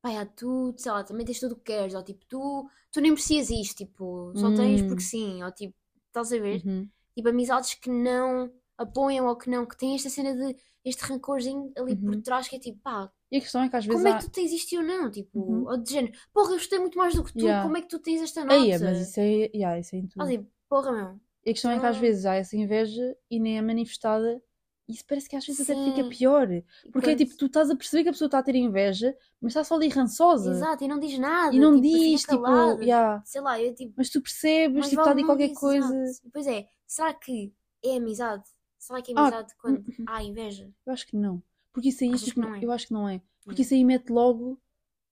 pá, 0.02 0.10
já, 0.12 0.24
tu, 0.26 0.74
sei 0.76 0.92
lá, 0.92 1.04
também 1.04 1.24
tens 1.26 1.40
tudo 1.40 1.52
o 1.52 1.56
que 1.56 1.64
queres, 1.72 1.94
ou 1.94 2.02
tipo, 2.02 2.24
tu, 2.26 2.68
tu 2.92 3.00
nem 3.00 3.12
precisas 3.14 3.50
isto, 3.50 3.76
tipo, 3.78 4.32
só 4.36 4.54
tens 4.54 4.80
Hum. 4.82 4.88
porque 4.88 5.02
sim, 5.02 5.42
ou 5.42 5.52
tipo, 5.52 5.74
estás 6.08 6.32
a 6.32 6.38
ver? 6.38 6.62
Uhum. 6.64 6.88
Tipo, 7.14 7.28
amizades 7.28 7.74
que 7.74 7.90
não 7.90 8.50
apoiam 8.78 9.26
ou 9.26 9.36
que 9.36 9.50
não, 9.50 9.66
que 9.66 9.76
têm 9.76 9.94
esta 9.94 10.08
cena 10.08 10.34
de 10.34 10.56
este 10.84 11.02
rancorzinho 11.04 11.70
ali 11.76 11.94
por 11.94 12.14
Uhum. 12.14 12.22
trás 12.22 12.48
que 12.48 12.56
é 12.56 12.58
tipo, 12.58 12.78
pá, 12.80 13.10
E 13.30 13.36
a 13.36 13.40
questão 13.40 13.62
é 13.62 13.68
que 13.68 13.76
às 13.76 13.84
vezes 13.84 14.00
como 14.02 14.08
é 14.08 14.16
há. 14.16 14.18
que 14.18 14.24
tu 14.24 14.30
tens 14.32 14.50
isto 14.52 14.72
e 14.72 14.76
eu 14.76 14.82
não? 14.82 15.10
Tipo, 15.10 15.38
Uhum. 15.38 15.66
ou 15.68 15.76
de 15.76 15.92
género, 15.92 16.12
porra, 16.32 16.48
eu 16.52 16.54
gostei 16.54 16.78
muito 16.78 16.96
mais 16.98 17.14
do 17.14 17.22
que 17.22 17.32
tu, 17.34 17.40
Yeah. 17.40 17.62
como 17.62 17.76
é 17.76 17.82
que 17.82 17.88
tu 17.88 17.98
tens 17.98 18.22
esta 18.22 18.40
nota? 18.42 18.54
Aí, 18.54 18.70
mas 18.78 18.98
isso 19.00 19.20
é, 19.20 19.50
yeah, 19.54 19.78
isso 19.78 19.94
é 19.94 19.98
em 19.98 20.06
tudo. 20.08 20.22
Ah, 20.22 20.26
tipo, 20.26 20.46
porra, 20.68 20.90
meu. 20.92 21.20
E 21.44 21.50
a 21.50 21.52
questão 21.52 21.70
é 21.70 21.78
que 21.78 21.86
às 21.86 21.90
então- 21.96 22.00
vezes 22.00 22.26
há 22.26 22.34
essa 22.34 22.56
inveja 22.56 23.16
e 23.30 23.38
nem 23.38 23.58
é 23.58 23.62
manifestada. 23.62 24.42
E 24.90 24.94
isso 24.94 25.04
parece 25.06 25.28
que 25.28 25.36
às 25.36 25.46
vezes 25.46 25.60
até 25.68 25.74
fica 25.84 26.02
Sim. 26.02 26.08
pior. 26.08 26.48
Porque 26.92 27.10
é 27.10 27.16
tipo, 27.16 27.36
tu 27.36 27.46
estás 27.46 27.70
a 27.70 27.76
perceber 27.76 28.02
que 28.02 28.08
a 28.08 28.12
pessoa 28.12 28.26
está 28.26 28.38
a 28.40 28.42
ter 28.42 28.56
inveja, 28.56 29.16
mas 29.40 29.52
está 29.52 29.62
só 29.62 29.76
ali 29.76 29.88
rançosa. 29.88 30.50
Exato, 30.50 30.82
e 30.84 30.88
não 30.88 30.98
diz 30.98 31.18
nada. 31.18 31.54
E 31.54 31.58
não 31.60 31.80
tipo, 31.80 31.82
diz, 31.96 32.20
tipo, 32.22 32.42
calado. 32.42 32.82
yeah. 32.82 33.22
Sei 33.24 33.40
lá, 33.40 33.60
eu 33.60 33.72
tipo. 33.74 33.94
mas 33.96 34.10
tu 34.10 34.20
percebes, 34.20 34.88
tipo, 34.88 35.00
está 35.00 35.12
ali 35.12 35.22
não 35.22 35.28
qualquer 35.28 35.48
dizer, 35.48 35.60
coisa. 35.60 35.94
exato. 36.02 36.30
Pois 36.32 36.46
é, 36.46 36.66
será 36.86 37.14
que 37.14 37.54
é 37.84 37.96
amizade? 37.96 38.44
Será 38.78 39.00
que 39.02 39.12
é 39.12 39.14
Ah, 39.16 39.20
amizade 39.22 39.54
quando 39.58 39.78
uhum. 39.78 40.04
há 40.08 40.22
inveja? 40.24 40.68
Eu 40.86 40.92
acho 40.92 41.06
que 41.06 41.16
não. 41.16 41.42
Porque 41.72 41.90
isso 41.90 42.02
aí, 42.02 42.12
tipo, 42.16 42.40
não 42.40 42.54
é? 42.54 42.64
eu 42.64 42.72
acho 42.72 42.86
que 42.88 42.92
não 42.92 43.08
é. 43.08 43.22
Porque 43.44 43.62
Hum. 43.62 43.64
isso 43.64 43.74
aí 43.74 43.84
mete 43.84 44.10
logo. 44.10 44.60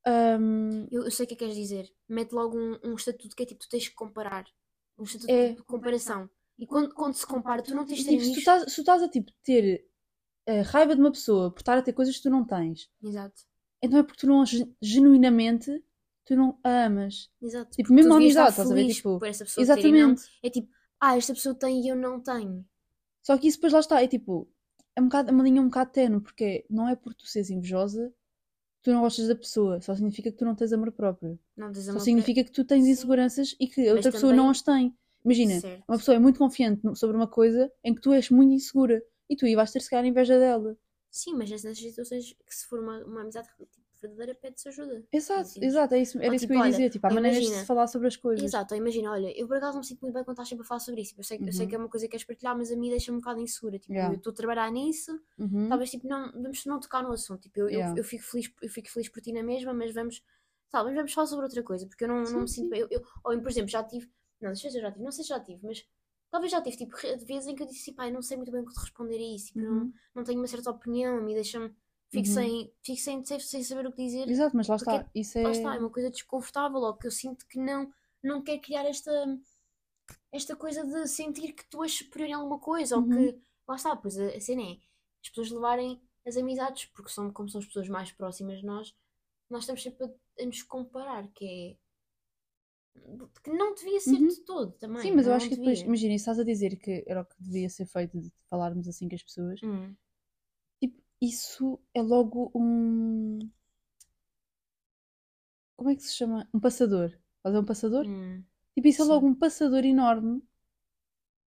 hum, 0.07 0.87
Eu, 0.91 1.05
eu 1.05 1.11
sei 1.11 1.25
o 1.25 1.29
que 1.29 1.35
é 1.35 1.37
que 1.37 1.45
queres 1.45 1.55
dizer. 1.57 1.89
Mete 2.09 2.33
logo 2.33 2.59
um, 2.59 2.79
um 2.85 2.95
estatuto 2.95 3.37
que 3.37 3.43
é 3.43 3.47
tipo, 3.47 3.61
tu 3.61 3.69
tens 3.69 3.89
que 3.89 3.95
comparar. 3.95 4.45
Um 4.99 5.05
estatuto 5.05 5.31
É. 5.31 5.53
de 5.53 5.63
comparação. 5.63 6.29
E 6.59 6.67
quando, 6.67 6.93
quando 6.95 7.15
se 7.15 7.27
compara, 7.27 7.63
tu 7.63 7.75
não 7.75 7.87
tens 7.87 8.05
ter 8.05 8.11
tipo, 8.19 8.25
se 8.25 8.33
tu 8.33 8.39
estás, 8.41 8.63
se 8.71 8.75
tu 8.77 8.81
estás 8.81 9.03
a 9.03 9.09
tipo, 9.09 9.31
ter 9.45 9.85
eh, 10.47 10.63
raiva 10.63 10.95
de 10.95 11.01
uma 11.01 11.13
pessoa 11.13 11.51
por 11.53 11.61
estar 11.61 11.79
a 11.79 11.83
ter 11.83 11.93
coisas 11.93 12.17
que 12.17 12.23
tu 12.23 12.31
não 12.31 12.45
tens, 12.45 12.91
Exato. 13.03 13.43
então 13.83 13.99
é 14.01 14.03
porque 14.03 14.21
tu 14.21 14.27
não 14.27 14.45
ge- 14.45 14.69
genuinamente 14.81 15.83
tu 16.25 16.37
não 16.37 16.59
a 16.65 16.85
amas. 16.87 17.31
Exato. 17.41 17.71
Tipo, 17.77 17.93
mesmo 17.93 18.13
a 18.13 18.17
amizade, 18.17 18.51
estás 18.51 18.71
a 18.71 18.75
ver? 18.75 18.89
Tipo, 18.93 19.19
por 19.19 19.29
essa 19.29 19.45
pessoa 19.45 19.65
ter 19.65 19.83
não- 19.83 19.91
Exatamente. 19.91 20.23
É 20.43 20.51
tipo, 20.51 20.69
ah, 21.01 21.17
esta 21.17 21.33
pessoa 21.33 21.55
tem 21.55 21.81
e 21.85 21.89
eu 21.89 21.97
não 21.97 22.21
tenho. 22.21 22.67
Só 23.23 23.39
que 23.39 23.47
isso 23.49 23.57
depois 23.59 23.73
lá 23.73 23.81
está, 23.81 24.03
é 24.03 24.07
tipo, 24.09 24.49
é, 24.97 25.01
um 25.01 25.05
bocado, 25.05 25.31
é 25.31 25.33
uma 25.33 25.43
linha 25.45 25.63
um 25.63 25.67
bocado 25.67 25.91
tenue, 25.93 26.21
porque 26.21 26.67
não 26.69 26.89
é 26.89 26.97
por 26.97 27.15
tu 27.15 27.27
seres 27.27 27.51
invejosa 27.51 28.13
que 28.79 28.83
tu 28.85 28.93
não 28.93 29.01
gostas 29.01 29.27
da 29.29 29.35
pessoa, 29.37 29.81
só 29.81 29.95
significa 29.95 30.31
que 30.31 30.37
tu 30.37 30.45
não 30.45 30.55
tens 30.55 30.73
amor 30.73 30.93
próprio. 30.93 31.39
Não 31.57 31.73
tens 31.73 31.85
Só 31.85 31.93
amor 31.93 32.01
significa 32.01 32.45
que 32.45 32.51
tu 32.53 32.65
tens 32.65 32.85
Sim. 32.85 32.91
inseguranças 32.91 33.57
e 33.59 33.67
que 33.69 33.89
a 33.89 33.95
outra 33.95 34.11
pessoa 34.13 34.33
também- 34.33 34.45
não 34.45 34.51
as 34.51 34.61
tem. 34.63 34.95
Imagina, 35.29 35.61
Certo. 35.61 35.85
uma 35.87 35.99
pessoa 35.99 36.15
é 36.17 36.19
muito 36.19 36.39
confiante 36.39 36.81
sobre 36.99 37.15
uma 37.17 37.29
coisa 37.29 37.71
em 37.85 37.95
que 37.95 38.01
tu 38.01 38.13
és 38.13 38.31
muito 38.31 38.53
insegura 38.55 39.03
e 39.29 39.37
tu 39.37 39.45
aí 39.45 39.55
vais 39.55 39.71
ter 39.71 39.81
se 39.81 39.91
calhar 39.91 40.07
inveja 40.07 40.39
dela. 40.39 40.75
Sim, 41.11 41.35
mas 41.35 41.51
nessas 41.51 41.77
situações 41.79 42.33
que 42.47 42.55
se 42.55 42.67
for 42.67 42.81
uma, 42.81 43.05
uma 43.05 43.21
amizade 43.23 43.47
tipo, 43.49 43.69
verdadeira, 44.01 44.35
pede-se 44.35 44.69
ajuda. 44.69 45.05
Exato, 45.13 45.51
exato, 45.61 45.95
é 45.95 46.01
isso, 46.01 46.19
era 46.19 46.29
Ou 46.29 46.35
isso 46.35 46.45
tipo, 46.45 46.53
que 46.53 46.59
eu 46.59 46.61
ia 46.61 46.63
olha, 46.65 46.71
dizer, 46.71 46.91
tipo, 46.91 47.07
há 47.07 47.11
maneiras 47.11 47.41
de 47.45 47.49
se 47.51 47.67
falar 47.67 47.87
sobre 47.89 48.09
as 48.09 48.17
coisas. 48.17 48.45
Exato, 48.45 48.75
imagina, 48.75 49.11
olha, 49.11 49.39
eu 49.39 49.47
por 49.49 49.57
acaso 49.57 49.73
não 49.73 49.81
me 49.81 49.87
sinto 49.87 50.01
muito 50.01 50.15
bem 50.15 50.23
quando 50.25 50.37
estás 50.37 50.49
sempre 50.49 50.65
a 50.65 50.67
falar 50.69 50.81
sobre 50.81 51.01
isso. 51.03 51.11
Tipo, 51.11 51.21
eu, 51.21 51.25
sei, 51.25 51.39
eu 51.47 51.53
sei 51.53 51.63
Uhum. 51.65 51.69
que 51.69 51.75
é 51.75 51.79
uma 51.79 51.89
coisa 51.89 52.07
que 52.07 52.11
queres 52.13 52.25
partilhar, 52.27 52.57
mas 52.57 52.71
a 52.71 52.77
mim 52.77 52.89
deixa-me 52.91 53.19
um 53.19 53.21
bocado 53.21 53.41
insegura. 53.41 53.79
Tipo, 53.79 53.93
Yeah. 53.93 54.15
eu 54.15 54.19
estou 54.19 54.31
a 54.31 54.35
trabalhar 54.35 54.71
nisso, 54.71 55.21
Uhum. 55.39 55.69
talvez 55.69 55.91
tipo, 55.91 56.07
não, 56.09 56.31
vamos 56.33 56.65
não 56.65 56.79
tocar 56.81 57.03
no 57.03 57.11
assunto. 57.13 57.41
Tipo, 57.43 57.59
eu, 57.61 57.67
eu- 57.67 57.73
Yeah. 57.73 57.99
eu, 57.99 58.05
fico 58.05 58.25
feliz, 58.25 58.51
eu 58.63 58.69
fico 58.71 58.89
feliz 58.91 59.09
por 59.09 59.21
ti 59.21 59.33
na 59.33 59.43
mesma, 59.43 59.75
mas 59.75 59.93
vamos, 59.93 60.23
mas 60.73 60.95
vamos 60.95 61.13
falar 61.13 61.27
sobre 61.27 61.45
outra 61.47 61.63
coisa, 61.63 61.87
porque 61.87 62.05
eu 62.05 62.09
não, 62.09 62.25
Sim, 62.25 62.33
não 62.35 62.41
me 62.43 62.49
sim. 62.49 62.55
sinto 62.63 62.71
bem. 62.71 62.81
Eu, 62.81 62.89
eu- 62.91 63.03
ou, 63.25 63.41
por 63.41 63.51
exemplo, 63.51 63.71
já 63.71 63.83
tive, 63.83 64.09
não, 64.41 64.53
deixa 64.53 64.69
eu 64.69 64.73
já 64.81 64.91
tive, 64.93 65.05
não 65.05 65.13
sei 65.13 65.25
se 65.25 65.29
já 65.31 65.41
tive, 65.41 65.61
mas 65.67 65.85
talvez 66.31 66.53
já 66.53 66.61
tive, 66.63 66.77
tipo, 66.77 66.97
de 66.97 67.25
vezes 67.25 67.47
em 67.49 67.55
que 67.55 67.63
eu 67.63 67.67
disse, 67.67 67.93
pai, 67.93 68.11
não 68.11 68.23
sei 68.23 68.37
muito 68.37 68.53
bem 68.53 68.63
o 68.63 68.67
que 68.67 68.73
te 68.75 68.81
responder 68.81 69.17
a 69.17 69.35
isso, 69.35 69.47
tipo, 69.47 69.61
não, 69.61 69.83
Uhum. 69.83 69.93
não 70.15 70.25
tenho 70.25 70.39
uma 70.41 70.47
certa 70.47 70.71
opinião, 70.71 71.23
me 71.23 71.35
deixa-me, 71.35 71.75
fico, 72.11 72.29
Uhum. 72.29 72.35
sem, 72.35 72.73
fico 72.83 72.99
sem, 73.01 73.25
sem, 73.25 73.41
sem 73.41 73.63
saber 73.63 73.87
o 73.87 73.93
que 73.93 74.05
dizer. 74.05 74.29
Exato, 74.29 74.57
mas 74.57 74.69
lá 74.69 74.77
está, 74.77 75.11
isso 75.15 75.39
é... 75.39 75.43
Lá 75.43 75.51
está, 75.51 75.75
é 75.75 75.79
uma 75.79 75.91
coisa 75.91 76.11
desconfortável, 76.11 76.79
ou 76.81 76.95
que 76.95 77.07
eu 77.07 77.11
sinto 77.11 77.47
que 77.47 77.59
não, 77.59 77.93
não 78.23 78.43
quer 78.43 78.59
criar 78.59 78.85
esta, 78.85 79.11
esta 80.33 80.57
coisa 80.57 80.85
de 80.85 81.07
sentir 81.09 81.53
que 81.53 81.65
tu 81.69 81.83
és 81.83 81.93
superior 81.93 82.29
em 82.29 82.33
alguma 82.33 82.59
coisa, 82.59 82.97
ou 82.97 83.03
Uhum. 83.03 83.09
que, 83.33 83.41
lá 83.67 83.77
está, 83.77 83.97
pois 83.97 84.19
a, 84.19 84.27
a 84.29 84.41
cena 84.41 84.63
é, 84.63 84.79
as 85.23 85.29
pessoas 85.31 85.51
levarem 85.51 86.01
as 86.27 86.37
amizades, 86.37 86.87
porque 86.87 87.11
são, 87.11 87.33
como 87.33 87.49
são 87.49 87.61
as 87.61 87.67
pessoas 87.67 87.89
mais 87.89 88.13
próximas 88.13 88.59
de 88.61 88.67
nós, 88.67 88.95
nós 89.51 89.63
estamos 89.63 89.83
sempre 89.83 90.05
a, 90.07 90.43
a 90.43 90.47
nos 90.47 90.63
comparar, 90.63 91.27
que 91.29 91.45
é, 91.73 91.77
que 93.43 93.51
não 93.51 93.75
devia 93.75 94.01
ser 94.01 94.19
Uhum. 94.19 94.29
de 94.29 94.41
todo 94.45 94.73
também. 94.73 95.03
Sim, 95.03 95.13
mas 95.13 95.27
eu 95.27 95.35
acho 95.35 95.49
que 95.49 95.57
depois, 95.57 95.81
imagina, 95.81 96.15
estás 96.15 96.39
a 96.39 96.45
dizer 96.45 96.77
que 96.77 97.05
era 97.07 97.23
o 97.23 97.25
que 97.25 97.37
devia 97.43 97.69
ser 97.71 97.87
feito 97.87 98.19
de 98.21 98.33
falarmos 98.51 98.89
assim 98.89 99.09
com 99.09 99.15
as 99.15 99.23
pessoas, 99.23 99.61
Hum, 99.63 99.97
tipo, 100.81 101.01
isso 101.21 101.79
é 101.95 102.03
logo 102.03 102.51
um. 102.55 103.39
Como 105.77 105.89
é 105.91 105.97
que 105.97 106.03
se 106.03 106.13
chama? 106.15 106.47
Um 106.53 106.61
passador. 106.61 107.19
Fazer 107.43 107.59
um 107.59 107.65
passador? 107.65 108.05
hum, 108.05 108.45
Tipo, 108.75 108.89
isso 108.89 109.03
é 109.03 109.05
Sim. 109.05 109.11
logo 109.15 109.27
um 109.27 109.35
passador 109.35 109.85
enorme 109.85 110.43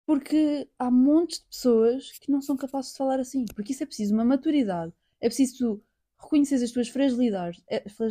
porque 0.06 0.68
há 0.78 0.90
montes 0.90 1.38
de 1.40 1.46
pessoas 1.46 2.12
que 2.18 2.30
não 2.30 2.40
são 2.42 2.56
capazes 2.56 2.92
de 2.92 2.98
falar 2.98 3.20
assim. 3.20 3.44
Porque 3.54 3.72
isso 3.72 3.82
é 3.82 3.86
preciso 3.86 4.14
uma 4.14 4.24
maturidade. 4.24 4.92
É 5.20 5.28
preciso 5.28 5.56
tu 5.78 5.84
reconheceres 6.22 6.62
as 6.64 6.72
tuas 6.72 6.88
fragilidades. 6.88 7.62
é, 7.68 7.88
fra- 7.88 8.08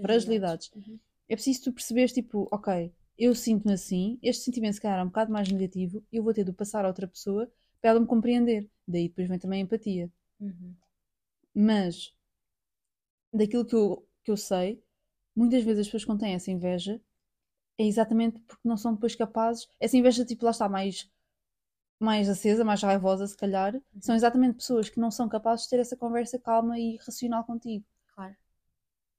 Fragilidades. 0.00 0.70
Uhum. 0.74 0.98
É 1.32 1.34
preciso 1.34 1.62
tu 1.62 1.72
perceberes, 1.72 2.12
tipo, 2.12 2.46
ok, 2.52 2.92
eu 3.16 3.34
sinto-me 3.34 3.72
assim, 3.72 4.18
este 4.22 4.44
sentimento 4.44 4.74
se 4.74 4.82
calhar 4.82 4.98
é 4.98 5.02
um 5.02 5.06
bocado 5.06 5.32
mais 5.32 5.50
negativo, 5.50 6.04
eu 6.12 6.22
vou 6.22 6.34
ter 6.34 6.44
de 6.44 6.52
passar 6.52 6.84
a 6.84 6.88
outra 6.88 7.08
pessoa 7.08 7.50
para 7.80 7.88
ela 7.88 8.00
me 8.00 8.06
compreender. 8.06 8.68
Daí 8.86 9.08
depois 9.08 9.30
vem 9.30 9.38
também 9.38 9.60
a 9.60 9.64
empatia. 9.64 10.12
Uhum. 10.38 10.74
Mas, 11.54 12.14
daquilo 13.32 13.64
que 13.64 13.74
eu, 13.74 14.06
que 14.22 14.30
eu 14.30 14.36
sei, 14.36 14.84
muitas 15.34 15.64
vezes 15.64 15.80
as 15.80 15.86
pessoas 15.86 16.04
quando 16.04 16.20
têm 16.20 16.34
essa 16.34 16.50
inveja 16.50 17.00
é 17.78 17.86
exatamente 17.86 18.38
porque 18.40 18.68
não 18.68 18.76
são 18.76 18.92
depois 18.92 19.14
capazes. 19.14 19.66
Essa 19.80 19.96
inveja, 19.96 20.26
tipo, 20.26 20.44
lá 20.44 20.50
está 20.50 20.68
mais, 20.68 21.10
mais 21.98 22.28
acesa, 22.28 22.62
mais 22.62 22.82
raivosa, 22.82 23.26
se 23.26 23.38
calhar, 23.38 23.80
são 24.02 24.14
exatamente 24.14 24.56
pessoas 24.56 24.90
que 24.90 25.00
não 25.00 25.10
são 25.10 25.30
capazes 25.30 25.64
de 25.64 25.70
ter 25.70 25.80
essa 25.80 25.96
conversa 25.96 26.38
calma 26.38 26.78
e 26.78 26.98
racional 26.98 27.42
contigo. 27.42 27.86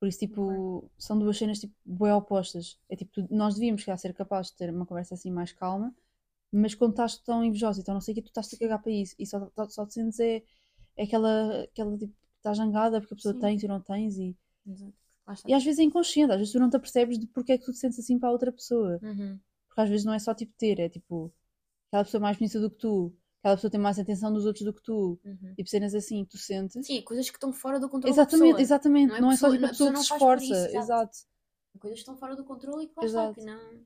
Por 0.04 0.10
isso, 0.10 0.20
tipo, 0.20 0.92
são 0.98 1.18
duas 1.18 1.38
cenas 1.38 1.62
tipo, 1.62 1.74
bem 1.86 2.12
opostas. 2.12 2.78
É 2.90 2.96
tipo, 2.98 3.10
tu- 3.14 3.26
nós 3.34 3.54
devíamos 3.56 3.86
cá, 3.86 3.96
ser 3.96 4.14
capazes 4.14 4.52
de 4.52 4.58
ter 4.58 4.70
uma 4.70 4.86
conversa 4.86 5.14
assim 5.14 5.32
mais 5.32 5.54
calma, 5.54 5.96
mas 6.52 6.76
quando 6.76 6.92
estás 6.92 7.18
tão 7.20 7.42
invejosa 7.42 7.80
e 7.80 7.86
tão 7.86 7.94
não 7.94 8.02
sei 8.02 8.12
o 8.12 8.16
que, 8.16 8.22
tu 8.24 8.28
estás-te 8.28 8.56
a 8.58 8.60
cagar 8.60 8.82
para 8.82 8.92
isso. 8.92 9.16
E 9.18 9.26
só, 9.26 9.50
só, 9.56 9.70
só 9.70 9.86
te 9.86 9.94
sentes 9.94 10.20
é, 10.20 10.44
é 10.98 11.04
aquela, 11.06 11.64
aquela 11.64 11.98
tipo, 11.98 12.14
estás 12.36 12.58
zangada 12.58 13.00
porque 13.00 13.14
a 13.14 13.16
pessoa 13.16 13.34
Sim. 13.34 13.40
tem 13.40 13.56
e 13.56 13.62
tu 13.62 13.68
não 13.70 13.80
tens. 13.80 14.18
E, 14.18 14.36
Exato. 14.68 14.94
E 15.48 15.54
às 15.54 15.64
vezes 15.64 15.80
é 15.80 15.84
inconsciente, 15.84 16.34
às 16.34 16.38
vezes 16.40 16.52
tu 16.52 16.60
não 16.60 16.70
te 16.70 16.76
apercebes 16.76 17.18
de 17.18 17.28
porque 17.28 17.54
é 17.54 17.58
que 17.58 17.64
tu 17.64 17.72
te 17.72 17.78
sentes 17.78 17.98
assim 17.98 18.20
para 18.20 18.28
a 18.28 18.34
outra 18.34 18.52
pessoa. 18.52 19.00
Uhum. 19.02 19.40
Porque 19.70 19.80
às 19.82 19.90
vezes 19.90 20.06
não 20.06 20.14
é 20.14 20.20
só 20.20 20.34
tipo 20.34 20.52
ter, 20.58 20.82
é 20.82 20.90
tipo 20.90 21.34
aquela 21.88 22.04
pessoa 22.04 22.20
mais 22.20 22.38
bonita 22.38 22.60
do 22.60 22.70
que 22.70 22.78
tu, 22.78 23.14
aquela 23.44 23.56
pessoa 23.56 23.70
tem 23.72 23.80
mais 23.80 24.00
atenção 24.00 24.32
dos 24.32 24.46
outros 24.46 24.64
do 24.64 24.74
que 24.74 24.82
tu. 24.82 25.20
Uhum. 25.24 25.54
Tipo, 25.56 25.70
cenas 25.70 25.94
assim, 25.94 26.24
tu 26.26 26.38
sentes. 26.38 26.86
Sim, 26.86 27.02
coisas 27.02 27.30
que 27.30 27.36
estão 27.36 27.52
fora 27.52 27.78
do 27.80 27.90
controle 27.90 28.16
da 28.16 28.22
Exatamente, 28.22 28.46
pessoa. 28.48 28.62
exatamente. 28.62 29.10
Não 29.12 29.20
Não 29.22 29.32
é 29.32 29.34
é, 29.34 29.38
só 29.38 29.50
pessoa- 29.52 29.54
tipo, 29.54 29.66
a 29.66 29.68
a 29.68 29.70
pessoa 29.72 29.90
que 29.92 29.98
pessoa 29.98 30.38
se 30.38 30.44
esforça. 30.48 30.68
isso, 30.70 30.78
exato. 30.78 31.18
Coisas 31.80 31.98
que 32.00 32.02
estão 32.04 32.16
fora 32.16 32.36
do 32.36 32.46
controle 32.46 32.86
e 32.86 32.88
que 32.88 32.94
lá 32.98 33.06
está, 33.06 33.20
Exato. 33.24 33.40
que 33.40 33.46
não... 33.46 33.84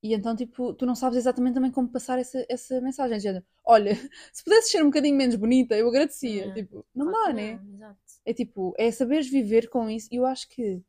E 0.00 0.14
então, 0.14 0.36
tipo, 0.36 0.72
tu 0.74 0.86
não 0.86 0.94
sabes 0.94 1.18
exatamente 1.18 1.54
também 1.54 1.72
como 1.72 1.88
passar 1.88 2.20
essa, 2.20 2.46
essa 2.48 2.80
mensagem. 2.80 3.18
género, 3.18 3.44
olha, 3.64 3.90
se 4.32 4.44
pudesses 4.44 4.70
ser 4.70 4.80
um 4.82 4.86
bocadinho 4.86 5.16
menos 5.16 5.34
bonita, 5.34 5.76
eu 5.76 5.88
agradecia. 5.88 6.46
É. 6.46 6.54
Tipo, 6.54 6.86
não 6.94 7.10
Claro 7.10 7.26
dá, 7.26 7.32
né? 7.34 7.60
não, 7.64 7.74
Exato. 7.74 7.98
É 8.24 8.32
tipo, 8.32 8.74
é 8.78 8.90
saberes 8.92 9.28
viver 9.28 9.68
com 9.68 9.90
isso. 9.90 10.08
E 10.12 10.16
eu 10.16 10.24
acho 10.24 10.48
que. 10.48 10.80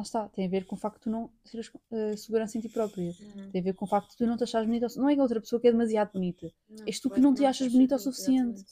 Lá 0.00 0.02
está, 0.02 0.28
tem 0.30 0.46
a 0.46 0.48
ver 0.48 0.64
com 0.64 0.76
o 0.76 0.78
facto 0.78 0.96
de 0.96 1.02
tu 1.02 1.10
não 1.10 1.30
teres 1.50 1.70
eh, 1.92 2.16
segurança 2.16 2.56
em 2.56 2.60
ti 2.62 2.70
própria. 2.70 3.10
Uhum. 3.20 3.50
Tem 3.50 3.60
a 3.60 3.64
ver 3.64 3.74
com 3.74 3.84
o 3.84 3.88
facto 3.88 4.10
de 4.12 4.16
tu 4.16 4.26
não 4.26 4.34
te 4.38 4.44
achares 4.44 4.66
bonita. 4.66 4.86
Não 4.96 5.10
é 5.10 5.14
que 5.14 5.20
a 5.20 5.22
outra 5.22 5.40
pessoa 5.42 5.60
que 5.60 5.68
é 5.68 5.72
demasiado 5.72 6.12
bonita. 6.12 6.50
Não, 6.70 6.86
És 6.86 6.98
tu 7.00 7.10
que 7.10 7.20
não 7.20 7.34
te 7.34 7.44
achas 7.44 7.70
bonita 7.70 7.96
o 7.96 7.98
suficiente. 7.98 8.64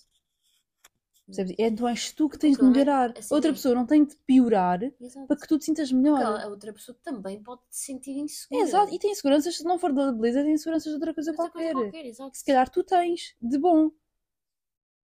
Percebes? 1.26 1.54
É, 1.58 1.66
Então 1.66 1.86
és 1.86 2.10
tu 2.14 2.26
que 2.30 2.38
tens 2.38 2.56
de 2.56 2.64
é- 2.64 2.66
melhorar. 2.66 3.12
assim 3.18 3.34
outra 3.34 3.52
pessoa 3.52 3.74
não 3.74 3.84
tem 3.84 4.06
de 4.06 4.16
piorar 4.24 4.82
Exato. 4.98 5.26
para 5.26 5.36
que 5.36 5.46
tu 5.46 5.58
te 5.58 5.66
sintas 5.66 5.92
melhor. 5.92 6.18
Porque 6.24 6.44
a 6.44 6.48
outra 6.48 6.72
pessoa 6.72 6.96
também 7.02 7.42
pode 7.42 7.60
se 7.68 7.84
sentir 7.84 8.12
insegura. 8.16 8.62
É, 8.62 8.64
exato. 8.66 8.94
E 8.94 8.98
tem 8.98 9.10
inseguranças, 9.12 9.54
se 9.58 9.64
não 9.64 9.78
for 9.78 9.92
da 9.92 10.10
beleza, 10.10 10.42
tem 10.42 10.54
inseguranças 10.54 10.90
de 10.90 10.94
outra 10.94 11.12
coisa 11.12 11.30
Outra 11.32 11.50
coisa 11.50 11.72
qualquer. 11.72 11.90
qualquer, 11.92 12.06
exato. 12.08 12.30
Que 12.30 12.38
se 12.38 12.44
calhar 12.46 12.70
tu 12.70 12.82
tens, 12.82 13.36
de 13.42 13.58
bom. 13.58 13.90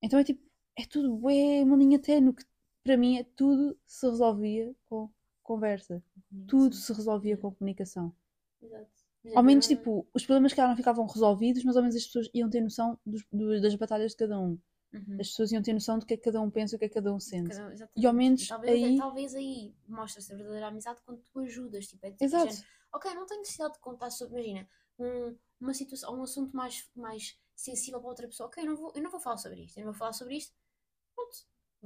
Então 0.01 0.21
é 0.21 0.23
tipo, 0.23 0.41
é 0.79 0.85
tudo, 0.87 1.29
é 1.29 1.63
uma 1.65 1.77
linha 1.77 1.99
ténue 1.99 2.33
que 2.35 2.45
para 2.85 2.97
mim 2.97 3.17
é 3.19 3.25
tudo 3.35 3.77
se 3.87 4.07
resolvia 4.07 4.73
com 4.85 5.11
conversa. 5.45 6.03
Tudo 6.49 6.75
se 6.75 6.93
resolvia 6.93 7.37
com 7.37 7.53
comunicação. 7.53 8.13
Exato. 8.61 8.91
Ao 9.35 9.43
menos, 9.43 9.69
Não- 9.69 9.77
tipo, 9.77 10.07
os 10.13 10.27
problemas 10.27 10.53
que 10.53 10.61
não 10.61 10.77
ficavam 10.77 11.07
resolvidos, 11.07 11.65
mas 11.65 11.77
ao 11.77 11.83
menos 11.83 11.97
as 11.97 12.05
pessoas 12.05 12.29
iam 12.35 12.51
ter 12.51 12.61
noção 12.61 12.99
dos- 13.07 13.25
do- 13.33 13.61
das 13.61 13.75
batalhas 13.75 14.11
de 14.11 14.17
cada 14.19 14.39
um. 14.39 14.59
Uhum. 14.93 15.17
As 15.21 15.29
pessoas 15.29 15.51
iam 15.51 15.63
ter 15.63 15.73
noção 15.73 15.99
do 15.99 16.05
que 16.07 16.15
é 16.15 16.17
que 16.17 16.23
cada 16.25 16.41
um 16.41 16.51
pensa 16.51 16.75
e 16.75 16.77
o 16.77 16.79
que 16.79 16.85
é 16.85 16.89
que 16.89 16.95
cada 16.95 17.13
um 17.13 17.19
sente. 17.19 17.51
Cada 17.51 17.69
um- 17.69 17.89
E 17.97 18.07
ao 18.07 18.13
menos 18.13 18.47
talvez, 18.47 18.85
aí- 18.85 18.99
talvez 18.99 19.35
aí 19.35 19.75
mostra-se 19.89 20.33
a 20.33 20.37
verdadeira 20.37 20.67
amizade 20.69 21.01
quando 21.07 21.21
tu 21.23 21.39
ajudas. 21.41 21.87
Tipo, 21.87 22.07
é 22.07 22.11
tipo, 22.11 22.23
Exato. 22.25 22.51
género, 22.53 22.67
ok, 22.93 23.15
não 23.15 23.27
tenho 23.27 23.41
necessidade 23.41 23.75
de 23.75 23.81
contar 23.81 24.11
sobre, 24.11 24.41
imagina, 24.43 24.69
um, 24.99 25.37
uma 25.61 25.75
situação, 25.75 26.15
um 26.19 26.23
assunto 26.23 26.55
mais, 26.55 26.89
mais 26.95 27.37
sensível 27.57 27.99
para 28.01 28.09
outra 28.11 28.29
pessoa. 28.29 28.47
Ok, 28.49 28.63
eu 28.63 28.69
não, 28.69 28.77
vou, 28.77 28.93
eu 28.95 29.03
não 29.03 29.11
vou 29.11 29.21
falar 29.21 29.39
sobre 29.39 29.63
isto, 29.65 29.79
eu 29.79 29.85
não 29.87 29.93
vou 29.93 29.99
falar 29.99 30.13
sobre 30.13 30.37
isto. 30.37 30.55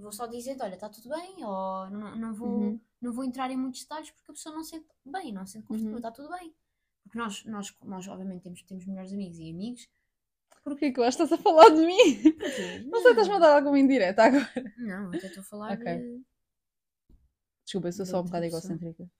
Vou 0.01 0.13
só 0.13 0.27
dizer, 0.27 0.57
olha, 0.61 0.75
está 0.75 0.89
tudo 0.89 1.09
bem, 1.11 1.45
ou 1.45 1.91
não, 1.91 2.17
não, 2.17 2.35
vou, 2.35 2.73
Uhum. 2.73 2.81
não 3.01 3.13
vou 3.13 3.25
entrar 3.25 3.51
em 3.51 3.57
muitos 3.57 3.83
detalhes 3.83 4.11
porque 4.11 4.31
a 4.31 4.35
pessoa 4.35 4.55
não 4.55 4.63
se 4.65 4.71
sente 4.71 4.87
bem, 5.05 5.33
não 5.33 5.45
se 5.47 5.53
sente 5.55 5.67
confortável, 5.67 5.93
Uhum. 5.93 5.99
está 5.99 6.11
tudo 6.13 6.29
bem. 6.31 6.55
Porque 7.03 7.19
nós, 7.19 7.45
nós, 7.45 7.75
nós 7.85 8.09
obviamente, 8.09 8.43
temos, 8.43 8.63
temos 8.63 8.87
melhores 8.87 9.13
amigos 9.13 9.39
e 9.39 9.51
amigos. 9.51 9.89
Porquê 10.63 10.93
que 10.93 11.01
estás 11.01 11.33
a 11.33 11.39
falar 11.39 11.71
de 11.71 11.85
mim? 11.87 12.33
Porquê? 12.39 12.85
Não 12.93 13.01
sei, 13.01 13.11
estás-me 13.13 13.35
a 13.35 13.39
dar 13.39 13.57
alguma 13.57 13.79
indireta 13.79 14.25
agora. 14.25 14.53
Não, 14.77 15.07
eu 15.07 15.13
até 15.15 15.27
estou 15.27 15.41
a 15.41 15.45
falar 15.45 15.75
Ok. 15.75 15.85
de. 15.87 16.23
Desculpa, 17.65 17.89
eu 17.89 17.93
sou 17.93 18.05
De 18.05 18.11
só 18.11 18.21
um 18.21 18.25
bocado 18.25 18.45
pessoa. 18.45 18.73
egocêntrica. 18.73 19.11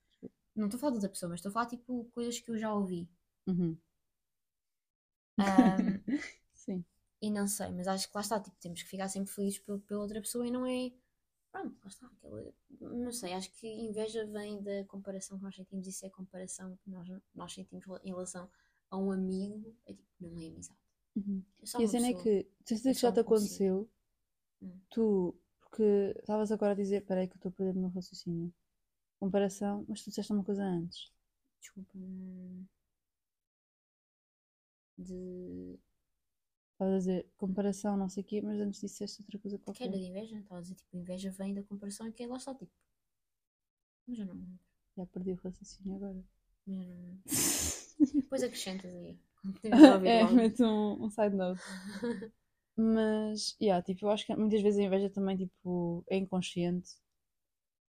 Não 0.55 0.65
estou 0.65 0.77
a 0.77 0.81
falar 0.81 0.91
de 0.91 0.97
outra 0.97 1.09
pessoa, 1.09 1.29
mas 1.29 1.39
estou 1.39 1.49
a 1.49 1.53
falar 1.53 1.65
tipo 1.67 2.05
coisas 2.13 2.39
que 2.39 2.51
eu 2.51 2.57
já 2.57 2.73
ouvi. 2.73 3.07
Uhum. 3.47 3.77
Sim. 5.37 6.03
e 7.21 7.29
não 7.31 7.47
sei, 7.47 7.71
mas 7.71 7.87
acho 7.87 8.07
que 8.09 8.15
lá 8.15 8.21
está, 8.21 8.39
tipo, 8.39 8.55
temos 8.59 8.81
que 8.83 8.89
ficar 8.89 9.07
sempre 9.09 9.31
felizes 9.31 9.59
pela, 9.59 9.81
outra 10.01 10.21
pessoa 10.21 10.47
e 10.47 10.51
não 10.51 10.65
é. 10.65 10.91
Pronto, 11.51 11.77
lá 11.83 11.89
está. 11.89 12.07
Aquela, 12.07 12.53
não 12.79 13.11
sei, 13.11 13.33
acho 13.33 13.51
que 13.51 13.67
inveja 13.67 14.25
vem 14.25 14.61
da 14.61 14.85
comparação 14.85 15.37
que 15.37 15.43
nós 15.43 15.55
sentimos. 15.55 15.87
Isso 15.87 16.05
é 16.05 16.09
comparação 16.09 16.77
que 16.77 16.89
nós, 16.89 17.07
nós 17.35 17.53
sentimos 17.53 17.85
em 18.03 18.09
relação 18.09 18.49
a 18.89 18.97
um 18.97 19.11
amigo. 19.11 19.75
É 19.85 19.93
tipo, 19.93 20.09
não 20.19 20.39
é 20.39 20.47
amizade. 20.47 20.79
Uhum. 21.15 21.43
É 21.61 21.81
E 21.81 21.83
a 21.83 21.87
cena 21.87 22.07
é 22.07 22.13
que, 22.13 22.47
sei 22.65 22.77
se 22.77 22.87
É 22.87 22.91
isso 22.91 23.01
já 23.01 23.11
te 23.11 23.19
aconteceu, 23.19 23.89
Hum. 24.61 24.77
tu, 24.89 25.35
porque 25.61 25.83
estavas 26.19 26.51
agora 26.51 26.73
a 26.73 26.75
dizer, 26.75 27.05
peraí 27.05 27.27
que 27.27 27.33
eu 27.33 27.37
estou 27.37 27.49
a 27.49 27.53
perder 27.53 27.77
o 27.77 27.81
meu 27.81 27.89
raciocínio. 27.89 28.53
Comparação, 29.19 29.85
mas 29.89 30.01
tu 30.03 30.09
disseste 30.09 30.33
uma 30.33 30.43
coisa 30.45 30.63
antes. 30.63 31.11
Desculpa. 31.61 31.97
hum, 31.97 32.67
De. 34.97 35.79
Estavas 36.79 36.95
a 36.95 36.97
dizer 36.99 37.27
comparação, 37.37 37.97
não 37.97 38.07
sei 38.09 38.23
o 38.23 38.25
quê, 38.25 38.41
mas 38.41 38.57
antes 38.59 38.79
disseste 38.79 39.21
outra 39.21 39.37
coisa 39.37 39.57
Que 39.57 39.63
qualquer. 39.65 39.87
era 39.87 39.97
de 39.97 40.05
inveja? 40.05 40.37
Estava 40.39 40.59
a 40.59 40.61
dizer, 40.61 40.75
tipo, 40.75 40.97
inveja 40.97 41.29
vem 41.31 41.53
da 41.53 41.63
comparação 41.63 42.07
e 42.07 42.11
que 42.13 42.25
lá 42.25 42.37
está, 42.37 42.55
tipo. 42.55 42.71
Mas 44.07 44.17
já 44.17 44.25
não 44.25 44.35
me 44.35 44.41
lembro. 44.41 44.59
Já 44.95 45.05
perdi 45.07 45.31
o 45.31 45.35
raciocínio 45.35 45.95
agora. 45.95 46.23
mas 46.65 46.77
já 46.77 46.83
não 46.83 46.95
me 46.95 47.03
lembro. 47.07 47.23
Depois 48.21 48.43
acrescentas 48.43 48.93
aí. 48.95 49.17
É, 50.03 50.23
mete 50.25 50.63
um, 50.63 51.03
um 51.05 51.09
side 51.09 51.35
note. 51.35 51.61
Mas, 52.75 53.55
yeah, 53.61 53.79
tipo, 53.83 54.05
eu 54.05 54.09
acho 54.09 54.25
que 54.25 54.35
muitas 54.35 54.61
vezes 54.63 54.79
a 54.79 54.83
inveja 54.83 55.07
também, 55.09 55.37
tipo, 55.37 56.03
é 56.09 56.17
inconsciente 56.17 56.89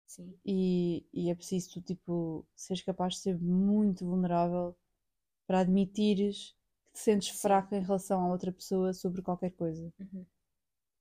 Sim. 0.07 0.39
e, 0.45 1.05
e 1.13 1.31
é 1.31 1.35
preciso 1.35 1.71
tu, 1.75 1.81
tipo, 1.83 2.47
seres 2.57 2.83
capaz 2.83 3.15
de 3.15 3.21
ser 3.21 3.39
muito 3.39 4.05
vulnerável 4.07 4.77
para 5.47 5.61
admitires 5.61 6.53
que 6.53 6.58
te 6.99 7.05
sentes 7.05 7.29
fraca 7.41 7.77
em 7.77 7.83
relação 7.83 8.21
a 8.21 8.29
outra 8.29 8.53
pessoa 8.53 8.93
sobre 8.93 9.23
qualquer 9.23 9.51
coisa. 9.53 9.93
Uhum. 10.01 10.27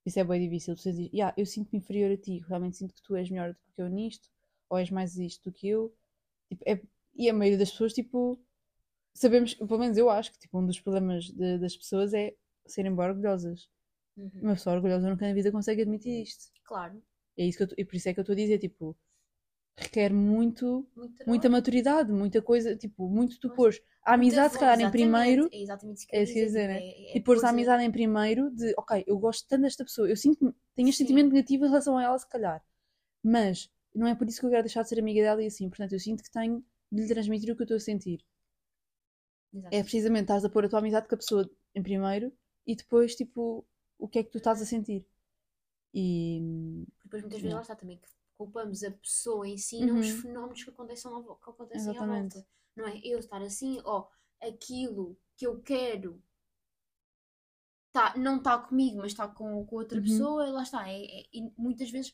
Isso 0.05 0.19
é 0.19 0.23
bem 0.23 0.41
difícil. 0.41 0.75
Tu 0.75 0.83
dizes, 0.83 1.09
yeah, 1.13 1.33
eu 1.37 1.45
sinto-me 1.45 1.79
inferior 1.79 2.11
a 2.11 2.17
ti, 2.17 2.39
realmente 2.47 2.77
sinto 2.77 2.93
que 2.93 3.01
tu 3.03 3.15
és 3.15 3.29
melhor 3.29 3.53
do 3.53 3.59
que 3.75 3.81
eu 3.81 3.89
nisto, 3.89 4.29
ou 4.69 4.77
és 4.77 4.89
mais 4.91 5.17
isto 5.17 5.49
do 5.49 5.53
que 5.53 5.67
eu. 5.67 5.93
Tipo, 6.49 6.63
é- 6.67 6.81
e 7.15 7.29
a 7.29 7.33
maioria 7.33 7.57
das 7.57 7.71
pessoas, 7.71 7.93
tipo, 7.93 8.39
sabemos, 9.13 9.55
pelo 9.55 9.79
menos 9.79 9.97
eu 9.97 10.09
acho 10.09 10.31
que 10.31 10.39
tipo, 10.39 10.59
um 10.59 10.65
dos 10.65 10.79
problemas 10.79 11.25
de- 11.25 11.59
das 11.59 11.75
pessoas 11.75 12.13
é 12.13 12.35
serem 12.67 12.95
bem 12.95 13.05
orgulhosas. 13.05 13.69
Uhum. 14.17 14.31
Uma 14.41 14.53
pessoa 14.53 14.75
orgulhosa 14.75 15.09
nunca 15.09 15.27
na 15.27 15.33
vida 15.33 15.51
consegue 15.51 15.81
admitir 15.83 16.23
isto. 16.23 16.51
Claro. 16.65 17.01
É 17.37 17.45
isso 17.45 17.57
que 17.57 17.63
eu, 17.65 17.77
e 17.77 17.85
por 17.85 17.95
isso 17.95 18.09
é 18.09 18.13
que 18.13 18.19
eu 18.19 18.23
estou 18.23 18.33
a 18.33 18.37
dizer, 18.37 18.59
tipo, 18.59 18.97
requer 19.77 20.13
muito, 20.13 20.85
Muito 20.95 21.25
muita 21.25 21.49
maturidade, 21.49 22.11
muita 22.11 22.41
coisa, 22.41 22.75
tipo, 22.75 23.07
muito 23.09 23.39
tu 23.39 23.49
pôs 23.49 23.81
a 24.03 24.13
amizade, 24.13 24.53
se 24.53 24.59
calhar, 24.59 24.79
em 24.79 24.89
primeiro, 24.91 25.49
É 25.51 25.61
exatamente 25.61 26.07
é 26.11 26.23
isso 26.23 26.33
que 26.33 26.39
ia 26.39 26.45
dizer, 26.45 26.67
né? 26.67 26.79
é- 26.79 27.13
é 27.13 27.17
e 27.17 27.21
pôs 27.21 27.43
a 27.43 27.49
amizade 27.49 27.83
em 27.83 27.91
primeiro 27.91 28.49
de, 28.51 28.73
ok, 28.77 29.03
eu 29.07 29.17
gosto 29.19 29.47
tanto 29.47 29.63
desta 29.63 29.83
pessoa, 29.83 30.09
eu 30.09 30.15
sinto 30.17 30.55
tenho 30.75 30.89
este 30.89 30.99
Sim. 30.99 31.03
sentimento 31.05 31.33
negativo 31.33 31.65
em 31.65 31.69
relação 31.69 31.97
a 31.97 32.03
ela, 32.03 32.17
se 32.17 32.27
calhar, 32.29 32.63
mas 33.23 33.69
não 33.95 34.07
é 34.07 34.15
por 34.15 34.27
isso 34.27 34.39
que 34.39 34.45
eu 34.45 34.51
quero 34.51 34.63
deixar 34.63 34.83
de 34.83 34.89
ser 34.89 34.99
amiga 34.99 35.21
dela 35.21 35.43
e 35.43 35.47
assim, 35.47 35.69
portanto, 35.69 35.93
eu 35.93 35.99
sinto 35.99 36.23
que 36.23 36.31
tenho 36.31 36.63
de 36.91 37.01
lhe 37.03 37.07
transmitir 37.09 37.51
o 37.53 37.55
que 37.55 37.63
eu 37.63 37.65
estou 37.65 37.77
a 37.77 37.79
sentir. 37.79 38.19
Exato. 39.53 39.75
É 39.77 39.81
precisamente 39.83 40.23
estás 40.23 40.45
a 40.45 40.49
pôr 40.49 40.65
a 40.65 40.69
tua 40.69 40.79
amizade 40.79 41.07
com 41.07 41.15
a 41.15 41.17
pessoa 41.17 41.49
em 41.75 41.83
primeiro 41.83 42.31
e 42.65 42.75
depois, 42.75 43.15
tipo, 43.15 43.65
o 43.97 44.07
que 44.07 44.19
é 44.19 44.23
que 44.23 44.31
tu 44.31 44.37
estás 44.37 44.61
a 44.61 44.65
sentir. 44.65 45.05
E. 45.93 46.41
Depois 47.03 47.23
muitas 47.23 47.41
vezes 47.41 47.55
lá 47.55 47.61
está 47.61 47.75
também 47.75 47.97
que 47.97 48.07
culpamos 48.37 48.83
a 48.83 48.91
pessoa 48.91 49.47
em 49.47 49.57
si, 49.57 49.83
não 49.85 49.99
os 49.99 50.09
Uhum. 50.11 50.21
fenómenos 50.21 50.63
que 50.63 50.69
acontecem, 50.69 51.11
à, 51.11 51.19
vo- 51.19 51.35
que 51.35 51.49
acontecem 51.49 51.89
à 51.89 51.91
Exatamente. 51.91 52.33
volta. 52.35 52.49
Não 52.75 52.87
é 52.87 52.99
eu 53.03 53.17
estar 53.19 53.41
assim, 53.41 53.81
ó, 53.83 54.07
aquilo 54.41 55.17
que 55.35 55.47
eu 55.47 55.59
quero 55.61 56.21
tá, 57.91 58.15
não 58.15 58.37
está 58.37 58.59
comigo, 58.59 58.97
mas 58.97 59.07
está 59.11 59.27
com, 59.27 59.65
com 59.65 59.75
outra 59.75 59.97
Uhum. 59.97 60.03
pessoa, 60.03 60.45
lá 60.51 60.61
está. 60.63 60.87
É, 60.87 61.03
é- 61.03 61.25
e 61.33 61.51
muitas 61.57 61.89
vezes 61.89 62.13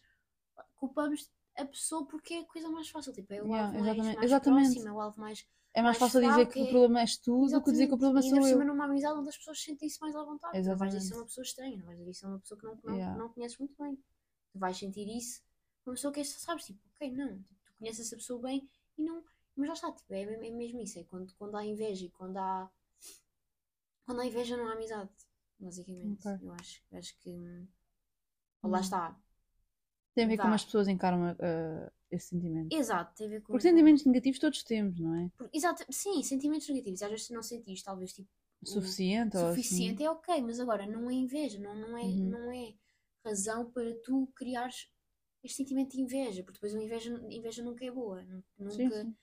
culpamos 0.75 1.29
a 1.57 1.65
pessoa 1.65 2.07
porque 2.07 2.35
é 2.35 2.39
a 2.39 2.45
coisa 2.45 2.69
mais 2.69 2.89
fácil, 2.89 3.11
tipo, 3.13 3.33
é 3.33 3.41
o 3.41 3.47
Yeah, 3.47 3.65
alvo 3.67 3.73
mais, 3.79 3.85
exatamente. 3.87 4.15
mais 4.15 4.25
Exatamente. 4.25 4.63
próximo, 4.73 4.87
é 4.87 4.91
o 4.93 5.01
alvo 5.01 5.19
mais. 5.19 5.47
É 5.75 5.81
mais 5.81 5.97
Mais 5.99 6.11
fácil 6.13 6.29
dizer 6.29 6.45
que 6.47 6.59
o 6.61 6.65
é- 6.67 6.69
problema 6.69 6.99
és 7.01 7.17
tu 7.17 7.47
do 7.47 7.61
que 7.63 7.71
dizer 7.71 7.87
que 7.87 7.93
o 7.95 7.97
problema 7.97 8.19
Exatamente. 8.19 8.25
E 8.27 8.29
sou 8.29 8.39
por 8.39 8.47
cima 8.47 8.63
eu. 8.63 8.67
numa 8.67 8.85
amizade 8.85 9.19
onde 9.19 9.29
as 9.29 9.37
pessoas 9.37 9.61
sentem-se 9.61 9.99
mais 9.99 10.15
à 10.15 10.23
vontade. 10.23 10.57
Não 10.57 10.77
vais 10.77 10.93
dizer 10.93 10.97
Exatamente. 10.99 11.13
uma 11.19 11.25
pessoa 11.25 11.43
estranha, 11.43 11.77
não 11.77 11.85
vais 11.85 11.97
dizer 11.97 12.11
isso 12.11 12.25
a 12.25 12.29
uma 12.29 12.39
pessoa 12.39 12.59
que 12.59 12.65
não, 12.65 12.79
não, 12.83 12.93
Yeah. 12.95 13.17
não 13.17 13.29
conheces 13.29 13.57
muito 13.57 13.75
bem. 13.83 13.95
Tu 14.51 14.59
vais 14.59 14.77
sentir 14.77 15.07
isso 15.17 15.41
uma 15.85 15.95
pessoa 15.95 16.13
que 16.13 16.19
é, 16.21 16.23
sabes, 16.23 16.65
tipo, 16.65 16.79
ok, 16.95 17.11
não, 17.11 17.37
tipo, 17.43 17.55
tu 17.65 17.73
conheces 17.77 18.07
essa 18.07 18.15
pessoa 18.15 18.41
bem 18.41 18.67
e 18.97 19.03
não. 19.03 19.23
Mas 19.55 19.67
já 19.67 19.73
está, 19.73 19.91
tipo, 19.91 20.13
é, 20.13 20.21
é 20.23 20.51
mesmo 20.51 20.81
isso, 20.81 20.99
é 20.99 21.03
quando, 21.03 21.33
quando 21.35 21.55
há 21.55 21.63
inveja 21.65 22.05
e 22.05 22.09
quando 22.09 22.37
há. 22.37 22.69
Quando 24.05 24.21
há 24.21 24.25
inveja 24.25 24.57
não 24.57 24.67
há 24.67 24.73
amizade, 24.73 25.09
basicamente. 25.59 26.27
Ok. 26.27 26.45
Eu 26.45 26.51
acho, 26.53 26.81
acho 26.93 27.17
que. 27.19 27.29
hum, 27.29 27.67
lá 28.63 28.77
Hum. 28.77 28.81
está. 28.81 29.19
Tem 30.15 30.25
a 30.25 30.27
ver 30.27 30.37
com 30.37 30.43
como 30.43 30.53
as 30.55 30.63
pessoas 30.63 30.87
encaram 30.87 31.31
uh, 31.31 31.91
esse 32.11 32.27
sentimento. 32.27 32.75
Exato, 32.75 33.15
tem 33.15 33.27
a 33.27 33.29
ver 33.29 33.41
com. 33.41 33.53
Porque 33.53 33.67
sentimentos 33.67 34.05
negativos 34.05 34.39
todos 34.39 34.63
temos, 34.63 34.99
não 34.99 35.15
é? 35.15 35.29
Exato, 35.51 35.83
sim, 35.91 36.21
sentimentos 36.23 36.67
negativos. 36.69 37.01
Às 37.01 37.09
vezes 37.11 37.29
não 37.29 37.41
sentires, 37.43 37.83
talvez, 37.83 38.13
tipo. 38.13 38.29
Suficiente 38.63 39.35
ou 39.35 39.47
assim. 39.47 39.61
suficiente 39.63 40.03
é 40.03 40.09
ok, 40.09 40.41
mas 40.41 40.59
agora 40.59 40.85
não 40.85 41.09
é 41.09 41.13
inveja, 41.13 41.59
não, 41.59 41.75
não, 41.75 41.97
é, 41.97 42.03
Uhum. 42.03 42.29
não 42.29 42.51
é 42.51 42.73
razão 43.25 43.69
para 43.71 43.93
tu 44.03 44.27
criares 44.35 44.87
este 45.43 45.57
sentimento 45.57 45.91
de 45.93 46.01
inveja, 46.01 46.43
porque 46.43 46.53
depois 46.57 46.75
a 46.75 46.81
inveja, 46.81 47.09
inveja 47.29 47.63
nunca 47.63 47.85
é 47.85 47.91
boa, 47.91 48.21
nu- 48.23 48.43
nunca, 48.57 48.73
Sim, 48.73 48.89
sim. 48.89 49.15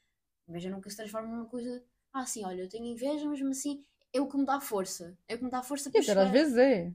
inveja 0.49 0.71
nunca 0.71 0.91
se 0.91 0.97
transforma 0.97 1.29
numa 1.29 1.47
coisa, 1.47 1.83
ah 2.13 2.27
sim, 2.27 2.45
olha, 2.45 2.63
eu 2.63 2.69
tenho 2.69 2.87
inveja, 2.87 3.25
mas 3.29 3.39
mesmo 3.41 3.51
assim 3.53 3.85
é 4.13 4.21
o 4.21 4.29
que 4.29 4.37
me 4.37 4.45
dá 4.45 4.61
força, 4.61 5.17
é 5.29 5.35
o 5.35 5.39
que 5.39 5.45
me 5.45 5.51
dá 5.51 5.63
força 5.63 5.91
para 5.91 6.01
dizer, 6.01 6.19
às 6.19 6.31
chegar- 6.31 6.33
vezes 6.33 6.57
é. 6.57 6.93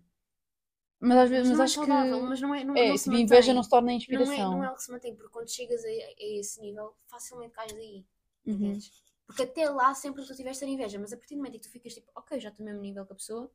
Mas 1.00 1.18
às 1.18 1.30
vezes, 1.30 1.48
mas 1.50 1.58
mas, 1.58 1.60
é 1.60 1.66
acho 1.66 1.76
saudável, 1.76 2.20
que. 2.20 2.30
mas 2.30 2.42
não 2.42 2.54
é, 2.54 2.64
não, 2.64 2.76
É, 2.76 2.88
não 2.88 2.98
se 2.98 3.04
tipo, 3.06 3.16
inveja 3.16 3.54
mantém. 3.54 3.56
não 3.56 3.64
se 3.64 3.70
torna 3.70 3.92
não 4.10 4.32
é, 4.32 4.38
inspiração. 4.38 4.52
não 4.52 4.64
é 4.64 4.68
algo 4.68 4.78
que 4.78 4.84
se 4.84 4.92
mantém, 4.92 5.16
porque 5.16 5.32
quando 5.32 5.50
chegas 5.50 5.84
a, 5.84 5.88
a 5.88 6.16
esse 6.20 6.60
nível, 6.62 6.96
facilmente 7.08 7.54
cais 7.54 7.74
aí, 7.74 8.06
Uhum. 8.46 8.56
entendes? 8.58 8.92
Porque 9.26 9.44
até 9.44 9.70
lá 9.70 9.94
sempre 9.96 10.26
tu 10.26 10.36
tiveste 10.36 10.64
a 10.64 10.68
inveja, 10.68 11.00
mas 11.00 11.12
a 11.14 11.18
partir 11.18 11.36
do 11.36 11.38
momento 11.40 11.56
em 11.56 11.60
que 11.60 11.68
tu 11.68 11.72
ficas 11.72 11.94
tipo, 11.94 12.12
ok, 12.16 12.40
já 12.40 12.50
estou 12.50 12.64
no 12.66 12.72
mesmo 12.72 12.84
nível 12.84 13.06
que 13.06 13.14
a 13.14 13.16
pessoa, 13.16 13.52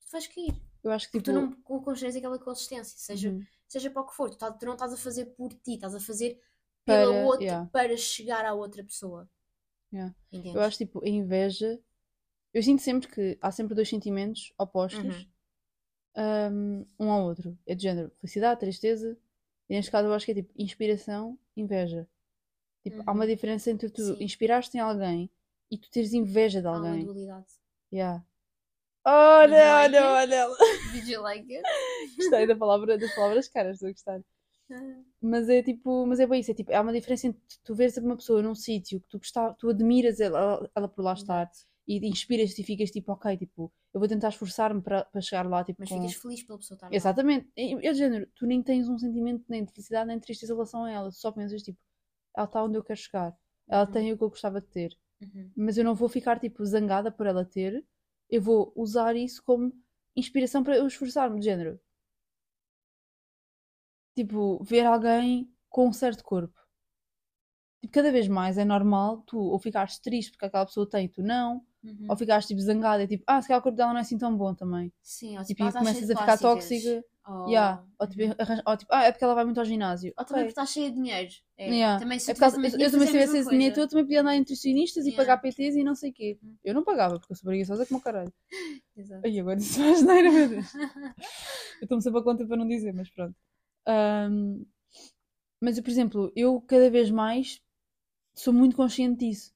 tu 0.00 0.10
vais 0.12 0.26
cair. 0.26 0.54
Eu 0.84 0.90
acho 0.92 1.06
que 1.10 1.12
Porque 1.12 1.18
tipo. 1.18 1.30
tu 1.30 1.32
não 1.32 1.52
co- 1.62 1.82
construís 1.82 2.16
aquela 2.16 2.38
consistência, 2.38 2.98
seja, 2.98 3.30
Uhum. 3.30 3.46
Seja 3.72 3.90
para 3.90 4.02
o 4.02 4.06
que 4.06 4.14
for, 4.14 4.30
tu, 4.30 4.36
tá- 4.38 4.52
tu 4.52 4.66
não 4.66 4.74
estás 4.74 4.92
a 4.92 4.96
fazer 4.96 5.26
por 5.36 5.52
ti, 5.52 5.74
estás 5.74 5.94
a 5.94 6.00
fazer 6.00 6.40
Para- 6.84 6.98
pela 7.06 7.24
outra, 7.24 7.44
yeah. 7.44 7.70
para 7.70 7.96
chegar 7.96 8.44
à 8.44 8.52
outra 8.54 8.82
pessoa. 8.84 9.28
Yeah. 9.92 10.14
Eu 10.32 10.60
acho 10.60 10.78
tipo, 10.78 11.04
a 11.04 11.08
inveja. 11.08 11.78
Eu 12.54 12.62
sinto 12.62 12.82
sempre 12.82 13.08
que 13.08 13.38
há 13.40 13.50
sempre 13.50 13.74
dois 13.74 13.88
sentimentos 13.88 14.52
opostos 14.58 15.26
Uhum. 16.16 16.86
um, 16.98 17.06
um 17.06 17.10
ao 17.10 17.24
outro. 17.24 17.58
É 17.66 17.74
de 17.74 17.82
género 17.82 18.10
felicidade, 18.20 18.60
tristeza. 18.60 19.16
E 19.68 19.74
neste 19.74 19.90
caso 19.90 20.08
eu 20.08 20.12
acho 20.14 20.24
que 20.26 20.32
é 20.32 20.34
tipo 20.34 20.52
inspiração, 20.56 21.38
inveja. 21.56 22.06
Tipo, 22.82 23.02
há 23.06 23.12
uma 23.12 23.24
Uhum. 23.24 23.30
diferença 23.30 23.70
entre 23.70 23.88
tu 23.90 24.16
inspiraste 24.22 24.76
em 24.76 24.80
alguém 24.80 25.30
e 25.70 25.78
tu 25.78 25.90
teres 25.90 26.12
inveja 26.12 26.60
de 26.60 26.66
Há 26.66 26.72
uma 26.72 26.88
alguém. 26.88 27.04
dualidade. 27.04 27.46
Yeah. 27.92 28.24
Olha, 29.04 29.74
like 29.74 29.96
olha, 29.96 30.12
olha 30.12 30.34
ela. 30.34 30.56
Did 30.92 31.08
you 31.08 31.22
like 31.22 31.52
it? 31.52 31.62
Gostei 32.16 32.46
da 32.46 32.56
palavra, 32.56 32.98
das 32.98 33.14
palavras 33.14 33.48
caras, 33.48 33.74
estou 33.76 33.88
a 33.88 33.92
gostar. 33.92 34.20
Mas 35.20 35.48
é 35.48 35.62
tipo, 35.62 36.04
mas 36.06 36.18
é 36.18 36.26
bem 36.26 36.40
isso, 36.40 36.50
é 36.50 36.54
tipo, 36.54 36.74
há 36.74 36.80
uma 36.80 36.92
diferença 36.92 37.28
entre 37.28 37.40
tu 37.62 37.74
veres 37.74 37.96
uma 37.96 38.16
pessoa 38.16 38.42
num 38.42 38.54
sítio 38.56 39.00
que 39.00 39.08
tu 39.08 39.18
gostar, 39.18 39.54
tu 39.54 39.68
admiras 39.70 40.18
ela, 40.20 40.68
ela 40.74 40.88
por 40.88 41.02
lá 41.04 41.12
estar 41.12 41.48
e 41.86 42.04
inspiras-te 42.08 42.60
e 42.62 42.64
ficas 42.64 42.90
tipo, 42.90 43.12
ok, 43.12 43.36
tipo, 43.36 43.72
eu 43.94 44.00
vou 44.00 44.08
tentar 44.08 44.28
esforçar-me 44.30 44.82
para 44.82 45.04
para 45.04 45.20
chegar 45.20 45.48
lá, 45.48 45.62
tipo, 45.62 45.80
Mas 45.80 45.88
com... 45.90 46.00
ficas 46.00 46.14
feliz 46.14 46.42
pela 46.42 46.58
pessoa 46.58 46.76
estar 46.76 46.88
lá. 46.88 46.94
Exatamente. 46.94 47.48
É 47.56 47.74
de 47.76 47.94
género, 47.94 48.26
tu 48.34 48.46
nem 48.46 48.62
tens 48.62 48.88
um 48.88 48.98
sentimento 48.98 49.44
nem 49.48 49.64
de 49.64 49.72
felicidade 49.72 50.08
nem 50.08 50.18
de 50.18 50.24
tristeza 50.24 50.52
em 50.52 50.56
relação 50.56 50.84
a 50.84 50.90
ela, 50.90 51.08
tu 51.10 51.16
só 51.16 51.30
pensas 51.30 51.62
tipo, 51.62 51.78
ela 52.36 52.46
está 52.46 52.64
onde 52.64 52.78
eu 52.78 52.82
quero 52.84 52.98
chegar, 52.98 53.36
ela 53.68 53.84
Uhum. 53.86 53.92
tem 53.92 54.12
o 54.12 54.18
que 54.18 54.24
eu 54.24 54.28
gostava 54.30 54.60
de 54.60 54.66
ter, 54.68 54.90
Uhum. 55.20 55.50
mas 55.56 55.78
eu 55.78 55.84
não 55.84 55.94
vou 55.94 56.08
ficar 56.08 56.40
tipo 56.40 56.64
zangada 56.64 57.12
por 57.12 57.26
ela 57.26 57.44
ter, 57.44 57.84
eu 58.32 58.42
vou 58.42 58.72
usar 58.74 59.14
isso 59.16 59.42
como 59.44 59.72
inspiração 60.16 60.64
para 60.64 60.76
eu 60.76 60.86
esforçar-me, 60.88 61.38
de 61.38 61.44
género. 61.44 61.80
Tipo, 64.14 64.62
ver 64.64 64.86
alguém 64.86 65.50
com 65.68 65.88
um 65.88 65.92
certo 65.92 66.24
corpo. 66.24 66.58
Tipo, 67.80 67.92
cada 67.94 68.12
vez 68.12 68.28
mais 68.28 68.58
é 68.58 68.64
normal 68.64 69.22
tu 69.26 69.38
ou 69.38 69.58
ficares 69.58 69.98
triste 69.98 70.30
porque 70.32 70.46
aquela 70.46 70.66
pessoa 70.66 70.88
tem 70.88 71.06
e 71.06 71.08
tu 71.08 71.22
não, 71.22 71.62
Uhum. 71.84 72.06
ou 72.08 72.16
ficares 72.16 72.46
tipo 72.46 72.60
zangada 72.60 73.02
e 73.02 73.08
tipo, 73.08 73.24
ah, 73.26 73.42
se 73.42 73.48
calhar 73.48 73.58
o 73.58 73.62
corpo 73.62 73.76
dela 73.76 73.90
não 73.90 73.98
é 73.98 74.02
assim 74.02 74.16
tão 74.16 74.36
bom 74.36 74.54
também. 74.54 74.92
Sim, 75.02 75.36
ou 75.36 75.44
Tipo, 75.44 75.64
e 75.64 75.72
começas 75.72 76.08
a 76.10 76.14
ficar 76.16 76.38
tóxica. 76.38 77.04
Ou... 77.26 77.48
Yeah. 77.48 77.84
Ou, 78.00 78.06
tipo, 78.08 78.22
arranja- 78.42 78.62
ou 78.66 78.76
tipo, 78.76 78.92
ah, 78.92 79.04
é 79.04 79.12
porque 79.12 79.22
ela 79.24 79.34
vai 79.34 79.44
muito 79.44 79.58
ao 79.58 79.64
ginásio. 79.64 80.12
Ou 80.18 80.24
também 80.24 80.42
Ok. 80.42 80.52
porque 80.52 80.60
estás 80.60 80.70
cheia 80.70 80.90
de 80.90 80.96
dinheiro. 80.96 81.30
É, 81.56 81.68
Yeah. 81.70 82.00
Também 82.00 82.18
se 82.18 82.28
É 82.28 82.32
eu 82.32 82.34
por 82.34 82.40
causa- 82.40 82.56
eu, 82.56 82.62
eu 82.64 82.70
também 82.70 82.80
se 82.80 82.88
dinheiro, 82.90 83.10
tivesse 83.10 83.38
esse 83.38 83.50
dinheiro 83.50 83.74
todo, 83.74 83.90
também 83.90 84.04
podia 84.04 84.20
andar 84.22 84.34
em 84.34 84.38
nutricionistas 84.40 85.04
e 85.04 85.10
Yeah. 85.10 85.22
pagar 85.24 85.40
PTs 85.40 85.76
e 85.76 85.84
não 85.84 85.94
sei 85.94 86.10
o 86.10 86.12
quê. 86.12 86.38
Uhum. 86.42 86.56
Eu 86.64 86.74
não 86.74 86.82
pagava, 86.84 87.18
porque 87.20 87.32
eu 87.32 87.36
sou 87.36 87.46
preguiçosa 87.46 87.86
como 87.86 88.00
o 88.00 88.02
caralho. 88.02 88.32
Exato. 88.96 89.22
Ai, 89.24 89.38
agora 89.38 89.58
isso 89.58 89.78
faz 89.78 90.02
neira, 90.02 90.30
meu 90.32 90.48
Deus. 90.48 90.66
Eu 91.80 91.84
estou-me 91.86 92.02
sempre 92.02 92.20
a 92.20 92.22
conta 92.22 92.46
para 92.46 92.56
não 92.56 92.66
dizer, 92.68 92.92
mas 92.92 93.08
pronto. 93.10 93.34
Ahm, 93.86 94.64
mas, 95.60 95.76
eu, 95.78 95.82
por 95.82 95.90
exemplo, 95.90 96.32
eu 96.36 96.60
cada 96.62 96.88
vez 96.90 97.10
mais 97.10 97.60
sou 98.34 98.52
muito 98.52 98.76
consciente 98.76 99.18
disso. 99.26 99.52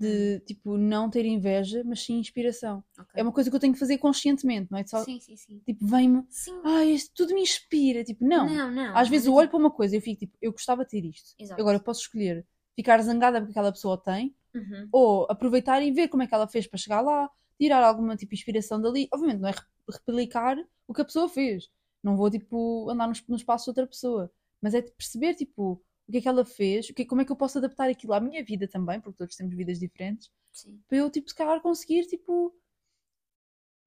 De, 0.00 0.38
tipo, 0.46 0.76
não 0.76 1.10
ter 1.10 1.24
inveja, 1.26 1.82
mas 1.84 2.04
sim 2.04 2.18
inspiração. 2.18 2.84
Ok. 2.96 3.10
É 3.16 3.22
uma 3.22 3.32
coisa 3.32 3.50
que 3.50 3.56
eu 3.56 3.60
tenho 3.60 3.72
que 3.72 3.78
fazer 3.80 3.98
conscientemente, 3.98 4.70
não 4.70 4.78
é? 4.78 4.86
Só, 4.86 5.02
Sim, 5.04 5.18
sim, 5.18 5.36
sim. 5.36 5.58
tipo, 5.66 5.84
vem-me, 5.86 6.24
ah, 6.64 6.84
isto 6.84 7.12
tudo 7.14 7.34
me 7.34 7.40
inspira. 7.42 8.04
Tipo, 8.04 8.24
não. 8.24 8.46
Não, 8.48 8.70
não. 8.70 8.96
Às 8.96 9.08
vezes 9.08 9.26
é 9.26 9.30
eu 9.30 9.34
olho 9.34 9.48
tipo- 9.48 9.56
para 9.58 9.64
uma 9.66 9.70
coisa 9.72 9.96
e 9.96 9.98
eu 9.98 10.02
fico, 10.02 10.20
tipo, 10.20 10.38
eu 10.40 10.52
gostava 10.52 10.84
de 10.84 10.90
ter 10.90 11.04
isto. 11.04 11.34
Exato. 11.38 11.60
Agora 11.60 11.78
eu 11.78 11.82
posso 11.82 12.00
escolher 12.02 12.46
ficar 12.76 13.02
zangada 13.02 13.40
porque 13.40 13.50
aquela 13.50 13.72
pessoa 13.72 13.98
tem, 14.00 14.36
Uhum. 14.54 14.88
ou 14.92 15.26
aproveitar 15.28 15.82
e 15.82 15.90
ver 15.90 16.06
como 16.08 16.22
é 16.22 16.26
que 16.28 16.34
ela 16.34 16.46
fez 16.46 16.66
para 16.66 16.78
chegar 16.78 17.00
lá, 17.00 17.28
tirar 17.60 17.82
alguma 17.82 18.16
tipo 18.16 18.34
inspiração 18.34 18.80
dali. 18.80 19.08
Obviamente 19.12 19.40
não 19.40 19.48
é 19.48 19.52
re- 19.52 19.60
replicar 19.92 20.56
o 20.86 20.94
que 20.94 21.00
a 21.00 21.04
pessoa 21.04 21.28
fez. 21.28 21.68
Não 22.04 22.16
vou 22.16 22.30
tipo 22.30 22.88
andar 22.88 23.08
nos, 23.08 23.26
nos 23.26 23.42
passos 23.42 23.64
de 23.64 23.70
outra 23.70 23.86
pessoa, 23.86 24.30
mas 24.62 24.74
é 24.74 24.80
de 24.80 24.92
perceber 24.92 25.34
tipo 25.34 25.82
o 26.08 26.12
que 26.12 26.18
é 26.18 26.20
que 26.22 26.28
ela 26.28 26.44
fez, 26.44 26.88
o 26.88 26.94
que, 26.94 27.04
como 27.04 27.20
é 27.20 27.24
que 27.24 27.30
eu 27.32 27.36
posso 27.36 27.58
adaptar 27.58 27.88
aquilo 27.90 28.14
à 28.14 28.20
minha 28.20 28.42
vida 28.42 28.66
também, 28.66 29.00
porque 29.00 29.18
todos 29.18 29.36
temos 29.36 29.54
vidas 29.54 29.78
diferentes, 29.78 30.30
Sim. 30.52 30.80
para 30.88 30.98
eu 30.98 31.10
tipo 31.10 31.28
se 31.28 31.34
calhar 31.34 31.60
conseguir 31.60 32.06
tipo 32.06 32.54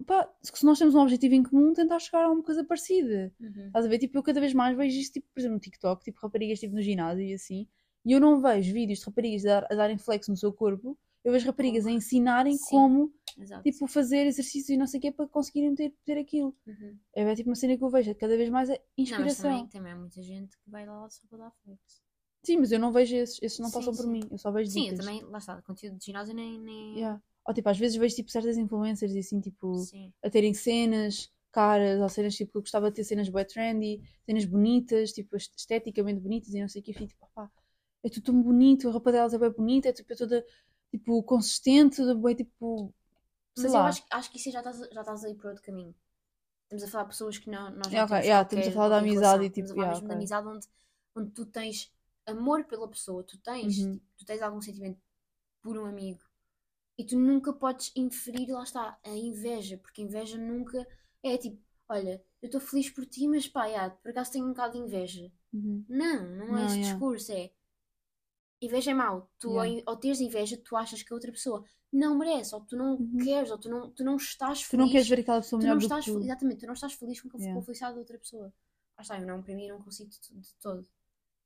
pá, 0.06 0.32
se 0.42 0.66
nós 0.66 0.80
temos 0.80 0.96
um 0.96 1.00
objetivo 1.00 1.36
em 1.36 1.44
comum, 1.44 1.74
tentar 1.74 2.00
chegar 2.00 2.26
a 2.26 2.30
uma 2.32 2.44
coisa 2.44 2.64
parecida. 2.64 3.34
Uhum. 3.40 3.68
Estás 3.68 3.86
a 3.86 3.90
ver? 3.90 4.00
Tipo, 4.00 4.18
eu 4.18 4.24
cada 4.24 4.40
vez 4.40 4.54
mais 4.54 4.76
vejo 4.76 5.00
isto, 5.00 5.14
tipo, 5.14 5.28
por 5.34 5.40
exemplo, 5.40 5.56
no 5.56 5.60
TikTok, 5.60 6.04
tipo, 6.04 6.20
raparigas 6.20 6.60
tipo, 6.60 6.74
no 6.76 6.82
ginásio 6.82 7.24
e 7.24 7.34
assim, 7.34 7.68
e 8.06 8.12
eu 8.12 8.20
não 8.20 8.42
vejo 8.42 8.74
vídeos 8.74 9.00
de 9.00 9.06
raparigas 9.06 9.46
a, 9.46 9.48
dar- 9.62 9.68
a 9.72 9.76
darem 9.76 9.98
flex 9.98 10.28
no 10.28 10.36
seu 10.36 10.52
corpo, 10.52 10.98
eu 11.24 11.32
vejo 11.32 11.46
raparigas 11.46 11.86
a 11.86 11.92
ensinarem 11.92 12.58
Sim. 12.58 12.66
como, 12.70 13.14
Exato. 13.38 13.62
tipo, 13.62 13.86
fazer 13.88 14.26
exercício 14.26 14.74
e 14.74 14.78
não 14.78 14.88
sei 14.88 14.98
o 14.98 15.02
quê 15.02 15.12
para 15.12 15.28
conseguirem 15.28 15.76
ter, 15.76 15.94
ter 16.04 16.18
aquilo. 16.18 16.56
Uhum. 16.66 16.98
É, 17.14 17.22
é, 17.22 17.36
tipo 17.36 17.50
uma 17.50 17.56
cena 17.56 17.78
que 17.78 17.84
eu 17.84 17.90
vejo, 17.90 18.14
cada 18.16 18.36
vez 18.36 18.50
mais 18.50 18.70
é 18.72 18.74
Não, 18.74 18.82
mas 18.88 18.98
inspiração. 18.98 19.52
também, 19.52 19.68
também 19.68 19.92
há 19.94 19.96
muita 19.96 20.22
gente 20.24 20.58
que 20.58 20.70
vai 20.70 20.86
lá 20.86 21.08
só 21.10 21.22
para 21.30 21.38
dar 21.38 21.52
flex. 21.64 22.02
Sim, 22.44 22.58
mas 22.58 22.72
eu 22.72 22.80
não 22.80 22.92
vejo 22.92 23.16
esses, 23.16 23.40
esses 23.42 23.60
não 23.60 23.72
Sim, 23.72 23.72
passam 23.72 23.96
por 23.96 24.06
sim. 24.06 24.08
mim, 24.08 24.28
eu 24.32 24.38
só 24.38 24.52
vejo 24.52 24.70
Sim, 24.70 24.90
eu 24.90 24.96
também, 24.96 25.24
lá 25.24 25.38
está, 25.40 25.62
conteúdo 25.62 25.98
de 25.98 26.06
ginásio 26.06 26.34
nem. 26.36 26.60
nem... 26.60 27.06
Yeah. 27.06 27.20
Ou 27.48 27.54
tipo, 27.54 27.70
às 27.70 27.78
vezes 27.80 27.98
vejo 27.98 28.16
tipo 28.16 28.30
certas 28.30 28.58
influencers 28.58 29.14
e 29.14 29.20
assim, 29.20 29.40
tipo, 29.42 29.90
Sim. 29.90 30.14
a 30.24 30.30
terem 30.30 30.54
cenas 30.54 31.32
caras, 31.52 32.00
ou 32.02 32.08
cenas 32.10 32.36
tipo, 32.36 32.58
eu 32.58 32.62
gostava 32.62 32.90
de 32.90 32.96
ter 32.96 33.04
cenas 33.04 33.28
bué 33.30 33.44
trendy, 33.44 34.02
cenas 34.26 34.46
bonitas, 34.46 35.12
tipo, 35.12 35.36
est- 35.36 35.54
esteticamente 35.58 36.22
bonitas 36.22 36.54
e 36.54 36.62
não 36.62 36.70
sei 36.70 36.82
o 36.82 36.84
que, 36.86 36.92
eu 36.92 36.96
fico 36.96 37.10
tipo, 37.14 37.26
opá, 37.26 37.52
é 38.04 38.10
tudo 38.10 38.24
tão 38.26 38.42
bonito, 38.42 38.88
a 38.90 38.92
roupa 38.92 39.12
delas 39.12 39.34
é 39.34 39.38
bem 39.40 39.52
bonita, 39.52 39.90
é 39.90 39.94
tipo, 39.94 40.12
é 40.14 40.16
toda, 40.16 40.46
tipo, 40.92 41.22
consistente, 41.24 42.02
bem, 42.16 42.36
tipo, 42.36 42.94
sei 43.56 43.70
Mas 43.70 43.72
lá. 43.72 43.86
eu 43.86 43.86
acho, 43.86 44.04
acho 44.12 44.30
que 44.32 44.38
isso 44.38 44.52
já 44.52 44.60
estás, 44.60 44.80
já 44.92 45.02
estás 45.02 45.24
aí 45.24 45.36
por 45.36 45.48
outro 45.48 45.64
caminho. 45.64 45.96
Estamos 46.64 46.84
a 46.84 46.90
falar 46.90 47.04
de 47.06 47.10
pessoas 47.12 47.38
que 47.40 47.50
não, 47.50 47.72
nós 47.72 47.94
não 47.94 47.94
Yeah, 47.94 48.06
ok, 48.06 48.12
temos 48.12 48.28
yeah, 48.28 48.42
estamos 48.44 48.68
a 48.68 48.72
falar 48.72 48.90
da 48.90 48.98
amizade 48.98 49.44
relação. 49.44 49.46
e 49.46 49.50
tipo, 49.52 49.70
Estamos 49.70 49.72
a 49.72 49.76
falar 49.76 49.86
yeah, 49.86 49.94
mesmo 49.94 50.08
da 50.08 50.14
ok. 50.14 50.16
amizade 50.16 50.48
onde, 50.48 50.68
onde 51.16 51.32
tu 51.32 51.46
tens 51.46 51.92
amor 52.26 52.66
pela 52.66 52.88
pessoa, 52.90 53.24
tu 53.24 53.38
tens, 53.40 53.78
Uhum. 53.78 53.94
tipo, 53.94 54.06
tu 54.18 54.26
tens 54.26 54.42
algum 54.42 54.62
sentimento 54.62 55.02
por 55.62 55.78
um 55.78 55.86
amigo 55.86 56.22
e 56.98 57.06
tu 57.06 57.18
nunca 57.18 57.54
podes 57.54 57.92
inferir, 57.96 58.50
lá 58.52 58.64
está, 58.64 59.00
a 59.04 59.10
inveja, 59.10 59.78
porque 59.78 60.02
inveja 60.02 60.38
nunca 60.38 60.86
é 61.24 61.38
tipo, 61.38 61.62
olha, 61.90 62.24
eu 62.42 62.48
estou 62.48 62.62
feliz 62.62 62.90
por 62.90 63.06
ti, 63.06 63.28
mas 63.28 63.48
pá, 63.48 63.66
yeah, 63.68 63.96
por 63.96 64.12
acaso 64.12 64.32
tenho 64.32 64.46
um 64.46 64.50
bocado 64.50 64.74
de 64.74 64.80
inveja. 64.80 65.32
Uhum. 65.54 65.86
Não, 65.90 66.24
não 66.38 66.58
é 66.58 66.62
Não, 66.62 66.66
esse 66.66 66.76
yeah. 66.78 66.94
discurso, 66.94 67.32
é 67.32 67.52
inveja 68.62 68.92
é 68.92 68.94
mau. 68.94 69.30
Tu, 69.40 69.48
ao 69.50 69.66
Yeah. 69.66 69.80
in- 69.80 69.84
ao, 69.86 69.98
teres 69.98 70.22
inveja, 70.22 70.58
tu 70.58 70.76
achas 70.76 71.02
que 71.04 71.12
a 71.12 71.16
outra 71.16 71.32
pessoa 71.32 71.64
não 71.92 72.18
merece, 72.18 72.56
ou 72.56 72.62
tu 72.62 72.76
não 72.78 72.96
Uhum. 72.96 73.18
queres, 73.18 73.52
ou 73.52 73.58
tu 73.58 73.70
não, 73.70 73.92
tu 73.92 74.04
não 74.04 74.16
estás 74.16 74.60
Tu 74.60 74.70
feliz. 74.70 74.86
não 74.86 74.92
queres 74.92 75.08
ver 75.10 75.20
aquela 75.20 75.42
pessoa 75.42 75.60
tu 75.60 75.64
melhor 75.64 75.74
não 75.76 75.80
do 75.80 75.84
estás, 75.84 76.06
tu. 76.06 76.20
Exatamente, 76.22 76.60
tu 76.62 76.68
não 76.68 76.74
estás 76.74 76.94
feliz 76.94 77.22
com, 77.22 77.28
a- 77.38 77.42
Yeah. 77.42 77.60
a 77.60 77.64
felicidade 77.64 77.94
da 77.96 78.00
outra 78.00 78.18
pessoa. 78.18 78.54
Ah, 78.98 79.02
está, 79.02 79.20
eu 79.20 79.28
não, 79.28 79.42
para 79.42 79.56
mim, 79.56 79.66
eu 79.68 79.76
não 79.76 79.84
consigo 79.84 80.10
de, 80.10 80.40
de 80.40 80.56
todo. 80.62 80.88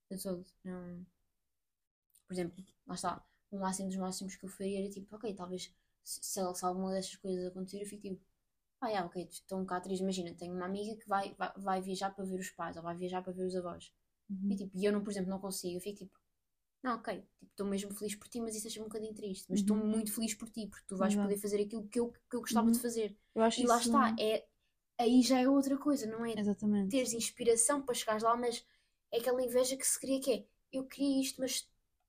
De 0.09 0.17
todo. 0.17 0.45
Não... 0.63 1.05
Por 2.27 2.33
exemplo, 2.33 2.63
lá 2.87 2.95
está, 2.95 3.23
o 3.51 3.57
máximo 3.59 3.89
dos 3.89 3.97
máximos 3.97 4.35
que 4.35 4.45
eu 4.45 4.49
faria 4.49 4.79
era 4.79 4.89
tipo, 4.89 5.15
ok, 5.15 5.33
talvez 5.35 5.71
se, 6.03 6.19
se, 6.23 6.39
se 6.55 6.65
alguma 6.65 6.91
dessas 6.91 7.15
coisas 7.15 7.45
acontecer, 7.47 7.81
eu 7.81 7.85
fico 7.87 8.01
tipo, 8.03 8.21
ah, 8.81 8.87
yeah, 8.89 9.07
ok, 9.07 9.27
estou 9.31 9.59
um 9.59 9.61
bocado 9.63 9.85
triste. 9.85 10.01
Imagina, 10.03 10.33
tenho 10.35 10.53
uma 10.55 10.65
amiga 10.65 10.95
que 10.97 11.07
vai, 11.07 11.33
vai, 11.35 11.51
vai 11.57 11.81
viajar 11.81 12.11
para 12.11 12.25
ver 12.25 12.39
os 12.39 12.49
pais, 12.51 12.75
ou 12.77 12.83
vai 12.83 12.95
viajar 12.95 13.21
para 13.23 13.33
ver 13.33 13.45
os 13.45 13.55
avós. 13.55 13.91
Uhum. 14.29 14.51
E, 14.51 14.55
tipo, 14.55 14.77
e 14.77 14.85
eu, 14.85 14.91
não, 14.93 15.03
por 15.03 15.11
exemplo, 15.11 15.29
não 15.29 15.39
consigo. 15.39 15.77
Eu 15.77 15.81
fico 15.81 15.99
tipo, 15.99 16.19
não, 16.83 16.97
ok, 16.97 17.15
tipo, 17.39 17.51
estou 17.51 17.67
mesmo 17.67 17.93
feliz 17.95 18.15
por 18.15 18.27
ti, 18.27 18.41
mas 18.41 18.55
isso 18.55 18.63
deixa 18.65 18.81
um 18.81 18.85
bocadinho 18.85 19.13
triste. 19.13 19.47
Mas 19.49 19.61
estou 19.61 19.77
Uhum. 19.77 19.87
muito 19.87 20.11
feliz 20.13 20.33
por 20.35 20.49
ti, 20.49 20.67
porque 20.67 20.85
tu 20.87 20.97
vais 20.97 21.13
Exato. 21.13 21.27
poder 21.29 21.41
fazer 21.41 21.61
aquilo 21.61 21.87
que 21.87 21.99
eu, 21.99 22.11
que 22.29 22.35
eu 22.35 22.41
gostava 22.41 22.67
Uhum. 22.67 22.73
de 22.73 22.79
fazer. 22.79 23.17
Eu 23.35 23.41
acho 23.43 23.61
E 23.61 23.65
lá 23.65 23.77
está, 23.79 24.15
é, 24.19 24.45
aí 24.99 25.21
já 25.21 25.39
é 25.39 25.47
outra 25.49 25.77
coisa, 25.77 26.05
não 26.07 26.25
é 26.25 26.33
Exatamente. 26.33 26.91
teres 26.91 27.13
inspiração 27.13 27.81
para 27.81 27.95
chegares 27.95 28.23
lá, 28.23 28.35
mas 28.37 28.63
é 29.15 29.19
aquela 29.19 29.41
inveja 29.43 29.77
que 29.77 29.87
se 29.87 29.99
cria 29.99 30.19
que 30.21 30.31
é, 30.33 30.45
eu 30.71 30.85
queria 30.85 31.21
isto, 31.21 31.41
mas 31.41 31.67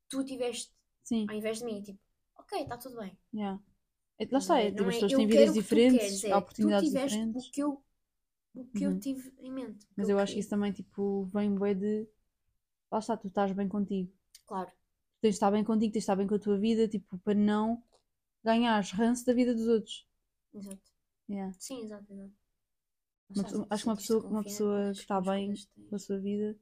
tu 0.08 0.24
tiveste 0.24 0.72
Sim, 1.04 1.26
ao 1.28 1.34
invés 1.36 1.58
de 1.58 1.64
mim, 1.64 1.82
tipo, 1.82 2.00
ok, 2.36 2.62
está 2.62 2.76
tudo 2.76 2.96
bem. 2.98 3.16
yeah. 3.34 3.58
É- 4.18 4.28
Lá 4.30 4.38
está, 4.38 4.58
é, 4.60 4.64
Não 4.70 4.76
tipo, 4.76 4.88
as 4.88 4.94
pessoas 4.94 5.12
eu 5.12 5.18
têm 5.18 5.26
vidas 5.28 5.54
diferentes, 5.54 6.00
queres, 6.00 6.24
é, 6.24 6.36
oportunidades 6.36 6.84
tu 6.84 6.90
tiveste 6.90 7.18
diferentes. 7.18 7.46
o 7.48 7.50
que 7.52 7.62
eu, 7.62 7.82
o 8.54 8.64
que 8.66 8.84
Uhum. 8.84 8.92
eu 8.94 9.00
tive 9.00 9.34
em 9.38 9.52
mente. 9.52 9.86
Mas 9.96 10.08
eu 10.08 10.18
acho 10.18 10.32
que 10.34 10.40
isso 10.40 10.50
também, 10.50 10.72
tipo, 10.72 11.24
vem 11.26 11.54
bué 11.54 11.74
de. 11.74 12.06
Lá 12.90 12.98
está, 13.00 13.16
tu 13.16 13.28
estás 13.28 13.52
bem 13.52 13.68
contigo. 13.68 14.12
Claro, 14.46 14.72
tens 15.20 15.30
de 15.32 15.36
estar 15.36 15.50
bem 15.50 15.64
contigo, 15.64 15.92
tens 15.92 16.00
de 16.00 16.04
estar 16.04 16.16
bem 16.16 16.26
com 16.26 16.34
a 16.34 16.38
tua 16.38 16.58
vida, 16.58 16.88
tipo, 16.88 17.18
para 17.18 17.34
não 17.34 17.82
ganhares 18.44 18.90
ranço 18.92 19.26
da 19.26 19.34
vida 19.34 19.54
dos 19.54 19.66
outros. 19.68 20.06
exato. 20.54 20.92
Yeah. 21.28 21.50
Sim, 21.58 21.82
exato, 21.84 22.12
exato. 22.12 22.32
Pessoa- 23.28 23.66
acho 23.70 23.82
que 23.84 23.88
uma 23.88 23.96
pessoa, 23.96 24.26
uma 24.26 24.42
pessoa 24.44 24.92
que 24.92 25.00
está 25.00 25.20
bem 25.20 25.54
com 25.88 25.96
a 25.96 25.98
sua 25.98 26.18
vida 26.18 26.56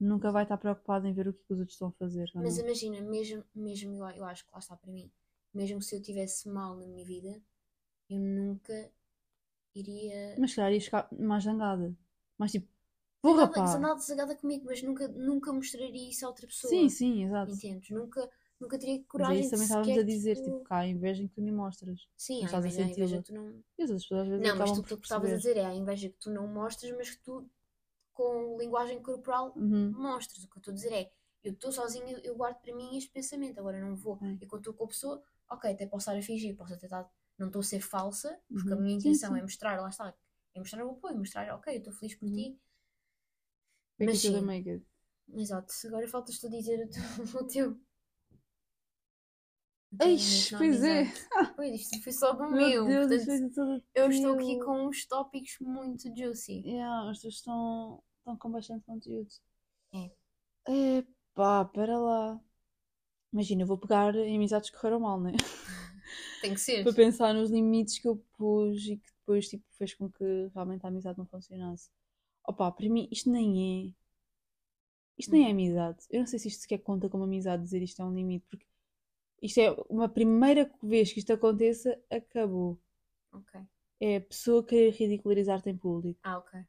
nunca 0.00 0.30
vai 0.30 0.44
estar 0.44 0.56
preocupada 0.56 1.08
em 1.08 1.12
ver 1.12 1.28
o 1.28 1.32
que 1.32 1.52
os 1.52 1.58
outros 1.58 1.74
estão 1.74 1.88
a 1.88 1.92
fazer. 1.92 2.30
Mas 2.34 2.56
não. 2.56 2.64
imagina, 2.64 3.00
mesmo, 3.00 3.44
mesmo 3.54 3.94
eu, 3.94 4.08
eu 4.16 4.24
acho 4.24 4.44
que 4.44 4.52
lá 4.52 4.58
está 4.58 4.76
para 4.76 4.92
mim, 4.92 5.10
mesmo 5.52 5.82
se 5.82 5.96
eu 5.96 6.02
tivesse 6.02 6.48
mal 6.48 6.76
na 6.76 6.86
minha 6.86 7.04
vida, 7.04 7.40
eu 8.08 8.18
nunca 8.18 8.90
iria. 9.74 10.36
Mas 10.38 10.50
se 10.50 10.56
calhar 10.56 10.72
ias 10.72 10.84
ficar 10.84 11.08
mais 11.12 11.44
zangada. 11.44 11.94
Mas 12.36 12.52
tipo, 12.52 12.68
porra 13.20 13.48
pá! 13.48 13.66
zangada, 13.66 14.00
zangada 14.00 14.34
comigo, 14.36 14.66
mas 14.66 14.82
nunca, 14.82 15.08
nunca 15.08 15.52
mostraria 15.52 16.08
isso 16.08 16.24
a 16.24 16.28
outra 16.28 16.46
pessoa. 16.46 16.70
Sim, 16.70 16.88
sim, 16.88 17.24
exato. 17.24 17.52
Entendes? 17.52 17.90
Nunca, 17.90 18.30
nunca 18.60 18.78
teria 18.78 18.96
Mas 18.96 19.04
é 19.04 19.08
coragem 19.08 19.40
isso 19.40 19.50
também 19.50 19.66
estávamos 19.66 19.98
a 19.98 20.02
dizer, 20.02 20.36
tipo... 20.36 20.50
tipo, 20.50 20.60
cá 20.64 20.78
há 20.78 20.86
inveja 20.86 21.22
que 21.22 21.30
tu 21.30 21.40
nem 21.40 21.52
mostras. 21.52 22.08
Sim, 22.16 22.44
estás 22.44 22.64
a 22.64 22.68
inveja, 22.68 22.84
há 22.84 22.90
inveja 22.90 23.16
que 23.18 23.24
tu 23.24 23.34
não... 23.34 23.64
E 23.78 23.82
as 23.82 23.90
pessoas 23.90 24.20
às 24.20 24.28
vezes 24.28 24.46
Não, 24.46 24.56
mas 24.56 24.72
tu, 24.72 24.82
tu 24.82 24.96
que 24.96 25.02
estavas 25.02 25.32
a 25.32 25.36
dizer 25.36 25.56
é 25.56 25.66
a 25.66 25.74
inveja 25.74 26.08
que 26.08 26.18
tu 26.18 26.30
não 26.30 26.46
mostras, 26.46 26.96
mas 26.96 27.10
que 27.10 27.22
tu, 27.22 27.48
com 28.18 28.58
linguagem 28.58 29.00
corporal, 29.00 29.52
Uhum. 29.54 29.92
mostras. 29.92 30.42
O 30.42 30.48
que 30.50 30.56
eu 30.56 30.60
estou 30.60 30.72
a 30.72 30.74
dizer 30.74 30.92
é, 30.92 31.12
eu 31.44 31.52
estou 31.52 31.70
sozinha, 31.70 32.20
eu 32.24 32.34
guardo 32.34 32.60
para 32.60 32.74
mim 32.74 32.98
este 32.98 33.12
pensamento, 33.12 33.60
agora 33.60 33.80
não 33.80 33.94
vou. 33.94 34.18
É. 34.20 34.32
E 34.42 34.46
quando 34.46 34.62
estou 34.62 34.74
com 34.74 34.84
a 34.84 34.88
pessoa, 34.88 35.22
ok, 35.48 35.70
até 35.70 35.86
posso 35.86 36.10
estar 36.10 36.18
a 36.18 36.22
fingir, 36.22 36.56
posso 36.56 36.74
até 36.74 36.86
estar, 36.86 37.08
não 37.38 37.46
estou 37.46 37.60
a 37.60 37.62
ser 37.62 37.80
falsa, 37.80 38.36
porque 38.52 38.72
a 38.72 38.76
Uhum. 38.76 38.82
minha 38.82 38.98
Sim, 38.98 39.10
intenção 39.10 39.34
sim. 39.34 39.38
é 39.38 39.42
mostrar, 39.42 39.80
lá 39.80 39.88
está, 39.88 40.12
é 40.54 40.58
mostrar 40.58 40.84
o 40.84 40.90
apoio, 40.90 41.16
mostrar, 41.16 41.54
ok, 41.54 41.72
eu 41.72 41.78
estou 41.78 41.92
feliz 41.92 42.16
por 42.16 42.26
Uhum. 42.26 42.34
ti. 42.34 42.58
Mas 44.00 44.18
sim. 44.20 44.40
make 44.40 44.68
it. 44.68 44.84
Exato, 45.34 45.72
agora 45.86 46.08
faltas-te 46.08 46.46
a 46.46 46.50
dizer 46.50 46.88
o 47.34 47.44
teu. 47.46 47.78
Na 49.92 50.58
pois 50.58 50.82
é. 50.84 51.04
Pois, 51.56 51.80
isto 51.80 52.02
foi 52.02 52.12
só 52.12 52.32
do 52.32 52.50
Meu 52.50 52.84
meu. 52.84 52.86
Deus, 52.86 53.24
portanto, 53.24 53.26
foi 53.26 53.50
todo 53.50 53.82
eu 53.94 54.10
estou 54.10 54.34
aqui 54.34 54.58
com 54.60 54.86
uns 54.86 55.06
tópicos 55.06 55.56
muito 55.60 56.02
juicy. 56.16 56.62
Yeah, 56.64 57.10
os 57.10 57.20
teus 57.20 57.34
estão, 57.34 58.02
estão 58.28 58.36
com 58.36 58.50
bastante 58.50 58.84
conteúdo. 58.84 59.28
É. 59.92 60.10
Epá, 60.98 61.64
pera 61.64 61.98
lá. 61.98 62.40
Imagina, 63.32 63.62
eu 63.62 63.66
vou 63.66 63.78
pegar 63.78 64.14
em 64.14 64.36
amizades 64.36 64.70
que 64.70 64.76
correram 64.76 65.00
mal, 65.00 65.20
né? 65.20 65.32
Tem 66.42 66.54
que 66.54 66.60
ser. 66.60 66.84
Para 66.84 66.92
pensar 66.92 67.34
nos 67.34 67.50
limites 67.50 67.98
que 67.98 68.06
eu 68.06 68.16
pus 68.36 68.84
e 68.86 68.96
que 68.96 69.10
depois 69.20 69.48
tipo, 69.48 69.64
fez 69.72 69.94
com 69.94 70.10
que 70.10 70.50
realmente 70.54 70.84
a 70.84 70.88
amizade 70.88 71.18
não 71.18 71.26
funcionasse. 71.26 71.90
Opa, 72.46 72.70
para 72.70 72.88
mim 72.88 73.08
isto 73.10 73.30
nem 73.30 73.88
é. 73.88 73.94
Isto 75.18 75.32
nem 75.32 75.48
é 75.48 75.50
amizade. 75.50 75.98
Eu 76.10 76.20
não 76.20 76.26
sei 76.26 76.38
se 76.38 76.48
isto 76.48 76.60
sequer 76.62 76.78
conta 76.78 77.08
como 77.08 77.24
amizade 77.24 77.62
dizer 77.62 77.82
isto 77.82 78.00
é 78.00 78.04
um 78.04 78.14
limite, 78.14 78.46
porque 78.48 78.64
isto 79.42 79.58
é 79.58 79.70
uma 79.88 80.08
primeira 80.08 80.70
vez 80.82 81.12
que 81.12 81.18
isto 81.18 81.32
aconteça, 81.32 82.00
acabou. 82.08 82.78
Ok. 83.32 83.60
É 84.00 84.16
a 84.16 84.20
pessoa 84.20 84.64
querer 84.64 84.90
ridicularizar-te 84.92 85.68
em 85.68 85.76
público. 85.76 86.20
Ah, 86.22 86.38
ok. 86.38 86.64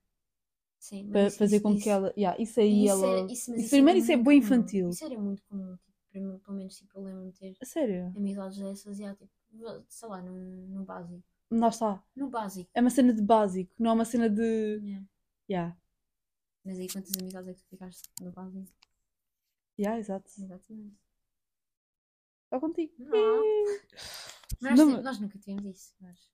Sim, 0.79 1.03
mas 1.03 1.11
Para 1.11 1.29
fazer 1.31 1.55
isso- 1.57 1.63
com 1.63 1.73
que 1.73 1.79
isso- 1.79 1.89
ela. 1.89 2.13
Yeah, 2.17 2.41
isso 2.41 2.59
aí 2.59 2.85
isso 2.85 2.93
ela. 3.05 3.07
era- 3.19 3.31
Isso, 3.31 3.55
isso- 3.55 3.69
primeiro 3.69 3.97
era 3.97 4.03
isso 4.03 4.11
é 4.11 4.15
bem 4.15 4.23
comum. 4.23 4.37
infantil. 4.37 4.89
Isso 4.89 5.05
era 5.05 5.19
muito 5.19 5.43
comum. 5.43 5.75
Tipo, 5.77 5.97
para 6.11 6.21
mim, 6.21 6.39
pelo 6.39 6.57
menos 6.57 6.75
tipo, 6.77 6.97
eu 6.99 7.03
lembro-me 7.03 7.31
de 7.31 7.39
ter 7.39 7.55
A 7.61 7.65
sério. 7.65 8.13
amizades 8.15 8.57
dessas, 8.57 8.97
já, 8.97 9.13
tipo, 9.15 9.29
sei 9.89 10.07
lá, 10.09 10.21
no, 10.21 10.31
no 10.67 10.83
básico. 10.85 11.23
Lá 11.51 11.67
está. 11.67 12.03
No 12.15 12.29
básico. 12.29 12.69
É 12.73 12.79
uma 12.81 12.89
cena 12.89 13.13
de 13.13 13.21
básico, 13.21 13.73
não 13.77 13.91
é 13.91 13.93
uma 13.93 14.05
cena 14.05 14.29
de. 14.29 14.41
Yeah. 14.81 15.05
Yeah. 15.49 15.77
Mas 16.63 16.79
aí 16.79 16.87
quantas 16.87 17.11
amizades 17.19 17.49
é 17.49 17.53
que 17.53 17.59
tu 17.61 17.67
ficaste 17.69 18.09
no 18.21 18.31
básico? 18.31 18.67
Yeah, 19.79 19.99
exato. 19.99 20.29
Exatamente. 20.37 20.95
Está 22.45 22.59
contigo. 22.59 22.93
Não. 22.99 23.43
Nós, 24.61 24.77
Não, 24.77 25.01
nós 25.01 25.19
nunca 25.19 25.37
tivemos 25.39 25.65
isso, 25.65 25.93
mas. 25.99 26.31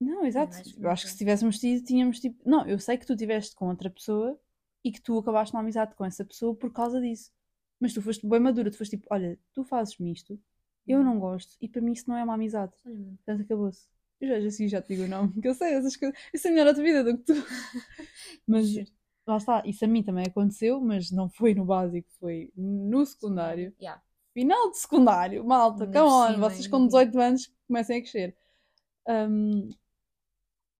Não, 0.00 0.24
exato. 0.24 0.56
Eu 0.78 0.90
acho 0.90 1.04
que 1.04 1.10
se 1.10 1.18
tivéssemos 1.18 1.58
tido, 1.58 1.84
tínhamos 1.84 2.20
tipo. 2.20 2.48
Não, 2.48 2.66
eu 2.66 2.78
sei 2.78 2.96
que 2.96 3.06
tu 3.06 3.16
tiveste 3.16 3.54
com 3.54 3.68
outra 3.68 3.90
pessoa 3.90 4.38
e 4.84 4.92
que 4.92 5.00
tu 5.00 5.18
acabaste 5.18 5.54
uma 5.54 5.60
amizade 5.60 5.94
com 5.94 6.04
essa 6.04 6.24
pessoa 6.24 6.54
por 6.54 6.72
causa 6.72 7.00
disso. 7.00 7.32
Mas 7.80 7.92
tu 7.92 8.02
foste 8.02 8.26
bem 8.26 8.40
madura, 8.40 8.70
tu 8.70 8.78
foste 8.78 8.96
tipo, 8.96 9.06
olha, 9.10 9.38
tu 9.52 9.64
fazes-me 9.64 10.12
isto, 10.12 10.40
eu 10.86 11.02
não 11.04 11.18
gosto, 11.18 11.56
e 11.60 11.68
para 11.68 11.80
mim 11.80 11.92
isso 11.92 12.08
não 12.08 12.16
é 12.16 12.24
uma 12.24 12.34
amizade. 12.34 12.72
Olha-me. 12.84 13.16
Portanto, 13.16 13.42
acabou-se. 13.42 13.86
Eu 14.20 14.28
já, 14.28 14.40
já, 14.40 14.48
assim, 14.48 14.68
já 14.68 14.82
te 14.82 14.88
digo 14.88 15.04
o 15.04 15.08
nome, 15.08 15.32
que 15.40 15.46
eu 15.46 15.54
sei 15.54 15.74
essas 15.74 15.96
coisas. 15.96 16.18
Eu 16.32 16.38
sei 16.40 16.50
melhor 16.50 16.68
a 16.68 16.74
tua 16.74 16.82
vida 16.82 17.04
do 17.04 17.18
que 17.18 17.24
tu. 17.24 17.34
Mas 18.46 18.66
lá 19.26 19.36
está, 19.36 19.62
isso 19.66 19.84
a 19.84 19.88
mim 19.88 20.02
também 20.02 20.24
aconteceu, 20.26 20.80
mas 20.80 21.10
não 21.10 21.28
foi 21.28 21.54
no 21.54 21.62
básico, 21.62 22.08
foi 22.18 22.50
no 22.56 23.04
secundário. 23.04 23.74
Yeah. 23.78 24.02
Final 24.32 24.70
de 24.70 24.78
secundário, 24.78 25.44
malta, 25.44 25.86
come 25.86 25.98
on, 25.98 26.40
vocês 26.40 26.66
com 26.66 26.78
por 26.78 26.86
18 26.86 27.20
anos 27.20 27.52
comecem 27.66 27.98
a 27.98 28.00
crescer. 28.00 28.36
Um, 29.06 29.68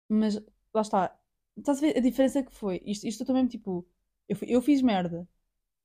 mas 0.08 0.36
lá 0.74 0.82
está, 0.82 1.16
estás 1.56 1.78
a 1.78 1.80
ver 1.82 1.96
a 1.98 2.00
diferença 2.00 2.42
que 2.42 2.52
foi? 2.54 2.82
Isto, 2.86 3.06
isto 3.06 3.22
eu 3.22 3.26
também, 3.26 3.46
tipo, 3.46 3.86
eu, 4.28 4.36
fui- 4.36 4.48
eu 4.50 4.62
fiz 4.62 4.82
merda. 4.82 5.28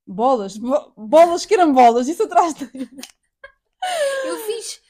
Bolas, 0.08 0.58
bo- 0.58 0.94
bolas 0.98 1.45
que 1.45 1.56
eram 1.56 1.74
bolas, 1.74 2.08
isso 2.10 2.24
atrás 2.24 2.54
de... 2.56 2.66
Eu 4.24 4.38
fiz. 4.38 4.82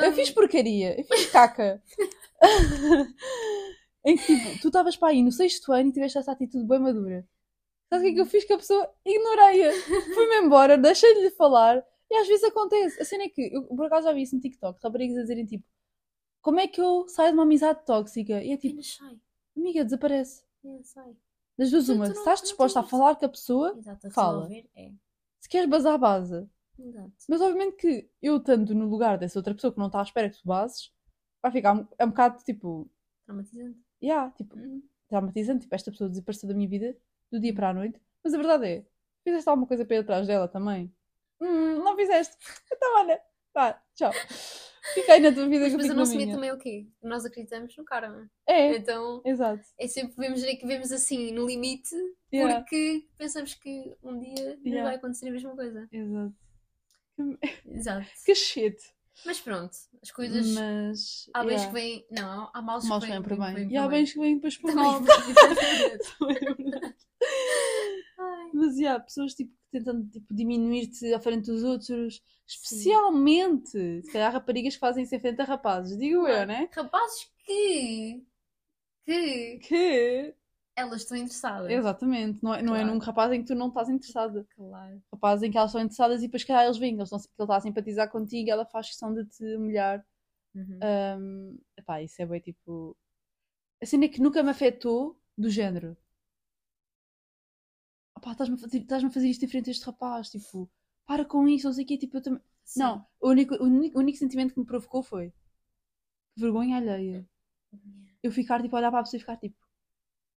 Eu 0.00 0.12
ahm, 0.12 0.14
fiz 0.14 0.30
porcaria, 0.30 0.98
eu 1.00 1.04
fiz 1.04 1.26
caca. 1.26 1.82
em 4.04 4.16
que 4.16 4.24
tipo, 4.26 4.60
tu 4.60 4.68
estavas 4.68 4.96
para 4.96 5.08
aí 5.08 5.22
no 5.22 5.32
sexto 5.32 5.72
ano 5.72 5.88
e 5.90 5.92
tiveste 5.92 6.18
essa 6.18 6.32
atitude 6.32 6.66
bem 6.66 6.78
madura. 6.80 7.26
Sabe 7.92 8.02
o 8.02 8.06
que 8.06 8.12
é 8.12 8.14
que 8.14 8.20
eu 8.20 8.26
fiz 8.26 8.44
com 8.46 8.54
a 8.54 8.58
pessoa? 8.58 8.90
Ignorei-a. 9.06 9.72
Fui-me 10.14 10.36
embora, 10.46 10.78
deixei-lhe 10.78 11.28
de 11.30 11.36
falar. 11.36 11.84
E 12.10 12.16
às 12.16 12.28
vezes 12.28 12.44
acontece. 12.44 13.00
A 13.02 13.04
cena 13.04 13.24
é 13.24 13.28
que, 13.28 13.50
eu 13.54 13.64
por 13.64 13.86
acaso 13.86 14.06
já 14.08 14.12
vi 14.12 14.22
isso 14.22 14.36
no 14.36 14.42
TikTok, 14.42 14.80
raparigas 14.82 15.18
a 15.18 15.22
dizerem 15.22 15.46
tipo, 15.46 15.64
como 16.42 16.60
é 16.60 16.66
que 16.68 16.80
eu 16.80 17.08
saio 17.08 17.28
de 17.30 17.34
uma 17.34 17.44
amizade 17.44 17.84
tóxica? 17.86 18.42
E 18.42 18.52
é 18.52 18.56
tipo, 18.56 18.74
Apenas 18.74 18.94
sai. 18.94 19.20
amiga, 19.56 19.84
desaparece. 19.84 20.44
É, 20.64 20.82
sai. 20.82 21.16
Das 21.58 21.70
duas, 21.70 21.88
uma, 21.88 22.06
se 22.06 22.12
não- 22.12 22.18
estás 22.20 22.40
não 22.40 22.44
disposta 22.48 22.80
a 22.80 22.82
tens- 22.82 22.90
falar 22.90 23.16
com 23.16 23.26
a 23.26 23.28
pessoa, 23.28 23.74
Exato, 23.78 24.06
a 24.06 24.10
Fala. 24.10 24.42
resolver 24.48 24.70
é. 24.74 24.92
se 25.40 25.48
queres 25.48 25.68
bazar, 25.68 25.98
baza. 25.98 26.50
Exato. 26.78 27.12
Mas 27.28 27.40
obviamente 27.40 27.76
que 27.76 28.10
eu, 28.20 28.38
estando 28.38 28.74
no 28.74 28.88
lugar 28.88 29.18
dessa 29.18 29.38
outra 29.38 29.54
pessoa 29.54 29.72
que 29.72 29.78
não 29.78 29.86
está 29.86 30.00
à 30.00 30.02
espera 30.02 30.30
que 30.30 30.38
tu 30.40 30.46
bases, 30.48 30.92
vai 31.42 31.52
ficar 31.52 31.74
um, 31.76 31.86
é 31.98 32.04
um 32.04 32.08
bocado 32.08 32.42
tipo, 32.42 32.90
Traumatizante. 33.26 33.78
yeah, 34.02 34.30
tipo, 34.32 34.56
Uhum. 34.56 34.82
traumatizante, 35.08 35.60
tipo, 35.62 35.74
esta 35.74 35.90
pessoa 35.90 36.08
desapareceu 36.10 36.48
da 36.48 36.54
minha 36.54 36.68
vida 36.68 36.96
do 37.30 37.38
dia 37.38 37.54
para 37.54 37.68
a 37.70 37.74
noite. 37.74 38.00
Mas 38.24 38.32
a 38.34 38.38
verdade 38.38 38.66
é, 38.66 38.86
fizeste 39.22 39.48
alguma 39.48 39.66
coisa 39.66 39.84
para 39.84 39.96
ir 39.96 40.00
atrás 40.00 40.26
dela 40.26 40.48
também? 40.48 40.92
Hum, 41.40 41.82
não 41.84 41.94
fizeste. 41.96 42.36
Então 42.72 42.96
olha, 42.98 43.20
vá, 43.54 43.80
tchau. 43.94 44.10
Fica 44.94 45.12
aí 45.12 45.20
na 45.20 45.32
tua 45.32 45.48
vida 45.48 45.60
Mas 45.60 45.74
que 45.74 45.74
eu 45.74 45.78
depois 45.78 45.82
fico 45.82 45.84
o 45.84 45.88
na 45.88 45.94
nosso 45.94 46.12
medo 46.12 46.24
minha. 46.24 46.34
também 46.34 46.50
é 46.50 46.54
o 46.54 46.58
quê? 46.58 46.86
Nós 47.02 47.24
acreditamos 47.24 47.76
no 47.76 47.84
karma. 47.84 48.28
É, 48.46 48.76
Então 48.76 49.22
exato. 49.24 49.62
é 49.78 49.86
sempre 49.86 50.14
vemos, 50.16 50.42
é 50.42 50.56
que 50.56 50.66
vemos 50.66 50.90
assim 50.90 51.30
no 51.32 51.46
limite 51.46 51.94
Yeah, 52.32 52.56
porque 52.60 53.06
pensamos 53.16 53.54
que 53.54 53.94
um 54.02 54.18
dia 54.18 54.58
Yeah. 54.64 54.84
vai 54.84 54.94
acontecer 54.96 55.28
a 55.28 55.32
mesma 55.32 55.54
coisa. 55.54 55.88
exato. 55.92 56.34
Exato. 57.66 58.06
Que 58.24 58.34
shit. 58.34 58.76
Mas 59.26 59.38
pronto, 59.40 59.76
as 60.02 60.10
coisas. 60.10 60.46
Mas. 60.54 61.28
Há 61.34 61.44
bens 61.44 61.60
yeah. 61.60 61.66
que 61.66 61.72
vêm. 61.74 62.06
Não, 62.10 62.50
há 62.52 62.62
males 62.62 62.84
Maus 62.86 63.04
que 63.04 63.10
vêm 63.10 63.22
para 63.22 63.36
bem. 63.54 63.68
E 63.70 63.76
há 63.76 63.82
para 63.82 63.90
bens 63.90 64.12
que 64.12 64.18
vêm 64.18 64.34
depois 64.36 64.56
por 64.56 64.70
Também 64.70 64.84
mal. 64.84 65.00
é. 65.06 65.98
Ai, 68.18 68.50
Mas 68.54 68.76
yeah, 68.78 68.98
pessoas 69.02 69.34
tipo, 69.34 69.52
tentam 69.72 70.06
tipo, 70.08 70.32
diminuir-te 70.34 71.12
à 71.14 71.20
frente 71.20 71.46
dos 71.46 71.62
outros, 71.64 72.22
especialmente 72.46 74.02
se 74.02 74.12
calhar 74.12 74.32
raparigas 74.32 74.74
que 74.74 74.80
fazem 74.80 75.04
isso 75.04 75.14
em 75.14 75.20
frente 75.20 75.40
a 75.40 75.44
rapazes, 75.44 75.98
digo 75.98 76.26
eu, 76.26 76.46
né? 76.46 76.68
Rapazes 76.72 77.30
que. 77.44 78.24
que 79.04 79.58
Que 79.58 80.34
elas 80.74 81.02
estão 81.02 81.16
interessadas. 81.16 81.70
exatamente, 81.70 82.42
não 82.42 82.54
é, 82.54 82.62
não 82.62 82.74
é 82.74 82.80
Claro. 82.80 82.94
num 82.94 82.98
rapaz 83.00 83.32
em 83.32 83.40
que 83.42 83.46
tu 83.48 83.54
não 83.54 83.68
estás 83.68 83.88
interessada. 83.88 84.46
Claro. 84.56 85.02
Rapazes 85.12 85.42
em 85.42 85.50
que 85.50 85.58
elas 85.58 85.70
estão 85.70 85.82
interessadas 85.82 86.22
e 86.22 86.26
depois 86.26 86.44
calhar 86.44 86.64
eles 86.64 86.78
que, 86.78 87.00
eles 87.00 87.12
estão, 87.12 87.18
ele 87.18 87.44
está 87.44 87.56
a 87.56 87.60
simpatizar 87.60 88.10
contigo 88.10 88.50
ela 88.50 88.64
faz 88.64 88.88
questão 88.88 89.12
de 89.12 89.24
te 89.26 89.44
humilhar. 89.56 90.04
Uhum. 90.54 90.78
Um, 91.18 91.58
epá, 91.76 92.02
isso 92.02 92.20
é 92.20 92.26
bem 92.26 92.40
tipo. 92.40 92.96
A 93.82 93.86
cena 93.86 94.04
é 94.04 94.08
que 94.08 94.20
nunca 94.20 94.42
me 94.42 94.50
afetou 94.50 95.18
do 95.36 95.48
género. 95.50 95.96
Opá, 98.22 98.30
estás-me 98.32 98.54
a 98.54 98.58
fazer, 98.58 98.78
estás-me 98.78 99.08
a 99.08 99.12
fazer 99.12 99.28
isto 99.28 99.44
em 99.44 99.48
frente 99.48 99.68
a 99.68 99.72
este 99.72 99.84
rapaz, 99.84 100.30
tipo, 100.30 100.70
para 101.04 101.24
com 101.24 101.48
isso, 101.48 101.66
não 101.66 101.74
sei 101.74 101.84
o 101.84 101.86
quê, 101.88 101.98
tipo, 101.98 102.16
eu 102.16 102.22
também. 102.22 102.40
Sim. 102.64 102.78
Não, 102.78 103.04
o 103.20 103.30
único, 103.30 103.54
o 103.56 103.64
único, 103.64 103.98
o 103.98 104.00
único 104.00 104.16
sentimento 104.16 104.54
que 104.54 104.60
me 104.60 104.64
provocou 104.66 105.02
foi 105.02 105.32
vergonha 106.36 106.76
alheia. 106.76 107.28
Eu 108.22 108.30
ficar, 108.30 108.62
tipo, 108.62 108.76
a 108.76 108.78
olhar 108.78 108.92
para 108.92 109.00
a 109.00 109.02
pessoa 109.02 109.18
e 109.18 109.20
ficar, 109.20 109.36
tipo, 109.38 109.56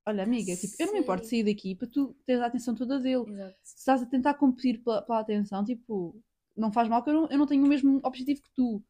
olha, 0.06 0.22
amiga, 0.22 0.56
tipo, 0.56 0.74
eu 0.78 0.86
não 0.86 0.94
me 0.94 1.00
importo 1.00 1.24
de 1.24 1.28
sair 1.28 1.44
daqui 1.44 1.74
para 1.74 1.86
tu 1.86 2.16
teres 2.24 2.40
a 2.40 2.46
atenção 2.46 2.74
toda 2.74 2.98
dele. 2.98 3.30
Exato. 3.30 3.56
Se 3.62 3.76
estás 3.76 4.02
a 4.02 4.06
tentar 4.06 4.32
competir 4.34 4.82
pela, 4.82 5.02
pela 5.02 5.20
atenção, 5.20 5.62
tipo, 5.62 6.18
não 6.56 6.72
faz 6.72 6.88
mal 6.88 7.04
que 7.04 7.10
eu 7.10 7.14
não, 7.14 7.28
eu 7.28 7.38
não 7.38 7.46
tenho 7.46 7.62
o 7.66 7.68
mesmo 7.68 8.00
objetivo 8.02 8.40
que 8.40 8.50
tu. 8.54 8.82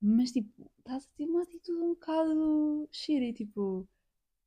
Mas, 0.00 0.30
tipo, 0.30 0.70
estás 0.78 1.04
a 1.04 1.08
ter 1.16 1.24
uma 1.24 1.42
atitude 1.42 1.80
um 1.82 1.88
bocado 1.94 2.88
shitty, 2.92 3.32
tipo, 3.32 3.88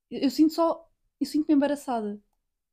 eu, 0.10 0.22
eu 0.22 0.30
sinto 0.30 0.54
só, 0.54 0.90
eu 1.20 1.28
sinto-me 1.28 1.56
embaraçada. 1.56 2.22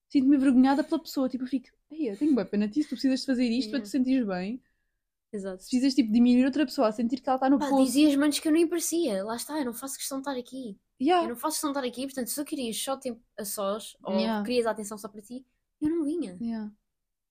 Sinto-me 0.08 0.36
envergonhada 0.36 0.82
pela 0.84 1.00
pessoa, 1.02 1.28
tipo, 1.28 1.44
eu 1.44 1.48
fico, 1.48 1.68
ei, 1.90 2.10
eu 2.10 2.16
tenho 2.16 2.34
bem 2.34 2.44
pena 2.46 2.68
ti, 2.68 2.82
se 2.82 2.88
tu 2.88 2.92
precisas 2.96 3.20
de 3.20 3.26
fazer 3.26 3.46
isto 3.50 3.70
para 3.70 3.80
te 3.80 3.88
Yeah. 3.88 3.90
sentires 3.90 4.26
bem. 4.26 4.62
Exato. 5.32 5.64
Se 5.64 5.68
precisas, 5.70 5.94
tipo, 5.94 6.12
diminuir 6.12 6.46
outra 6.46 6.66
pessoa 6.66 6.88
a 6.88 6.92
sentir 6.92 7.20
que 7.20 7.28
ela 7.28 7.36
está 7.36 7.50
no 7.50 7.58
Pá, 7.58 7.70
poço. 7.70 8.02
dizias 8.04 8.14
antes 8.18 8.38
que 8.40 8.48
eu 8.48 8.52
nem 8.52 8.66
parecia. 8.68 9.24
Lá 9.24 9.36
está, 9.36 9.58
eu 9.58 9.64
não 9.64 9.74
faço 9.74 9.96
questão 9.98 10.18
de 10.18 10.28
estar 10.28 10.38
aqui. 10.38 10.78
Eu 11.20 11.28
Yeah, 11.28 11.30
não 11.30 11.36
faço 11.36 11.54
questão 11.56 11.72
de 11.72 11.78
estar 11.78 11.88
aqui, 11.88 12.02
portanto, 12.06 12.28
se 12.28 12.34
tu 12.36 12.44
querias 12.44 12.76
só 12.82 12.96
tempo 12.96 13.22
a 13.38 13.44
sós, 13.44 13.96
ou 14.02 14.34
Yeah. 14.34 14.42
querias 14.42 14.66
a 14.66 14.70
atenção 14.72 14.98
só 14.98 15.08
para 15.08 15.22
ti, 15.22 15.46
eu 15.80 15.88
não 15.90 16.04
vinha. 16.04 16.40
yeah. 16.40 16.70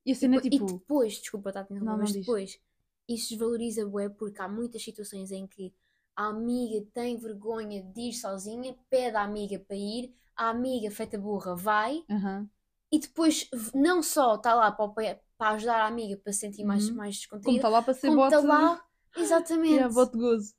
E 0.06 0.12
a 0.14 0.16
cena 0.16 0.38
é 0.38 0.40
E 0.50 0.50
tipo, 0.50 0.66
depois, 0.66 1.14
desculpa, 1.20 1.52
tá, 1.52 1.68
Não, 1.70 1.98
não 1.98 1.98
mas 1.98 2.12
diz. 2.12 2.28
depois, 2.28 2.60
isso 3.08 3.30
desvaloriza 3.30 3.86
bué 3.86 4.10
porque 4.10 4.42
há 4.42 4.48
muitas 4.48 4.84
situações 4.84 5.32
em 5.32 5.46
que 5.48 5.74
a 6.16 6.28
amiga 6.28 6.86
tem 6.94 7.18
vergonha 7.18 7.84
de 7.84 8.02
ir 8.10 8.14
sozinha, 8.14 8.76
pede 8.90 9.16
à 9.18 9.24
amiga 9.24 9.60
para 9.60 9.76
ir, 9.76 10.14
a 10.36 10.50
amiga 10.50 10.90
feita 10.92 11.18
burra 11.18 11.56
vai 11.56 12.06
aham, 12.10 12.50
e 12.96 13.00
depois 13.00 13.50
não 13.74 14.02
só 14.04 14.36
está 14.36 14.54
lá 14.54 14.72
para, 14.72 15.20
para 15.38 15.52
ajudar 15.56 15.82
a 15.82 15.88
amiga 15.88 16.18
para 16.18 16.32
se 16.34 16.40
sentir 16.40 16.64
mais, 16.64 16.90
Uhum. 16.90 16.96
mais 16.96 17.26
Como 17.26 17.42
descontraída, 17.42 17.58
está 17.60 17.70
lá 17.70 17.82
para 17.82 17.94
ser 17.94 18.08
como 18.08 18.22
bote. 18.22 18.36
está 18.36 18.48
lá, 18.48 18.86
exatamente. 19.18 19.74
Yeah, 19.74 19.94
bote 19.94 20.18
gozo. 20.18 20.54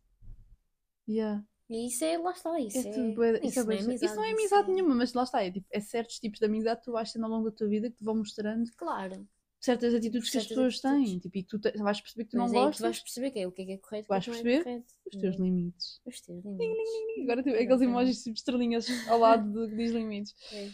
Yeah. 1.08 1.44
E 1.68 1.86
isso 1.88 2.04
é, 2.04 2.16
lá 2.18 2.30
está, 2.30 2.60
isso 2.60 2.78
É 2.78 2.80
é, 2.80 2.92
tudo 2.92 3.14
bué- 3.14 3.38
isso, 3.38 3.46
isso, 3.46 3.60
é 3.60 3.64
não 3.64 3.72
é 3.72 3.76
amizade. 3.80 4.04
isso 4.04 4.14
não 4.16 4.24
é 4.24 4.30
amizade 4.32 4.70
nenhuma, 4.72 4.94
mas 4.94 5.12
lá 5.14 5.22
está. 5.24 5.42
É, 5.42 5.50
tipo, 5.50 5.66
é 5.70 5.80
certos 5.80 6.18
tipos 6.20 6.38
de 6.38 6.46
amizade 6.46 6.78
que 6.80 6.84
tu 6.86 6.92
vais 6.92 7.12
tendo 7.12 7.24
ao 7.24 7.30
longo 7.30 7.50
da 7.50 7.56
tua 7.56 7.66
vida 7.68 7.90
que 7.90 7.96
te 7.96 8.04
vão 8.04 8.14
mostrando 8.16 8.70
Claro. 8.76 9.26
certas 9.58 9.92
atitudes 9.94 10.30
que 10.30 10.38
as 10.38 10.44
Certas 10.44 10.48
pessoas 10.70 10.84
atitudes. 10.84 11.10
têm. 11.10 11.18
Tipo, 11.18 11.38
e 11.38 11.42
tu 11.42 11.58
te- 11.58 11.76
vais 11.78 12.00
perceber 12.00 12.24
que 12.24 12.30
tu 12.30 12.36
não 12.36 12.44
Mas 12.44 12.52
é 12.52 12.56
aí 12.56 12.60
que 12.60 12.66
tu 12.66 12.70
gostas. 12.70 12.80
vais 12.86 13.00
perceber 13.00 13.30
que 13.32 13.38
é, 13.40 13.46
o 13.48 13.52
que 13.52 13.62
é 13.62 13.64
que 13.64 13.72
é 13.72 13.78
correto, 13.78 14.04
é 14.06 14.08
Vais 14.08 14.26
não 14.26 14.34
é 14.34 14.36
perceber 14.42 14.64
correto. 14.64 14.94
Os 15.12 15.20
teus 15.20 15.36
limites. 15.36 16.00
Os 16.06 16.20
teus 16.20 16.44
limites. 16.44 17.20
Agora 17.22 17.42
tipo, 17.42 17.56
aqueles 17.56 17.80
emojis 17.82 18.22
tipo 18.22 18.36
estrelinhas 18.36 18.86
ao 19.08 19.18
lado 19.18 19.50
do 19.52 19.68
que 19.68 19.74
diz 19.76 19.90
limites. 19.90 20.34
É, 20.52 20.70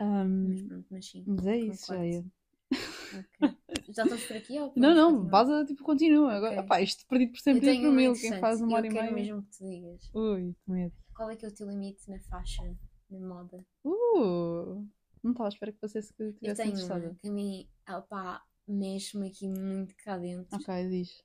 Ahm, 0.00 0.48
Mas 0.48 0.62
pronto, 0.62 0.86
mas 0.90 1.06
sim. 1.06 1.24
mas 1.26 1.46
é 1.46 1.56
isso, 1.58 1.80
concordo. 1.86 2.02
Jaia. 2.02 2.24
Ok. 3.18 3.56
Já 3.90 4.02
estamos 4.04 4.24
por 4.26 4.36
aqui 4.36 4.58
ou 4.60 4.72
Não, 4.76 4.94
não, 4.94 5.28
vaza, 5.28 5.64
tipo, 5.64 5.82
continua. 5.82 6.34
Agora, 6.34 6.52
Ok. 6.52 6.64
opá, 6.64 6.80
isto 6.82 7.06
perdido 7.06 7.30
por 7.32 7.38
Eu 7.38 7.40
sempre 7.42 7.80
por 7.80 7.92
mil. 7.92 8.12
Quem 8.14 8.32
faz 8.38 8.60
uma 8.60 8.76
hora 8.76 8.86
Eu 8.86 8.90
e 8.90 8.94
quero 8.94 9.12
meia. 9.12 9.14
mesmo 9.34 9.42
que 9.42 9.50
tu 9.58 9.64
digas. 9.64 10.10
Ui, 10.14 10.54
que 10.64 10.70
medo. 10.70 10.94
Qual 11.14 11.30
é 11.30 11.36
que 11.36 11.44
é 11.44 11.48
o 11.48 11.54
teu 11.54 11.68
limite 11.68 12.08
na 12.08 12.20
faixa, 12.20 12.62
na 13.10 13.18
moda? 13.18 13.66
Uh, 13.84 14.86
não 15.22 15.32
estava 15.32 15.46
à 15.46 15.48
espera 15.48 15.72
que 15.72 15.80
você 15.80 16.00
se 16.02 16.14
Eu 16.18 16.28
estivesse 16.30 16.62
tenho 16.62 16.84
uma 16.86 17.14
que 17.14 17.28
a 17.28 17.32
mim, 17.32 17.68
opá, 17.88 18.44
mexe-me 18.68 19.28
aqui 19.28 19.48
muito 19.48 19.96
cá 19.96 20.16
dentro. 20.18 20.54
Ok, 20.56 20.88
diz. 20.88 21.24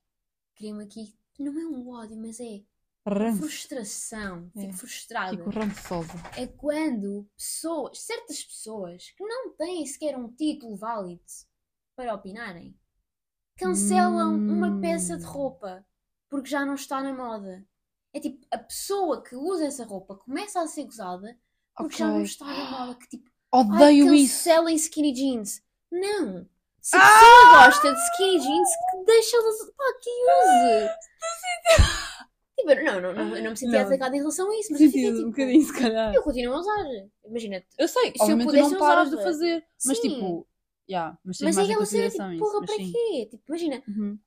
Cria-me 0.56 0.84
aqui, 0.84 1.14
não 1.38 1.60
é 1.60 1.66
um 1.68 1.90
ódio, 1.90 2.18
mas 2.18 2.40
é 2.40 2.64
Ranço. 3.06 3.40
frustração. 3.40 4.50
Fico 4.54 4.70
É. 4.70 4.74
frustrada. 4.74 5.38
Fico 5.38 5.50
rançosa. 5.50 6.14
É 6.38 6.48
quando 6.48 7.30
pessoas, 7.38 8.00
certas 8.00 8.44
pessoas 8.44 9.10
que 9.18 9.24
não 9.26 9.50
têm 9.56 9.86
sequer 9.86 10.18
um 10.18 10.30
título 10.34 10.76
válido 10.78 11.22
para 11.96 12.14
opinarem, 12.14 12.78
cancelam 13.58 14.36
uma 14.48 14.80
peça 14.80 15.18
de 15.18 15.26
Hum. 15.26 15.30
roupa 15.30 15.86
porque 16.30 16.50
já 16.50 16.66
não 16.66 16.76
está 16.76 17.02
na 17.02 17.14
moda. 17.14 17.66
É 18.14 18.20
tipo, 18.20 18.46
a 18.52 18.58
pessoa 18.58 19.22
que 19.24 19.36
usa 19.36 19.66
essa 19.66 19.86
roupa 19.86 20.16
começa 20.16 20.62
a 20.62 20.68
ser 20.68 20.86
gozada 20.86 21.38
porque 21.76 21.98
já 21.98 22.08
não 22.08 22.22
está 22.22 22.46
na 22.46 22.66
moda. 22.72 22.96
Que 22.96 23.08
tipo, 23.10 23.30
ai, 23.54 23.60
Odeio 23.62 24.14
isso. 24.14 24.38
cancelem 24.38 24.76
skinny 24.76 25.12
jeans. 25.14 25.62
Não! 25.92 26.48
Se 26.82 26.96
a 26.96 27.00
Ah! 27.00 27.12
pessoa 27.20 27.66
gosta 27.66 27.94
de 27.94 28.00
skinny 28.12 28.40
jeans, 28.40 28.70
que 28.92 29.06
deixa 29.06 29.38
ela. 29.38 29.52
pá, 29.78 29.84
que 30.02 30.10
use! 30.10 30.90
Tipo, 32.56 32.76
não, 32.84 33.02
não, 33.02 33.14
não, 33.14 33.36
eu 33.36 33.44
não 33.44 33.52
me 33.52 33.58
senti 33.58 33.72
Não. 33.72 33.80
atacada 33.82 34.16
em 34.16 34.20
relação 34.20 34.50
a 34.50 34.60
isso, 34.60 34.72
mas 34.72 34.82
eu 34.82 34.88
fiquei 34.88 35.12
tipo. 35.12 35.26
um 35.26 35.30
bocadinho, 35.32 35.62
se 35.66 35.74
calhar. 35.80 36.14
Eu 36.14 36.22
continuo 36.24 36.54
a 36.56 36.60
usar. 36.60 36.86
Imagina, 37.26 37.64
Eu 37.80 37.88
sei, 37.88 38.14
Se 38.16 38.32
eu 38.32 38.38
pudesse, 38.38 38.72
não 38.72 38.80
paras 38.80 39.10
de 39.10 39.18
fazer. 39.18 39.64
Mas 39.86 39.98
Sim. 40.00 40.10
tipo, 40.10 40.48
yeah, 40.90 41.18
mas 41.26 41.40
mas 41.42 41.58
é 41.58 41.62
aquela 41.64 41.86
cena 41.86 42.10
tipo, 42.10 42.38
porra, 42.40 42.60
Mas 42.62 42.66
para 42.70 42.76
sim. 42.86 42.92
quê? 42.92 43.28
Tipo, 43.32 43.44
imagina, 43.48 43.84
Uhum. 43.88 44.20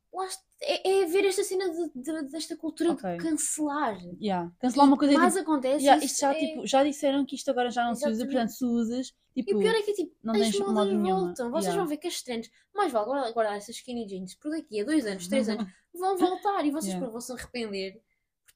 é, 0.63 0.91
é 1.03 1.07
ver 1.07 1.25
esta 1.27 1.45
cena 1.45 1.71
de, 1.71 1.91
de- 2.03 2.31
desta 2.31 2.57
cultura 2.57 2.93
Ok. 2.93 3.13
de 3.13 3.17
cancelar. 3.19 3.97
Yeah. 4.21 4.51
Cancelar 4.59 4.89
uma 4.89 4.97
coisa 4.99 5.15
mais 5.19 5.35
tipo, 5.35 5.45
acontece. 5.51 5.85
yeah, 5.85 6.05
isto 6.05 6.21
já, 6.21 6.33
é- 6.33 6.39
tipo, 6.39 6.67
já 6.67 6.83
disseram 6.83 7.25
que 7.27 7.37
isto 7.37 7.49
agora 7.51 7.71
já 7.71 7.85
não 7.85 7.95
se 7.95 8.01
usa, 8.01 8.11
Exatamente. 8.11 8.33
portanto, 8.35 8.51
se 8.57 8.65
usas, 8.65 9.07
tipo, 9.35 9.51
E 9.51 9.55
o 9.55 9.59
pior 9.61 9.75
é 9.75 9.83
que 9.83 9.93
tipo, 9.93 10.13
não 10.25 10.35
as 10.35 10.41
tens 10.41 10.59
modas 10.59 10.89
nenhuma. 10.89 11.21
voltam. 11.27 11.51
Vocês 11.51 11.65
Yeah. 11.67 11.81
vão 11.81 11.89
ver 11.89 11.97
que 11.99 12.09
as 12.09 12.23
trends, 12.23 12.51
mais 12.75 12.91
vale 12.93 13.33
guardar, 13.33 13.57
essas 13.57 13.77
skinny 13.77 14.07
jeans 14.07 14.35
por 14.35 14.51
daqui 14.51 14.81
a 14.81 14.85
dois 14.85 15.07
anos, 15.07 15.29
três 15.29 15.49
anos, 15.49 15.65
vão 15.95 16.17
voltar 16.17 16.65
e 16.65 16.71
vocês 16.71 16.93
Yeah. 16.95 17.09
vão 17.11 17.21
se 17.21 17.33
arrepender 17.33 18.01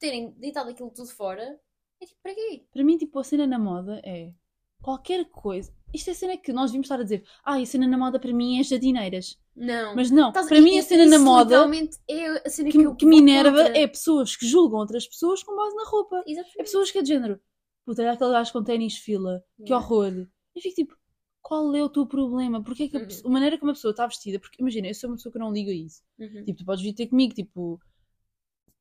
terem 0.01 0.31
deitado 0.37 0.69
aquilo 0.69 0.89
tudo 0.91 1.07
fora. 1.09 1.57
É 2.01 2.05
tipo, 2.05 2.19
para 2.21 2.33
quê? 2.35 2.65
Para 2.73 2.83
mim, 2.83 2.97
tipo, 2.97 3.17
a 3.19 3.23
cena 3.23 3.45
na 3.47 3.59
moda 3.59 4.01
é 4.03 4.33
qualquer 4.81 5.23
coisa. 5.29 5.71
Isto 5.93 6.09
é 6.09 6.13
a 6.13 6.15
cena 6.15 6.37
que 6.37 6.51
nós 6.51 6.71
devíamos 6.71 6.85
estar 6.87 6.99
a 6.99 7.03
dizer. 7.03 7.23
Ah, 7.43 7.57
a 7.57 7.65
cena 7.65 7.87
na 7.87 7.97
moda 7.97 8.19
para 8.19 8.33
mim 8.33 8.59
é 8.59 8.63
jardineiras. 8.63 9.37
Não. 9.55 9.95
Mas 9.95 10.09
não, 10.09 10.29
Estás- 10.29 10.47
para 10.47 10.59
mim 10.61 10.79
a 10.79 10.81
cena 10.83 11.05
na 11.05 11.19
moda 11.19 11.69
é 12.07 12.25
a 12.47 12.49
cena 12.49 12.71
que, 12.71 12.77
que, 12.79 12.83
eu 12.83 12.95
que 12.95 13.05
me 13.05 13.19
enerva 13.19 13.57
contra. 13.65 13.77
é 13.77 13.85
pessoas 13.87 14.35
que 14.35 14.47
julgam 14.47 14.79
outras 14.79 15.05
pessoas 15.07 15.43
com 15.43 15.55
base 15.55 15.75
na 15.75 15.83
roupa. 15.85 16.23
Exatamente. 16.25 16.59
É 16.59 16.63
pessoas 16.63 16.89
que 16.91 16.97
é 16.97 17.01
de 17.01 17.09
género. 17.09 17.39
Puta, 17.85 18.01
olha 18.01 18.13
aquele 18.13 18.31
gajo 18.31 18.53
com 18.53 18.63
ténis 18.63 18.95
fila. 18.97 19.43
Que 19.57 19.63
Yeah. 19.71 19.85
horror. 19.85 20.27
Eu 20.55 20.61
fico 20.61 20.75
tipo, 20.75 20.95
qual 21.41 21.75
é 21.75 21.83
o 21.83 21.89
teu 21.89 22.05
problema? 22.07 22.63
Porque 22.63 22.83
é 22.83 22.87
que 22.87 22.95
a, 22.97 22.99
Uhum. 23.01 23.05
pessoa- 23.05 23.29
a 23.29 23.33
maneira 23.33 23.57
como 23.59 23.71
a 23.71 23.73
pessoa 23.73 23.91
está 23.91 24.07
vestida? 24.07 24.39
Porque 24.39 24.61
imagina, 24.61 24.87
eu 24.87 24.95
sou 24.95 25.09
uma 25.09 25.17
pessoa 25.17 25.33
que 25.33 25.39
não 25.39 25.51
ligo 25.51 25.69
a 25.69 25.73
isso. 25.73 26.01
Uhum. 26.17 26.43
Tipo, 26.45 26.59
tu 26.59 26.65
podes 26.65 26.83
vir 26.83 26.93
ter 26.93 27.07
comigo, 27.07 27.33
tipo, 27.33 27.79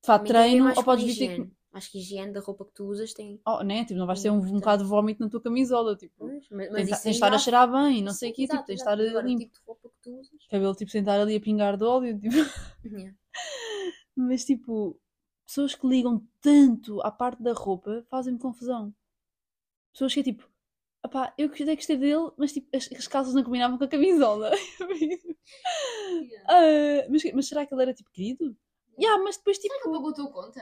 ver 0.07 0.19
treino, 0.25 0.73
ou 0.77 0.85
podes 0.85 1.05
vir 1.05 1.17
ter 1.17 1.25
higiene. 1.33 1.53
Acho 1.73 1.93
que 1.93 1.99
a 1.99 2.01
higiene 2.01 2.33
da 2.33 2.41
roupa 2.41 2.65
que 2.65 2.73
tu 2.73 2.85
usas 2.87 3.13
tem. 3.13 3.41
Oh, 3.47 3.63
né? 3.63 3.85
Tipo, 3.85 4.01
não 4.01 4.07
vais 4.07 4.21
ter 4.21 4.31
um, 4.31 4.39
um 4.39 4.59
bocado 4.59 4.83
de 4.83 4.89
vómito 4.89 5.23
na 5.23 5.29
tua 5.29 5.41
camisola. 5.41 5.95
Tipo, 5.97 6.15
Pois, 6.19 6.49
mas, 6.51 6.69
mas 6.73 6.89
tens 6.89 7.03
de 7.03 7.11
estar 7.11 7.33
a 7.33 7.39
cheirar 7.39 7.71
bem, 7.71 8.03
não 8.03 8.13
sei 8.13 8.33
o 8.33 8.35
quê. 8.35 8.49
Tipo, 8.49 8.65
tens 8.65 8.77
de 8.77 8.83
estar 8.83 8.99
Agora, 9.01 9.25
o 9.25 9.29
limpo. 9.29 9.45
tipo 9.45 9.55
de 9.55 9.61
roupa 9.65 9.89
que 9.89 9.97
tu 10.03 10.19
usas. 10.19 10.47
Cabelo, 10.51 10.75
tipo, 10.75 10.91
sem 10.91 11.01
estar 11.01 11.21
ali 11.21 11.37
a 11.37 11.41
pingar 11.41 11.77
de 11.77 11.85
óleo. 11.85 12.19
Tipo. 12.19 12.35
Yeah. 12.83 13.15
Mas, 14.17 14.45
tipo, 14.45 14.99
pessoas 15.47 15.75
que 15.75 15.87
ligam 15.87 16.27
tanto 16.41 17.01
à 17.03 17.11
parte 17.11 17.43
da 17.43 17.53
roupa 17.53 18.05
fazem-me 18.09 18.39
confusão. 18.39 18.93
Pessoas 19.93 20.15
que 20.15 20.21
é 20.21 20.23
tipo, 20.23 20.49
opá, 21.05 21.33
eu 21.37 21.49
gostei, 21.49 21.75
gostei 21.77 21.97
dele, 21.97 22.31
mas 22.37 22.53
tipo, 22.53 22.75
as, 22.75 22.91
as 22.93 23.07
calças 23.07 23.35
não 23.35 23.43
combinavam 23.45 23.77
com 23.79 23.85
a 23.85 23.89
camisola. 23.89 24.51
Ah, 26.47 27.07
mas, 27.09 27.23
mas 27.33 27.49
será 27.49 27.65
que 27.65 27.73
ele 27.73 27.83
era 27.83 27.95
tipo 27.95 28.11
querido? 28.11 28.57
Yeah, 28.99 29.23
mas 29.23 29.37
depois 29.37 29.59
tipo. 29.59 29.73
Será 29.75 29.83
que 29.83 29.89
ele 29.89 29.97
pagou 29.97 30.11
a 30.11 30.15
tua 30.15 30.31
conta? 30.31 30.61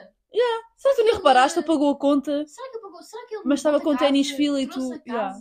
Será 0.76 0.94
que 0.94 1.00
tu 1.00 1.02
nem 1.02 1.06
ele- 1.08 1.16
reparaste? 1.16 1.58
Ele 1.58 1.66
pagou 1.66 1.90
a 1.90 1.96
conta. 1.98 2.46
Será 2.46 2.68
que 2.70 2.76
ele 2.76 2.82
pagou? 2.82 3.02
Será 3.02 3.26
que 3.26 3.34
ele 3.34 3.42
Mas 3.46 3.58
estava 3.60 3.80
com 3.80 3.96
ténis 3.96 4.30
fila 4.30 4.60
e 4.60 4.66
tu- 4.66 4.92
a 4.92 5.00
yeah. 5.06 5.38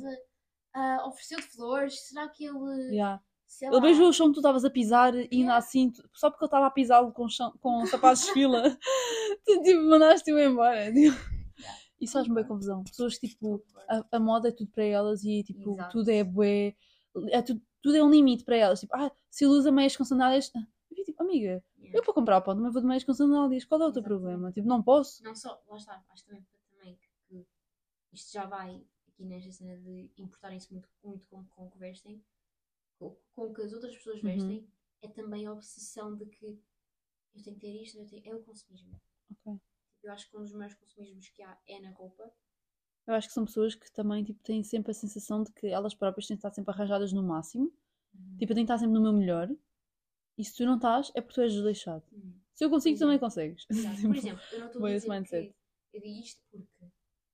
ah, 0.74 1.04
ofereceu-te 1.08 1.48
flores? 1.56 2.08
Será 2.08 2.28
que 2.30 2.46
ele. 2.46 2.94
Yeah. 2.96 3.22
Sei 3.48 3.68
Ele 3.68 3.76
lá, 3.76 3.82
beijou 3.82 4.10
o 4.10 4.14
chão 4.14 4.28
que 4.28 4.34
tu 4.34 4.40
estavas 4.40 4.66
a 4.66 4.70
pisar 4.70 5.16
e 5.16 5.20
ainda 5.20 5.32
Yeah. 5.34 5.58
assim, 5.58 5.92
só 6.14 6.30
porque 6.30 6.44
eu 6.44 6.48
estava 6.48 6.66
a 6.68 6.72
pisá-lo 6.72 7.14
com, 7.14 7.30
chão- 7.30 7.54
com 7.62 7.86
sapatos 7.86 8.24
de 8.26 8.34
fila, 8.34 8.62
tu 9.46 9.62
tipo 9.64 9.82
mandaste-o 9.84 10.38
embora. 10.40 10.92
Tipo. 10.94 11.38
Isso 12.00 12.14
faz-me 12.14 12.36
bem 12.36 12.46
confusão. 12.46 12.84
Pessoas 12.84 13.18
que 13.18 13.28
tipo, 13.28 13.64
a, 13.90 14.04
a 14.12 14.20
moda 14.20 14.50
é 14.50 14.52
tudo 14.52 14.70
para 14.72 14.84
elas 14.84 15.24
e 15.24 15.44
tipo, 15.44 15.72
Exato. 15.74 15.92
tudo 15.98 16.10
é 16.12 16.24
bué, 16.24 16.76
é 17.32 17.42
tudo, 17.42 17.60
tudo 17.82 17.96
é 17.98 18.04
um 18.04 18.10
limite 18.12 18.44
para 18.44 18.56
elas. 18.58 18.80
Tipo, 18.82 18.96
ah, 18.96 19.12
se 19.32 19.46
ele 19.46 19.54
usa 19.54 19.72
meias 19.72 19.96
com 19.98 20.04
sandálias, 20.06 20.52
ah, 20.56 20.60
tipo, 21.04 21.24
amiga, 21.24 21.64
Yeah. 21.88 22.00
eu 22.00 22.04
para 22.04 22.14
comprar 22.14 22.42
pão 22.42 22.56
também 22.56 22.72
vou 22.72 22.82
de 22.82 22.88
meias 22.88 23.04
com 23.04 23.14
sandálias, 23.14 23.66
qual 23.66 23.82
é 23.82 23.86
o 23.86 23.92
teu 23.92 24.02
Exatamente. 24.02 24.20
problema? 24.22 24.52
Tipo, 24.52 24.68
não 24.68 24.84
posso? 24.84 25.24
Não 25.24 25.36
só, 25.36 25.62
lá 25.68 25.78
está, 25.78 26.04
acho 26.10 26.26
também, 26.26 26.46
também 26.70 27.00
que 27.28 27.46
isto 28.14 28.32
já 28.32 28.46
vai 28.46 28.86
aqui 29.08 29.26
nesta 29.26 29.52
cena 29.52 29.78
de 29.78 30.12
importarem-se 30.18 30.72
muito, 30.72 30.90
muito 31.04 31.26
com, 31.28 31.44
com 31.46 31.66
o 31.66 31.72
que 31.72 31.78
vestem, 31.78 32.24
com, 33.00 33.16
com 33.36 33.42
o 33.48 33.54
que 33.54 33.62
as 33.62 33.74
outras 33.74 33.96
pessoas 33.96 34.18
Uhum. 34.24 34.30
vestem, 34.30 34.68
é 35.02 35.08
também 35.08 35.46
a 35.46 35.54
obsessão 35.54 36.16
de 36.16 36.26
que 36.26 36.60
eu 37.36 37.44
tenho 37.44 37.56
que 37.56 37.62
ter 37.62 37.82
isto, 37.84 37.98
eu 38.00 38.06
tenho- 38.08 38.24
é 38.26 38.36
o 38.36 38.42
consumismo. 38.44 39.00
Ok. 39.32 39.60
Eu 40.04 40.12
acho 40.14 40.30
que 40.30 40.38
um 40.38 40.42
dos 40.42 40.54
maiores 40.54 40.76
consumismos 40.76 41.30
que 41.30 41.42
há 41.44 41.58
é 41.68 41.80
na 41.80 41.92
roupa. 41.92 42.32
Eu 43.06 43.14
acho 43.14 43.28
que 43.28 43.34
são 43.34 43.46
pessoas 43.46 43.74
que 43.76 43.92
também 43.92 44.24
tipo, 44.24 44.42
têm 44.44 44.64
sempre 44.64 44.92
a 44.92 44.94
sensação 44.94 45.44
de 45.44 45.52
que 45.54 45.68
elas 45.68 45.94
próprias 45.94 46.28
têm 46.28 46.36
de 46.36 46.40
estar 46.40 46.52
sempre 46.52 46.72
arranjadas 46.74 47.14
no 47.14 47.24
máximo. 47.24 47.72
Tipo, 48.38 48.52
eu 48.52 48.56
tenho 48.56 48.68
que 48.68 48.74
estar 48.74 48.78
sempre 48.80 48.94
no 48.94 49.02
meu 49.02 49.14
melhor. 49.14 49.50
E 50.38 50.44
se 50.44 50.56
tu 50.56 50.66
não 50.66 50.76
estás, 50.76 51.12
é 51.16 51.22
porque 51.22 51.36
tu 51.36 51.42
és 51.42 51.54
desleixado. 51.54 52.04
Hum. 52.14 52.34
Se 52.54 52.64
eu 52.66 52.70
consigo, 52.70 52.96
tu 52.98 53.00
também 53.00 53.20
consegues. 53.20 53.66
Exato. 53.70 54.02
Por 54.08 54.16
exemplo, 54.16 54.42
eu 54.52 54.60
não 54.60 54.68
estou 54.68 54.86
a 54.86 54.90
dizer 54.94 55.10
mindset. 55.10 55.48
que 55.92 55.98
eu 55.98 56.02
digo 56.02 56.20
isto 56.20 56.42
porque 56.52 56.86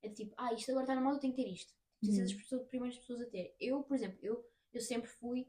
é 0.04 0.10
tipo, 0.10 0.34
ah, 0.38 0.54
isto 0.54 0.70
agora 0.72 0.84
está 0.84 0.96
na 0.96 1.02
moda, 1.02 1.16
eu 1.18 1.20
tenho 1.20 1.34
que 1.34 1.44
ter 1.44 1.50
isto. 1.50 1.74
Que 2.02 2.08
ser 2.12 2.18
Uhum. 2.20 2.24
das 2.24 2.34
pessoas, 2.34 2.68
primeiras 2.68 2.98
pessoas 3.00 3.22
a 3.22 3.26
ter. 3.26 3.56
Eu, 3.60 3.84
por 3.84 3.96
exemplo, 3.96 4.20
eu, 4.22 4.46
eu 4.74 4.82
sempre 4.82 5.10
fui, 5.10 5.48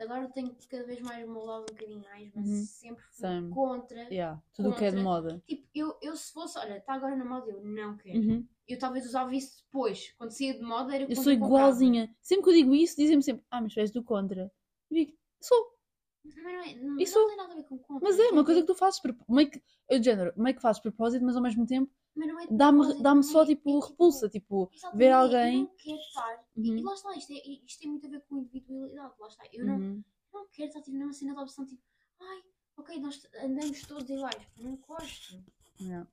agora 0.00 0.28
tenho 0.30 0.56
cada 0.68 0.84
vez 0.84 1.00
mais 1.00 1.26
moldado 1.28 1.62
um 1.62 1.74
bocadinho 1.74 2.00
mais, 2.00 2.30
mas 2.34 2.46
Uhum. 2.48 2.64
sempre 2.64 3.02
fui 3.04 3.12
Same. 3.28 3.50
contra. 3.54 4.02
yeah, 4.12 4.42
tudo 4.52 4.70
o 4.70 4.76
que 4.76 4.84
é 4.84 4.90
de 4.90 5.00
moda. 5.00 5.42
Tipo, 5.46 5.68
eu, 5.74 5.96
eu 6.02 6.16
se 6.16 6.32
fosse, 6.32 6.58
olha, 6.58 6.78
está 6.78 6.94
agora 6.94 7.14
na 7.16 7.24
moda, 7.24 7.50
eu 7.50 7.62
não 7.64 7.96
quero. 7.96 8.18
Uhum. 8.18 8.48
Eu 8.66 8.78
talvez 8.78 9.04
usava 9.06 9.34
isso 9.34 9.62
depois, 9.64 10.12
quando 10.18 10.30
saía 10.30 10.54
de 10.54 10.62
moda 10.62 10.94
era 10.94 11.04
Eu 11.04 11.14
sou 11.14 11.24
comprava. 11.24 11.46
igualzinha. 11.46 12.16
Sempre 12.22 12.44
que 12.44 12.50
eu 12.50 12.54
digo 12.54 12.74
isso, 12.74 12.96
dizem-me 12.96 13.22
sempre: 13.22 13.44
Ah, 13.50 13.60
mas 13.60 13.74
tu 13.74 13.80
és 13.80 13.90
do 13.92 14.02
contra. 14.02 14.50
Eu 14.90 14.96
digo: 14.96 15.12
Sou. 15.40 15.73
Mas 16.24 16.34
não, 16.36 16.50
é, 16.50 16.74
não, 16.76 16.98
Isso- 16.98 17.18
não 17.18 17.28
tem 17.28 17.36
nada 17.36 17.52
a 17.52 17.56
ver 17.56 17.64
com 17.64 17.78
contra. 17.78 18.08
Mas 18.08 18.18
é 18.18 18.30
uma 18.30 18.44
coisa 18.44 18.60
que 18.60 18.66
tu 18.66 18.74
fazes. 18.74 19.00
Meio 19.28 19.50
que, 19.50 19.62
eu 19.90 20.02
género, 20.02 20.32
meio 20.36 20.56
que 20.56 20.62
fazes 20.62 20.80
propósito, 20.80 21.24
mas 21.24 21.36
ao 21.36 21.42
mesmo 21.42 21.66
tempo 21.66 21.92
é 22.16 22.46
dá-me 22.50 22.78
não 23.02 23.22
só 23.22 23.42
é- 23.42 23.46
tipo 23.46 23.68
é 23.70 23.72
tipo- 23.80 23.86
repulsa. 23.90 24.28
Tipo, 24.28 24.70
ver 24.94 25.04
é- 25.06 25.12
alguém- 25.12 25.60
Eu 25.62 25.66
não 25.68 25.76
quero 25.76 25.96
estar. 25.98 26.44
E, 26.56 26.70
Uhum. 26.70 26.76
e 26.78 26.82
lá 26.82 26.94
está, 26.94 27.16
isto, 27.16 27.32
é, 27.32 27.36
isto 27.66 27.80
tem 27.80 27.90
muito 27.90 28.06
a 28.06 28.10
ver 28.10 28.20
com 28.22 28.38
individualidade. 28.38 29.14
Lá 29.18 29.28
está. 29.28 29.44
Eu 29.52 29.66
não, 29.66 29.76
uhum, 29.76 30.04
não 30.32 30.48
quero 30.48 30.68
estar 30.68 30.80
tipo, 30.82 30.96
numa 30.96 31.12
cena 31.12 31.34
de 31.34 31.40
opção 31.40 31.66
tipo, 31.66 31.82
ai, 32.20 32.42
ok, 32.78 33.00
nós 33.00 33.22
andamos 33.42 33.82
todos 33.82 34.08
iguais. 34.08 34.46
Não 34.58 34.76
gosto. 34.76 35.44
yeah. 35.80 36.08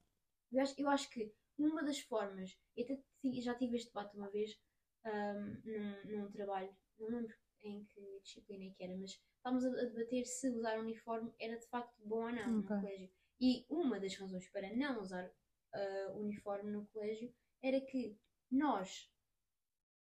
Eu 0.52 0.62
acho, 0.62 0.74
eu 0.78 0.90
acho 0.90 1.10
que 1.10 1.34
uma 1.58 1.84
das 1.84 2.00
formas, 2.00 2.58
eu 2.76 2.84
até 2.84 3.02
já 3.42 3.56
tive 3.56 3.78
este 3.78 3.88
debate 3.94 4.18
uma 4.18 4.30
vez 4.30 4.58
ahm, 5.06 5.58
num, 5.64 6.18
num 6.24 6.32
trabalho, 6.32 6.70
não 7.00 7.08
lembro 7.08 7.34
em 7.64 7.84
que 7.86 8.20
disciplina 8.24 8.66
é 8.66 8.70
que 8.72 8.84
era, 8.84 8.96
mas 8.98 9.12
estávamos 9.38 9.66
a, 9.66 9.70
debater 9.70 10.26
se 10.26 10.50
usar 10.50 10.80
uniforme 10.80 11.32
era 11.40 11.58
de 11.58 11.68
facto 11.68 11.96
bom 12.04 12.24
ou 12.26 12.32
não 12.32 12.60
Ok. 12.60 12.76
no 12.76 12.82
colégio. 12.82 13.10
E 13.40 13.66
uma 13.70 14.00
das 14.00 14.16
razões 14.16 14.48
para 14.50 14.76
não 14.76 15.02
usar 15.02 15.32
ah, 15.74 16.12
uniforme 16.16 16.72
no 16.72 16.86
colégio 16.88 17.34
era 17.62 17.80
que 17.82 18.18
nós, 18.52 19.10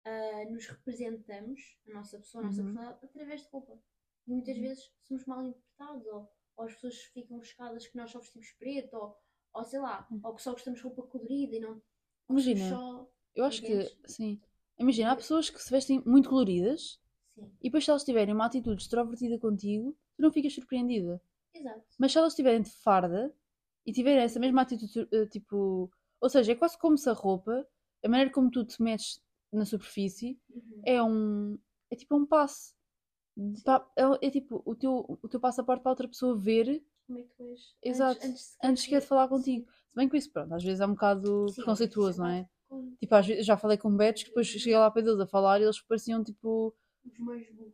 ah, 0.04 0.44
nos 0.50 0.66
representamos, 0.66 1.60
a 1.88 1.92
nossa 1.92 2.18
pessoa, 2.18 2.42
a 2.42 2.46
nossa 2.46 2.62
Uhum. 2.62 2.72
personalidade, 2.74 3.04
através 3.06 3.42
de 3.42 3.48
roupa. 3.48 3.78
E 4.26 4.30
muitas 4.32 4.56
Uhum. 4.56 4.62
vezes 4.62 4.92
somos 5.02 5.24
mal 5.26 5.42
interpretados, 5.42 6.06
ou, 6.06 6.28
ou 6.56 6.64
as 6.64 6.74
pessoas 6.74 6.96
ficam 7.04 7.42
chocadas 7.42 7.86
que 7.86 7.96
nós 7.96 8.10
só 8.10 8.18
vestimos 8.18 8.50
preto, 8.52 8.94
ou, 8.96 9.16
ou 9.54 9.64
sei 9.64 9.80
lá, 9.80 10.06
Uhum. 10.10 10.20
ou 10.22 10.34
que 10.34 10.42
só 10.42 10.52
gostamos 10.52 10.78
de 10.80 10.84
roupa 10.84 11.02
colorida 11.02 11.56
e 11.56 11.60
não. 11.60 11.82
Imagina, 12.28 12.68
Só... 12.68 13.08
Eu 13.34 13.44
acho 13.44 13.62
que, 13.62 13.90
sim. 14.06 14.40
Imagina, 14.78 15.12
há 15.12 15.16
pessoas 15.16 15.48
que 15.48 15.62
se 15.62 15.70
vestem 15.70 16.02
muito 16.04 16.28
coloridas 16.28 17.00
Sim, 17.34 17.50
e 17.60 17.64
depois 17.64 17.84
se 17.84 17.90
elas 17.90 18.04
tiverem 18.04 18.34
uma 18.34 18.46
atitude 18.46 18.82
extrovertida 18.82 19.38
contigo, 19.38 19.96
tu 20.16 20.22
não 20.22 20.32
ficas 20.32 20.52
surpreendida. 20.54 21.20
exato. 21.54 21.82
Mas 21.98 22.12
se 22.12 22.18
elas 22.18 22.32
estiverem 22.32 22.62
de 22.62 22.70
farda 22.70 23.34
e 23.86 23.92
tiverem 23.92 24.22
essa 24.22 24.38
mesma 24.40 24.62
atitude, 24.62 25.08
eh, 25.12 25.26
tipo. 25.26 25.90
Ou 26.20 26.28
seja, 26.28 26.52
é 26.52 26.54
quase 26.54 26.78
como 26.78 26.96
se 26.96 27.08
a 27.10 27.12
roupa, 27.12 27.66
a 28.04 28.08
maneira 28.08 28.30
como 28.30 28.50
tu 28.50 28.64
te 28.64 28.80
metes 28.82 29.20
na 29.52 29.64
superfície, 29.64 30.38
Uhum. 30.50 30.82
é 30.84 31.02
um. 31.02 31.58
É 31.90 31.96
tipo 31.96 32.16
um 32.16 32.24
passe. 32.26 32.74
Pa- 33.64 33.90
É, 33.96 34.26
é 34.26 34.30
tipo 34.30 34.62
o 34.64 34.74
teu, 34.74 35.18
o 35.22 35.28
teu 35.28 35.40
passaporte 35.40 35.82
para 35.82 35.92
outra 35.92 36.06
pessoa 36.08 36.36
ver 36.36 36.84
Como 37.06 37.18
é 37.18 37.22
que 37.22 37.34
tu 37.34 37.42
és? 37.44 37.74
Exato. 37.82 38.16
Antes, 38.18 38.28
antes, 38.30 38.56
antes 38.62 38.82
sequer 38.84 39.00
de 39.00 39.06
falar 39.06 39.26
contigo. 39.28 39.66
Se 39.70 39.94
bem 39.96 40.08
que 40.08 40.16
isso, 40.18 40.30
pronto, 40.30 40.52
às 40.54 40.62
vezes 40.62 40.80
é 40.80 40.86
um 40.86 40.90
bocado 40.92 41.48
Sim, 41.48 41.54
preconceituoso, 41.56 42.20
não 42.20 42.28
é? 42.28 42.48
Tipo, 43.00 43.14
às 43.14 43.26
vezes 43.26 43.44
já 43.46 43.56
falei 43.56 43.76
com 43.78 43.94
betos 43.96 44.22
que 44.22 44.28
depois 44.28 44.46
cheguei 44.46 44.76
lá 44.78 44.90
para 44.90 45.02
eles 45.02 45.18
a 45.18 45.26
falar 45.26 45.60
e 45.60 45.64
eles 45.64 45.80
pareciam 45.80 46.22
tipo. 46.22 46.74
Os 47.04 47.18
mais 47.18 47.48
burros. 47.52 47.72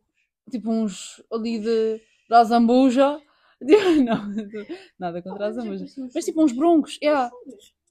Tipo 0.51 0.71
uns 0.71 1.23
ali 1.31 1.59
de, 1.59 2.01
da 2.29 2.43
Zambuja. 2.43 3.21
Não, 3.61 4.49
nada 4.97 5.21
contra 5.21 5.47
a 5.47 5.51
Zambuja. 5.51 5.85
Mas 6.13 6.25
tipo 6.25 6.43
uns 6.43 6.51
broncos, 6.53 6.97
yeah, 7.03 7.29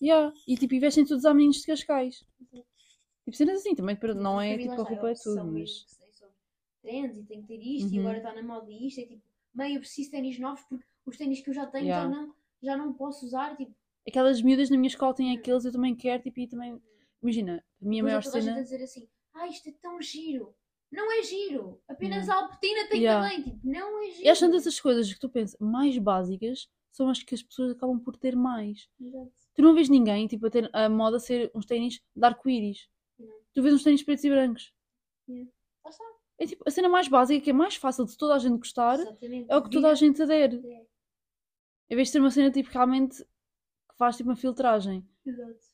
yeah. 0.01 0.33
E 0.47 0.57
tipo, 0.57 0.75
e 0.75 0.81
vestem 0.81 1.05
todos 1.05 1.25
a 1.25 1.35
meninos 1.35 1.59
de 1.59 1.67
Cascais. 1.67 2.25
Tipo, 3.25 3.37
cenas 3.37 3.61
assim, 3.61 3.75
também 3.75 3.97
não 4.17 4.41
é 4.41 4.57
tipo 4.57 4.73
a 4.73 4.85
roupa 4.85 5.11
é 5.11 5.15
tudo, 5.15 5.45
mas. 5.45 5.87
Trends 6.83 7.17
e 7.19 7.23
tem 7.25 7.43
que 7.43 7.49
ter 7.49 7.61
isto, 7.61 7.93
e 7.93 7.99
Uhum. 7.99 8.05
agora 8.07 8.19
está 8.19 8.35
na 8.35 8.43
moda 8.43 8.71
isto. 8.71 9.01
É 9.01 9.05
tipo, 9.05 9.23
meio 9.55 9.77
eu 9.77 9.81
preciso 9.81 10.11
de 10.11 10.17
ténis 10.17 10.39
novos 10.39 10.63
porque 10.65 10.85
os 11.05 11.17
ténis 11.17 11.41
que 11.43 11.51
eu 11.51 11.55
já 11.55 11.67
tenho 11.67 11.87
já, 11.89 12.09
não, 12.09 12.35
já 12.63 12.77
não 12.77 12.93
posso 12.95 13.27
usar. 13.27 13.57
Tipo, 13.57 13.75
Aquelas 14.09 14.41
miúdas 14.41 14.71
na 14.71 14.79
minha 14.79 14.89
escola 14.89 15.13
têm 15.15 15.37
aqueles, 15.37 15.67
eu 15.67 15.73
também 15.73 15.95
quero, 15.95 16.23
tipo, 16.23 16.41
e 16.41 16.49
também. 16.49 16.81
Imagina, 17.23 17.63
a 17.83 17.85
minha 17.85 18.03
depois 18.03 18.05
maior 18.05 18.21
é 18.21 18.23
toda 18.23 18.39
a 18.39 18.43
cena. 18.43 18.63
dizer 18.63 18.83
assim: 18.83 19.09
ah, 19.35 19.47
isto 19.49 19.69
é 19.69 19.73
tão 19.83 20.01
giro. 20.01 20.55
Não 20.91 21.13
é 21.13 21.23
giro. 21.23 21.81
Apenas 21.87 22.27
Yeah. 22.27 22.35
a 22.35 22.45
Alpetina 22.45 22.89
tem 22.89 23.01
Yeah. 23.03 23.29
também. 23.29 23.43
Tipo, 23.45 23.67
não 23.67 24.03
é 24.03 24.11
giro. 24.11 24.29
E 24.29 24.35
tantas 24.35 24.61
essas 24.63 24.81
coisas 24.81 25.13
que 25.13 25.21
tu 25.21 25.29
pensas 25.29 25.59
mais 25.61 25.97
básicas 25.99 26.69
são 26.91 27.11
as 27.11 27.23
que 27.23 27.35
as 27.35 27.43
pessoas 27.43 27.73
acabam 27.73 28.01
por 28.01 28.17
ter 28.17 28.35
mais. 28.35 28.89
Exato. 29.01 29.33
Tu 29.55 29.63
não 29.63 29.75
vês 29.75 29.89
ninguém, 29.89 30.27
tipo, 30.27 30.47
a 30.47 30.51
ter 30.51 30.71
a 30.73 30.89
moda 30.89 31.19
ser 31.19 31.51
uns 31.55 31.67
ténis 31.67 32.01
de 32.17 32.25
arco-íris. 32.25 32.89
Tu 33.55 33.63
vês 33.63 33.75
uns 33.75 33.83
ténis 33.83 34.03
pretos 34.03 34.25
e 34.25 34.31
brancos. 34.31 34.73
Está. 35.29 36.05
É 36.39 36.47
tipo, 36.47 36.63
a 36.67 36.71
cena 36.71 36.89
mais 36.89 37.09
básica, 37.09 37.41
que 37.43 37.51
é 37.51 37.53
mais 37.53 37.75
fácil 37.75 38.05
de 38.05 38.17
toda 38.17 38.35
a 38.35 38.39
gente 38.39 38.57
gostar, 38.59 38.99
Exatamente. 39.01 39.51
é 39.51 39.57
o 39.57 39.63
que 39.63 39.71
toda 39.71 39.91
a 39.91 39.95
gente 39.95 40.23
adere. 40.23 40.63
É. 40.65 40.87
Em 41.91 41.97
vez 41.97 42.09
de 42.09 42.13
ter 42.13 42.21
uma 42.21 42.31
cena, 42.31 42.51
tipo, 42.51 42.71
realmente 42.71 43.23
que 43.25 43.97
faz, 43.97 44.17
tipo, 44.17 44.31
uma 44.31 44.37
filtragem. 44.37 45.07
Exato. 45.27 45.68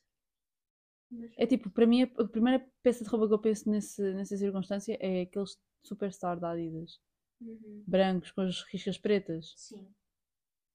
Mas- 1.19 1.31
É 1.37 1.45
tipo, 1.45 1.69
para 1.69 1.85
mim, 1.85 2.03
a 2.03 2.25
primeira 2.27 2.65
peça 2.83 3.03
de 3.03 3.09
roupa 3.09 3.27
que 3.27 3.33
eu 3.33 3.39
penso 3.39 3.69
nesse, 3.69 4.01
nessa 4.13 4.35
circunstância 4.37 4.97
é 4.99 5.21
aqueles 5.21 5.57
superstar 5.83 6.39
da 6.39 6.51
Adidas. 6.51 6.99
Uhum. 7.41 7.83
Brancos, 7.87 8.31
com 8.31 8.41
as 8.41 8.61
riscas 8.63 8.97
pretas. 8.97 9.53
Sim. 9.57 9.87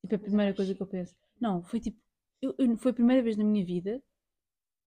Tipo, 0.02 0.14
é 0.14 0.16
a 0.16 0.18
Mas 0.18 0.22
primeira 0.28 0.54
coisa 0.54 0.74
que 0.74 0.82
eu 0.82 0.86
penso. 0.86 1.14
Não, 1.40 1.62
foi 1.62 1.80
tipo. 1.80 1.98
eu- 2.42 2.54
eu- 2.58 2.76
foi 2.76 2.90
a 2.90 2.94
primeira 2.94 3.22
vez 3.22 3.36
na 3.36 3.44
minha 3.44 3.64
vida. 3.64 4.02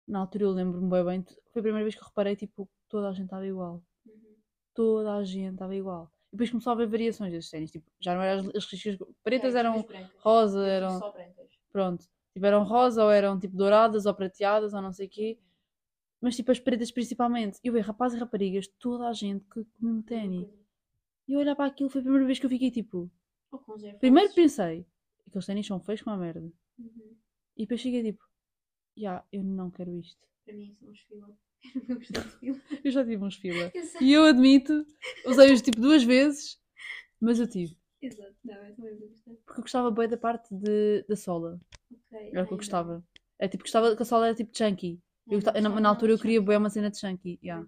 Na 0.08 0.20
altura 0.20 0.44
eu 0.46 0.52
lembro-me 0.52 0.90
bem 0.90 1.06
bem. 1.06 1.24
Foi 1.52 1.60
a 1.60 1.64
primeira 1.64 1.84
vez 1.84 1.96
que 1.96 2.02
eu 2.02 2.08
reparei, 2.08 2.36
tipo, 2.36 2.70
toda 2.88 3.08
a 3.10 3.14
gente 3.14 3.26
estava 3.26 3.46
igual. 3.46 3.84
Uhum. 4.06 4.36
Toda 4.74 5.16
a 5.16 5.24
gente 5.24 5.54
estava 5.54 5.76
igual. 5.76 6.12
E 6.32 6.36
depois 6.36 6.50
começou 6.50 6.72
a 6.72 6.74
haver 6.74 6.88
variações 6.88 7.32
desses 7.32 7.50
ténis. 7.52 7.72
Tipo, 7.72 7.90
já 8.00 8.14
não 8.16 8.22
eram 8.22 8.50
as, 8.50 8.56
as 8.56 8.66
riscas 8.66 8.98
pretas, 9.24 9.56
É, 9.56 9.60
eram 9.60 9.86
rosa, 10.20 10.66
eram. 10.68 10.98
Só 11.00 11.12
brancas. 11.12 11.52
Pronto. 11.72 12.06
Tipo, 12.34 12.46
eram 12.46 12.64
rosa 12.64 13.04
ou 13.04 13.12
eram 13.12 13.40
tipo 13.40 13.56
douradas 13.56 14.06
ou 14.06 14.14
prateadas 14.14 14.74
ou 14.74 14.82
não 14.82 14.92
sei 14.92 15.08
o 15.08 15.10
quê. 15.10 15.40
Mas 16.22 16.36
tipo, 16.36 16.52
as 16.52 16.60
pretas 16.60 16.92
principalmente. 16.92 17.60
E 17.64 17.68
eu 17.68 17.74
vejo 17.74 17.88
rapazes 17.88 18.18
e 18.18 18.20
raparigas, 18.20 18.68
toda 18.80 19.08
a 19.08 19.14
gente 19.14 19.46
que 19.46 19.64
com 19.64 19.70
o 19.82 19.86
mesmo 19.86 20.04
ténis. 20.04 20.48
E 21.28 21.34
eu 21.34 21.40
olhar 21.40 21.56
para 21.56 21.66
aquilo, 21.66 21.90
foi 21.90 22.02
a 22.02 22.04
primeira 22.04 22.26
vez 22.26 22.40
que 22.40 22.46
eu 22.46 22.50
fiquei 22.50 22.72
tipo. 22.72 23.10
Com 23.50 23.78
zero 23.78 23.98
Primeiro 24.00 24.34
pensei, 24.34 24.86
aqueles 25.28 25.46
ténis 25.46 25.66
são 25.66 25.80
feios 25.80 26.02
como 26.02 26.16
a 26.16 26.20
merda. 26.20 26.52
Uhum. 26.78 27.16
E 27.58 27.64
depois 27.64 27.82
cheguei 27.82 28.04
tipo, 28.04 28.24
já, 28.96 29.24
eu 29.32 29.44
não 29.44 29.72
quero 29.72 29.96
isto. 29.98 30.28
Para 30.46 30.54
mim 30.54 30.76
são 30.80 30.90
os 30.90 31.00
fila. 31.02 31.38
Eu 32.84 32.92
já 32.92 33.04
tive 33.04 33.24
uns 33.24 33.36
fila. 33.36 33.72
Exato. 33.74 34.04
E 34.04 34.14
eu 34.14 34.24
admito, 34.24 34.86
usei-os 35.26 35.62
tipo 35.62 35.80
duas 35.80 36.04
vezes, 36.04 36.60
mas 37.20 37.40
eu 37.40 37.48
tive. 37.48 37.78
Exato. 38.02 38.36
Não, 38.44 38.56
eu 38.56 38.76
também. 38.76 38.98
Porque 39.46 39.60
eu 39.60 39.64
gostava 39.64 39.92
bem 39.92 40.08
da 40.08 40.18
parte 40.18 40.54
de, 40.56 41.04
da 41.04 41.16
sola. 41.16 41.60
Ok. 41.92 42.30
Era 42.34 42.44
o 42.44 42.48
que 42.48 42.54
eu 42.54 42.58
gostava. 42.58 43.04
É 43.38 43.48
tipo, 43.48 43.64
gostava 43.64 43.96
que 43.96 44.02
a 44.02 44.06
sola 44.06 44.28
era 44.28 44.36
tipo 44.36 44.56
chunky. 44.58 45.00
Eu 45.28 45.34
Não, 45.34 45.38
gostava- 45.40 45.62
na, 45.62 45.80
na 45.82 45.90
altura 45.90 46.12
eu 46.14 46.20
queria 46.20 46.42
bem 46.42 46.58
uma 46.58 46.70
cena 46.70 46.90
de 46.90 47.00
chunky. 47.00 47.40
Yeah. 47.44 47.68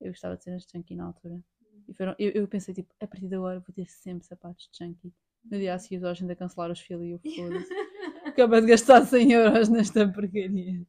Eu 0.00 0.10
gostava 0.10 0.36
de 0.36 0.44
cenas 0.44 0.64
de 0.64 0.70
chunky 0.72 0.94
na 0.94 1.06
altura. 1.06 1.40
E 1.88 1.94
foram, 1.94 2.14
eu, 2.18 2.30
eu 2.30 2.48
pensei 2.48 2.72
tipo, 2.74 2.92
a 3.00 3.06
partir 3.06 3.28
de 3.28 3.34
agora 3.34 3.60
vou 3.60 3.74
ter 3.74 3.88
sempre 3.88 4.24
sapatos 4.26 4.68
de 4.70 4.76
chunky. 4.76 5.12
No 5.44 5.58
dia 5.58 5.74
a 5.74 5.78
seguir 5.78 5.98
toda 5.98 6.12
a 6.12 6.14
gente 6.14 6.30
a 6.30 6.36
cancelar 6.36 6.70
os 6.70 6.80
filos 6.80 7.04
e 7.06 7.10
eu 7.10 7.18
foda-se. 7.18 7.72
Acabei 8.24 8.60
de 8.60 8.66
gastar 8.68 9.04
100 9.04 9.32
euros 9.32 9.68
nesta 9.68 10.08
porcaria. 10.08 10.86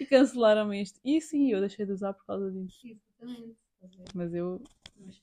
E 0.00 0.06
cancelaram-me 0.06 0.80
isto. 0.80 0.98
E 1.04 1.20
sim, 1.20 1.50
eu 1.52 1.60
deixei 1.60 1.84
de 1.84 1.92
usar 1.92 2.14
por 2.14 2.24
causa 2.24 2.50
disso. 2.50 2.80
Mas 4.14 4.32
eu 4.34 4.62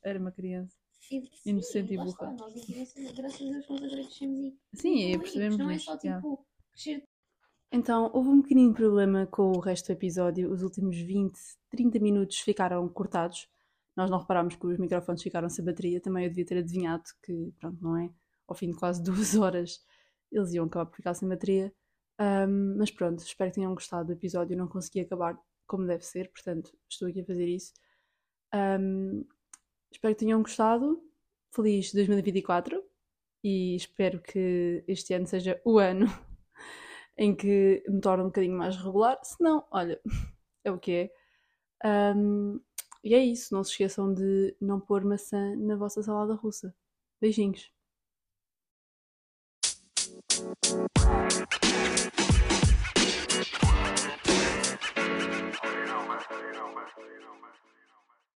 era 0.03 0.19
uma 0.19 0.31
criança. 0.31 0.76
E- 1.11 1.21
sim, 1.35 1.49
Inocente 1.51 1.93
e 1.93 1.97
burra. 1.97 2.09
está, 2.09 2.31
Nós 2.33 2.55
em 2.55 2.61
criança, 2.61 3.13
graças 3.13 3.41
a 3.41 3.51
Deus, 3.51 3.67
nós 3.69 3.83
agora 3.83 4.01
crescemos 4.03 4.39
e 4.39 4.57
Sim, 4.73 4.89
e 4.89 5.13
evoluímos. 5.13 5.21
percebemos 5.23 5.57
Não 5.57 5.69
é 5.69 5.79
só 5.79 5.97
tipo 5.97 6.45
crescer 6.73 7.03
Então, 7.71 8.09
houve 8.13 8.29
um 8.29 8.41
pequenino 8.41 8.73
problema 8.73 9.25
com 9.27 9.51
o 9.51 9.59
resto 9.59 9.87
do 9.87 9.93
episódio. 9.93 10.51
Os 10.51 10.63
últimos 10.63 10.97
20, 10.97 11.39
30 11.69 11.99
minutos 11.99 12.39
ficaram 12.39 12.87
cortados. 12.89 13.47
Nós 13.95 14.09
não 14.09 14.19
reparámos 14.19 14.55
que 14.55 14.65
os 14.67 14.77
microfones 14.77 15.21
ficaram 15.23 15.49
sem 15.49 15.63
bateria. 15.65 15.99
Também 16.01 16.23
eu 16.23 16.29
devia 16.29 16.45
ter 16.45 16.57
adivinhado 16.57 17.03
que, 17.23 17.51
pronto, 17.59 17.77
não 17.81 17.97
é? 17.97 18.09
Ao 18.47 18.55
fim 18.55 18.71
de 18.71 18.77
quase 18.77 19.01
duas 19.03 19.35
horas 19.35 19.83
eles 20.31 20.53
iam 20.53 20.65
acabar 20.65 20.85
por 20.87 20.95
ficar 20.97 21.13
sem 21.13 21.27
bateria. 21.27 21.73
Ahm, 22.19 22.75
mas 22.77 22.91
pronto, 22.91 23.19
espero 23.19 23.49
que 23.51 23.55
tenham 23.55 23.73
gostado 23.73 24.07
do 24.07 24.13
episódio. 24.13 24.53
Eu 24.53 24.57
não 24.57 24.67
consegui 24.67 25.01
acabar 25.01 25.37
como 25.65 25.85
deve 25.85 26.03
ser, 26.05 26.29
portanto, 26.31 26.77
estou 26.89 27.07
aqui 27.07 27.21
a 27.21 27.25
fazer 27.25 27.47
isso. 27.47 27.73
Ahm, 28.53 29.23
espero 29.91 30.13
que 30.13 30.19
tenham 30.19 30.41
gostado. 30.41 31.03
Feliz 31.51 31.93
2024 31.93 32.83
e 33.43 33.75
espero 33.75 34.21
que 34.21 34.83
este 34.87 35.13
ano 35.13 35.25
seja 35.25 35.59
o 35.63 35.79
ano 35.79 36.05
em 37.17 37.35
que 37.35 37.83
me 37.87 38.01
torno 38.01 38.25
um 38.25 38.27
bocadinho 38.27 38.57
mais 38.57 38.75
regular. 38.77 39.17
Se 39.23 39.41
não, 39.41 39.65
olha, 39.71 39.99
é 40.63 40.71
o 40.71 40.77
que 40.77 40.91
é. 40.91 41.11
Ahm, 41.83 42.59
e 43.03 43.15
é 43.15 43.23
isso. 43.23 43.53
Não 43.53 43.63
se 43.63 43.71
esqueçam 43.71 44.13
de 44.13 44.55
não 44.59 44.79
pôr 44.79 45.03
maçã 45.05 45.55
na 45.55 45.75
vossa 45.75 46.03
salada 46.03 46.33
russa. 46.35 46.75
Beijinhos. 47.21 47.71